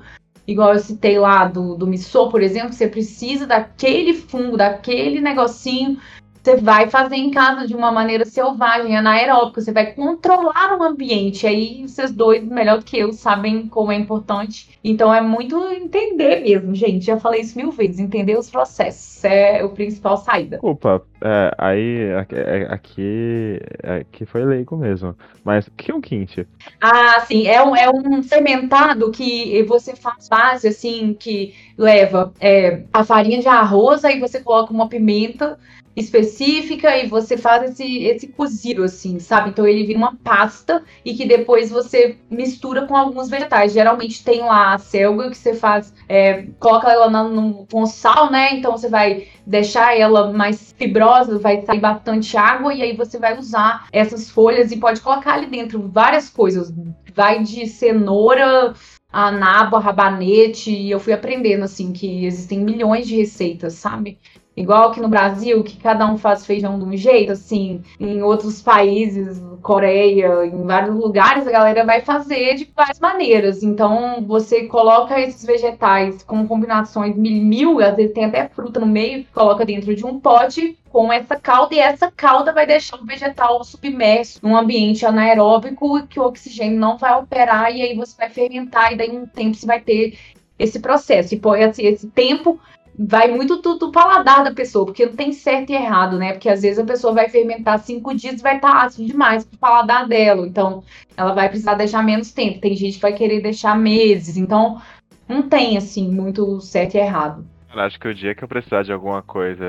igual 0.47 0.73
eu 0.73 0.79
citei 0.79 1.17
lá 1.17 1.45
do, 1.45 1.75
do 1.75 1.87
missô, 1.87 2.29
por 2.29 2.41
exemplo, 2.41 2.73
você 2.73 2.87
precisa 2.87 3.47
daquele 3.47 4.13
fungo, 4.13 4.57
daquele 4.57 5.21
negocinho 5.21 5.99
você 6.43 6.57
vai 6.57 6.89
fazer 6.89 7.15
em 7.15 7.31
casa 7.31 7.65
de 7.65 7.73
uma 7.73 7.91
maneira 7.91 8.25
selvagem, 8.25 8.97
anaeróbica, 8.97 9.61
você 9.61 9.71
vai 9.71 9.93
controlar 9.93 10.77
o 10.77 10.83
ambiente. 10.83 11.47
Aí 11.47 11.87
vocês 11.87 12.11
dois, 12.11 12.43
melhor 12.43 12.79
do 12.79 12.85
que 12.85 12.97
eu, 12.97 13.13
sabem 13.13 13.67
como 13.67 13.91
é 13.91 13.95
importante. 13.95 14.77
Então 14.83 15.13
é 15.13 15.21
muito 15.21 15.57
entender 15.71 16.41
mesmo, 16.41 16.75
gente. 16.75 17.05
Já 17.05 17.17
falei 17.17 17.41
isso 17.41 17.57
mil 17.57 17.71
vezes, 17.71 17.99
entender 17.99 18.37
os 18.37 18.49
processos 18.49 19.13
é 19.23 19.63
o 19.63 19.69
principal 19.69 20.17
saída. 20.17 20.57
Desculpa, 20.57 21.03
é, 21.21 21.51
aí 21.57 22.13
aqui, 22.13 22.35
é, 22.35 22.67
aqui, 22.69 23.59
aqui 23.83 24.25
foi 24.25 24.43
leigo 24.43 24.75
mesmo. 24.75 25.15
Mas 25.43 25.67
o 25.67 25.71
que 25.71 25.91
é 25.91 25.95
um 25.95 26.01
quinte? 26.01 26.47
Ah, 26.81 27.21
sim, 27.21 27.47
é 27.47 27.63
um, 27.63 27.75
é 27.75 27.89
um 27.89 28.21
fermentado 28.21 29.11
que 29.11 29.63
você 29.63 29.95
faz 29.95 30.27
base, 30.27 30.67
assim, 30.67 31.15
que 31.17 31.53
leva 31.77 32.33
é, 32.39 32.83
a 32.91 33.03
farinha 33.03 33.39
de 33.39 33.47
arroz, 33.47 34.03
aí 34.03 34.19
você 34.19 34.41
coloca 34.41 34.73
uma 34.73 34.89
pimenta 34.89 35.57
específica 35.95 36.97
e 36.97 37.07
você 37.07 37.37
faz 37.37 37.71
esse, 37.71 38.03
esse 38.03 38.27
cozido, 38.27 38.83
assim, 38.83 39.19
sabe? 39.19 39.49
Então 39.49 39.67
ele 39.67 39.85
vira 39.85 39.97
uma 39.97 40.15
pasta 40.15 40.83
e 41.05 41.13
que 41.13 41.25
depois 41.25 41.69
você 41.69 42.17
mistura 42.29 42.87
com 42.87 42.95
alguns 42.95 43.29
vegetais. 43.29 43.73
Geralmente 43.73 44.23
tem 44.23 44.41
lá 44.41 44.73
a 44.73 44.77
selga 44.77 45.29
que 45.29 45.37
você 45.37 45.53
faz, 45.53 45.93
é, 46.09 46.47
coloca 46.59 46.91
ela 46.91 47.09
no, 47.09 47.67
com 47.71 47.85
sal, 47.85 48.31
né? 48.31 48.55
Então 48.55 48.71
você 48.71 48.89
vai 48.89 49.27
deixar 49.45 49.97
ela 49.97 50.31
mais 50.31 50.73
fibrosa, 50.77 51.37
vai 51.37 51.61
sair 51.61 51.79
bastante 51.79 52.35
água 52.37 52.73
e 52.73 52.81
aí 52.81 52.95
você 52.95 53.19
vai 53.19 53.37
usar 53.37 53.87
essas 53.91 54.29
folhas 54.29 54.71
e 54.71 54.77
pode 54.77 55.01
colocar 55.01 55.33
ali 55.33 55.47
dentro 55.47 55.87
várias 55.87 56.29
coisas. 56.29 56.73
Vai 57.15 57.43
de 57.43 57.67
cenoura, 57.67 58.73
a 59.13 59.31
nabo, 59.31 59.75
a 59.75 59.79
rabanete, 59.79 60.71
e 60.71 60.89
eu 60.89 60.99
fui 60.99 61.13
aprendendo 61.13 61.63
assim 61.63 61.93
que 61.93 62.25
existem 62.25 62.59
milhões 62.59 63.07
de 63.07 63.15
receitas, 63.15 63.73
sabe? 63.73 64.17
Igual 64.55 64.89
aqui 64.89 65.01
no 65.01 65.07
Brasil, 65.07 65.63
que 65.63 65.77
cada 65.77 66.05
um 66.05 66.17
faz 66.17 66.45
feijão 66.45 66.77
de 66.77 66.85
um 66.85 66.95
jeito, 66.95 67.31
assim, 67.31 67.81
em 67.99 68.21
outros 68.21 68.61
países, 68.61 69.41
Coreia, 69.63 70.45
em 70.45 70.63
vários 70.63 70.95
lugares, 70.95 71.47
a 71.47 71.51
galera 71.51 71.85
vai 71.85 72.01
fazer 72.01 72.55
de 72.55 72.69
várias 72.75 72.99
maneiras. 72.99 73.63
Então, 73.63 74.23
você 74.27 74.65
coloca 74.65 75.19
esses 75.19 75.43
vegetais 75.45 76.21
com 76.21 76.45
combinações 76.45 77.15
mil, 77.15 77.41
mil 77.41 77.79
às 77.79 77.95
vezes 77.95 78.13
tem 78.13 78.25
até 78.25 78.47
fruta 78.49 78.79
no 78.79 78.85
meio, 78.85 79.25
coloca 79.33 79.65
dentro 79.65 79.95
de 79.95 80.05
um 80.05 80.19
pote 80.19 80.77
com 80.91 81.11
essa 81.11 81.35
calda, 81.35 81.73
e 81.73 81.79
essa 81.79 82.11
calda 82.11 82.53
vai 82.53 82.67
deixar 82.67 82.97
o 82.97 83.05
vegetal 83.05 83.63
submerso 83.63 84.39
num 84.43 84.55
ambiente 84.55 85.05
anaeróbico 85.05 86.05
que 86.07 86.19
o 86.19 86.25
oxigênio 86.25 86.79
não 86.79 86.97
vai 86.97 87.17
operar, 87.17 87.75
e 87.75 87.81
aí 87.81 87.95
você 87.95 88.15
vai 88.17 88.29
fermentar, 88.29 88.93
e 88.93 88.97
daí 88.97 89.09
um 89.09 89.25
tempo 89.25 89.55
você 89.55 89.65
vai 89.65 89.79
ter 89.79 90.19
esse 90.59 90.79
processo. 90.79 91.33
E 91.33 91.41
esse, 91.57 91.81
esse 91.83 92.07
tempo 92.07 92.59
vai 92.97 93.27
muito 93.29 93.57
do, 93.57 93.77
do, 93.77 93.91
paladar 93.91 94.43
da 94.43 94.53
pessoa, 94.53 94.85
porque 94.85 95.05
não 95.05 95.15
tem 95.15 95.31
certo 95.31 95.71
e 95.71 95.75
errado, 95.75 96.17
né? 96.17 96.33
Porque 96.33 96.49
às 96.49 96.61
vezes 96.61 96.79
a 96.79 96.85
pessoa 96.85 97.13
vai 97.13 97.29
fermentar 97.29 97.79
cinco 97.79 98.13
dias 98.13 98.39
e 98.39 98.43
vai 98.43 98.57
estar 98.57 98.71
tá 98.71 98.83
ácido 98.83 99.07
demais 99.07 99.43
pro 99.43 99.57
paladar 99.57 100.07
dela. 100.07 100.45
Então, 100.45 100.83
ela 101.17 101.33
vai 101.33 101.49
precisar 101.49 101.73
deixar 101.73 102.03
menos 102.03 102.31
tempo. 102.31 102.61
Tem 102.61 102.75
gente 102.75 102.95
que 102.95 103.01
vai 103.01 103.13
querer 103.13 103.41
deixar 103.41 103.77
meses. 103.77 104.37
Então, 104.37 104.81
não 105.27 105.41
tem, 105.43 105.77
assim, 105.77 106.09
muito 106.09 106.61
certo 106.61 106.95
e 106.95 106.99
errado. 106.99 107.45
Acho 107.73 107.99
que 107.99 108.07
o 108.07 108.13
dia 108.13 108.35
que 108.35 108.43
eu 108.43 108.47
precisar 108.47 108.83
de 108.83 108.93
alguma 108.93 109.23
coisa 109.23 109.65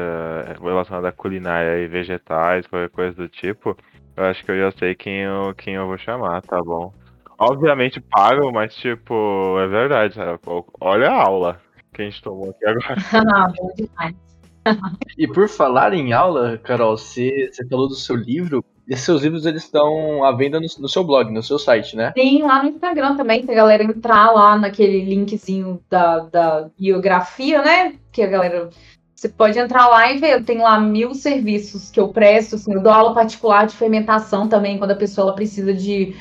relacionada 0.60 1.08
a 1.08 1.12
culinária 1.12 1.78
e 1.78 1.88
vegetais, 1.88 2.66
qualquer 2.66 2.90
coisa 2.90 3.16
do 3.16 3.28
tipo, 3.30 3.74
eu 4.14 4.24
acho 4.24 4.44
que 4.44 4.50
eu 4.50 4.58
já 4.58 4.72
sei 4.72 4.94
quem 4.94 5.20
eu, 5.20 5.54
quem 5.54 5.74
eu 5.74 5.86
vou 5.86 5.96
chamar, 5.96 6.42
tá 6.42 6.62
bom? 6.62 6.92
Obviamente 7.38 8.02
pago, 8.02 8.52
mas 8.52 8.74
tipo, 8.74 9.58
é 9.58 9.66
verdade. 9.66 10.16
Olha 10.78 11.10
a 11.10 11.22
aula 11.22 11.64
que 11.94 12.02
a 12.02 12.04
gente 12.04 12.20
tomou 12.22 12.50
aqui 12.50 12.66
agora. 12.66 12.96
Ah, 13.34 13.52
bom 13.56 13.70
demais. 13.74 14.14
e 15.18 15.26
por 15.26 15.48
falar 15.48 15.94
em 15.94 16.12
aula, 16.12 16.58
Carol, 16.58 16.96
você, 16.96 17.50
você 17.50 17.66
falou 17.66 17.88
do 17.88 17.94
seu 17.94 18.16
livro. 18.16 18.64
Esses 18.86 19.04
seus 19.04 19.22
livros 19.22 19.46
eles 19.46 19.64
estão 19.64 20.24
à 20.24 20.32
venda 20.32 20.60
no, 20.60 20.66
no, 20.78 20.88
seu 20.88 21.02
blog, 21.02 21.32
no 21.32 21.42
seu 21.42 21.58
site, 21.58 21.96
né? 21.96 22.12
Tem 22.12 22.42
lá 22.42 22.62
no 22.62 22.68
Instagram 22.68 23.16
também, 23.16 23.42
se 23.42 23.50
a 23.50 23.54
galera 23.54 23.82
entrar 23.82 24.30
lá 24.30 24.58
naquele 24.58 25.04
linkzinho 25.04 25.82
da, 25.88 26.18
da 26.20 26.70
biografia, 26.78 27.62
né? 27.62 27.94
Que 28.12 28.22
a 28.22 28.26
galera. 28.26 28.68
Você 29.14 29.28
pode 29.28 29.58
entrar 29.58 29.88
lá 29.88 30.12
e 30.12 30.18
ver. 30.18 30.34
Eu 30.34 30.44
tenho 30.44 30.62
lá 30.62 30.78
mil 30.78 31.14
serviços 31.14 31.90
que 31.90 31.98
eu 31.98 32.08
presto. 32.08 32.56
Assim, 32.56 32.74
eu 32.74 32.82
dou 32.82 32.92
aula 32.92 33.14
particular 33.14 33.66
de 33.66 33.74
fermentação 33.74 34.48
também, 34.48 34.76
quando 34.76 34.90
a 34.90 34.96
pessoa 34.96 35.28
ela 35.28 35.34
precisa 35.34 35.72
de 35.72 36.14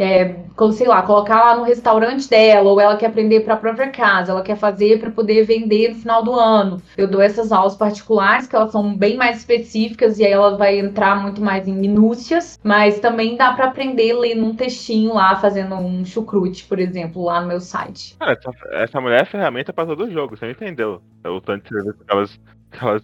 é, 0.00 0.34
sei 0.72 0.86
lá, 0.86 1.02
colocar 1.02 1.40
lá 1.44 1.56
no 1.56 1.62
restaurante 1.62 2.28
dela, 2.28 2.70
ou 2.70 2.80
ela 2.80 2.96
quer 2.96 3.06
aprender 3.06 3.40
para 3.40 3.54
a 3.54 3.58
própria 3.58 3.90
casa, 3.90 4.32
ela 4.32 4.42
quer 4.42 4.56
fazer 4.56 4.98
para 4.98 5.10
poder 5.10 5.44
vender 5.44 5.90
no 5.90 5.94
final 5.96 6.22
do 6.22 6.32
ano. 6.32 6.80
Eu 6.96 7.06
dou 7.06 7.20
essas 7.20 7.52
aulas 7.52 7.76
particulares, 7.76 8.46
que 8.46 8.56
elas 8.56 8.72
são 8.72 8.96
bem 8.96 9.16
mais 9.16 9.38
específicas, 9.38 10.18
e 10.18 10.24
aí 10.24 10.32
ela 10.32 10.56
vai 10.56 10.78
entrar 10.78 11.20
muito 11.20 11.42
mais 11.42 11.68
em 11.68 11.74
minúcias, 11.74 12.58
mas 12.64 12.98
também 12.98 13.36
dá 13.36 13.52
para 13.52 13.66
aprender 13.66 14.14
lendo 14.14 14.44
um 14.46 14.54
textinho 14.54 15.14
lá, 15.14 15.36
fazendo 15.36 15.74
um 15.74 16.04
chucrute, 16.04 16.64
por 16.64 16.78
exemplo, 16.78 17.22
lá 17.22 17.40
no 17.42 17.48
meu 17.48 17.60
site. 17.60 18.16
Cara, 18.18 18.32
essa, 18.32 18.50
essa 18.72 19.00
mulher 19.00 19.22
é 19.22 19.26
ferramenta 19.26 19.72
para 19.72 19.86
todo 19.86 20.10
jogo, 20.10 20.36
você 20.36 20.50
entendeu? 20.50 21.02
O 21.26 21.40
tanto 21.40 21.64
de 21.64 21.68
serviço 21.68 22.04
que 22.04 22.12
elas, 22.12 22.40
que 22.70 22.84
elas. 22.84 23.02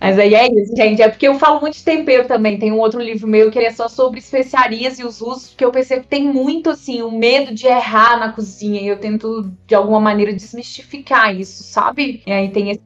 Mas 0.00 0.18
aí 0.18 0.34
é 0.34 0.46
isso, 0.46 0.76
gente. 0.76 1.02
É 1.02 1.08
porque 1.08 1.26
eu 1.28 1.38
falo 1.38 1.60
muito 1.60 1.74
de 1.74 1.84
tempero 1.84 2.26
também. 2.26 2.58
Tem 2.58 2.72
um 2.72 2.78
outro 2.78 3.00
livro 3.00 3.26
meu 3.26 3.50
que 3.50 3.58
é 3.58 3.70
só 3.70 3.88
sobre 3.88 4.18
especiarias 4.18 4.98
e 4.98 5.04
os 5.04 5.20
usos, 5.20 5.48
porque 5.48 5.64
eu 5.64 5.72
percebo 5.72 6.02
que 6.02 6.08
tem 6.08 6.24
muito, 6.24 6.70
assim, 6.70 7.02
o 7.02 7.10
medo 7.10 7.54
de 7.54 7.66
errar 7.66 8.18
na 8.18 8.32
cozinha. 8.32 8.80
E 8.80 8.86
eu 8.86 8.98
tento, 8.98 9.50
de 9.66 9.74
alguma 9.74 10.00
maneira, 10.00 10.32
desmistificar 10.32 11.34
isso, 11.34 11.62
sabe? 11.64 12.22
E 12.26 12.32
aí 12.32 12.50
tem 12.50 12.70
esse 12.70 12.82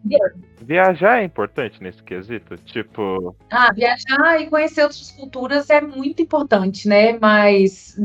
Viajar 0.69 1.23
é 1.23 1.25
importante 1.25 1.83
nesse 1.83 2.03
quesito? 2.03 2.55
Tipo. 2.59 3.35
Ah, 3.51 3.73
viajar 3.73 4.39
e 4.39 4.51
conhecer 4.51 4.83
outras 4.83 5.11
culturas 5.13 5.71
é 5.71 5.81
muito 5.81 6.21
importante, 6.21 6.87
né? 6.87 7.19
Mas 7.19 7.97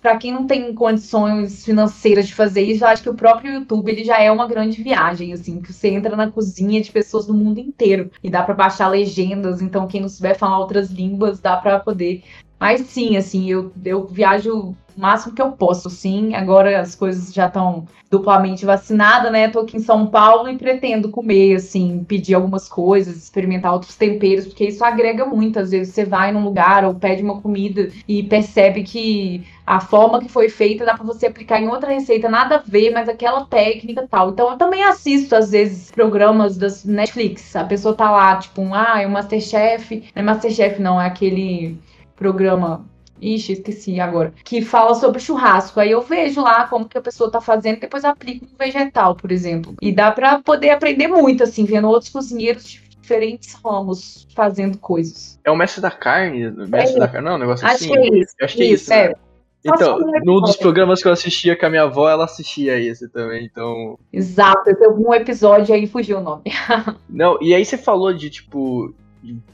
pra 0.00 0.16
quem 0.16 0.32
não 0.32 0.46
tem 0.46 0.74
condições 0.74 1.62
financeiras 1.62 2.26
de 2.26 2.34
fazer 2.34 2.62
isso, 2.62 2.84
eu 2.84 2.88
acho 2.88 3.02
que 3.02 3.10
o 3.10 3.14
próprio 3.14 3.52
YouTube 3.52 3.90
ele 3.90 4.02
já 4.02 4.18
é 4.18 4.32
uma 4.32 4.48
grande 4.48 4.82
viagem, 4.82 5.34
assim, 5.34 5.60
que 5.60 5.74
você 5.74 5.88
entra 5.88 6.16
na 6.16 6.30
cozinha 6.30 6.80
de 6.80 6.90
pessoas 6.90 7.26
do 7.26 7.34
mundo 7.34 7.60
inteiro 7.60 8.10
e 8.22 8.30
dá 8.30 8.42
para 8.42 8.54
baixar 8.54 8.88
legendas, 8.88 9.60
então 9.60 9.86
quem 9.86 10.00
não 10.00 10.08
souber 10.08 10.38
falar 10.38 10.58
outras 10.58 10.90
línguas 10.90 11.38
dá 11.38 11.58
para 11.58 11.80
poder 11.80 12.24
mas 12.60 12.82
sim, 12.82 13.16
assim, 13.16 13.50
eu, 13.50 13.72
eu 13.82 14.06
viajo 14.06 14.54
o 14.54 14.76
máximo 15.00 15.34
que 15.34 15.40
eu 15.40 15.52
posso, 15.52 15.88
sim. 15.88 16.34
Agora 16.34 16.78
as 16.78 16.94
coisas 16.94 17.32
já 17.32 17.46
estão 17.46 17.86
duplamente 18.10 18.66
vacinadas, 18.66 19.32
né? 19.32 19.48
Tô 19.48 19.60
aqui 19.60 19.78
em 19.78 19.80
São 19.80 20.06
Paulo 20.06 20.48
e 20.48 20.58
pretendo 20.58 21.08
comer, 21.08 21.56
assim, 21.56 22.04
pedir 22.04 22.34
algumas 22.34 22.68
coisas, 22.68 23.16
experimentar 23.16 23.72
outros 23.72 23.96
temperos, 23.96 24.46
porque 24.46 24.66
isso 24.66 24.84
agrega 24.84 25.24
muito. 25.24 25.58
Às 25.58 25.70
vezes 25.70 25.94
você 25.94 26.04
vai 26.04 26.32
num 26.32 26.44
lugar 26.44 26.84
ou 26.84 26.94
pede 26.94 27.22
uma 27.22 27.40
comida 27.40 27.88
e 28.06 28.22
percebe 28.24 28.82
que 28.82 29.42
a 29.66 29.80
forma 29.80 30.20
que 30.20 30.28
foi 30.28 30.50
feita 30.50 30.84
dá 30.84 30.94
para 30.94 31.06
você 31.06 31.28
aplicar 31.28 31.62
em 31.62 31.68
outra 31.68 31.90
receita, 31.90 32.28
nada 32.28 32.56
a 32.56 32.62
ver, 32.62 32.90
mas 32.90 33.08
aquela 33.08 33.46
técnica 33.46 34.06
tal. 34.10 34.30
Então 34.30 34.50
eu 34.50 34.58
também 34.58 34.82
assisto, 34.82 35.34
às 35.34 35.52
vezes, 35.52 35.90
programas 35.92 36.58
das 36.58 36.84
Netflix. 36.84 37.56
A 37.56 37.64
pessoa 37.64 37.94
tá 37.94 38.10
lá, 38.10 38.36
tipo, 38.36 38.60
um, 38.60 38.74
ah, 38.74 39.00
é 39.00 39.06
o 39.06 39.10
Masterchef. 39.10 39.96
Não 40.14 40.22
é 40.22 40.22
Masterchef, 40.22 40.82
não, 40.82 41.00
é 41.00 41.06
aquele 41.06 41.78
programa 42.20 42.84
Ixi, 43.22 43.52
esqueci 43.52 44.00
agora. 44.00 44.32
Que 44.44 44.62
fala 44.62 44.94
sobre 44.94 45.20
churrasco. 45.20 45.78
Aí 45.78 45.90
eu 45.90 46.00
vejo 46.00 46.42
lá 46.42 46.66
como 46.66 46.88
que 46.88 46.96
a 46.96 47.02
pessoa 47.02 47.30
tá 47.30 47.40
fazendo 47.40 47.76
e 47.76 47.80
depois 47.80 48.04
aplico 48.04 48.46
no 48.50 48.56
vegetal, 48.58 49.14
por 49.14 49.30
exemplo. 49.30 49.74
E 49.80 49.92
dá 49.92 50.10
para 50.10 50.38
poder 50.38 50.70
aprender 50.70 51.08
muito, 51.08 51.42
assim, 51.42 51.64
vendo 51.64 51.88
outros 51.88 52.10
cozinheiros 52.10 52.64
de 52.64 52.80
diferentes 53.00 53.54
ramos 53.64 54.26
fazendo 54.34 54.78
coisas. 54.78 55.38
É 55.44 55.50
o 55.50 55.56
mestre 55.56 55.82
da 55.82 55.90
carne? 55.90 56.50
Mestre 56.50 56.96
é. 56.96 57.00
da 57.00 57.08
carne? 57.08 57.28
Não, 57.28 57.36
um 57.36 57.38
negócio 57.38 57.66
acho 57.66 57.76
assim. 57.76 57.88
Que 57.88 57.98
é 57.98 58.18
isso. 58.18 58.34
Acho 58.40 58.56
que 58.56 58.62
é 58.62 58.66
isso. 58.66 58.92
É. 58.92 59.08
Né? 59.08 59.14
Então, 59.62 59.98
num 60.24 60.40
dos 60.40 60.56
programas 60.56 61.02
que 61.02 61.08
eu 61.08 61.12
assistia 61.12 61.54
com 61.54 61.66
a 61.66 61.70
minha 61.70 61.82
avó, 61.82 62.08
ela 62.08 62.24
assistia 62.24 62.78
esse 62.78 63.08
também, 63.10 63.44
então. 63.44 63.98
Exato, 64.10 64.64
teve 64.64 64.86
um 64.86 65.12
episódio 65.12 65.74
aí 65.74 65.86
fugiu 65.86 66.18
o 66.18 66.22
nome. 66.22 66.44
Não, 67.06 67.36
e 67.42 67.54
aí 67.54 67.62
você 67.62 67.76
falou 67.76 68.10
de, 68.14 68.30
tipo, 68.30 68.94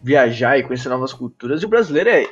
viajar 0.00 0.58
e 0.58 0.62
conhecer 0.62 0.88
novas 0.88 1.12
culturas, 1.12 1.60
e 1.60 1.66
o 1.66 1.68
brasileiro 1.68 2.10
é 2.10 2.24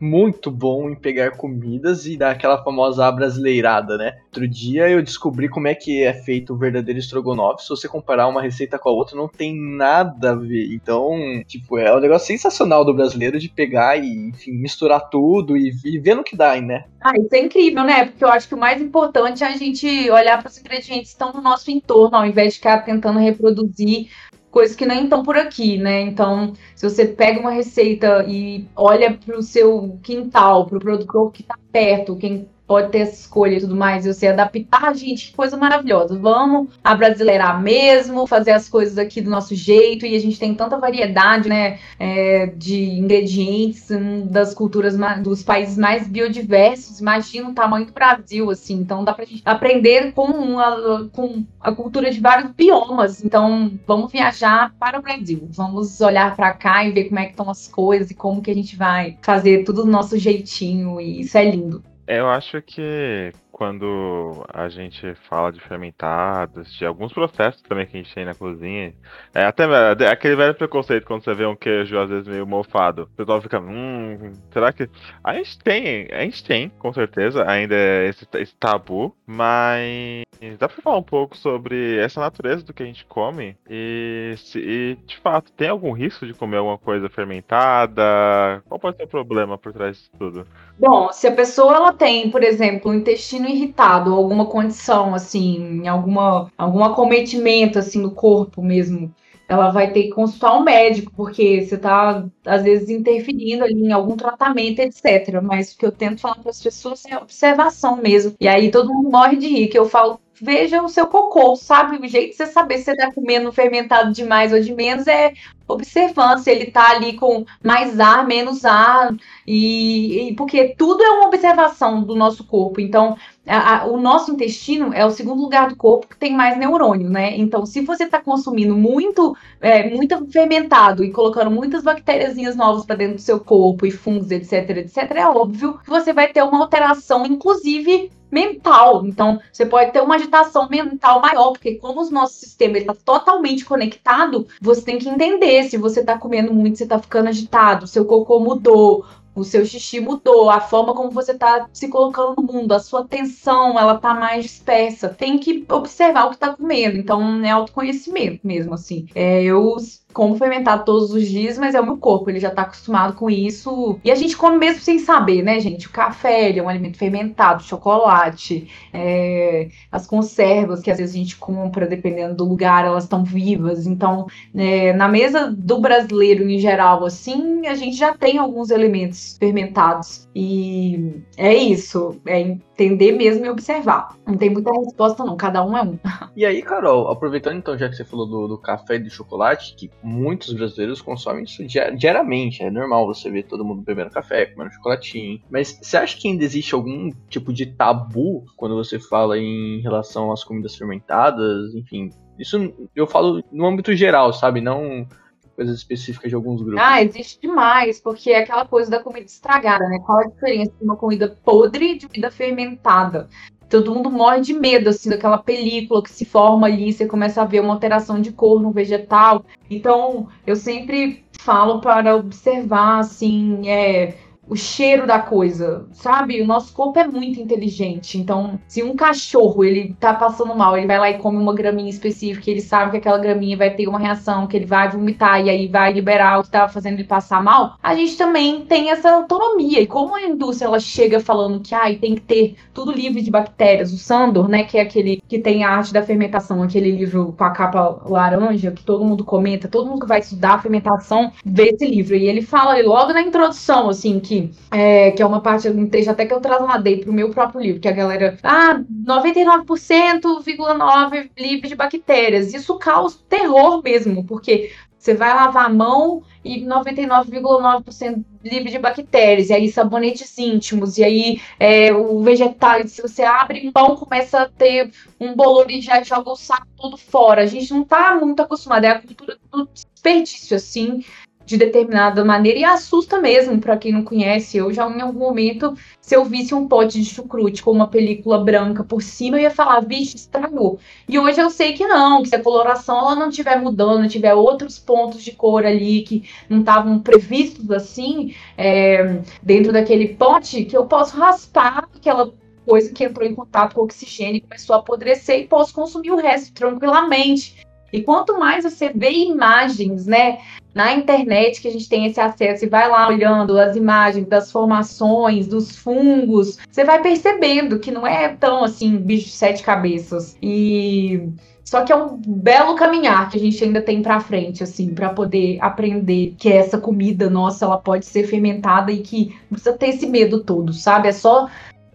muito 0.00 0.50
bom 0.50 0.90
em 0.90 0.94
pegar 0.94 1.32
comidas 1.32 2.06
e 2.06 2.16
dar 2.16 2.30
aquela 2.30 2.62
famosa 2.62 3.10
brasileirada, 3.10 3.96
né? 3.96 4.18
Outro 4.26 4.48
dia 4.48 4.88
eu 4.88 5.02
descobri 5.02 5.48
como 5.48 5.68
é 5.68 5.74
que 5.74 6.02
é 6.02 6.12
feito 6.12 6.54
o 6.54 6.56
verdadeiro 6.56 6.98
estrogonofe. 6.98 7.62
Se 7.62 7.68
você 7.68 7.88
comparar 7.88 8.28
uma 8.28 8.42
receita 8.42 8.78
com 8.78 8.88
a 8.88 8.92
outra, 8.92 9.16
não 9.16 9.28
tem 9.28 9.54
nada 9.54 10.30
a 10.30 10.34
ver. 10.34 10.72
Então, 10.72 11.42
tipo, 11.46 11.78
é 11.78 11.94
um 11.94 12.00
negócio 12.00 12.26
sensacional 12.26 12.84
do 12.84 12.94
brasileiro 12.94 13.38
de 13.38 13.48
pegar 13.48 13.96
e, 13.96 14.28
enfim, 14.28 14.52
misturar 14.52 15.08
tudo 15.08 15.56
e, 15.56 15.72
e 15.84 16.14
no 16.14 16.24
que 16.24 16.36
dá, 16.36 16.60
né? 16.60 16.84
Ah, 17.00 17.12
isso 17.16 17.34
é 17.34 17.38
incrível, 17.38 17.84
né? 17.84 18.06
Porque 18.06 18.24
eu 18.24 18.28
acho 18.28 18.48
que 18.48 18.54
o 18.54 18.58
mais 18.58 18.80
importante 18.80 19.44
é 19.44 19.46
a 19.46 19.56
gente 19.56 19.86
olhar 20.10 20.38
para 20.38 20.48
os 20.48 20.58
ingredientes 20.58 21.10
que 21.10 21.14
estão 21.14 21.32
no 21.32 21.40
nosso 21.40 21.70
entorno, 21.70 22.16
ao 22.16 22.26
invés 22.26 22.54
de 22.54 22.58
ficar 22.58 22.84
tentando 22.84 23.18
reproduzir 23.18 24.08
coisas 24.50 24.76
que 24.76 24.86
nem 24.86 25.04
estão 25.04 25.22
por 25.22 25.36
aqui, 25.36 25.78
né? 25.78 26.00
Então, 26.02 26.52
se 26.74 26.88
você 26.88 27.06
pega 27.06 27.40
uma 27.40 27.50
receita 27.50 28.24
e 28.26 28.66
olha 28.74 29.14
para 29.14 29.38
o 29.38 29.42
seu 29.42 29.98
quintal, 30.02 30.66
para 30.66 30.78
o 30.78 30.80
produtor 30.80 31.32
que 31.32 31.42
está 31.42 31.58
perto, 31.72 32.16
quem 32.16 32.48
pode 32.68 32.90
ter 32.90 32.98
essa 32.98 33.14
escolha 33.14 33.56
e 33.56 33.60
tudo 33.60 33.74
mais, 33.74 34.04
e 34.04 34.12
você 34.12 34.26
adaptar, 34.26 34.94
gente, 34.94 35.28
que 35.28 35.36
coisa 35.36 35.56
maravilhosa. 35.56 36.18
Vamos 36.18 36.68
abrasileirar 36.84 37.60
mesmo, 37.62 38.26
fazer 38.26 38.50
as 38.50 38.68
coisas 38.68 38.98
aqui 38.98 39.22
do 39.22 39.30
nosso 39.30 39.54
jeito, 39.54 40.04
e 40.04 40.14
a 40.14 40.20
gente 40.20 40.38
tem 40.38 40.54
tanta 40.54 40.78
variedade, 40.78 41.48
né, 41.48 41.78
é, 41.98 42.46
de 42.46 42.90
ingredientes, 42.90 43.88
das 44.26 44.52
culturas, 44.52 44.94
dos 45.22 45.42
países 45.42 45.78
mais 45.78 46.06
biodiversos, 46.06 47.00
imagina 47.00 47.48
o 47.48 47.54
tamanho 47.54 47.86
do 47.86 47.92
Brasil, 47.92 48.50
assim, 48.50 48.74
então 48.74 49.02
dá 49.02 49.14
pra 49.14 49.24
gente 49.24 49.42
aprender 49.46 50.12
com, 50.12 50.26
uma, 50.26 51.08
com 51.10 51.44
a 51.60 51.72
cultura 51.72 52.10
de 52.10 52.20
vários 52.20 52.52
biomas, 52.52 53.24
então 53.24 53.72
vamos 53.86 54.12
viajar 54.12 54.74
para 54.78 54.98
o 54.98 55.02
Brasil, 55.02 55.48
vamos 55.50 56.00
olhar 56.02 56.36
para 56.36 56.52
cá 56.52 56.84
e 56.84 56.92
ver 56.92 57.04
como 57.04 57.20
é 57.20 57.24
que 57.24 57.30
estão 57.30 57.48
as 57.48 57.66
coisas 57.66 58.10
e 58.10 58.14
como 58.14 58.42
que 58.42 58.50
a 58.50 58.54
gente 58.54 58.76
vai 58.76 59.16
fazer 59.22 59.64
tudo 59.64 59.84
do 59.84 59.90
nosso 59.90 60.18
jeitinho, 60.18 61.00
e 61.00 61.22
isso 61.22 61.38
é 61.38 61.50
lindo. 61.50 61.82
Eu 62.08 62.26
acho 62.30 62.62
que 62.62 63.32
quando 63.58 64.46
a 64.54 64.68
gente 64.68 65.16
fala 65.28 65.50
de 65.50 65.58
fermentados, 65.58 66.72
de 66.74 66.86
alguns 66.86 67.12
processos 67.12 67.60
também 67.60 67.86
que 67.86 67.96
a 67.96 68.00
gente 68.00 68.14
tem 68.14 68.24
na 68.24 68.32
cozinha, 68.32 68.94
é 69.34 69.44
até 69.44 69.64
é 69.64 70.08
aquele 70.08 70.36
velho 70.36 70.54
preconceito 70.54 71.04
quando 71.04 71.24
você 71.24 71.34
vê 71.34 71.44
um 71.44 71.56
queijo 71.56 71.98
às 71.98 72.08
vezes 72.08 72.28
meio 72.28 72.46
mofado. 72.46 73.02
O 73.02 73.16
pessoal 73.16 73.42
fica, 73.42 73.58
hum, 73.58 74.32
será 74.52 74.72
que. 74.72 74.88
A 75.24 75.34
gente 75.34 75.58
tem, 75.58 76.06
a 76.12 76.20
gente 76.20 76.44
tem, 76.44 76.68
com 76.78 76.92
certeza, 76.92 77.50
ainda 77.50 77.74
esse, 78.04 78.24
esse 78.34 78.54
tabu, 78.54 79.12
mas 79.26 80.22
dá 80.56 80.68
pra 80.68 80.80
falar 80.80 80.98
um 80.98 81.02
pouco 81.02 81.36
sobre 81.36 81.98
essa 81.98 82.20
natureza 82.20 82.64
do 82.64 82.72
que 82.72 82.84
a 82.84 82.86
gente 82.86 83.04
come 83.06 83.56
e, 83.68 84.34
se, 84.36 84.60
e 84.60 84.96
de 85.04 85.16
fato, 85.18 85.50
tem 85.50 85.68
algum 85.68 85.92
risco 85.92 86.24
de 86.24 86.32
comer 86.32 86.58
alguma 86.58 86.78
coisa 86.78 87.08
fermentada? 87.08 88.62
Qual 88.68 88.78
pode 88.78 88.98
ser 88.98 89.02
o 89.02 89.08
problema 89.08 89.58
por 89.58 89.72
trás 89.72 89.96
disso 89.96 90.10
tudo? 90.16 90.46
Bom, 90.78 91.10
se 91.10 91.26
a 91.26 91.32
pessoa 91.32 91.74
ela 91.74 91.92
tem, 91.92 92.30
por 92.30 92.44
exemplo, 92.44 92.92
um 92.92 92.94
intestino 92.94 93.47
irritado, 93.48 94.14
alguma 94.14 94.46
condição 94.46 95.14
assim, 95.14 95.86
alguma 95.88 96.50
algum 96.56 96.84
acometimento 96.84 97.78
assim 97.78 98.00
no 98.00 98.12
corpo 98.12 98.62
mesmo, 98.62 99.14
ela 99.48 99.70
vai 99.70 99.90
ter 99.92 100.04
que 100.04 100.10
consultar 100.10 100.56
um 100.58 100.62
médico, 100.62 101.10
porque 101.16 101.62
você 101.62 101.76
está 101.76 102.24
às 102.44 102.62
vezes 102.62 102.90
interferindo 102.90 103.64
ali 103.64 103.74
em 103.74 103.92
algum 103.92 104.16
tratamento, 104.16 104.80
etc. 104.80 105.40
Mas 105.42 105.72
o 105.72 105.78
que 105.78 105.86
eu 105.86 105.92
tento 105.92 106.20
falar 106.20 106.36
para 106.36 106.50
as 106.50 106.62
pessoas 106.62 107.04
é 107.06 107.16
observação 107.16 107.96
mesmo. 107.96 108.34
E 108.38 108.46
aí 108.46 108.70
todo 108.70 108.92
mundo 108.92 109.10
morre 109.10 109.36
de 109.36 109.48
rir, 109.48 109.68
que 109.68 109.78
eu 109.78 109.86
falo 109.88 110.20
veja 110.40 110.82
o 110.82 110.88
seu 110.88 111.06
cocô, 111.06 111.56
sabe? 111.56 111.96
O 111.96 112.08
jeito 112.08 112.30
de 112.30 112.36
você 112.36 112.46
saber 112.46 112.78
se 112.78 112.84
você 112.84 112.96
tá 112.96 113.12
comendo 113.12 113.52
fermentado 113.52 114.12
de 114.12 114.24
mais 114.24 114.52
ou 114.52 114.60
de 114.60 114.74
menos 114.74 115.06
é 115.06 115.32
observando 115.68 116.38
se 116.38 116.50
ele 116.50 116.70
tá 116.70 116.90
ali 116.90 117.12
com 117.12 117.44
mais 117.62 118.00
ar, 118.00 118.26
menos 118.26 118.64
ar, 118.64 119.14
e, 119.46 120.28
e 120.28 120.34
porque 120.34 120.74
tudo 120.76 121.02
é 121.02 121.10
uma 121.10 121.26
observação 121.26 122.02
do 122.02 122.16
nosso 122.16 122.44
corpo. 122.44 122.80
Então, 122.80 123.16
a, 123.46 123.76
a, 123.76 123.86
o 123.86 124.00
nosso 124.00 124.32
intestino 124.32 124.92
é 124.94 125.04
o 125.04 125.10
segundo 125.10 125.42
lugar 125.42 125.68
do 125.68 125.76
corpo 125.76 126.08
que 126.08 126.16
tem 126.16 126.34
mais 126.34 126.58
neurônio, 126.58 127.10
né? 127.10 127.36
Então, 127.36 127.66
se 127.66 127.82
você 127.82 128.04
está 128.04 128.20
consumindo 128.20 128.74
muito, 128.74 129.36
é, 129.60 129.90
muito 129.90 130.26
fermentado 130.30 131.04
e 131.04 131.12
colocando 131.12 131.50
muitas 131.50 131.82
bactérias 131.82 132.36
novas 132.56 132.86
para 132.86 132.96
dentro 132.96 133.16
do 133.16 133.20
seu 133.20 133.38
corpo 133.38 133.84
e 133.84 133.90
fungos, 133.90 134.30
etc, 134.30 134.70
etc, 134.70 134.96
é 135.16 135.26
óbvio 135.26 135.78
que 135.78 135.90
você 135.90 136.12
vai 136.12 136.28
ter 136.28 136.42
uma 136.42 136.60
alteração, 136.60 137.26
inclusive 137.26 138.10
mental. 138.30 139.06
Então, 139.06 139.40
você 139.52 139.66
pode 139.66 139.92
ter 139.92 140.02
uma 140.02 140.16
agitação 140.16 140.68
mental 140.68 141.20
maior, 141.20 141.52
porque 141.52 141.76
como 141.76 142.02
o 142.02 142.10
nosso 142.10 142.34
sistema 142.34 142.78
está 142.78 142.94
totalmente 142.94 143.64
conectado, 143.64 144.46
você 144.60 144.82
tem 144.82 144.98
que 144.98 145.08
entender 145.08 145.64
se 145.64 145.76
você 145.76 146.00
está 146.00 146.18
comendo 146.18 146.52
muito, 146.52 146.78
você 146.78 146.84
está 146.84 146.98
ficando 146.98 147.28
agitado, 147.28 147.86
seu 147.86 148.04
cocô 148.04 148.40
mudou, 148.40 149.04
o 149.38 149.44
seu 149.44 149.64
xixi 149.64 150.00
mudou, 150.00 150.50
a 150.50 150.60
forma 150.60 150.94
como 150.94 151.10
você 151.10 151.32
está 151.32 151.68
se 151.72 151.88
colocando 151.88 152.34
no 152.36 152.42
mundo, 152.42 152.72
a 152.72 152.80
sua 152.80 153.00
atenção, 153.00 153.78
ela 153.78 153.96
tá 153.96 154.12
mais 154.12 154.44
dispersa. 154.44 155.08
Tem 155.08 155.38
que 155.38 155.64
observar 155.68 156.26
o 156.26 156.30
que 156.30 156.36
está 156.36 156.52
comendo. 156.54 156.98
Então, 156.98 157.44
é 157.44 157.50
autoconhecimento 157.50 158.46
mesmo, 158.46 158.74
assim. 158.74 159.06
É, 159.14 159.42
eu 159.42 159.76
como 160.18 160.34
fermentado 160.34 160.84
todos 160.84 161.12
os 161.12 161.28
dias, 161.28 161.56
mas 161.56 161.76
é 161.76 161.80
o 161.80 161.84
meu 161.84 161.96
corpo, 161.96 162.28
ele 162.28 162.40
já 162.40 162.50
tá 162.50 162.62
acostumado 162.62 163.14
com 163.14 163.30
isso. 163.30 164.00
E 164.02 164.10
a 164.10 164.16
gente 164.16 164.36
come 164.36 164.58
mesmo 164.58 164.80
sem 164.80 164.98
saber, 164.98 165.44
né, 165.44 165.60
gente? 165.60 165.86
O 165.86 165.90
café, 165.90 166.48
ele 166.48 166.58
é 166.58 166.62
um 166.62 166.68
alimento 166.68 166.98
fermentado, 166.98 167.62
chocolate, 167.62 168.68
é, 168.92 169.68
as 169.92 170.08
conservas 170.08 170.80
que 170.80 170.90
às 170.90 170.98
vezes 170.98 171.14
a 171.14 171.18
gente 171.18 171.36
compra, 171.36 171.86
dependendo 171.86 172.34
do 172.34 172.44
lugar, 172.44 172.84
elas 172.84 173.04
estão 173.04 173.22
vivas. 173.22 173.86
Então, 173.86 174.26
é, 174.56 174.92
na 174.92 175.06
mesa 175.06 175.54
do 175.56 175.80
brasileiro 175.80 176.50
em 176.50 176.58
geral, 176.58 177.04
assim, 177.04 177.68
a 177.68 177.76
gente 177.76 177.96
já 177.96 178.12
tem 178.12 178.38
alguns 178.38 178.70
elementos 178.70 179.36
fermentados. 179.38 180.28
E 180.34 181.22
é 181.36 181.54
isso, 181.54 182.20
é 182.26 182.40
entender 182.40 183.12
mesmo 183.12 183.46
e 183.46 183.50
observar. 183.50 184.16
Não 184.26 184.36
tem 184.36 184.50
muita 184.50 184.72
resposta, 184.72 185.24
não, 185.24 185.36
cada 185.36 185.64
um 185.64 185.76
é 185.76 185.82
um. 185.82 185.98
E 186.36 186.46
aí, 186.46 186.62
Carol, 186.62 187.08
aproveitando 187.08 187.56
então, 187.56 187.76
já 187.76 187.88
que 187.88 187.96
você 187.96 188.04
falou 188.04 188.26
do, 188.26 188.48
do 188.48 188.58
café 188.58 188.94
e 188.96 189.00
do 189.00 189.10
chocolate, 189.10 189.74
que 189.74 189.90
muitos 190.08 190.52
brasileiros 190.52 191.02
consomem 191.02 191.44
isso 191.44 191.64
diariamente, 191.64 192.62
é 192.62 192.70
normal 192.70 193.06
você 193.06 193.30
ver 193.30 193.44
todo 193.44 193.64
mundo 193.64 193.82
bebendo 193.82 194.10
café, 194.10 194.46
comendo 194.46 194.72
chocolatinho. 194.72 195.40
Mas 195.50 195.78
você 195.80 195.96
acha 195.96 196.18
que 196.18 196.28
ainda 196.28 196.42
existe 196.42 196.74
algum 196.74 197.10
tipo 197.28 197.52
de 197.52 197.66
tabu 197.66 198.46
quando 198.56 198.74
você 198.74 198.98
fala 198.98 199.38
em 199.38 199.80
relação 199.80 200.32
às 200.32 200.42
comidas 200.42 200.74
fermentadas? 200.74 201.74
Enfim, 201.74 202.10
isso 202.38 202.72
eu 202.96 203.06
falo 203.06 203.42
no 203.52 203.66
âmbito 203.66 203.94
geral, 203.94 204.32
sabe? 204.32 204.60
Não 204.60 205.06
coisas 205.54 205.76
específicas 205.76 206.30
de 206.30 206.36
alguns 206.36 206.62
grupos. 206.62 206.80
Ah, 206.80 207.02
existe 207.02 207.40
demais, 207.40 208.00
porque 208.00 208.30
é 208.30 208.38
aquela 208.38 208.64
coisa 208.64 208.88
da 208.88 209.02
comida 209.02 209.26
estragada, 209.26 209.88
né? 209.88 209.98
Qual 210.06 210.20
a 210.20 210.28
diferença 210.28 210.72
de 210.78 210.84
uma 210.84 210.96
comida 210.96 211.36
podre 211.44 211.94
e 211.94 211.98
de 211.98 212.06
comida 212.06 212.30
fermentada? 212.30 213.28
Todo 213.68 213.94
mundo 213.94 214.10
morre 214.10 214.40
de 214.40 214.54
medo, 214.54 214.88
assim, 214.88 215.10
daquela 215.10 215.38
película 215.38 216.02
que 216.02 216.10
se 216.10 216.24
forma 216.24 216.66
ali, 216.66 216.92
você 216.92 217.06
começa 217.06 217.42
a 217.42 217.44
ver 217.44 217.60
uma 217.60 217.74
alteração 217.74 218.20
de 218.20 218.32
cor 218.32 218.60
no 218.60 218.70
vegetal. 218.70 219.44
Então, 219.70 220.28
eu 220.46 220.56
sempre 220.56 221.24
falo 221.38 221.80
para 221.80 222.16
observar, 222.16 223.00
assim, 223.00 223.68
é, 223.68 224.14
o 224.48 224.56
cheiro 224.56 225.06
da 225.06 225.18
coisa, 225.18 225.86
sabe? 225.92 226.40
O 226.40 226.46
nosso 226.46 226.72
corpo 226.72 226.98
é 226.98 227.06
muito 227.06 227.40
inteligente. 227.40 228.18
Então, 228.18 228.58
se 228.66 228.82
um 228.82 228.96
cachorro 228.96 229.64
ele 229.64 229.94
tá 230.00 230.14
passando 230.14 230.54
mal, 230.54 230.76
ele 230.76 230.86
vai 230.86 230.98
lá 230.98 231.10
e 231.10 231.18
come 231.18 231.36
uma 231.36 231.54
graminha 231.54 231.90
específica, 231.90 232.50
ele 232.50 232.60
sabe 232.60 232.92
que 232.92 232.96
aquela 232.96 233.18
graminha 233.18 233.56
vai 233.56 233.70
ter 233.70 233.86
uma 233.86 233.98
reação, 233.98 234.46
que 234.46 234.56
ele 234.56 234.66
vai 234.66 234.88
vomitar 234.88 235.44
e 235.44 235.50
aí 235.50 235.68
vai 235.68 235.92
liberar 235.92 236.38
o 236.38 236.42
que 236.42 236.50
tava 236.50 236.72
fazendo 236.72 236.94
ele 236.94 237.04
passar 237.04 237.42
mal, 237.42 237.76
a 237.82 237.94
gente 237.94 238.16
também 238.16 238.64
tem 238.64 238.90
essa 238.90 239.10
autonomia. 239.10 239.80
E 239.80 239.86
como 239.86 240.14
a 240.14 240.22
indústria 240.22 240.66
ela 240.66 240.80
chega 240.80 241.20
falando 241.20 241.60
que 241.60 241.74
ah, 241.74 241.94
tem 241.98 242.14
que 242.14 242.20
ter 242.20 242.56
tudo 242.72 242.92
livre 242.92 243.20
de 243.20 243.30
bactérias, 243.30 243.92
o 243.92 243.98
Sandor, 243.98 244.48
né, 244.48 244.64
que 244.64 244.78
é 244.78 244.80
aquele 244.80 245.22
que 245.28 245.38
tem 245.38 245.64
a 245.64 245.70
arte 245.70 245.92
da 245.92 246.02
fermentação, 246.02 246.62
aquele 246.62 246.90
livro 246.90 247.34
com 247.36 247.44
a 247.44 247.50
capa 247.50 248.00
laranja 248.06 248.70
que 248.70 248.84
todo 248.84 249.04
mundo 249.04 249.24
comenta, 249.24 249.68
todo 249.68 249.86
mundo 249.86 250.00
que 250.00 250.06
vai 250.06 250.20
estudar 250.20 250.54
a 250.54 250.58
fermentação 250.58 251.32
vê 251.44 251.70
esse 251.70 251.86
livro 251.86 252.14
e 252.14 252.26
ele 252.26 252.42
fala 252.42 252.80
logo 252.82 253.12
na 253.12 253.20
introdução 253.20 253.88
assim 253.88 254.20
que 254.20 254.37
é, 254.70 255.10
que 255.10 255.22
é 255.22 255.26
uma 255.26 255.40
parte 255.40 255.68
um 255.68 255.88
trecho 255.88 256.10
até 256.10 256.26
que 256.26 256.34
eu 256.34 256.40
trasladei 256.40 256.98
para 256.98 257.10
o 257.10 257.14
meu 257.14 257.30
próprio 257.30 257.60
livro, 257.60 257.80
que 257.80 257.88
a 257.88 257.92
galera, 257.92 258.38
ah, 258.42 258.80
99,9% 259.04 261.30
livre 261.38 261.68
de 261.68 261.74
bactérias. 261.74 262.54
Isso 262.54 262.78
causa 262.78 263.18
terror 263.28 263.82
mesmo, 263.82 264.24
porque 264.24 264.70
você 264.98 265.14
vai 265.14 265.32
lavar 265.32 265.66
a 265.66 265.68
mão 265.68 266.22
e 266.44 266.64
99,9% 266.64 268.24
livre 268.42 268.70
de 268.70 268.78
bactérias, 268.78 269.48
e 269.48 269.52
aí 269.52 269.70
sabonetes 269.70 270.36
íntimos, 270.38 270.98
e 270.98 271.04
aí 271.04 271.40
é, 271.58 271.92
o 271.92 272.20
vegetal, 272.20 272.86
se 272.86 273.00
você 273.00 273.22
abre 273.22 273.70
pão, 273.70 273.96
começa 273.96 274.42
a 274.42 274.48
ter 274.48 274.90
um 275.20 275.34
bolor 275.34 275.70
e 275.70 275.80
já 275.80 276.02
joga 276.02 276.30
o 276.30 276.36
saco 276.36 276.66
todo 276.76 276.96
fora. 276.96 277.42
A 277.42 277.46
gente 277.46 277.72
não 277.72 277.82
está 277.82 278.16
muito 278.16 278.42
acostumado, 278.42 278.84
é 278.84 278.88
a 278.88 279.00
cultura 279.00 279.38
do 279.52 279.68
desperdício, 279.72 280.56
assim, 280.56 281.04
de 281.48 281.56
determinada 281.56 282.22
maneira 282.22 282.58
e 282.58 282.64
assusta 282.64 283.18
mesmo 283.18 283.58
para 283.58 283.78
quem 283.78 283.90
não 283.90 284.04
conhece. 284.04 284.58
Eu 284.58 284.70
já 284.70 284.86
em 284.86 285.00
algum 285.00 285.20
momento, 285.20 285.74
se 285.98 286.14
eu 286.14 286.22
visse 286.22 286.54
um 286.54 286.68
pote 286.68 287.00
de 287.00 287.06
chucrute 287.06 287.62
com 287.62 287.70
uma 287.70 287.88
película 287.88 288.44
branca 288.44 288.84
por 288.84 289.02
cima, 289.02 289.38
eu 289.38 289.42
ia 289.44 289.50
falar, 289.50 289.80
vixe, 289.80 290.16
estragou. 290.16 290.78
E 291.08 291.18
hoje 291.18 291.40
eu 291.40 291.48
sei 291.48 291.72
que 291.72 291.86
não, 291.86 292.22
que 292.22 292.28
se 292.28 292.36
a 292.36 292.42
coloração 292.42 292.98
ela 292.98 293.14
não 293.14 293.30
estiver 293.30 293.58
mudando, 293.58 294.06
tiver 294.10 294.34
outros 294.34 294.78
pontos 294.78 295.22
de 295.22 295.32
cor 295.32 295.64
ali 295.64 296.02
que 296.02 296.28
não 296.50 296.60
estavam 296.60 296.98
previstos 296.98 297.70
assim, 297.70 298.34
é, 298.56 299.22
dentro 299.42 299.72
daquele 299.72 300.08
pote, 300.08 300.66
que 300.66 300.76
eu 300.76 300.84
posso 300.84 301.16
raspar 301.16 301.88
aquela 301.96 302.30
coisa 302.66 302.92
que 302.92 303.04
entrou 303.04 303.26
em 303.26 303.34
contato 303.34 303.74
com 303.74 303.80
o 303.80 303.84
oxigênio 303.84 304.36
e 304.36 304.40
começou 304.42 304.76
a 304.76 304.80
apodrecer 304.80 305.40
e 305.40 305.46
posso 305.46 305.72
consumir 305.72 306.10
o 306.10 306.16
resto 306.16 306.52
tranquilamente. 306.52 307.66
E 307.92 308.02
quanto 308.02 308.38
mais 308.38 308.64
você 308.64 308.90
vê 308.90 309.10
imagens, 309.10 310.06
né, 310.06 310.38
na 310.74 310.92
internet 310.94 311.60
que 311.60 311.68
a 311.68 311.72
gente 311.72 311.88
tem 311.88 312.06
esse 312.06 312.20
acesso 312.20 312.64
e 312.64 312.68
vai 312.68 312.88
lá 312.88 313.08
olhando 313.08 313.58
as 313.58 313.76
imagens 313.76 314.26
das 314.26 314.52
formações, 314.52 315.46
dos 315.46 315.76
fungos, 315.76 316.58
você 316.70 316.84
vai 316.84 317.02
percebendo 317.02 317.78
que 317.78 317.90
não 317.90 318.06
é 318.06 318.28
tão 318.28 318.64
assim, 318.64 318.96
bicho 318.96 319.26
de 319.26 319.32
sete 319.32 319.62
cabeças. 319.62 320.36
E 320.42 321.28
só 321.68 321.84
que 321.84 321.92
é 321.92 321.96
um 321.96 322.16
belo 322.26 322.76
caminhar 322.76 323.28
que 323.28 323.36
a 323.36 323.40
gente 323.40 323.62
ainda 323.62 323.82
tem 323.82 324.00
para 324.00 324.20
frente, 324.20 324.62
assim, 324.62 324.94
para 324.94 325.10
poder 325.10 325.58
aprender 325.60 326.34
que 326.38 326.50
essa 326.50 326.78
comida 326.78 327.28
nossa 327.28 327.66
ela 327.66 327.76
pode 327.76 328.06
ser 328.06 328.26
fermentada 328.26 328.90
e 328.90 329.00
que 329.00 329.36
não 329.50 329.58
precisa 329.58 329.76
ter 329.76 329.88
esse 329.88 330.06
medo 330.06 330.42
todo, 330.42 330.72
sabe? 330.72 331.08
É 331.08 331.12
só 331.12 331.46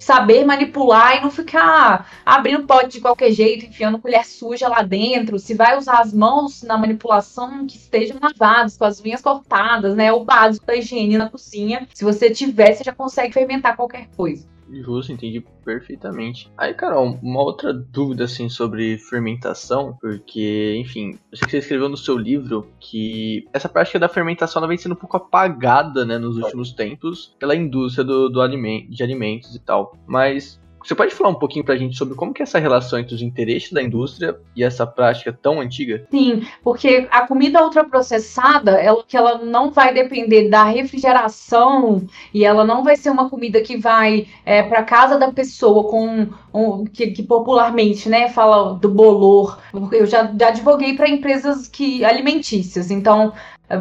saber 0.04 0.46
manipular 0.46 1.18
e 1.18 1.22
não 1.22 1.32
ficar 1.32 2.10
abrindo 2.26 2.68
pote 2.68 2.90
de 2.90 3.02
qualquer 3.02 3.32
jeito, 3.32 3.66
enfiando 3.66 4.00
colher 4.00 4.26
suja 4.26 4.68
lá 4.68 4.82
dentro. 4.82 5.40
Se 5.40 5.54
vai 5.54 5.78
usar 5.78 6.00
as 6.00 6.14
mãos 6.14 6.62
na 6.62 6.78
manipulação, 6.78 7.66
que 7.66 7.78
estejam 7.78 8.18
lavadas, 8.22 8.78
com 8.78 8.86
as 8.86 9.00
unhas 9.00 9.22
cortadas, 9.22 9.96
né? 9.96 10.12
O 10.12 10.24
básico 10.24 10.66
da 10.66 10.76
higiene 10.76 11.18
na 11.18 11.30
cozinha. 11.30 11.88
Se 11.94 12.04
você 12.04 12.30
tiver, 12.30 12.74
você 12.74 12.84
já 12.84 12.94
consegue 12.94 13.34
fermentar 13.34 13.76
qualquer 13.76 14.08
coisa. 14.16 14.53
Justo, 14.82 15.12
entendi 15.12 15.44
perfeitamente. 15.64 16.52
Aí, 16.58 16.74
Carol, 16.74 17.20
uma 17.22 17.42
outra 17.42 17.74
dúvida 17.74 18.24
assim 18.24 18.50
sobre 18.50 18.98
fermentação, 18.98 19.98
porque, 20.02 20.76
enfim, 20.78 21.18
eu 21.32 21.38
sei 21.38 21.46
que 21.46 21.52
você 21.52 21.58
escreveu 21.60 21.90
no 21.90 21.98
seu 21.98 22.18
livro 22.18 22.68
que 22.80 23.48
essa 23.54 23.70
prática 23.70 24.00
da 24.00 24.10
fermentação 24.10 24.60
ela 24.60 24.68
vem 24.68 24.78
sendo 24.78 24.94
um 24.94 24.98
pouco 24.98 25.18
apagada, 25.18 26.06
né, 26.06 26.18
nos 26.18 26.38
últimos 26.38 26.72
tempos 26.72 27.36
pela 27.40 27.56
indústria 27.56 28.04
do, 28.04 28.30
do 28.30 28.42
aliment, 28.42 28.88
de 28.90 29.04
alimentos 29.04 29.56
e 29.56 29.60
tal. 29.60 29.96
Mas 30.08 30.60
você 30.84 30.96
pode 30.96 31.16
falar 31.16 31.30
um 31.30 31.36
pouquinho 31.36 31.66
pra 31.66 31.76
gente 31.76 31.98
sobre 31.98 32.16
como 32.16 32.34
que 32.34 32.42
é 32.42 32.44
essa 32.44 32.60
relação 32.60 33.00
entre 33.00 33.16
os 33.16 33.22
interesses 33.22 33.72
da 33.72 33.82
indústria 33.82 34.38
e 34.56 34.64
essa 34.64 34.86
prática 34.86 35.32
tão 35.32 35.62
antiga? 35.62 36.06
Sim, 36.12 36.46
porque 36.64 37.08
a 37.10 37.26
comida 37.26 37.64
ultraprocessada, 37.64 38.72
ela, 38.72 39.04
que 39.04 39.16
ela 39.16 39.38
não 39.40 39.72
vai 39.72 39.94
depender 39.94 40.50
da 40.50 40.64
refrigeração 40.64 42.06
e 42.34 42.44
ela 42.44 42.66
não 42.66 42.84
vai 42.84 42.96
ser 42.96 43.10
uma 43.10 43.30
comida 43.30 43.62
que 43.62 43.78
vai 43.78 44.28
é, 44.46 44.64
para 44.64 44.84
casa 44.84 45.18
da 45.18 45.32
pessoa 45.32 45.90
com 45.90 46.28
um, 46.54 46.86
que, 46.86 47.08
que, 47.08 47.24
popularmente, 47.24 48.10
né, 48.10 48.30
fala 48.30 48.74
do 48.74 48.90
bolor. 48.90 49.60
Eu 49.92 50.06
já, 50.06 50.32
já 50.40 50.50
advoguei 50.50 50.96
para 50.96 51.10
empresas 51.10 51.68
que 51.68 52.04
alimentícias, 52.04 52.92
então 52.92 53.34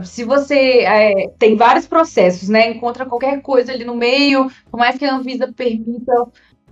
se 0.04 0.24
você 0.24 0.80
é, 0.80 1.28
tem 1.38 1.56
vários 1.56 1.86
processos, 1.86 2.48
né? 2.48 2.70
Encontra 2.70 3.04
qualquer 3.04 3.42
coisa 3.42 3.72
ali 3.72 3.84
no 3.84 3.94
meio, 3.94 4.50
por 4.70 4.78
mais 4.78 4.96
que 4.96 5.04
a 5.04 5.14
Anvisa 5.14 5.52
permita 5.52 6.12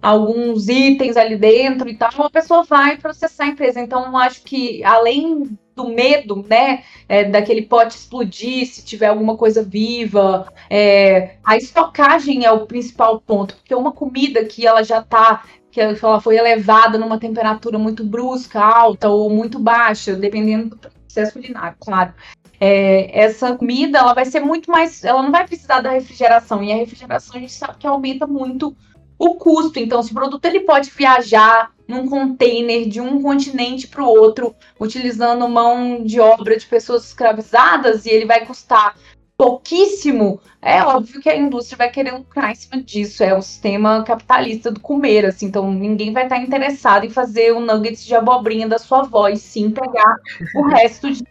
alguns 0.00 0.68
itens 0.68 1.16
ali 1.16 1.36
dentro 1.36 1.88
e 1.88 1.96
tal, 1.96 2.10
a 2.24 2.30
pessoa 2.30 2.64
vai 2.64 2.96
processar 2.96 3.44
a 3.44 3.48
empresa. 3.48 3.80
Então, 3.80 4.16
acho 4.16 4.42
que 4.42 4.82
além 4.84 5.58
do 5.76 5.88
medo, 5.88 6.44
né, 6.48 6.82
é, 7.08 7.24
daquele 7.24 7.62
pote 7.62 7.96
explodir 7.96 8.66
se 8.66 8.84
tiver 8.84 9.06
alguma 9.06 9.36
coisa 9.36 9.62
viva, 9.62 10.52
é, 10.68 11.36
a 11.44 11.56
estocagem 11.56 12.44
é 12.44 12.52
o 12.52 12.66
principal 12.66 13.20
ponto, 13.20 13.54
porque 13.56 13.74
uma 13.74 13.92
comida 13.92 14.44
que 14.44 14.66
ela 14.66 14.82
já 14.82 15.00
está 15.00 15.42
que 15.70 15.80
ela 15.80 16.20
foi 16.20 16.36
elevada 16.36 16.98
numa 16.98 17.16
temperatura 17.16 17.78
muito 17.78 18.04
brusca, 18.04 18.60
alta 18.60 19.08
ou 19.08 19.30
muito 19.30 19.56
baixa, 19.58 20.16
dependendo 20.16 20.70
do 20.74 20.90
processo 21.10 21.32
culinário, 21.32 21.76
claro. 21.78 22.12
É, 22.58 23.18
essa 23.18 23.56
comida 23.56 23.98
ela 23.98 24.12
vai 24.12 24.24
ser 24.24 24.40
muito 24.40 24.70
mais, 24.70 25.04
ela 25.04 25.22
não 25.22 25.30
vai 25.30 25.46
precisar 25.46 25.80
da 25.80 25.90
refrigeração 25.90 26.62
e 26.62 26.72
a 26.72 26.76
refrigeração 26.76 27.36
a 27.36 27.38
gente 27.38 27.52
sabe 27.52 27.78
que 27.78 27.86
aumenta 27.86 28.26
muito 28.26 28.76
o 29.20 29.34
custo. 29.34 29.78
Então, 29.78 30.02
se 30.02 30.12
o 30.12 30.14
produto 30.14 30.42
ele 30.46 30.60
pode 30.60 30.90
viajar 30.90 31.70
num 31.86 32.08
container 32.08 32.88
de 32.88 33.02
um 33.02 33.20
continente 33.20 33.86
para 33.86 34.02
o 34.02 34.08
outro, 34.08 34.54
utilizando 34.80 35.46
mão 35.46 36.02
de 36.02 36.18
obra 36.18 36.56
de 36.56 36.64
pessoas 36.64 37.04
escravizadas, 37.04 38.06
e 38.06 38.10
ele 38.10 38.24
vai 38.24 38.46
custar 38.46 38.96
pouquíssimo, 39.36 40.40
é 40.62 40.82
óbvio 40.82 41.20
que 41.20 41.28
a 41.28 41.36
indústria 41.36 41.76
vai 41.76 41.90
querer 41.90 42.12
lucrar 42.12 42.52
em 42.52 42.54
cima 42.54 42.82
disso. 42.82 43.22
É 43.22 43.36
o 43.36 43.42
sistema 43.42 44.02
capitalista 44.04 44.70
do 44.70 44.80
comer, 44.80 45.26
assim. 45.26 45.46
Então 45.46 45.70
ninguém 45.70 46.14
vai 46.14 46.22
estar 46.22 46.38
interessado 46.38 47.04
em 47.04 47.10
fazer 47.10 47.52
o 47.52 47.60
nuggets 47.60 48.04
de 48.06 48.14
abobrinha 48.14 48.68
da 48.68 48.78
sua 48.78 49.00
avó, 49.00 49.28
e 49.28 49.36
sim 49.36 49.70
pegar 49.70 50.16
o 50.54 50.62
resto 50.68 51.10
de, 51.10 51.24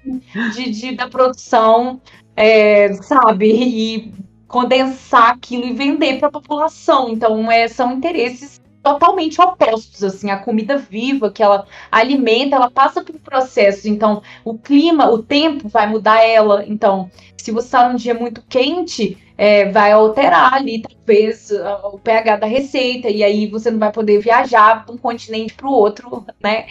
de, 0.54 0.70
de 0.70 0.96
da 0.96 1.08
produção, 1.08 2.00
é, 2.36 2.94
sabe? 2.94 3.52
E 3.52 4.29
condensar 4.50 5.30
aquilo 5.30 5.66
e 5.66 5.74
vender 5.74 6.20
para 6.20 6.28
a 6.28 6.32
população. 6.32 7.08
Então, 7.10 7.50
é, 7.50 7.70
são 7.70 7.94
interesses 7.94 8.60
totalmente 8.82 9.40
opostos, 9.42 10.04
assim, 10.04 10.32
a 10.32 10.38
comida 10.38 10.78
viva 10.78 11.30
que 11.32 11.44
ela 11.44 11.66
alimenta, 11.92 12.56
ela 12.56 12.72
passa 12.72 13.04
por 13.04 13.20
processos, 13.20 13.86
então 13.86 14.22
o 14.44 14.58
clima, 14.58 15.10
o 15.10 15.22
tempo 15.22 15.68
vai 15.68 15.86
mudar 15.86 16.24
ela, 16.24 16.66
então 16.66 17.12
se 17.38 17.52
você 17.52 17.68
está 17.68 17.90
num 17.90 17.98
dia 17.98 18.14
muito 18.14 18.42
quente, 18.48 19.18
é, 19.38 19.70
vai 19.70 19.92
alterar 19.92 20.54
ali 20.54 20.82
talvez 20.82 21.52
o 21.92 22.00
pH 22.00 22.38
da 22.38 22.48
receita 22.48 23.10
e 23.10 23.24
aí 23.24 23.48
você 23.48 23.70
não 23.70 23.80
vai 23.80 23.92
poder 23.92 24.20
viajar 24.20 24.86
de 24.86 24.92
um 24.92 24.98
continente 24.98 25.54
para 25.54 25.68
o 25.68 25.72
outro, 25.72 26.26
né? 26.42 26.66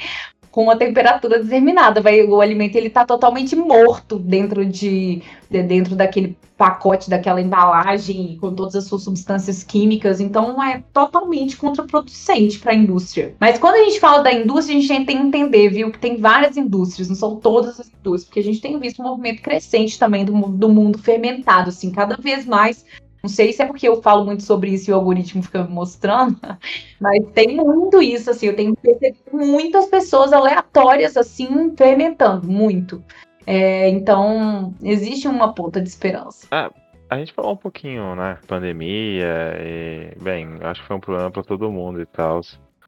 Com 0.59 0.64
uma 0.64 0.76
temperatura 0.76 1.40
determinada, 1.40 2.00
vai, 2.00 2.20
o 2.24 2.40
alimento 2.40 2.74
ele 2.74 2.88
está 2.88 3.04
totalmente 3.06 3.54
morto 3.54 4.18
dentro 4.18 4.66
de, 4.66 5.22
de 5.48 5.62
dentro 5.62 5.94
daquele 5.94 6.36
pacote 6.56 7.09
daquela 7.09 7.40
embalagem 7.40 8.36
com 8.40 8.52
todas 8.52 8.74
as 8.74 8.86
suas 8.86 9.04
substâncias 9.04 9.62
químicas, 9.62 10.18
então 10.18 10.61
é 10.61 10.82
totalmente 10.92 11.56
contraproducente 11.56 12.59
para 12.59 12.72
a 12.72 12.74
indústria. 12.74 13.36
Mas 13.38 13.56
quando 13.61 13.76
a 13.76 13.84
gente 13.84 14.00
fala 14.00 14.20
da 14.20 14.32
indústria, 14.32 14.76
a 14.76 14.80
gente 14.80 15.06
tem 15.06 15.16
que 15.16 15.22
entender, 15.28 15.68
viu, 15.68 15.92
que 15.92 15.98
tem 16.00 16.16
várias 16.16 16.56
indústrias, 16.56 17.09
não 17.09 17.14
são 17.14 17.36
todas 17.36 17.78
as 17.78 17.88
indústrias, 17.88 18.24
porque 18.24 18.40
a 18.40 18.42
gente 18.42 18.61
tem 18.61 18.76
visto 18.80 19.00
um 19.00 19.04
movimento 19.04 19.40
crescente 19.40 19.96
também 19.96 20.24
do, 20.24 20.32
do 20.32 20.68
mundo 20.68 20.98
fermentado, 20.98 21.68
assim, 21.68 21.92
cada 21.92 22.16
vez 22.16 22.44
mais 22.44 22.84
não 23.29 23.35
sei 23.35 23.53
se 23.53 23.62
é 23.62 23.66
porque 23.66 23.87
eu 23.87 24.01
falo 24.01 24.24
muito 24.24 24.43
sobre 24.43 24.70
isso 24.70 24.91
e 24.91 24.93
o 24.93 24.97
algoritmo 24.97 25.43
fica 25.43 25.62
me 25.62 25.68
mostrando, 25.68 26.39
mas 26.99 27.22
tem 27.35 27.57
muito 27.57 28.01
isso, 28.01 28.31
assim, 28.31 28.47
eu 28.47 28.57
tenho 28.57 28.74
percebido 28.74 29.20
muitas 29.35 29.87
pessoas 29.87 30.33
aleatórias, 30.33 31.14
assim, 31.14 31.76
fermentando, 31.76 32.47
muito. 32.49 33.05
É, 33.47 33.91
então, 33.91 34.74
existe 34.83 35.29
uma 35.29 35.53
ponta 35.55 35.79
de 35.79 35.89
esperança. 35.89 36.47
Ah, 36.51 36.70
a 37.11 37.18
gente 37.18 37.35
falou 37.35 37.53
um 37.53 37.57
pouquinho, 37.57 38.14
né? 38.14 38.39
Pandemia, 38.47 39.55
e, 39.61 40.14
bem, 40.20 40.49
acho 40.62 40.81
que 40.81 40.87
foi 40.89 40.97
um 40.97 41.01
problema 41.01 41.31
para 41.31 41.43
todo 41.43 41.70
mundo 41.70 42.01
e 42.01 42.07
tal. 42.07 42.41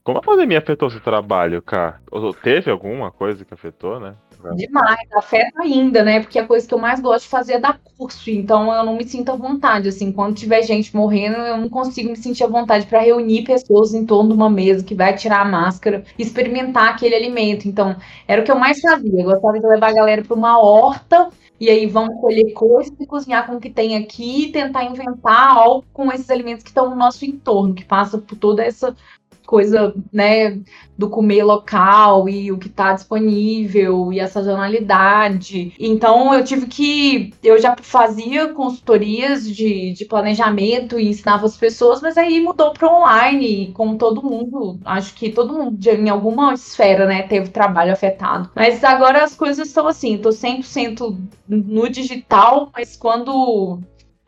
Como 0.02 0.18
a 0.18 0.22
pandemia 0.22 0.58
afetou 0.58 0.88
seu 0.88 1.00
trabalho, 1.00 1.60
cara? 1.60 2.00
Teve 2.42 2.70
alguma 2.70 3.10
coisa 3.10 3.44
que 3.44 3.52
afetou, 3.52 4.00
né? 4.00 4.14
Demais, 4.48 5.06
afeta 5.14 5.62
ainda, 5.62 6.02
né? 6.02 6.20
Porque 6.20 6.38
a 6.38 6.46
coisa 6.46 6.66
que 6.66 6.74
eu 6.74 6.78
mais 6.78 6.98
gosto 7.00 7.24
de 7.24 7.30
fazer 7.30 7.54
é 7.54 7.60
dar 7.60 7.78
curso, 7.96 8.30
então 8.30 8.72
eu 8.74 8.84
não 8.84 8.96
me 8.96 9.04
sinto 9.04 9.30
à 9.30 9.36
vontade, 9.36 9.88
assim, 9.88 10.10
quando 10.10 10.34
tiver 10.34 10.62
gente 10.62 10.94
morrendo, 10.96 11.36
eu 11.36 11.58
não 11.58 11.68
consigo 11.68 12.10
me 12.10 12.16
sentir 12.16 12.44
à 12.44 12.46
vontade 12.46 12.86
para 12.86 13.00
reunir 13.00 13.44
pessoas 13.44 13.94
em 13.94 14.04
torno 14.04 14.30
de 14.30 14.34
uma 14.36 14.50
mesa 14.50 14.84
que 14.84 14.94
vai 14.94 15.14
tirar 15.14 15.42
a 15.42 15.44
máscara 15.44 16.04
experimentar 16.18 16.88
aquele 16.90 17.14
alimento. 17.14 17.68
Então, 17.68 17.96
era 18.26 18.40
o 18.42 18.44
que 18.44 18.50
eu 18.50 18.58
mais 18.58 18.80
fazia, 18.80 19.20
eu 19.20 19.24
gostava 19.24 19.60
de 19.60 19.66
levar 19.66 19.90
a 19.90 19.94
galera 19.94 20.22
para 20.24 20.34
uma 20.36 20.58
horta 20.58 21.28
e 21.60 21.68
aí 21.68 21.86
vamos 21.86 22.18
colher 22.20 22.52
coisas 22.54 22.94
e 22.98 23.06
cozinhar 23.06 23.46
com 23.46 23.56
o 23.56 23.60
que 23.60 23.68
tem 23.68 23.96
aqui 23.96 24.46
e 24.46 24.52
tentar 24.52 24.84
inventar 24.84 25.56
algo 25.58 25.84
com 25.92 26.10
esses 26.10 26.30
alimentos 26.30 26.64
que 26.64 26.70
estão 26.70 26.88
no 26.88 26.96
nosso 26.96 27.24
entorno, 27.24 27.74
que 27.74 27.84
passa 27.84 28.16
por 28.16 28.36
toda 28.36 28.64
essa 28.64 28.96
coisa, 29.50 29.92
né, 30.12 30.60
do 30.96 31.10
comer 31.10 31.42
local 31.42 32.28
e 32.28 32.52
o 32.52 32.58
que 32.58 32.68
está 32.68 32.92
disponível 32.92 34.12
e 34.12 34.20
a 34.20 34.28
sazonalidade. 34.28 35.74
Então 35.76 36.32
eu 36.32 36.44
tive 36.44 36.66
que. 36.66 37.34
Eu 37.42 37.60
já 37.60 37.74
fazia 37.82 38.54
consultorias 38.54 39.44
de, 39.44 39.92
de 39.92 40.04
planejamento 40.04 41.00
e 41.00 41.08
ensinava 41.08 41.46
as 41.46 41.56
pessoas, 41.56 42.00
mas 42.00 42.16
aí 42.16 42.40
mudou 42.40 42.72
para 42.72 42.94
online, 42.94 43.72
como 43.74 43.98
todo 43.98 44.22
mundo. 44.22 44.78
Acho 44.84 45.12
que 45.14 45.30
todo 45.30 45.52
mundo, 45.52 45.84
em 45.84 46.08
alguma 46.08 46.54
esfera, 46.54 47.04
né, 47.06 47.22
teve 47.24 47.48
trabalho 47.48 47.92
afetado. 47.92 48.50
Mas 48.54 48.84
agora 48.84 49.24
as 49.24 49.34
coisas 49.34 49.66
estão 49.66 49.88
assim, 49.88 50.16
tô 50.16 50.28
100% 50.28 51.18
no 51.48 51.88
digital, 51.88 52.70
mas 52.72 52.96
quando 52.96 53.80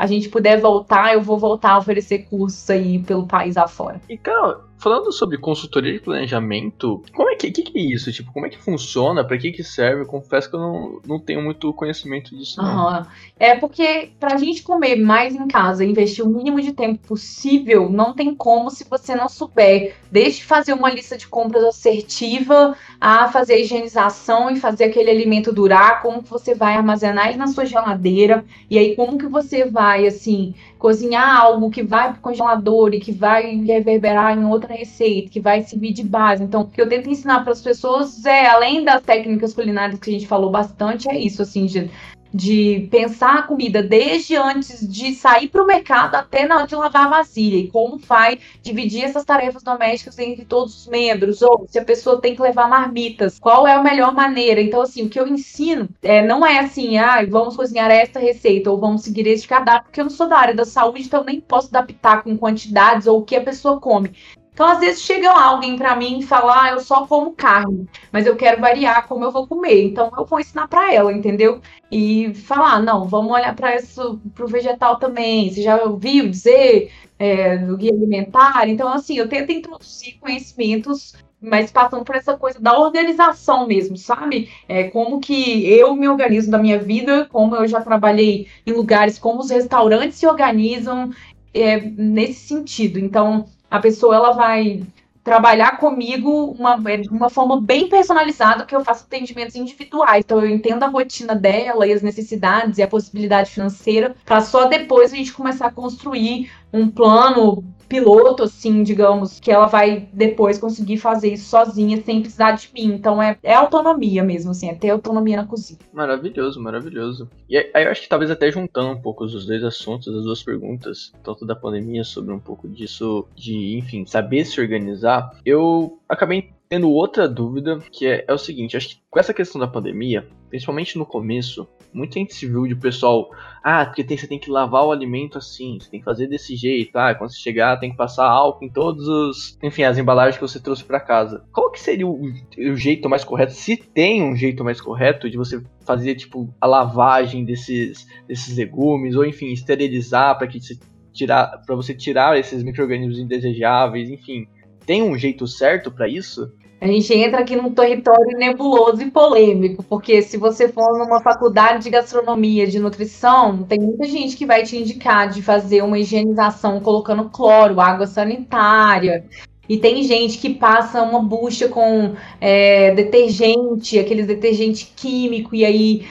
a 0.03 0.07
gente 0.07 0.29
puder 0.29 0.61
voltar, 0.61 1.15
eu 1.15 1.23
vou 1.23 1.39
voltar 1.39 1.75
a 1.75 1.79
oferecer 1.79 2.27
cursos 2.29 2.69
aí 2.69 2.99
pelo 2.99 3.25
país 3.25 3.57
afora. 3.57 4.01
E, 4.09 4.19
Carol, 4.19 4.63
falando 4.83 5.13
sobre 5.13 5.39
consultoria 5.39 5.93
de 5.93 6.01
planejamento, 6.01 7.03
como 7.15 7.31
é 7.31 7.37
que, 7.37 7.51
que, 7.53 7.63
que 7.63 7.79
é 7.79 7.83
isso? 7.83 8.13
Tipo, 8.13 8.33
como 8.33 8.47
é 8.47 8.49
que 8.51 8.59
funciona? 8.59 9.25
Para 9.25 9.39
que 9.39 9.53
que 9.53 9.63
serve? 9.63 10.05
confesso 10.05 10.51
que 10.51 10.57
eu 10.57 10.61
não, 10.61 11.01
não 11.07 11.21
tenho 11.21 11.41
muito 11.41 11.73
conhecimento 11.73 12.37
disso. 12.37 12.61
Uhum. 12.61 13.05
É 13.39 13.55
porque 13.55 14.11
pra 14.19 14.37
gente 14.37 14.63
comer 14.63 14.97
mais 14.97 15.35
em 15.35 15.47
casa, 15.47 15.85
investir 15.85 16.25
o 16.25 16.29
mínimo 16.29 16.61
de 16.61 16.73
tempo 16.73 16.99
possível, 17.07 17.89
não 17.89 18.13
tem 18.13 18.35
como 18.35 18.71
se 18.71 18.85
você 18.89 19.15
não 19.15 19.29
souber. 19.29 19.95
Desde 20.11 20.45
fazer 20.45 20.73
uma 20.73 20.91
lista 20.91 21.17
de 21.17 21.29
compras 21.29 21.65
assertiva, 21.65 22.77
a 23.01 23.29
fazer 23.29 23.55
a 23.55 23.59
higienização 23.59 24.51
e 24.51 24.59
fazer 24.59 24.85
aquele 24.85 25.11
alimento 25.11 25.53
durar, 25.53 26.03
como 26.03 26.23
que 26.23 26.31
você 26.31 26.55
vai 26.55 26.75
armazenar 26.75 27.29
ele 27.29 27.39
na 27.39 27.47
sua 27.47 27.65
geladeira, 27.65 28.45
e 28.69 28.79
aí 28.79 28.97
como 28.97 29.17
que 29.17 29.27
você 29.27 29.65
vai, 29.65 30.07
assim, 30.07 30.55
cozinhar 30.83 31.41
algo 31.41 31.71
que 31.71 31.81
vai 31.81 32.13
pro 32.13 32.21
congelador 32.21 32.93
e 32.93 32.99
que 32.99 33.13
vai 33.13 33.55
reverberar 33.55 34.37
em 34.37 34.45
outra 34.45 34.75
receita, 34.75 35.31
que 35.31 35.39
vai 35.39 35.63
servir 35.63 35.93
de 35.93 36.03
base. 36.03 36.43
Então, 36.43 36.63
o 36.63 36.67
que 36.67 36.83
eu 36.83 36.89
tento 36.89 37.09
ensinar 37.09 37.45
para 37.45 37.53
as 37.53 37.61
pessoas 37.61 38.25
é, 38.25 38.49
além 38.49 38.83
das 38.83 39.01
técnicas 39.01 39.55
culinárias 39.55 40.01
que 40.01 40.11
a 40.11 40.13
gente 40.13 40.27
falou 40.27 40.51
bastante, 40.51 41.09
é 41.09 41.17
isso, 41.17 41.41
assim, 41.41 41.67
de 41.67 41.89
de 42.33 42.89
pensar 42.91 43.39
a 43.39 43.43
comida 43.43 43.83
desde 43.83 44.37
antes 44.37 44.87
de 44.87 45.15
sair 45.15 45.49
para 45.49 45.63
o 45.63 45.67
mercado 45.67 46.15
até 46.15 46.47
na 46.47 46.57
hora 46.57 46.67
de 46.67 46.75
lavar 46.75 47.07
a 47.07 47.11
vasilha 47.11 47.57
e 47.57 47.69
como 47.69 47.99
vai 47.99 48.39
dividir 48.63 49.05
essas 49.05 49.25
tarefas 49.25 49.63
domésticas 49.63 50.19
entre 50.19 50.45
todos 50.45 50.75
os 50.75 50.87
membros, 50.87 51.43
ou 51.43 51.67
se 51.69 51.79
a 51.79 51.85
pessoa 51.85 52.21
tem 52.21 52.35
que 52.35 52.43
levar 52.43 52.69
marmitas, 52.69 53.39
qual 53.39 53.67
é 53.67 53.73
a 53.73 53.83
melhor 53.83 54.15
maneira. 54.15 54.61
Então, 54.61 54.81
assim, 54.81 55.05
o 55.05 55.09
que 55.09 55.19
eu 55.19 55.27
ensino 55.27 55.89
é, 56.03 56.25
não 56.25 56.45
é 56.45 56.59
assim, 56.59 56.97
ah, 56.99 57.25
vamos 57.29 57.57
cozinhar 57.57 57.91
esta 57.91 58.19
receita 58.19 58.71
ou 58.71 58.79
vamos 58.79 59.03
seguir 59.03 59.27
este 59.27 59.49
cardápio, 59.49 59.85
porque 59.85 60.01
eu 60.01 60.05
não 60.05 60.11
sou 60.11 60.29
da 60.29 60.39
área 60.39 60.55
da 60.55 60.65
saúde, 60.65 61.03
então 61.03 61.21
eu 61.21 61.27
nem 61.27 61.41
posso 61.41 61.69
adaptar 61.69 62.23
com 62.23 62.37
quantidades 62.37 63.07
ou 63.07 63.21
o 63.21 63.25
que 63.25 63.37
a 63.37 63.43
pessoa 63.43 63.81
come. 63.81 64.13
Então, 64.53 64.67
às 64.67 64.81
vezes, 64.81 65.03
chega 65.03 65.31
alguém 65.31 65.77
para 65.77 65.97
mim 65.97 66.19
e 66.19 66.23
fala, 66.23 66.65
ah, 66.65 66.71
eu 66.71 66.81
só 66.81 67.07
como 67.07 67.33
carne, 67.33 67.89
mas 68.13 68.27
eu 68.27 68.37
quero 68.37 68.61
variar 68.61 69.09
como 69.09 69.25
eu 69.25 69.31
vou 69.33 69.47
comer. 69.47 69.83
Então, 69.85 70.11
eu 70.17 70.27
vou 70.27 70.39
ensinar 70.41 70.69
para 70.69 70.93
ela, 70.93 71.13
entendeu? 71.13 71.61
E 71.91 72.35
falar, 72.35 72.81
não, 72.83 73.09
vamos 73.09 73.33
olhar 73.33 73.55
para 73.57 73.77
isso, 73.77 74.21
para 74.35 74.45
o 74.45 74.49
vegetal 74.49 74.97
também. 74.99 75.51
Você 75.51 75.63
já 75.63 75.83
ouviu 75.83 76.29
dizer 76.29 76.93
é, 77.19 77.57
do 77.57 77.77
guia 77.79 77.93
alimentar? 77.93 78.69
Então, 78.69 78.89
assim, 78.93 79.17
eu 79.17 79.29
tento 79.29 79.53
introduzir 79.53 80.19
conhecimentos 80.21 81.15
mas 81.43 81.73
passando 81.73 82.05
por 82.05 82.15
essa 82.15 82.37
coisa 82.37 82.61
da 82.61 82.79
organização 82.79 83.67
mesmo, 83.67 83.97
sabe? 83.97 84.49
É, 84.69 84.85
como 84.85 85.19
que 85.19 85.69
eu 85.69 85.97
me 85.97 86.09
organizo 86.09 86.49
da 86.49 86.57
minha 86.57 86.79
vida, 86.79 87.27
como 87.33 87.57
eu 87.57 87.67
já 87.67 87.81
trabalhei 87.81 88.47
em 88.65 88.73
lugares 88.73 89.19
como 89.19 89.41
os 89.41 89.51
restaurantes 89.51 90.19
se 90.19 90.27
organizam 90.27 91.11
é, 91.53 91.81
nesse 91.81 92.47
sentido. 92.47 92.99
Então, 92.99 93.47
a 93.73 93.81
pessoa 93.81 94.15
ela 94.15 94.33
vai 94.33 94.83
trabalhar 95.25 95.79
comigo 95.79 96.55
uma, 96.59 96.77
de 96.77 97.09
uma 97.09 97.31
forma 97.31 97.59
bem 97.59 97.89
personalizada, 97.89 98.67
que 98.67 98.77
eu 98.77 98.85
faço 98.85 99.05
atendimentos 99.05 99.57
individuais. 99.57 100.23
Então 100.25 100.41
eu 100.41 100.51
entendo 100.51 100.83
a 100.83 100.89
rotina 100.89 101.35
dela 101.35 101.87
e 101.87 101.93
as 101.93 102.03
necessidades 102.03 102.77
e 102.77 102.83
a 102.83 102.89
possibilidade 102.89 103.51
financeira, 103.51 104.15
para 104.27 104.43
só 104.43 104.67
depois 104.67 105.11
a 105.11 105.17
gente 105.17 105.33
começar 105.33 105.69
a 105.69 105.73
construir 105.73 106.53
um 106.71 106.91
plano 106.91 107.65
piloto, 107.93 108.45
assim, 108.45 108.83
digamos, 108.83 109.39
que 109.39 109.53
ela 109.53 109.67
vai 109.67 110.09
depois 110.15 110.59
conseguir 110.59 110.97
fazer 110.97 111.35
isso 111.35 111.51
sozinha, 111.51 112.03
sem 112.03 112.23
precisar 112.23 112.53
de 112.53 112.71
mim. 112.73 112.95
Então 112.95 113.23
é, 113.23 113.37
é 113.43 113.53
autonomia 113.53 114.25
mesmo, 114.25 114.53
assim, 114.53 114.71
é 114.71 114.75
ter 114.75 114.89
autonomia 114.89 115.37
na 115.37 115.47
cozinha. 115.47 115.79
Maravilhoso, 115.93 116.59
maravilhoso. 116.59 117.29
E 117.51 117.59
aí 117.59 117.85
eu 117.85 117.91
acho 117.91 118.01
que 118.01 118.09
talvez 118.09 118.31
até 118.31 118.51
juntando 118.51 118.93
um 118.93 119.03
pouco 119.03 119.25
os 119.25 119.45
dois 119.45 119.63
assuntos, 119.63 120.09
as 120.09 120.25
duas 120.25 120.43
perguntas, 120.43 121.13
tanto 121.23 121.45
da 121.45 121.55
pandemia 121.55 122.03
sobre 122.03 122.33
um 122.33 122.39
pouco 122.39 122.67
disso, 122.67 123.27
de, 123.37 123.77
enfim, 123.77 124.07
saber 124.07 124.47
se 124.47 124.59
organizar, 124.59 125.31
eu 125.45 126.01
acabei 126.09 126.51
tendo 126.71 126.91
outra 126.91 127.29
dúvida, 127.29 127.79
que 127.91 128.07
é, 128.07 128.25
é 128.27 128.33
o 128.33 128.39
seguinte, 128.39 128.79
acho 128.79 128.89
que 128.89 129.03
com 129.11 129.21
essa 129.21 129.35
questão 129.35 129.61
da 129.61 129.67
pandemia, 129.67 130.27
principalmente 130.49 130.97
no 130.97 131.05
começo, 131.05 131.69
muita 131.93 132.19
gente 132.19 132.35
se 132.35 132.47
viu 132.47 132.67
de 132.67 132.75
pessoal, 132.75 133.31
ah, 133.63 133.85
porque 133.85 134.03
tem, 134.03 134.17
você 134.17 134.27
tem 134.27 134.39
que 134.39 134.51
lavar 134.51 134.85
o 134.85 134.93
alimento 134.93 135.39
assim, 135.39 135.79
você 135.81 135.91
tem 135.91 136.01
que 136.01 136.05
fazer 136.05 136.27
desse 136.27 136.57
jeito, 136.57 136.97
ah, 136.97 137.15
quando 137.15 137.31
você 137.31 137.39
chegar 137.39 137.79
tem 137.79 137.91
que 137.91 137.97
passar 137.97 138.27
álcool 138.27 138.65
em 138.65 138.71
todos 138.71 139.07
os, 139.07 139.59
enfim, 139.63 139.83
as 139.85 139.99
embalagens 139.99 140.37
que 140.37 140.43
você 140.43 140.61
trouxe 140.61 140.85
para 140.85 141.01
casa. 141.01 141.45
Qual 141.53 141.71
que 141.71 141.81
seria 141.81 142.07
o, 142.07 142.21
o, 142.23 142.77
jeito 142.77 143.09
mais 143.09 143.25
correto, 143.25 143.53
se 143.53 143.77
tem 143.77 144.23
um 144.23 144.35
jeito 144.37 144.65
mais 144.65 144.81
correto 144.81 145.29
de 145.29 145.37
você 145.37 145.63
fazer, 145.85 146.15
tipo, 146.15 146.53
a 146.61 146.67
lavagem 146.67 147.45
desses, 147.45 148.07
desses 148.27 148.57
legumes, 148.57 149.15
ou 149.15 149.25
enfim, 149.25 149.53
esterilizar 149.53 150.37
para 150.39 150.47
que 150.47 150.61
você 150.61 150.79
tirar, 151.13 151.63
para 151.67 151.77
você 151.77 151.95
tirar 151.95 152.39
esses 152.39 152.63
micro-organismos 152.63 153.19
indesejáveis, 153.19 154.11
enfim, 154.11 154.47
tem 154.87 155.03
um 155.03 155.17
jeito 155.17 155.47
certo 155.47 155.91
para 155.91 156.09
isso? 156.09 156.53
A 156.83 156.87
gente 156.89 157.15
entra 157.15 157.43
aqui 157.43 157.55
num 157.55 157.73
território 157.73 158.37
nebuloso 158.37 159.01
e 159.01 159.09
polêmico, 159.09 159.85
porque 159.85 160.21
se 160.21 160.37
você 160.37 160.67
for 160.67 160.99
numa 160.99 161.23
faculdade 161.23 161.85
de 161.85 161.91
gastronomia, 161.91 162.67
de 162.67 162.81
nutrição, 162.81 163.63
tem 163.63 163.79
muita 163.79 164.05
gente 164.09 164.37
que 164.37 164.45
vai 164.45 164.65
te 164.65 164.77
indicar 164.77 165.31
de 165.31 165.41
fazer 165.43 165.85
uma 165.85 165.97
higienização 165.97 166.81
colocando 166.81 167.31
cloro, 167.31 167.81
água 167.81 168.05
sanitária. 168.09 169.25
E 169.69 169.79
tem 169.79 170.03
gente 170.03 170.39
que 170.39 170.55
passa 170.55 171.05
uma 171.05 171.23
bucha 171.23 171.69
com 171.69 172.17
é, 172.41 172.93
detergente, 172.97 174.01
aqueles 174.01 174.27
detergente 174.27 174.93
químico, 174.97 175.55
e 175.55 175.65
aí 175.65 176.07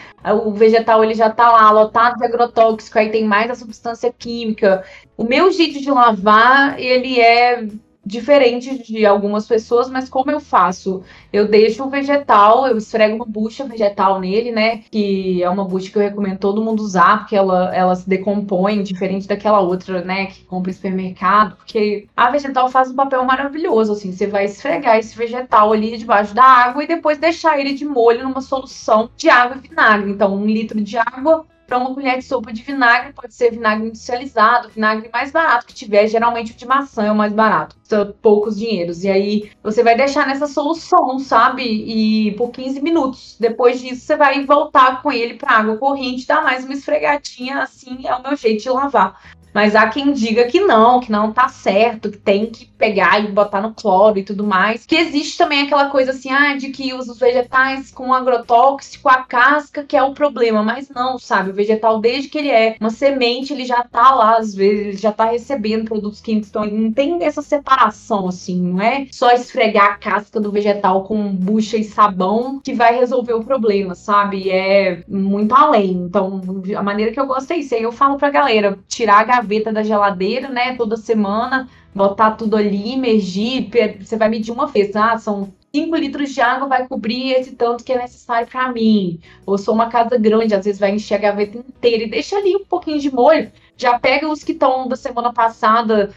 o 0.46 0.54
vegetal 0.54 1.04
ele 1.04 1.16
já 1.16 1.30
tá 1.30 1.52
lá 1.52 1.70
lotado 1.70 2.16
de 2.18 2.24
agrotóxico, 2.24 2.98
aí 2.98 3.10
tem 3.10 3.26
mais 3.26 3.52
a 3.52 3.56
substância 3.56 4.10
química. 4.18 4.86
O 5.18 5.26
meu 5.26 5.52
jeito 5.52 5.82
de 5.82 5.92
lavar, 5.92 6.80
ele 6.80 7.20
é 7.20 7.68
diferente 8.06 8.82
de 8.84 9.06
algumas 9.06 9.48
pessoas, 9.48 9.90
mas 9.90 10.10
como 10.10 10.32
eu 10.32 10.40
faço? 10.40 11.04
Eu 11.32 11.48
deixo 11.48 11.84
o 11.84 11.90
vegetal, 11.90 12.68
eu 12.68 12.78
esfrego 12.78 13.16
uma 13.16 13.26
bucha 13.26 13.64
vegetal 13.66 14.20
nele, 14.20 14.52
né? 14.52 14.80
Que 14.90 15.44
é 15.44 15.50
uma 15.50 15.64
bucha 15.66 15.92
que 15.92 15.98
eu 15.98 16.02
recomendo 16.02 16.40
todo 16.40 16.64
mundo 16.64 16.82
usar, 16.82 17.20
porque 17.20 17.36
ela, 17.36 17.74
ela 17.76 17.96
se 17.96 18.10
decompõe, 18.10 18.82
diferente 18.84 19.28
daquela 19.28 19.60
outra, 19.60 20.04
né? 20.04 20.28
Que 20.28 20.44
compra 20.46 20.72
em 20.72 20.74
supermercado, 20.74 21.56
porque 21.58 22.08
a 22.16 22.30
vegetal 22.32 22.70
faz 22.70 22.90
um 22.90 22.96
papel 22.96 23.24
maravilhoso, 23.24 23.94
assim. 23.94 24.12
Você 24.12 24.28
vai 24.28 24.46
esfregar 24.46 24.98
esse 24.98 25.16
vegetal 25.16 25.72
ali 25.72 25.98
debaixo 25.98 26.34
da 26.34 26.44
água 26.44 26.84
e 26.84 26.88
depois 26.88 27.18
deixar 27.18 27.60
ele 27.60 27.74
de 27.74 27.86
molho 27.86 28.24
numa 28.24 28.42
solução 28.42 29.10
de 29.16 29.30
água 29.30 29.58
e 29.58 29.68
vinagre. 29.68 30.12
Então, 30.12 30.36
um 30.36 30.46
litro 30.46 30.82
de 30.82 30.98
água, 30.98 31.46
para 31.68 31.78
uma 31.78 31.94
colher 31.94 32.18
de 32.18 32.26
sopa 32.26 32.52
de 32.52 32.62
vinagre, 32.62 33.14
pode 33.14 33.34
ser 33.34 33.52
vinagre 33.52 33.88
industrializado, 33.88 34.70
vinagre 34.70 35.10
mais 35.12 35.32
barato 35.32 35.66
que 35.66 35.74
tiver, 35.74 36.08
geralmente 36.08 36.52
o 36.52 36.56
de 36.56 36.66
maçã 36.66 37.06
é 37.06 37.12
o 37.12 37.16
mais 37.16 37.34
barato, 37.34 37.76
são 37.84 38.14
poucos 38.22 38.58
dinheiros. 38.58 39.04
E 39.04 39.10
aí 39.10 39.52
você 39.64 39.84
vai 39.84 39.96
deixar 39.96 40.28
nessa 40.28 40.48
solução, 40.48 41.18
sabe? 41.20 41.64
E 41.64 42.34
por 42.36 42.52
15 42.52 42.82
minutos. 42.82 43.38
Depois 43.40 43.80
disso, 43.80 44.02
você 44.02 44.16
vai 44.16 44.46
voltar 44.46 45.02
com 45.02 45.12
ele 45.12 45.36
para 45.36 45.58
água 45.58 45.78
corrente, 45.78 46.28
dar 46.28 46.44
mais 46.44 46.66
uma 46.66 46.74
esfregadinha, 46.74 47.60
assim 47.64 48.06
é 48.06 48.16
o 48.16 48.22
meu 48.22 48.36
jeito 48.36 48.64
de 48.64 48.70
lavar. 48.70 49.20
Mas 49.54 49.76
há 49.76 49.88
quem 49.88 50.14
diga 50.14 50.46
que 50.46 50.60
não, 50.62 51.00
que 51.00 51.12
não 51.12 51.32
tá 51.32 51.48
certo, 51.50 52.10
que 52.10 52.18
tem 52.18 52.46
que 52.48 52.66
pegar 52.66 53.24
e 53.24 53.28
botar 53.28 53.62
no 53.62 53.74
cloro 53.74 54.18
e 54.18 54.24
tudo 54.24 54.44
mais. 54.44 54.86
Que 54.86 54.96
existe 54.96 55.38
também 55.38 55.62
aquela 55.62 55.90
coisa 55.90 56.12
assim, 56.12 56.32
ah, 56.32 56.56
de 56.56 56.70
que 56.70 56.94
usa 56.94 57.12
os 57.12 57.20
vegetais 57.20 57.92
com 57.92 58.14
agrotóxico, 58.14 59.08
a 59.08 59.24
casca, 59.24 59.84
que 59.84 59.96
é 59.96 60.02
o 60.04 60.14
problema. 60.14 60.64
Mas 60.64 60.90
não, 60.90 61.20
sabe? 61.20 61.52
O 61.52 61.54
vegetal, 61.54 62.00
desde 62.00 62.30
que 62.30 62.38
ele 62.38 62.50
é 62.50 62.76
uma 62.80 62.90
semente, 62.90 63.54
ele 63.54 63.66
já 63.66 63.84
tá 63.84 64.16
lá, 64.16 64.38
às 64.38 64.56
vezes, 64.56 64.88
ele 64.88 64.98
já 64.98 65.12
tá 65.12 65.26
recebendo 65.26 65.86
produtos 65.86 66.22
químicos. 66.22 66.50
Então, 66.50 66.66
não 66.66 66.92
tem 66.92 67.24
essa 67.24 67.42
separação, 67.42 68.28
assim, 68.28 68.60
não 68.62 68.82
é 68.82 69.08
só 69.12 69.32
esfregar 69.32 69.92
a 69.92 69.98
casca 69.98 70.40
do 70.40 70.52
vegetal 70.52 71.04
com 71.04 71.36
bucha 71.36 71.78
e 71.78 71.84
sabão 71.84 72.60
que 72.64 72.74
vai 72.74 72.98
resolver 72.98 73.34
o 73.34 73.44
problema, 73.44 73.94
sabe? 73.96 74.50
É 74.50 75.04
muito 75.08 75.54
além. 75.54 75.92
Então, 75.92 76.42
a 76.76 76.84
maneira 76.84 77.12
que 77.12 77.20
eu 77.20 77.28
gosto 77.28 77.52
é 77.52 77.58
isso. 77.58 77.76
Aí 77.76 77.84
eu 77.84 77.92
falo 77.92 78.18
pra 78.18 78.30
galera, 78.30 78.80
tirar 78.88 79.20
a 79.20 79.24
gaveta 79.42 79.72
da 79.72 79.84
geladeira, 79.84 80.50
né, 80.50 80.76
toda 80.76 80.96
semana, 80.96 81.68
botar 81.94 82.32
tudo 82.32 82.56
ali, 82.56 82.94
imergir, 82.94 83.70
você 84.00 84.16
vai 84.16 84.30
medir 84.30 84.52
uma 84.52 84.68
vez, 84.68 84.96
ah, 84.96 85.18
são 85.18 85.52
5 85.74 85.96
litros 85.96 86.34
de 86.34 86.42
água 86.42 86.68
vai 86.68 86.88
cobrir 86.88 87.32
esse 87.32 87.52
tanto 87.56 87.84
que 87.84 87.94
é 87.94 87.98
necessário 87.98 88.48
para 88.48 88.72
mim. 88.72 89.20
Ou 89.46 89.58
sou 89.58 89.74
uma 89.74 89.90
casa 89.90 90.18
grande, 90.18 90.54
às 90.54 90.66
vezes 90.66 90.80
vai 90.80 90.92
encher 90.92 91.16
a 91.16 91.18
gaveta 91.18 91.58
inteira 91.58 92.04
e 92.04 92.10
deixa 92.10 92.38
ali 92.38 92.56
um 92.56 92.66
pouquinho 92.66 93.00
de 93.00 93.14
molho. 93.14 93.52
Já 93.78 93.98
pega 93.98 94.28
os 94.28 94.44
que 94.44 94.52
estão 94.52 94.88
da 94.88 94.98
semana 94.98 95.32
passada, 95.34 96.14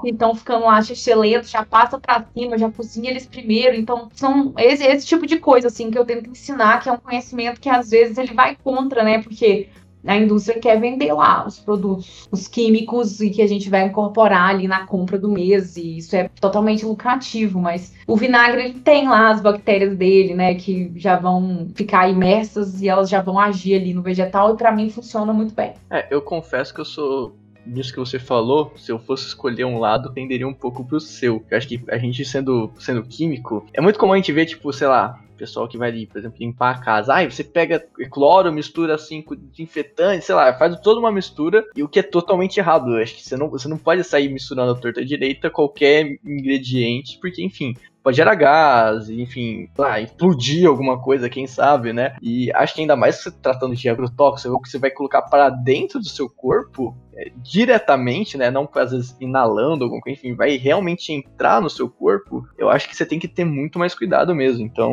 que 0.00 0.10
estão 0.10 0.34
ficando 0.34 0.64
lá 0.64 0.80
excelentes, 0.80 1.50
já 1.50 1.64
passa 1.64 1.98
para 1.98 2.24
cima, 2.34 2.56
já 2.56 2.70
cozinha 2.70 3.10
eles 3.10 3.26
primeiro. 3.26 3.76
Então, 3.76 4.08
são 4.14 4.54
esse, 4.56 4.84
esse 4.84 5.06
tipo 5.06 5.26
de 5.26 5.38
coisa 5.38 5.68
assim 5.68 5.90
que 5.90 5.98
eu 5.98 6.04
tento 6.06 6.30
ensinar, 6.30 6.80
que 6.80 6.88
é 6.88 6.92
um 6.92 6.98
conhecimento 6.98 7.60
que 7.60 7.68
às 7.68 7.90
vezes 7.90 8.16
ele 8.16 8.32
vai 8.32 8.56
contra, 8.56 9.04
né? 9.04 9.22
Porque 9.22 9.68
a 10.06 10.16
indústria 10.16 10.60
quer 10.60 10.80
vender 10.80 11.12
lá 11.12 11.46
os 11.46 11.58
produtos, 11.58 12.28
os 12.30 12.46
químicos 12.46 13.20
e 13.20 13.30
que 13.30 13.42
a 13.42 13.46
gente 13.46 13.70
vai 13.70 13.86
incorporar 13.86 14.50
ali 14.50 14.68
na 14.68 14.86
compra 14.86 15.18
do 15.18 15.28
mês 15.28 15.76
e 15.76 15.98
isso 15.98 16.14
é 16.14 16.28
totalmente 16.40 16.84
lucrativo, 16.84 17.60
mas 17.60 17.94
o 18.06 18.16
vinagre 18.16 18.74
tem 18.74 19.08
lá 19.08 19.30
as 19.30 19.40
bactérias 19.40 19.96
dele, 19.96 20.34
né, 20.34 20.54
que 20.54 20.92
já 20.96 21.16
vão 21.16 21.68
ficar 21.74 22.08
imersas 22.08 22.80
e 22.82 22.88
elas 22.88 23.08
já 23.08 23.20
vão 23.20 23.38
agir 23.38 23.74
ali 23.74 23.94
no 23.94 24.02
vegetal 24.02 24.54
e 24.54 24.56
para 24.56 24.72
mim 24.72 24.90
funciona 24.90 25.32
muito 25.32 25.54
bem. 25.54 25.74
É, 25.90 26.06
eu 26.10 26.20
confesso 26.20 26.74
que 26.74 26.80
eu 26.80 26.84
sou 26.84 27.36
nisso 27.66 27.92
que 27.92 27.98
você 27.98 28.18
falou, 28.18 28.72
se 28.76 28.92
eu 28.92 28.98
fosse 28.98 29.26
escolher 29.26 29.64
um 29.64 29.78
lado, 29.78 30.12
tenderia 30.12 30.46
um 30.46 30.52
pouco 30.52 30.84
pro 30.84 31.00
seu. 31.00 31.42
Eu 31.50 31.56
acho 31.56 31.66
que 31.66 31.82
a 31.88 31.98
gente 31.98 32.24
sendo, 32.24 32.70
sendo 32.78 33.02
químico, 33.02 33.66
é 33.72 33.80
muito 33.80 33.98
comum 33.98 34.12
a 34.12 34.16
gente 34.16 34.32
ver, 34.32 34.46
tipo, 34.46 34.72
sei 34.72 34.86
lá, 34.86 35.18
pessoal 35.34 35.68
que 35.68 35.78
vai 35.78 35.92
por 36.06 36.18
exemplo, 36.18 36.38
limpar 36.40 36.74
a 36.74 36.78
casa. 36.78 37.14
Aí 37.14 37.30
você 37.30 37.44
pega 37.44 37.84
cloro, 38.10 38.52
mistura 38.52 38.94
assim 38.94 39.22
com 39.22 39.34
desinfetante, 39.34 40.24
sei 40.24 40.34
lá, 40.34 40.52
faz 40.54 40.78
toda 40.80 41.00
uma 41.00 41.12
mistura 41.12 41.64
e 41.76 41.82
o 41.82 41.88
que 41.88 42.00
é 42.00 42.02
totalmente 42.02 42.58
errado. 42.58 42.96
Eu 42.96 43.02
acho 43.02 43.14
que 43.14 43.22
você 43.22 43.36
não, 43.36 43.48
você 43.48 43.68
não 43.68 43.78
pode 43.78 44.02
sair 44.04 44.28
misturando 44.28 44.72
a 44.72 44.74
torta 44.74 45.04
direita 45.04 45.50
qualquer 45.50 46.18
ingrediente, 46.24 47.18
porque, 47.20 47.42
enfim, 47.42 47.74
pode 48.04 48.18
gerar 48.18 48.34
gás, 48.34 49.08
enfim, 49.08 49.68
ah, 49.78 49.98
explodir 49.98 50.68
alguma 50.68 51.00
coisa, 51.00 51.30
quem 51.30 51.46
sabe, 51.46 51.92
né? 51.92 52.16
E 52.20 52.52
acho 52.54 52.74
que 52.74 52.82
ainda 52.82 52.94
mais 52.94 53.16
se 53.16 53.32
tratando 53.32 53.74
de 53.74 53.88
agrotóxico, 53.88 54.60
que 54.60 54.68
você 54.68 54.78
vai 54.78 54.90
colocar 54.90 55.22
para 55.22 55.48
dentro 55.48 55.98
do 55.98 56.08
seu 56.08 56.28
corpo, 56.28 56.94
diretamente, 57.36 58.36
né? 58.36 58.50
Não 58.50 58.68
às 58.74 58.90
vezes 58.90 59.16
inalando 59.20 59.84
alguma 59.84 60.00
coisa, 60.00 60.18
enfim, 60.18 60.34
vai 60.34 60.56
realmente 60.56 61.12
entrar 61.12 61.60
no 61.60 61.70
seu 61.70 61.88
corpo, 61.88 62.46
eu 62.58 62.68
acho 62.68 62.88
que 62.88 62.96
você 62.96 63.06
tem 63.06 63.18
que 63.18 63.28
ter 63.28 63.44
muito 63.44 63.78
mais 63.78 63.94
cuidado 63.94 64.34
mesmo. 64.34 64.64
Então, 64.64 64.92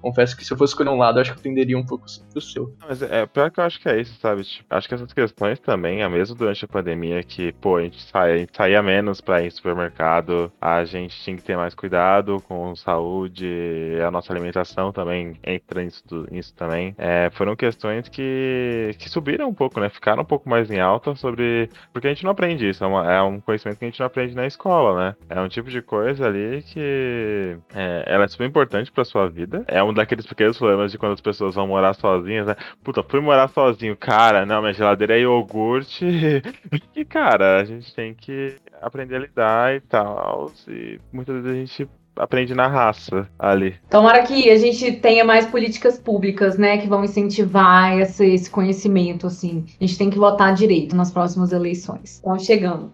confesso 0.00 0.36
que 0.36 0.44
se 0.44 0.52
eu 0.52 0.56
fosse 0.56 0.72
escolher 0.72 0.90
um 0.90 0.98
lado, 0.98 1.18
acho 1.18 1.32
que 1.32 1.38
eu 1.38 1.42
tenderia 1.42 1.78
um 1.78 1.84
pouco 1.84 2.04
pro 2.30 2.40
seu. 2.40 2.74
Mas 2.86 3.00
é 3.02 3.26
pior 3.26 3.50
que 3.50 3.60
eu 3.60 3.64
acho 3.64 3.80
que 3.80 3.88
é 3.88 4.00
isso, 4.00 4.18
sabe? 4.20 4.42
Tipo, 4.44 4.66
acho 4.74 4.88
que 4.88 4.94
essas 4.94 5.12
questões 5.12 5.58
também, 5.60 6.02
é 6.02 6.08
mesmo 6.08 6.34
durante 6.34 6.64
a 6.64 6.68
pandemia, 6.68 7.22
que, 7.22 7.52
pô, 7.52 7.76
a 7.76 7.82
gente, 7.82 8.02
sai, 8.02 8.32
a 8.32 8.36
gente 8.38 8.56
saía 8.56 8.82
menos 8.82 9.20
pra 9.20 9.40
ir 9.40 9.46
no 9.46 9.50
supermercado, 9.52 10.52
a 10.60 10.84
gente 10.84 11.18
tinha 11.22 11.36
que 11.36 11.42
ter 11.42 11.56
mais 11.56 11.74
cuidado 11.74 12.42
com 12.48 12.74
saúde, 12.76 13.98
a 14.06 14.10
nossa 14.10 14.32
alimentação 14.32 14.92
também 14.92 15.38
entra 15.44 15.82
nisso, 15.82 16.26
nisso 16.30 16.54
também. 16.54 16.94
É, 16.98 17.30
foram 17.32 17.56
questões 17.56 18.08
que, 18.08 18.94
que 18.98 19.08
subiram 19.08 19.48
um 19.48 19.54
pouco, 19.54 19.80
né? 19.80 19.88
Ficaram 19.88 20.22
um 20.22 20.26
pouco 20.26 20.48
mais 20.48 20.70
em 20.70 20.80
alta 20.80 21.14
sobre 21.14 21.61
porque 21.92 22.06
a 22.06 22.10
gente 22.10 22.24
não 22.24 22.30
aprende 22.30 22.68
isso, 22.68 22.82
é, 22.82 22.86
uma, 22.86 23.12
é, 23.12 23.22
um 23.22 23.40
conhecimento 23.40 23.78
que 23.78 23.84
a 23.84 23.88
gente 23.88 24.00
não 24.00 24.06
aprende 24.06 24.34
na 24.34 24.46
escola, 24.46 24.98
né? 24.98 25.16
É 25.28 25.40
um 25.40 25.48
tipo 25.48 25.70
de 25.70 25.82
coisa 25.82 26.26
ali 26.26 26.62
que 26.62 27.56
é, 27.74 28.04
ela 28.06 28.24
é 28.24 28.28
super 28.28 28.46
importante 28.46 28.90
pra 28.90 29.04
sua 29.04 29.28
vida. 29.28 29.64
É 29.68 29.82
um 29.82 29.92
daqueles 29.92 30.26
pequenos 30.26 30.58
problemas 30.58 30.92
de 30.92 30.98
quando 30.98 31.12
as 31.12 31.20
pessoas 31.20 31.54
vão 31.54 31.66
morar 31.66 31.94
sozinhas, 31.94 32.46
né? 32.46 32.56
Puta, 32.82 33.02
fui 33.02 33.20
morar 33.20 33.48
sozinho, 33.48 33.96
cara, 33.96 34.46
não, 34.46 34.60
minha 34.60 34.72
geladeira 34.72 35.16
é 35.16 35.20
iogurte. 35.20 36.04
e, 36.94 37.04
cara, 37.04 37.60
a 37.60 37.64
gente 37.64 37.94
tem 37.94 38.14
que 38.14 38.56
aprender 38.80 39.16
a 39.16 39.20
lidar 39.20 39.74
e 39.74 39.80
tal. 39.80 40.52
E 40.68 41.00
muitas 41.12 41.36
vezes 41.36 41.50
a 41.50 41.54
gente 41.54 41.88
aprende 42.16 42.54
na 42.54 42.66
raça 42.66 43.28
ali. 43.38 43.74
Tomara 43.90 44.22
que 44.22 44.50
a 44.50 44.56
gente 44.56 44.92
tenha 44.92 45.24
mais 45.24 45.46
políticas 45.46 45.98
públicas, 45.98 46.58
né, 46.58 46.78
que 46.78 46.88
vão 46.88 47.04
incentivar 47.04 47.98
esse, 47.98 48.26
esse 48.26 48.50
conhecimento, 48.50 49.26
assim. 49.26 49.64
A 49.80 49.84
gente 49.84 49.98
tem 49.98 50.10
que 50.10 50.18
votar 50.18 50.54
direito 50.54 50.94
nas 50.94 51.10
próximas 51.10 51.52
eleições. 51.52 52.14
Estão 52.16 52.38
chegando. 52.38 52.92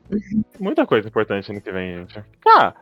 Muita 0.59 0.87
coisa 0.87 1.09
importante 1.09 1.51
ano 1.51 1.61
que 1.61 1.73
vem, 1.73 1.99
gente. 1.99 2.25
Ah, 2.47 2.75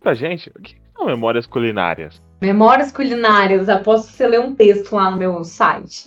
pra 0.00 0.14
gente, 0.14 0.50
o 0.50 0.60
que 0.60 0.76
são 0.98 1.06
memórias 1.06 1.46
culinárias? 1.46 2.20
Memórias 2.40 2.92
culinárias, 2.92 3.68
aposto 3.68 4.08
que 4.08 4.12
você 4.12 4.26
lê 4.28 4.38
um 4.38 4.54
texto 4.54 4.94
lá 4.94 5.10
no 5.10 5.16
meu 5.16 5.42
site. 5.42 6.04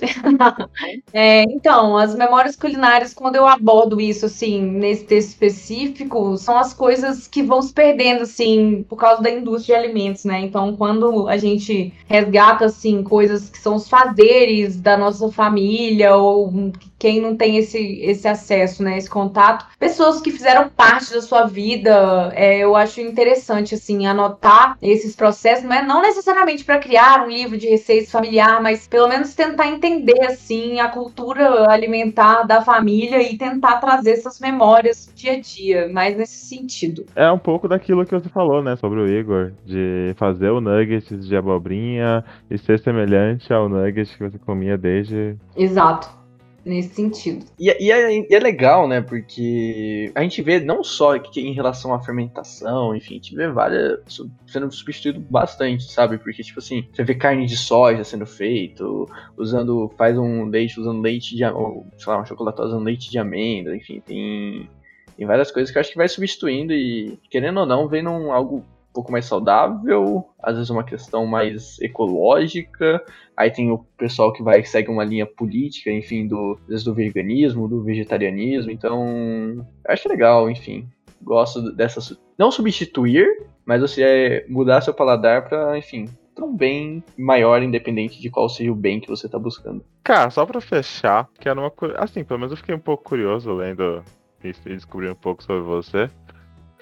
é, 1.11 1.43
então, 1.43 1.97
as 1.97 2.15
memórias 2.15 2.55
culinárias, 2.55 3.13
quando 3.13 3.35
eu 3.35 3.45
abordo 3.45 3.99
isso, 3.99 4.27
assim, 4.27 4.61
nesse 4.61 5.03
texto 5.03 5.29
específico, 5.29 6.37
são 6.37 6.57
as 6.57 6.73
coisas 6.73 7.27
que 7.27 7.43
vão 7.43 7.61
se 7.61 7.73
perdendo, 7.73 8.21
assim, 8.21 8.85
por 8.87 8.95
causa 8.95 9.21
da 9.21 9.29
indústria 9.29 9.77
de 9.77 9.85
alimentos, 9.85 10.23
né? 10.23 10.39
Então, 10.39 10.73
quando 10.77 11.27
a 11.27 11.35
gente 11.35 11.93
resgata, 12.07 12.65
assim, 12.65 13.03
coisas 13.03 13.49
que 13.49 13.57
são 13.57 13.75
os 13.75 13.89
fazeres 13.89 14.79
da 14.79 14.97
nossa 14.97 15.29
família, 15.33 16.15
ou 16.15 16.71
quem 16.97 17.19
não 17.19 17.35
tem 17.35 17.57
esse, 17.57 17.99
esse 18.03 18.27
acesso, 18.27 18.83
né, 18.83 18.95
esse 18.95 19.09
contato, 19.09 19.65
pessoas 19.79 20.21
que 20.21 20.31
fizeram 20.31 20.69
parte 20.69 21.11
da 21.11 21.21
sua 21.21 21.45
vida, 21.45 22.31
é, 22.35 22.59
eu 22.59 22.75
acho 22.75 23.01
interessante, 23.01 23.73
assim, 23.73 24.05
anotar 24.05 24.77
esses 24.81 25.15
processos, 25.15 25.63
não 25.63 25.73
é 25.73 25.85
não 25.85 26.01
necessariamente 26.01 26.65
para 26.65 26.79
criar 26.79 27.23
um 27.23 27.29
livro 27.29 27.57
de 27.57 27.67
receitas 27.67 28.11
familiar, 28.11 28.61
mas 28.61 28.87
pelo 28.87 29.07
menos 29.07 29.35
tentar 29.35 29.67
entender 29.67 30.23
assim 30.25 30.79
a 30.79 30.87
cultura 30.87 31.69
alimentar 31.69 32.43
da 32.43 32.61
família 32.61 33.21
e 33.21 33.37
tentar 33.37 33.77
trazer 33.77 34.11
essas 34.11 34.39
memórias 34.39 35.05
do 35.05 35.13
dia 35.13 35.33
a 35.33 35.39
dia, 35.39 35.89
mais 35.91 36.17
nesse 36.17 36.45
sentido. 36.45 37.05
É 37.15 37.31
um 37.31 37.37
pouco 37.37 37.67
daquilo 37.67 38.05
que 38.05 38.13
você 38.13 38.29
falou, 38.29 38.63
né, 38.63 38.75
sobre 38.75 38.99
o 38.99 39.07
Igor, 39.07 39.51
de 39.65 40.13
fazer 40.17 40.49
o 40.49 40.61
nuggets 40.61 41.27
de 41.27 41.35
abobrinha 41.35 42.23
e 42.49 42.57
ser 42.57 42.79
semelhante 42.79 43.53
ao 43.53 43.69
nugget 43.69 44.17
que 44.17 44.23
você 44.23 44.39
comia 44.39 44.77
desde 44.77 45.35
Exato 45.55 46.20
nesse 46.63 46.93
sentido. 46.93 47.45
E, 47.59 47.69
é, 47.69 47.81
e, 47.81 47.91
é, 47.91 48.17
e, 48.17 48.27
é, 48.29 48.39
legal, 48.39 48.87
né? 48.87 49.01
Porque 49.01 50.11
a 50.13 50.21
gente 50.21 50.41
vê 50.41 50.59
não 50.59 50.83
só 50.83 51.17
que 51.17 51.41
em 51.41 51.53
relação 51.53 51.93
à 51.93 52.01
fermentação, 52.01 52.95
enfim, 52.95 53.15
a 53.15 53.17
gente 53.17 53.35
vê 53.35 53.49
várias 53.49 53.99
sendo 54.47 54.71
substituído 54.71 55.19
bastante, 55.19 55.83
sabe? 55.91 56.17
Porque, 56.17 56.43
tipo 56.43 56.59
assim, 56.59 56.87
você 56.91 57.03
vê 57.03 57.15
carne 57.15 57.45
de 57.45 57.57
soja 57.57 58.03
sendo 58.03 58.25
feito, 58.25 59.07
usando, 59.37 59.91
faz 59.97 60.17
um 60.17 60.45
leite, 60.45 60.79
usando 60.79 61.01
leite 61.01 61.35
de, 61.35 61.43
ou, 61.45 61.87
sei 61.97 62.11
lá, 62.11 62.19
uma 62.19 62.25
chocolate 62.25 62.61
usando 62.61 62.83
leite 62.83 63.09
de 63.09 63.17
amêndoa, 63.17 63.75
enfim, 63.75 64.01
tem, 64.05 64.69
tem 65.17 65.25
várias 65.25 65.51
coisas 65.51 65.71
que 65.71 65.77
eu 65.77 65.81
acho 65.81 65.91
que 65.91 65.97
vai 65.97 66.07
substituindo 66.07 66.73
e, 66.73 67.19
querendo 67.29 67.59
ou 67.59 67.65
não, 67.65 67.87
vem 67.87 68.03
num 68.03 68.31
algo 68.31 68.57
um 68.91 68.93
pouco 68.93 69.11
mais 69.11 69.25
saudável, 69.25 70.25
às 70.43 70.55
vezes 70.55 70.69
uma 70.69 70.83
questão 70.83 71.25
mais 71.25 71.79
ecológica. 71.79 73.01
Aí 73.41 73.49
tem 73.49 73.71
o 73.71 73.79
pessoal 73.97 74.31
que 74.31 74.43
vai 74.43 74.63
segue 74.63 74.91
uma 74.91 75.03
linha 75.03 75.25
política, 75.25 75.89
enfim, 75.89 76.27
do, 76.27 76.59
do 76.67 76.93
veganismo, 76.93 77.67
do 77.67 77.81
vegetarianismo. 77.81 78.71
Então, 78.71 79.65
acho 79.87 80.07
legal, 80.07 80.47
enfim. 80.47 80.87
Gosto 81.19 81.71
dessa. 81.71 82.15
Não 82.37 82.51
substituir, 82.51 83.25
mas 83.65 83.81
você 83.81 84.03
é 84.03 84.45
mudar 84.47 84.81
seu 84.81 84.93
paladar 84.93 85.49
para, 85.49 85.75
enfim, 85.75 86.07
para 86.35 86.45
um 86.45 86.55
bem 86.55 87.03
maior, 87.17 87.63
independente 87.63 88.21
de 88.21 88.29
qual 88.29 88.47
seja 88.47 88.71
o 88.71 88.75
bem 88.75 88.99
que 88.99 89.09
você 89.09 89.25
está 89.25 89.39
buscando. 89.39 89.83
Cara, 90.03 90.29
só 90.29 90.45
para 90.45 90.61
fechar, 90.61 91.27
que 91.39 91.49
era 91.49 91.59
uma 91.59 91.71
coisa. 91.71 91.95
Assim, 91.97 92.23
pelo 92.23 92.41
menos 92.41 92.51
eu 92.51 92.57
fiquei 92.57 92.75
um 92.75 92.79
pouco 92.79 93.03
curioso 93.03 93.51
lendo 93.53 94.03
e 94.43 94.51
descobrir 94.69 95.09
um 95.09 95.15
pouco 95.15 95.41
sobre 95.43 95.63
você 95.63 96.07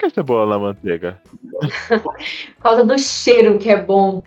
que 0.00 0.06
é 0.06 0.10
cebola 0.10 0.46
na 0.46 0.58
manteiga? 0.58 1.20
Por 2.02 2.62
causa 2.62 2.84
do 2.84 2.98
cheiro 2.98 3.58
que 3.58 3.68
é 3.68 3.80
bom. 3.80 4.22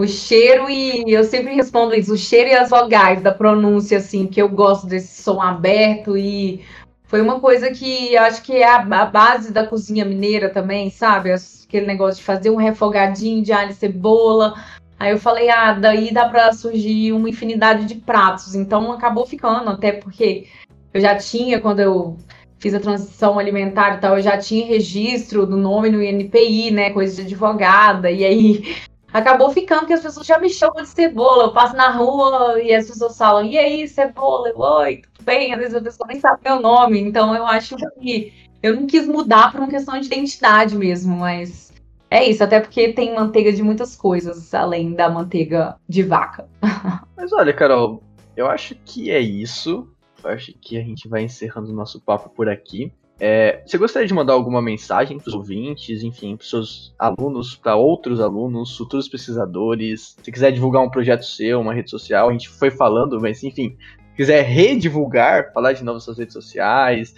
O 0.00 0.08
cheiro 0.08 0.70
e 0.70 1.04
eu 1.12 1.22
sempre 1.24 1.52
respondo 1.52 1.94
isso, 1.94 2.14
o 2.14 2.16
cheiro 2.16 2.48
e 2.48 2.54
as 2.54 2.70
vogais 2.70 3.20
da 3.20 3.34
pronúncia, 3.34 3.98
assim, 3.98 4.26
que 4.26 4.40
eu 4.40 4.48
gosto 4.48 4.86
desse 4.86 5.22
som 5.22 5.42
aberto 5.42 6.16
e 6.16 6.64
foi 7.04 7.20
uma 7.20 7.38
coisa 7.38 7.70
que 7.70 8.16
acho 8.16 8.42
que 8.42 8.54
é 8.54 8.66
a, 8.66 8.76
a 8.76 9.04
base 9.04 9.52
da 9.52 9.66
cozinha 9.66 10.06
mineira 10.06 10.48
também, 10.48 10.88
sabe? 10.88 11.30
Aquele 11.30 11.84
negócio 11.84 12.16
de 12.16 12.24
fazer 12.24 12.48
um 12.48 12.56
refogadinho 12.56 13.42
de 13.42 13.52
alho 13.52 13.72
e 13.72 13.74
cebola. 13.74 14.54
Aí 14.98 15.10
eu 15.10 15.18
falei, 15.18 15.50
ah, 15.50 15.74
daí 15.74 16.14
dá 16.14 16.26
para 16.30 16.50
surgir 16.54 17.12
uma 17.12 17.28
infinidade 17.28 17.84
de 17.84 17.96
pratos. 17.96 18.54
Então 18.54 18.90
acabou 18.92 19.26
ficando, 19.26 19.68
até 19.68 19.92
porque 19.92 20.46
eu 20.94 21.00
já 21.02 21.14
tinha, 21.14 21.60
quando 21.60 21.80
eu 21.80 22.16
fiz 22.58 22.72
a 22.72 22.80
transição 22.80 23.38
alimentar 23.38 23.96
e 23.96 24.00
tal, 24.00 24.16
eu 24.16 24.22
já 24.22 24.38
tinha 24.38 24.66
registro 24.66 25.44
do 25.44 25.58
nome 25.58 25.90
no 25.90 26.02
INPI, 26.02 26.70
né, 26.70 26.88
coisa 26.88 27.16
de 27.16 27.22
advogada, 27.22 28.10
e 28.10 28.24
aí 28.24 28.89
acabou 29.12 29.50
ficando 29.50 29.86
que 29.86 29.92
as 29.92 30.02
pessoas 30.02 30.26
já 30.26 30.38
me 30.38 30.48
chamam 30.50 30.82
de 30.82 30.88
cebola, 30.88 31.44
eu 31.44 31.52
passo 31.52 31.76
na 31.76 31.90
rua 31.90 32.60
e 32.62 32.74
as 32.74 32.86
pessoas 32.86 33.16
falam, 33.16 33.44
e 33.44 33.58
aí, 33.58 33.86
cebola? 33.88 34.48
Eu, 34.48 34.58
Oi, 34.58 35.02
tudo 35.12 35.24
bem? 35.24 35.52
Às 35.52 35.58
vezes 35.58 35.74
a 35.74 35.80
pessoa 35.80 36.06
nem 36.08 36.20
sabe 36.20 36.40
meu 36.44 36.60
nome, 36.60 37.00
então 37.00 37.34
eu 37.34 37.46
acho 37.46 37.76
que 37.76 38.32
eu 38.62 38.76
não 38.76 38.86
quis 38.86 39.06
mudar 39.06 39.50
por 39.50 39.60
uma 39.60 39.68
questão 39.68 39.98
de 39.98 40.06
identidade 40.06 40.76
mesmo, 40.76 41.16
mas 41.16 41.72
é 42.10 42.24
isso, 42.24 42.42
até 42.42 42.60
porque 42.60 42.92
tem 42.92 43.14
manteiga 43.14 43.52
de 43.52 43.62
muitas 43.62 43.96
coisas, 43.96 44.52
além 44.52 44.94
da 44.94 45.08
manteiga 45.08 45.76
de 45.88 46.02
vaca. 46.02 46.48
Mas 47.16 47.32
olha, 47.32 47.52
Carol, 47.52 48.02
eu 48.34 48.48
acho 48.48 48.74
que 48.84 49.10
é 49.10 49.20
isso 49.20 49.86
acho 50.28 50.52
que 50.60 50.76
a 50.76 50.82
gente 50.82 51.08
vai 51.08 51.22
encerrando 51.22 51.70
o 51.70 51.74
nosso 51.74 52.00
papo 52.00 52.28
por 52.30 52.48
aqui. 52.48 52.92
É, 53.20 53.62
você 53.66 53.76
gostaria 53.76 54.08
de 54.08 54.14
mandar 54.14 54.32
alguma 54.32 54.62
mensagem 54.62 55.18
para 55.18 55.28
os 55.28 55.34
ouvintes, 55.34 56.02
enfim, 56.02 56.36
para 56.36 56.46
seus 56.46 56.94
alunos, 56.98 57.54
para 57.54 57.76
outros 57.76 58.18
alunos, 58.18 58.74
futuros 58.76 59.08
pesquisadores? 59.08 60.16
Se 60.22 60.32
quiser 60.32 60.50
divulgar 60.50 60.82
um 60.82 60.88
projeto 60.88 61.26
seu, 61.26 61.60
uma 61.60 61.74
rede 61.74 61.90
social, 61.90 62.30
a 62.30 62.32
gente 62.32 62.48
foi 62.48 62.70
falando, 62.70 63.20
mas 63.20 63.44
enfim, 63.44 63.76
se 64.10 64.16
quiser 64.16 64.42
redivulgar, 64.42 65.52
falar 65.52 65.74
de 65.74 65.84
novo 65.84 66.00
suas 66.00 66.16
redes 66.16 66.32
sociais, 66.32 67.14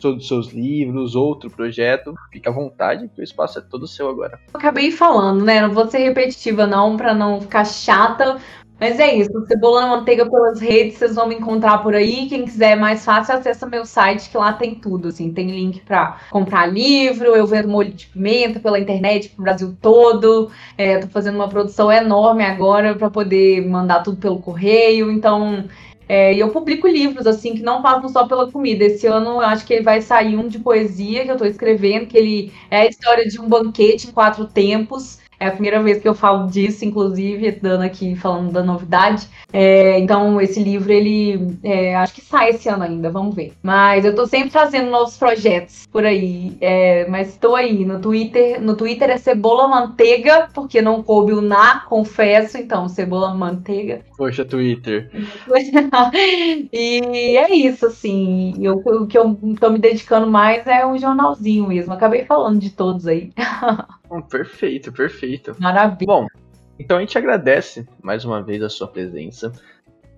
todos 0.00 0.22
os 0.22 0.28
seus 0.28 0.52
livros, 0.52 1.14
outro 1.14 1.50
projeto, 1.50 2.14
fica 2.32 2.50
à 2.50 2.52
vontade, 2.52 3.08
que 3.08 3.20
o 3.20 3.24
espaço 3.24 3.58
é 3.58 3.62
todo 3.62 3.86
seu 3.86 4.08
agora. 4.08 4.38
acabei 4.54 4.90
falando, 4.90 5.44
né? 5.44 5.60
Não 5.60 5.72
vou 5.72 5.88
ser 5.88 5.98
repetitiva 5.98 6.66
não, 6.66 6.96
para 6.96 7.12
não 7.12 7.40
ficar 7.40 7.64
chata, 7.64 8.38
mas 8.80 8.98
é 8.98 9.14
isso, 9.14 9.30
Cebola 9.46 9.82
na 9.82 9.88
Manteiga 9.88 10.28
pelas 10.28 10.58
redes, 10.58 10.96
vocês 10.96 11.14
vão 11.14 11.28
me 11.28 11.34
encontrar 11.34 11.78
por 11.78 11.94
aí. 11.94 12.26
Quem 12.28 12.46
quiser 12.46 12.76
mais 12.76 13.04
fácil, 13.04 13.34
acessa 13.34 13.66
meu 13.66 13.84
site, 13.84 14.30
que 14.30 14.38
lá 14.38 14.54
tem 14.54 14.74
tudo, 14.74 15.08
assim. 15.08 15.32
Tem 15.32 15.50
link 15.50 15.80
para 15.80 16.18
comprar 16.30 16.66
livro, 16.66 17.36
eu 17.36 17.46
vendo 17.46 17.68
molho 17.68 17.92
de 17.92 18.06
pimenta 18.06 18.58
pela 18.58 18.80
internet 18.80 19.28
pro 19.28 19.44
Brasil 19.44 19.76
todo. 19.82 20.50
É, 20.78 20.98
tô 20.98 21.08
fazendo 21.08 21.34
uma 21.34 21.48
produção 21.48 21.92
enorme 21.92 22.42
agora 22.42 22.94
para 22.94 23.10
poder 23.10 23.66
mandar 23.68 24.02
tudo 24.02 24.16
pelo 24.16 24.40
correio. 24.40 25.12
Então, 25.12 25.64
é, 26.08 26.34
eu 26.34 26.48
publico 26.48 26.88
livros, 26.88 27.26
assim, 27.26 27.54
que 27.54 27.62
não 27.62 27.82
passam 27.82 28.08
só 28.08 28.26
pela 28.26 28.50
comida. 28.50 28.84
Esse 28.84 29.06
ano 29.06 29.30
eu 29.30 29.40
acho 29.42 29.66
que 29.66 29.80
vai 29.80 30.00
sair 30.00 30.36
um 30.36 30.48
de 30.48 30.58
poesia 30.58 31.22
que 31.24 31.30
eu 31.30 31.34
estou 31.34 31.46
escrevendo, 31.46 32.06
que 32.06 32.16
ele 32.16 32.52
é 32.70 32.80
a 32.80 32.86
história 32.86 33.28
de 33.28 33.40
um 33.40 33.48
banquete 33.48 34.08
em 34.08 34.10
quatro 34.12 34.46
tempos. 34.46 35.20
É 35.40 35.46
a 35.46 35.52
primeira 35.52 35.82
vez 35.82 36.02
que 36.02 36.06
eu 36.06 36.14
falo 36.14 36.48
disso, 36.48 36.84
inclusive, 36.84 37.50
dando 37.52 37.82
aqui, 37.82 38.14
falando 38.14 38.52
da 38.52 38.62
novidade. 38.62 39.26
É, 39.50 39.98
então, 39.98 40.38
esse 40.38 40.62
livro, 40.62 40.92
ele 40.92 41.56
é, 41.64 41.96
acho 41.96 42.12
que 42.12 42.20
sai 42.20 42.50
esse 42.50 42.68
ano 42.68 42.82
ainda, 42.82 43.10
vamos 43.10 43.34
ver. 43.34 43.54
Mas 43.62 44.04
eu 44.04 44.14
tô 44.14 44.26
sempre 44.26 44.50
fazendo 44.50 44.90
novos 44.90 45.16
projetos 45.16 45.86
por 45.86 46.04
aí. 46.04 46.58
É, 46.60 47.08
mas 47.08 47.30
estou 47.30 47.56
aí 47.56 47.86
no 47.86 47.98
Twitter. 48.00 48.60
No 48.60 48.76
Twitter 48.76 49.08
é 49.08 49.16
cebola 49.16 49.66
manteiga, 49.66 50.50
porque 50.52 50.82
não 50.82 51.02
coube 51.02 51.32
o 51.32 51.40
na, 51.40 51.80
confesso. 51.80 52.58
Então, 52.58 52.86
cebola 52.86 53.32
manteiga. 53.32 54.02
Poxa, 54.18 54.44
Twitter. 54.44 55.10
e 56.70 57.36
é 57.38 57.54
isso, 57.54 57.86
assim. 57.86 58.52
Eu, 58.60 58.74
o 58.74 59.06
que 59.06 59.16
eu 59.16 59.38
tô 59.58 59.70
me 59.70 59.78
dedicando 59.78 60.26
mais 60.26 60.66
é 60.66 60.86
um 60.86 60.98
jornalzinho 60.98 61.66
mesmo. 61.66 61.94
Acabei 61.94 62.26
falando 62.26 62.58
de 62.58 62.68
todos 62.68 63.06
aí. 63.06 63.32
perfeito, 64.20 64.90
perfeito. 64.90 65.54
Maravilha. 65.58 66.06
Bom, 66.06 66.26
então 66.78 66.96
a 66.96 67.00
gente 67.00 67.16
agradece 67.18 67.86
mais 68.02 68.24
uma 68.24 68.42
vez 68.42 68.62
a 68.62 68.70
sua 68.70 68.88
presença, 68.88 69.52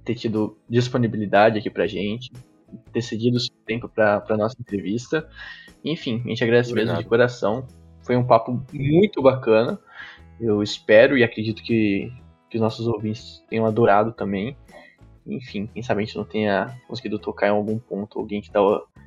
ter 0.04 0.14
tido 0.14 0.56
disponibilidade 0.68 1.58
aqui 1.58 1.68
pra 1.68 1.88
gente, 1.88 2.30
ter 2.92 3.02
cedido 3.02 3.36
o 3.36 3.40
seu 3.40 3.54
tempo 3.66 3.88
pra, 3.88 4.20
pra 4.20 4.36
nossa 4.36 4.56
entrevista. 4.60 5.28
Enfim, 5.84 6.22
a 6.24 6.28
gente 6.28 6.44
agradece 6.44 6.70
Obrigado. 6.70 6.94
mesmo 6.94 7.02
de 7.02 7.08
coração. 7.08 7.66
Foi 8.02 8.16
um 8.16 8.24
papo 8.24 8.64
muito 8.72 9.20
bacana. 9.20 9.78
Eu 10.40 10.62
espero 10.62 11.18
e 11.18 11.24
acredito 11.24 11.62
que, 11.62 12.12
que 12.48 12.56
os 12.56 12.60
nossos 12.60 12.86
ouvintes 12.86 13.44
tenham 13.48 13.66
adorado 13.66 14.12
também. 14.12 14.56
Enfim, 15.26 15.66
quem 15.66 15.82
sabe 15.82 16.02
a 16.02 16.04
gente 16.04 16.16
não 16.16 16.24
tenha 16.24 16.76
conseguido 16.88 17.18
tocar 17.18 17.48
em 17.48 17.50
algum 17.50 17.78
ponto 17.78 18.18
alguém 18.18 18.40
que 18.40 18.48
está 18.48 18.60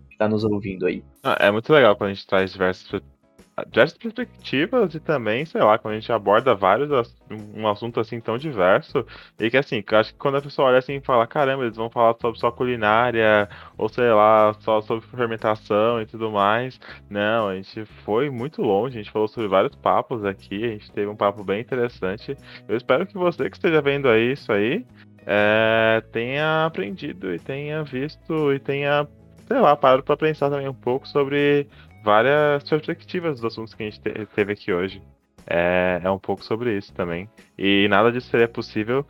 que 0.09 0.17
tá 0.17 0.29
nos 0.29 0.45
ouvindo 0.45 0.85
aí. 0.85 1.03
É 1.39 1.51
muito 1.51 1.71
legal 1.73 1.95
quando 1.95 2.11
a 2.11 2.13
gente 2.13 2.25
traz 2.25 2.53
diversas 2.53 3.01
diversas 3.67 3.97
perspectivas 3.97 4.93
e 4.93 4.99
também, 4.99 5.45
sei 5.45 5.61
lá, 5.61 5.77
quando 5.77 5.93
a 5.93 5.99
gente 5.99 6.11
aborda 6.11 6.53
vários 6.53 7.15
um 7.55 7.67
assunto 7.67 7.99
assim 7.99 8.19
tão 8.19 8.37
diverso, 8.37 9.05
e 9.39 9.49
que 9.49 9.57
assim, 9.57 9.83
acho 9.93 10.11
que 10.11 10.19
quando 10.19 10.37
a 10.37 10.41
pessoa 10.41 10.67
olha 10.67 10.79
assim 10.79 10.95
e 10.95 11.01
fala, 11.01 11.25
caramba, 11.25 11.63
eles 11.63 11.77
vão 11.77 11.89
falar 11.89 12.15
sobre 12.19 12.39
só 12.39 12.51
culinária, 12.51 13.47
ou 13.77 13.87
sei 13.87 14.11
lá, 14.11 14.53
só 14.59 14.81
sobre 14.81 15.07
fermentação 15.07 16.01
e 16.01 16.05
tudo 16.05 16.29
mais. 16.31 16.79
Não, 17.09 17.47
a 17.47 17.55
gente 17.55 17.85
foi 18.03 18.29
muito 18.29 18.61
longe, 18.61 18.99
a 18.99 19.03
gente 19.03 19.11
falou 19.11 19.27
sobre 19.27 19.47
vários 19.47 19.75
papos 19.75 20.25
aqui, 20.25 20.65
a 20.65 20.69
gente 20.69 20.91
teve 20.91 21.07
um 21.07 21.15
papo 21.15 21.43
bem 21.43 21.61
interessante. 21.61 22.35
Eu 22.67 22.75
espero 22.75 23.07
que 23.07 23.13
você 23.13 23.49
que 23.49 23.55
esteja 23.55 23.81
vendo 23.81 24.09
aí 24.09 24.33
isso 24.33 24.51
aí, 24.51 24.85
é, 25.25 26.03
tenha 26.11 26.65
aprendido 26.65 27.33
e 27.33 27.39
tenha 27.39 27.83
visto 27.83 28.53
e 28.53 28.59
tenha, 28.59 29.07
sei 29.47 29.59
lá, 29.59 29.75
parado 29.75 30.03
para 30.03 30.17
pensar 30.17 30.49
também 30.49 30.67
um 30.67 30.73
pouco 30.73 31.07
sobre 31.07 31.67
várias 32.05 32.63
perspectivas 32.69 33.41
dos 33.41 33.51
assuntos 33.51 33.73
que 33.73 33.81
a 33.81 33.89
gente 33.89 33.99
teve 33.99 34.53
aqui 34.53 34.71
hoje. 34.71 35.01
É, 35.47 36.01
é 36.03 36.09
um 36.09 36.19
pouco 36.19 36.43
sobre 36.43 36.77
isso 36.77 36.93
também. 36.93 37.27
E 37.57 37.87
nada 37.89 38.11
disso 38.11 38.29
seria 38.29 38.47
possível 38.47 39.05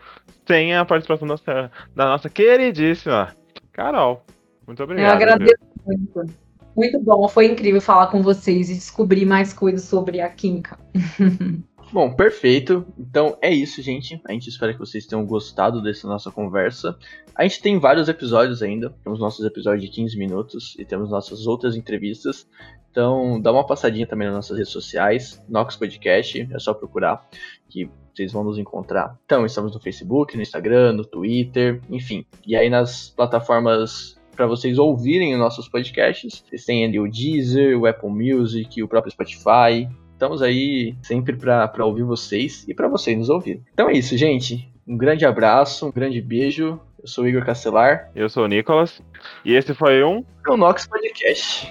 sem 0.48 0.76
a 0.76 0.84
participação 0.86 1.28
nossa, 1.28 1.72
da 1.96 2.06
nossa 2.06 2.30
queridíssima 2.30 3.36
Carol. 3.72 4.26
Muito 4.66 4.82
obrigado. 4.82 5.12
Eu 5.12 5.16
agradeço 5.16 5.56
viu? 5.86 5.98
muito. 6.16 6.46
Muito 6.76 7.00
bom, 7.00 7.26
foi 7.30 7.46
incrível 7.46 7.80
falar 7.80 8.08
com 8.08 8.22
vocês 8.22 8.70
e 8.70 8.74
descobrir 8.74 9.26
mais 9.26 9.54
coisas 9.54 9.84
sobre 9.84 10.20
a 10.20 10.30
química. 10.30 10.78
Bom, 11.96 12.14
perfeito. 12.14 12.86
Então 13.00 13.38
é 13.42 13.50
isso, 13.50 13.82
gente. 13.82 14.20
A 14.28 14.34
gente 14.34 14.50
espera 14.50 14.74
que 14.74 14.80
vocês 14.80 15.06
tenham 15.06 15.26
gostado 15.26 15.82
dessa 15.82 16.06
nossa 16.06 16.30
conversa. 16.30 16.98
A 17.34 17.44
gente 17.44 17.62
tem 17.62 17.80
vários 17.80 18.10
episódios 18.10 18.62
ainda. 18.62 18.94
Temos 19.02 19.18
nossos 19.18 19.46
episódios 19.46 19.82
de 19.82 19.90
15 19.90 20.18
minutos 20.18 20.76
e 20.78 20.84
temos 20.84 21.10
nossas 21.10 21.48
outras 21.48 21.74
entrevistas. 21.74 22.46
Então, 22.92 23.40
dá 23.40 23.50
uma 23.50 23.66
passadinha 23.66 24.06
também 24.06 24.28
nas 24.28 24.36
nossas 24.36 24.58
redes 24.58 24.74
sociais, 24.74 25.42
Nox 25.48 25.78
Podcast, 25.78 26.46
é 26.52 26.60
só 26.60 26.74
procurar 26.74 27.26
que 27.70 27.90
vocês 28.14 28.34
vão 28.34 28.44
nos 28.44 28.58
encontrar. 28.58 29.18
Então, 29.24 29.46
estamos 29.46 29.74
no 29.74 29.80
Facebook, 29.80 30.36
no 30.36 30.42
Instagram, 30.42 30.92
no 30.92 31.06
Twitter, 31.06 31.80
enfim. 31.90 32.26
E 32.46 32.58
aí 32.58 32.70
nas 32.70 33.10
plataformas 33.10 34.20
para 34.36 34.48
vocês 34.48 34.78
ouvirem 34.78 35.34
os 35.34 35.40
nossos 35.40 35.70
podcasts, 35.70 36.44
vocês 36.46 36.66
têm 36.66 36.84
ali 36.84 37.00
o 37.00 37.10
Deezer, 37.10 37.80
o 37.80 37.86
Apple 37.86 38.10
Music, 38.10 38.84
o 38.84 38.88
próprio 38.90 39.14
Spotify. 39.14 39.88
Estamos 40.16 40.42
aí 40.42 40.96
sempre 41.04 41.36
para 41.36 41.86
ouvir 41.86 42.04
vocês 42.04 42.66
e 42.70 42.74
para 42.74 42.88
vocês 42.88 43.18
nos 43.18 43.30
ouvir. 43.30 43.62
Então 43.74 43.90
é 43.90 43.94
isso, 43.94 44.18
gente. 44.18 44.72
Um 44.88 44.98
grande 44.98 45.26
abraço, 45.26 45.88
um 45.88 45.92
grande 45.92 46.22
beijo. 46.22 46.80
Eu 47.02 47.08
sou 47.08 47.26
o 47.26 47.28
Igor 47.28 47.46
Castelar. 47.46 48.10
Eu 48.16 48.30
sou 48.30 48.46
o 48.46 48.48
Nicolas. 48.48 49.02
E 49.44 49.54
esse 49.54 49.74
foi 49.74 50.04
um. 50.06 50.24
O 50.48 50.56
Nox 50.56 50.88
Podcast. 50.88 51.68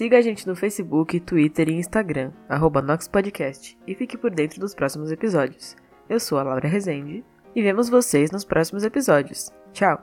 Siga 0.00 0.16
a 0.16 0.22
gente 0.22 0.46
no 0.46 0.56
Facebook, 0.56 1.20
Twitter 1.20 1.68
e 1.68 1.74
Instagram, 1.74 2.32
arroba 2.48 2.80
NoxPodcast, 2.80 3.76
e 3.86 3.94
fique 3.94 4.16
por 4.16 4.30
dentro 4.30 4.58
dos 4.58 4.74
próximos 4.74 5.12
episódios. 5.12 5.76
Eu 6.08 6.18
sou 6.18 6.38
a 6.38 6.42
Laura 6.42 6.66
Rezende 6.66 7.22
e 7.54 7.62
vemos 7.62 7.90
vocês 7.90 8.30
nos 8.30 8.42
próximos 8.42 8.82
episódios. 8.82 9.52
Tchau! 9.74 10.00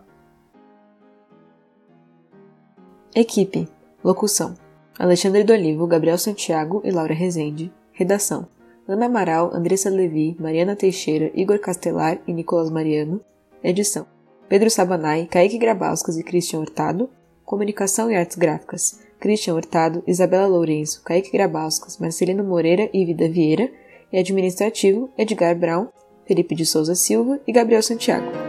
Equipe 3.16 3.68
Locução 4.04 4.54
Alexandre 5.00 5.44
do 5.44 5.54
Olivo, 5.54 5.88
Gabriel 5.88 6.20
Santiago 6.20 6.80
e 6.86 6.92
Laura 6.92 7.16
Rezende 7.16 7.74
Redação 7.92 8.48
Ana 8.88 9.08
Amaral, 9.08 9.50
Andressa 9.52 9.90
Levi, 9.90 10.38
Mariana 10.40 10.76
Teixeira, 10.76 11.32
Igor 11.34 11.58
Castelar 11.58 12.22
e 12.28 12.34
Nicolas 12.34 12.70
Mariano 12.70 13.20
Edição 13.64 14.06
Pedro 14.48 14.70
Sabanai, 14.70 15.26
Kaique 15.26 15.58
Grabauskas 15.58 16.20
e 16.20 16.24
Christian 16.24 16.60
Hurtado 16.60 17.10
Comunicação 17.44 18.12
e 18.12 18.16
Artes 18.16 18.38
Gráficas 18.38 19.07
Christian 19.20 19.56
Hurtado, 19.56 20.04
Isabela 20.08 20.48
Lourenço, 20.48 21.02
Kaique 21.04 21.32
Grabauskas, 21.32 21.98
Marcelino 21.98 22.44
Moreira 22.44 22.90
e 22.94 23.06
Vida 23.06 23.28
Vieira, 23.30 23.70
e 24.12 24.18
administrativo 24.18 25.10
Edgar 25.18 25.58
Brown, 25.58 25.88
Felipe 26.26 26.56
de 26.56 26.66
Souza 26.66 26.96
Silva 26.96 27.40
e 27.46 27.52
Gabriel 27.52 27.84
Santiago. 27.84 28.47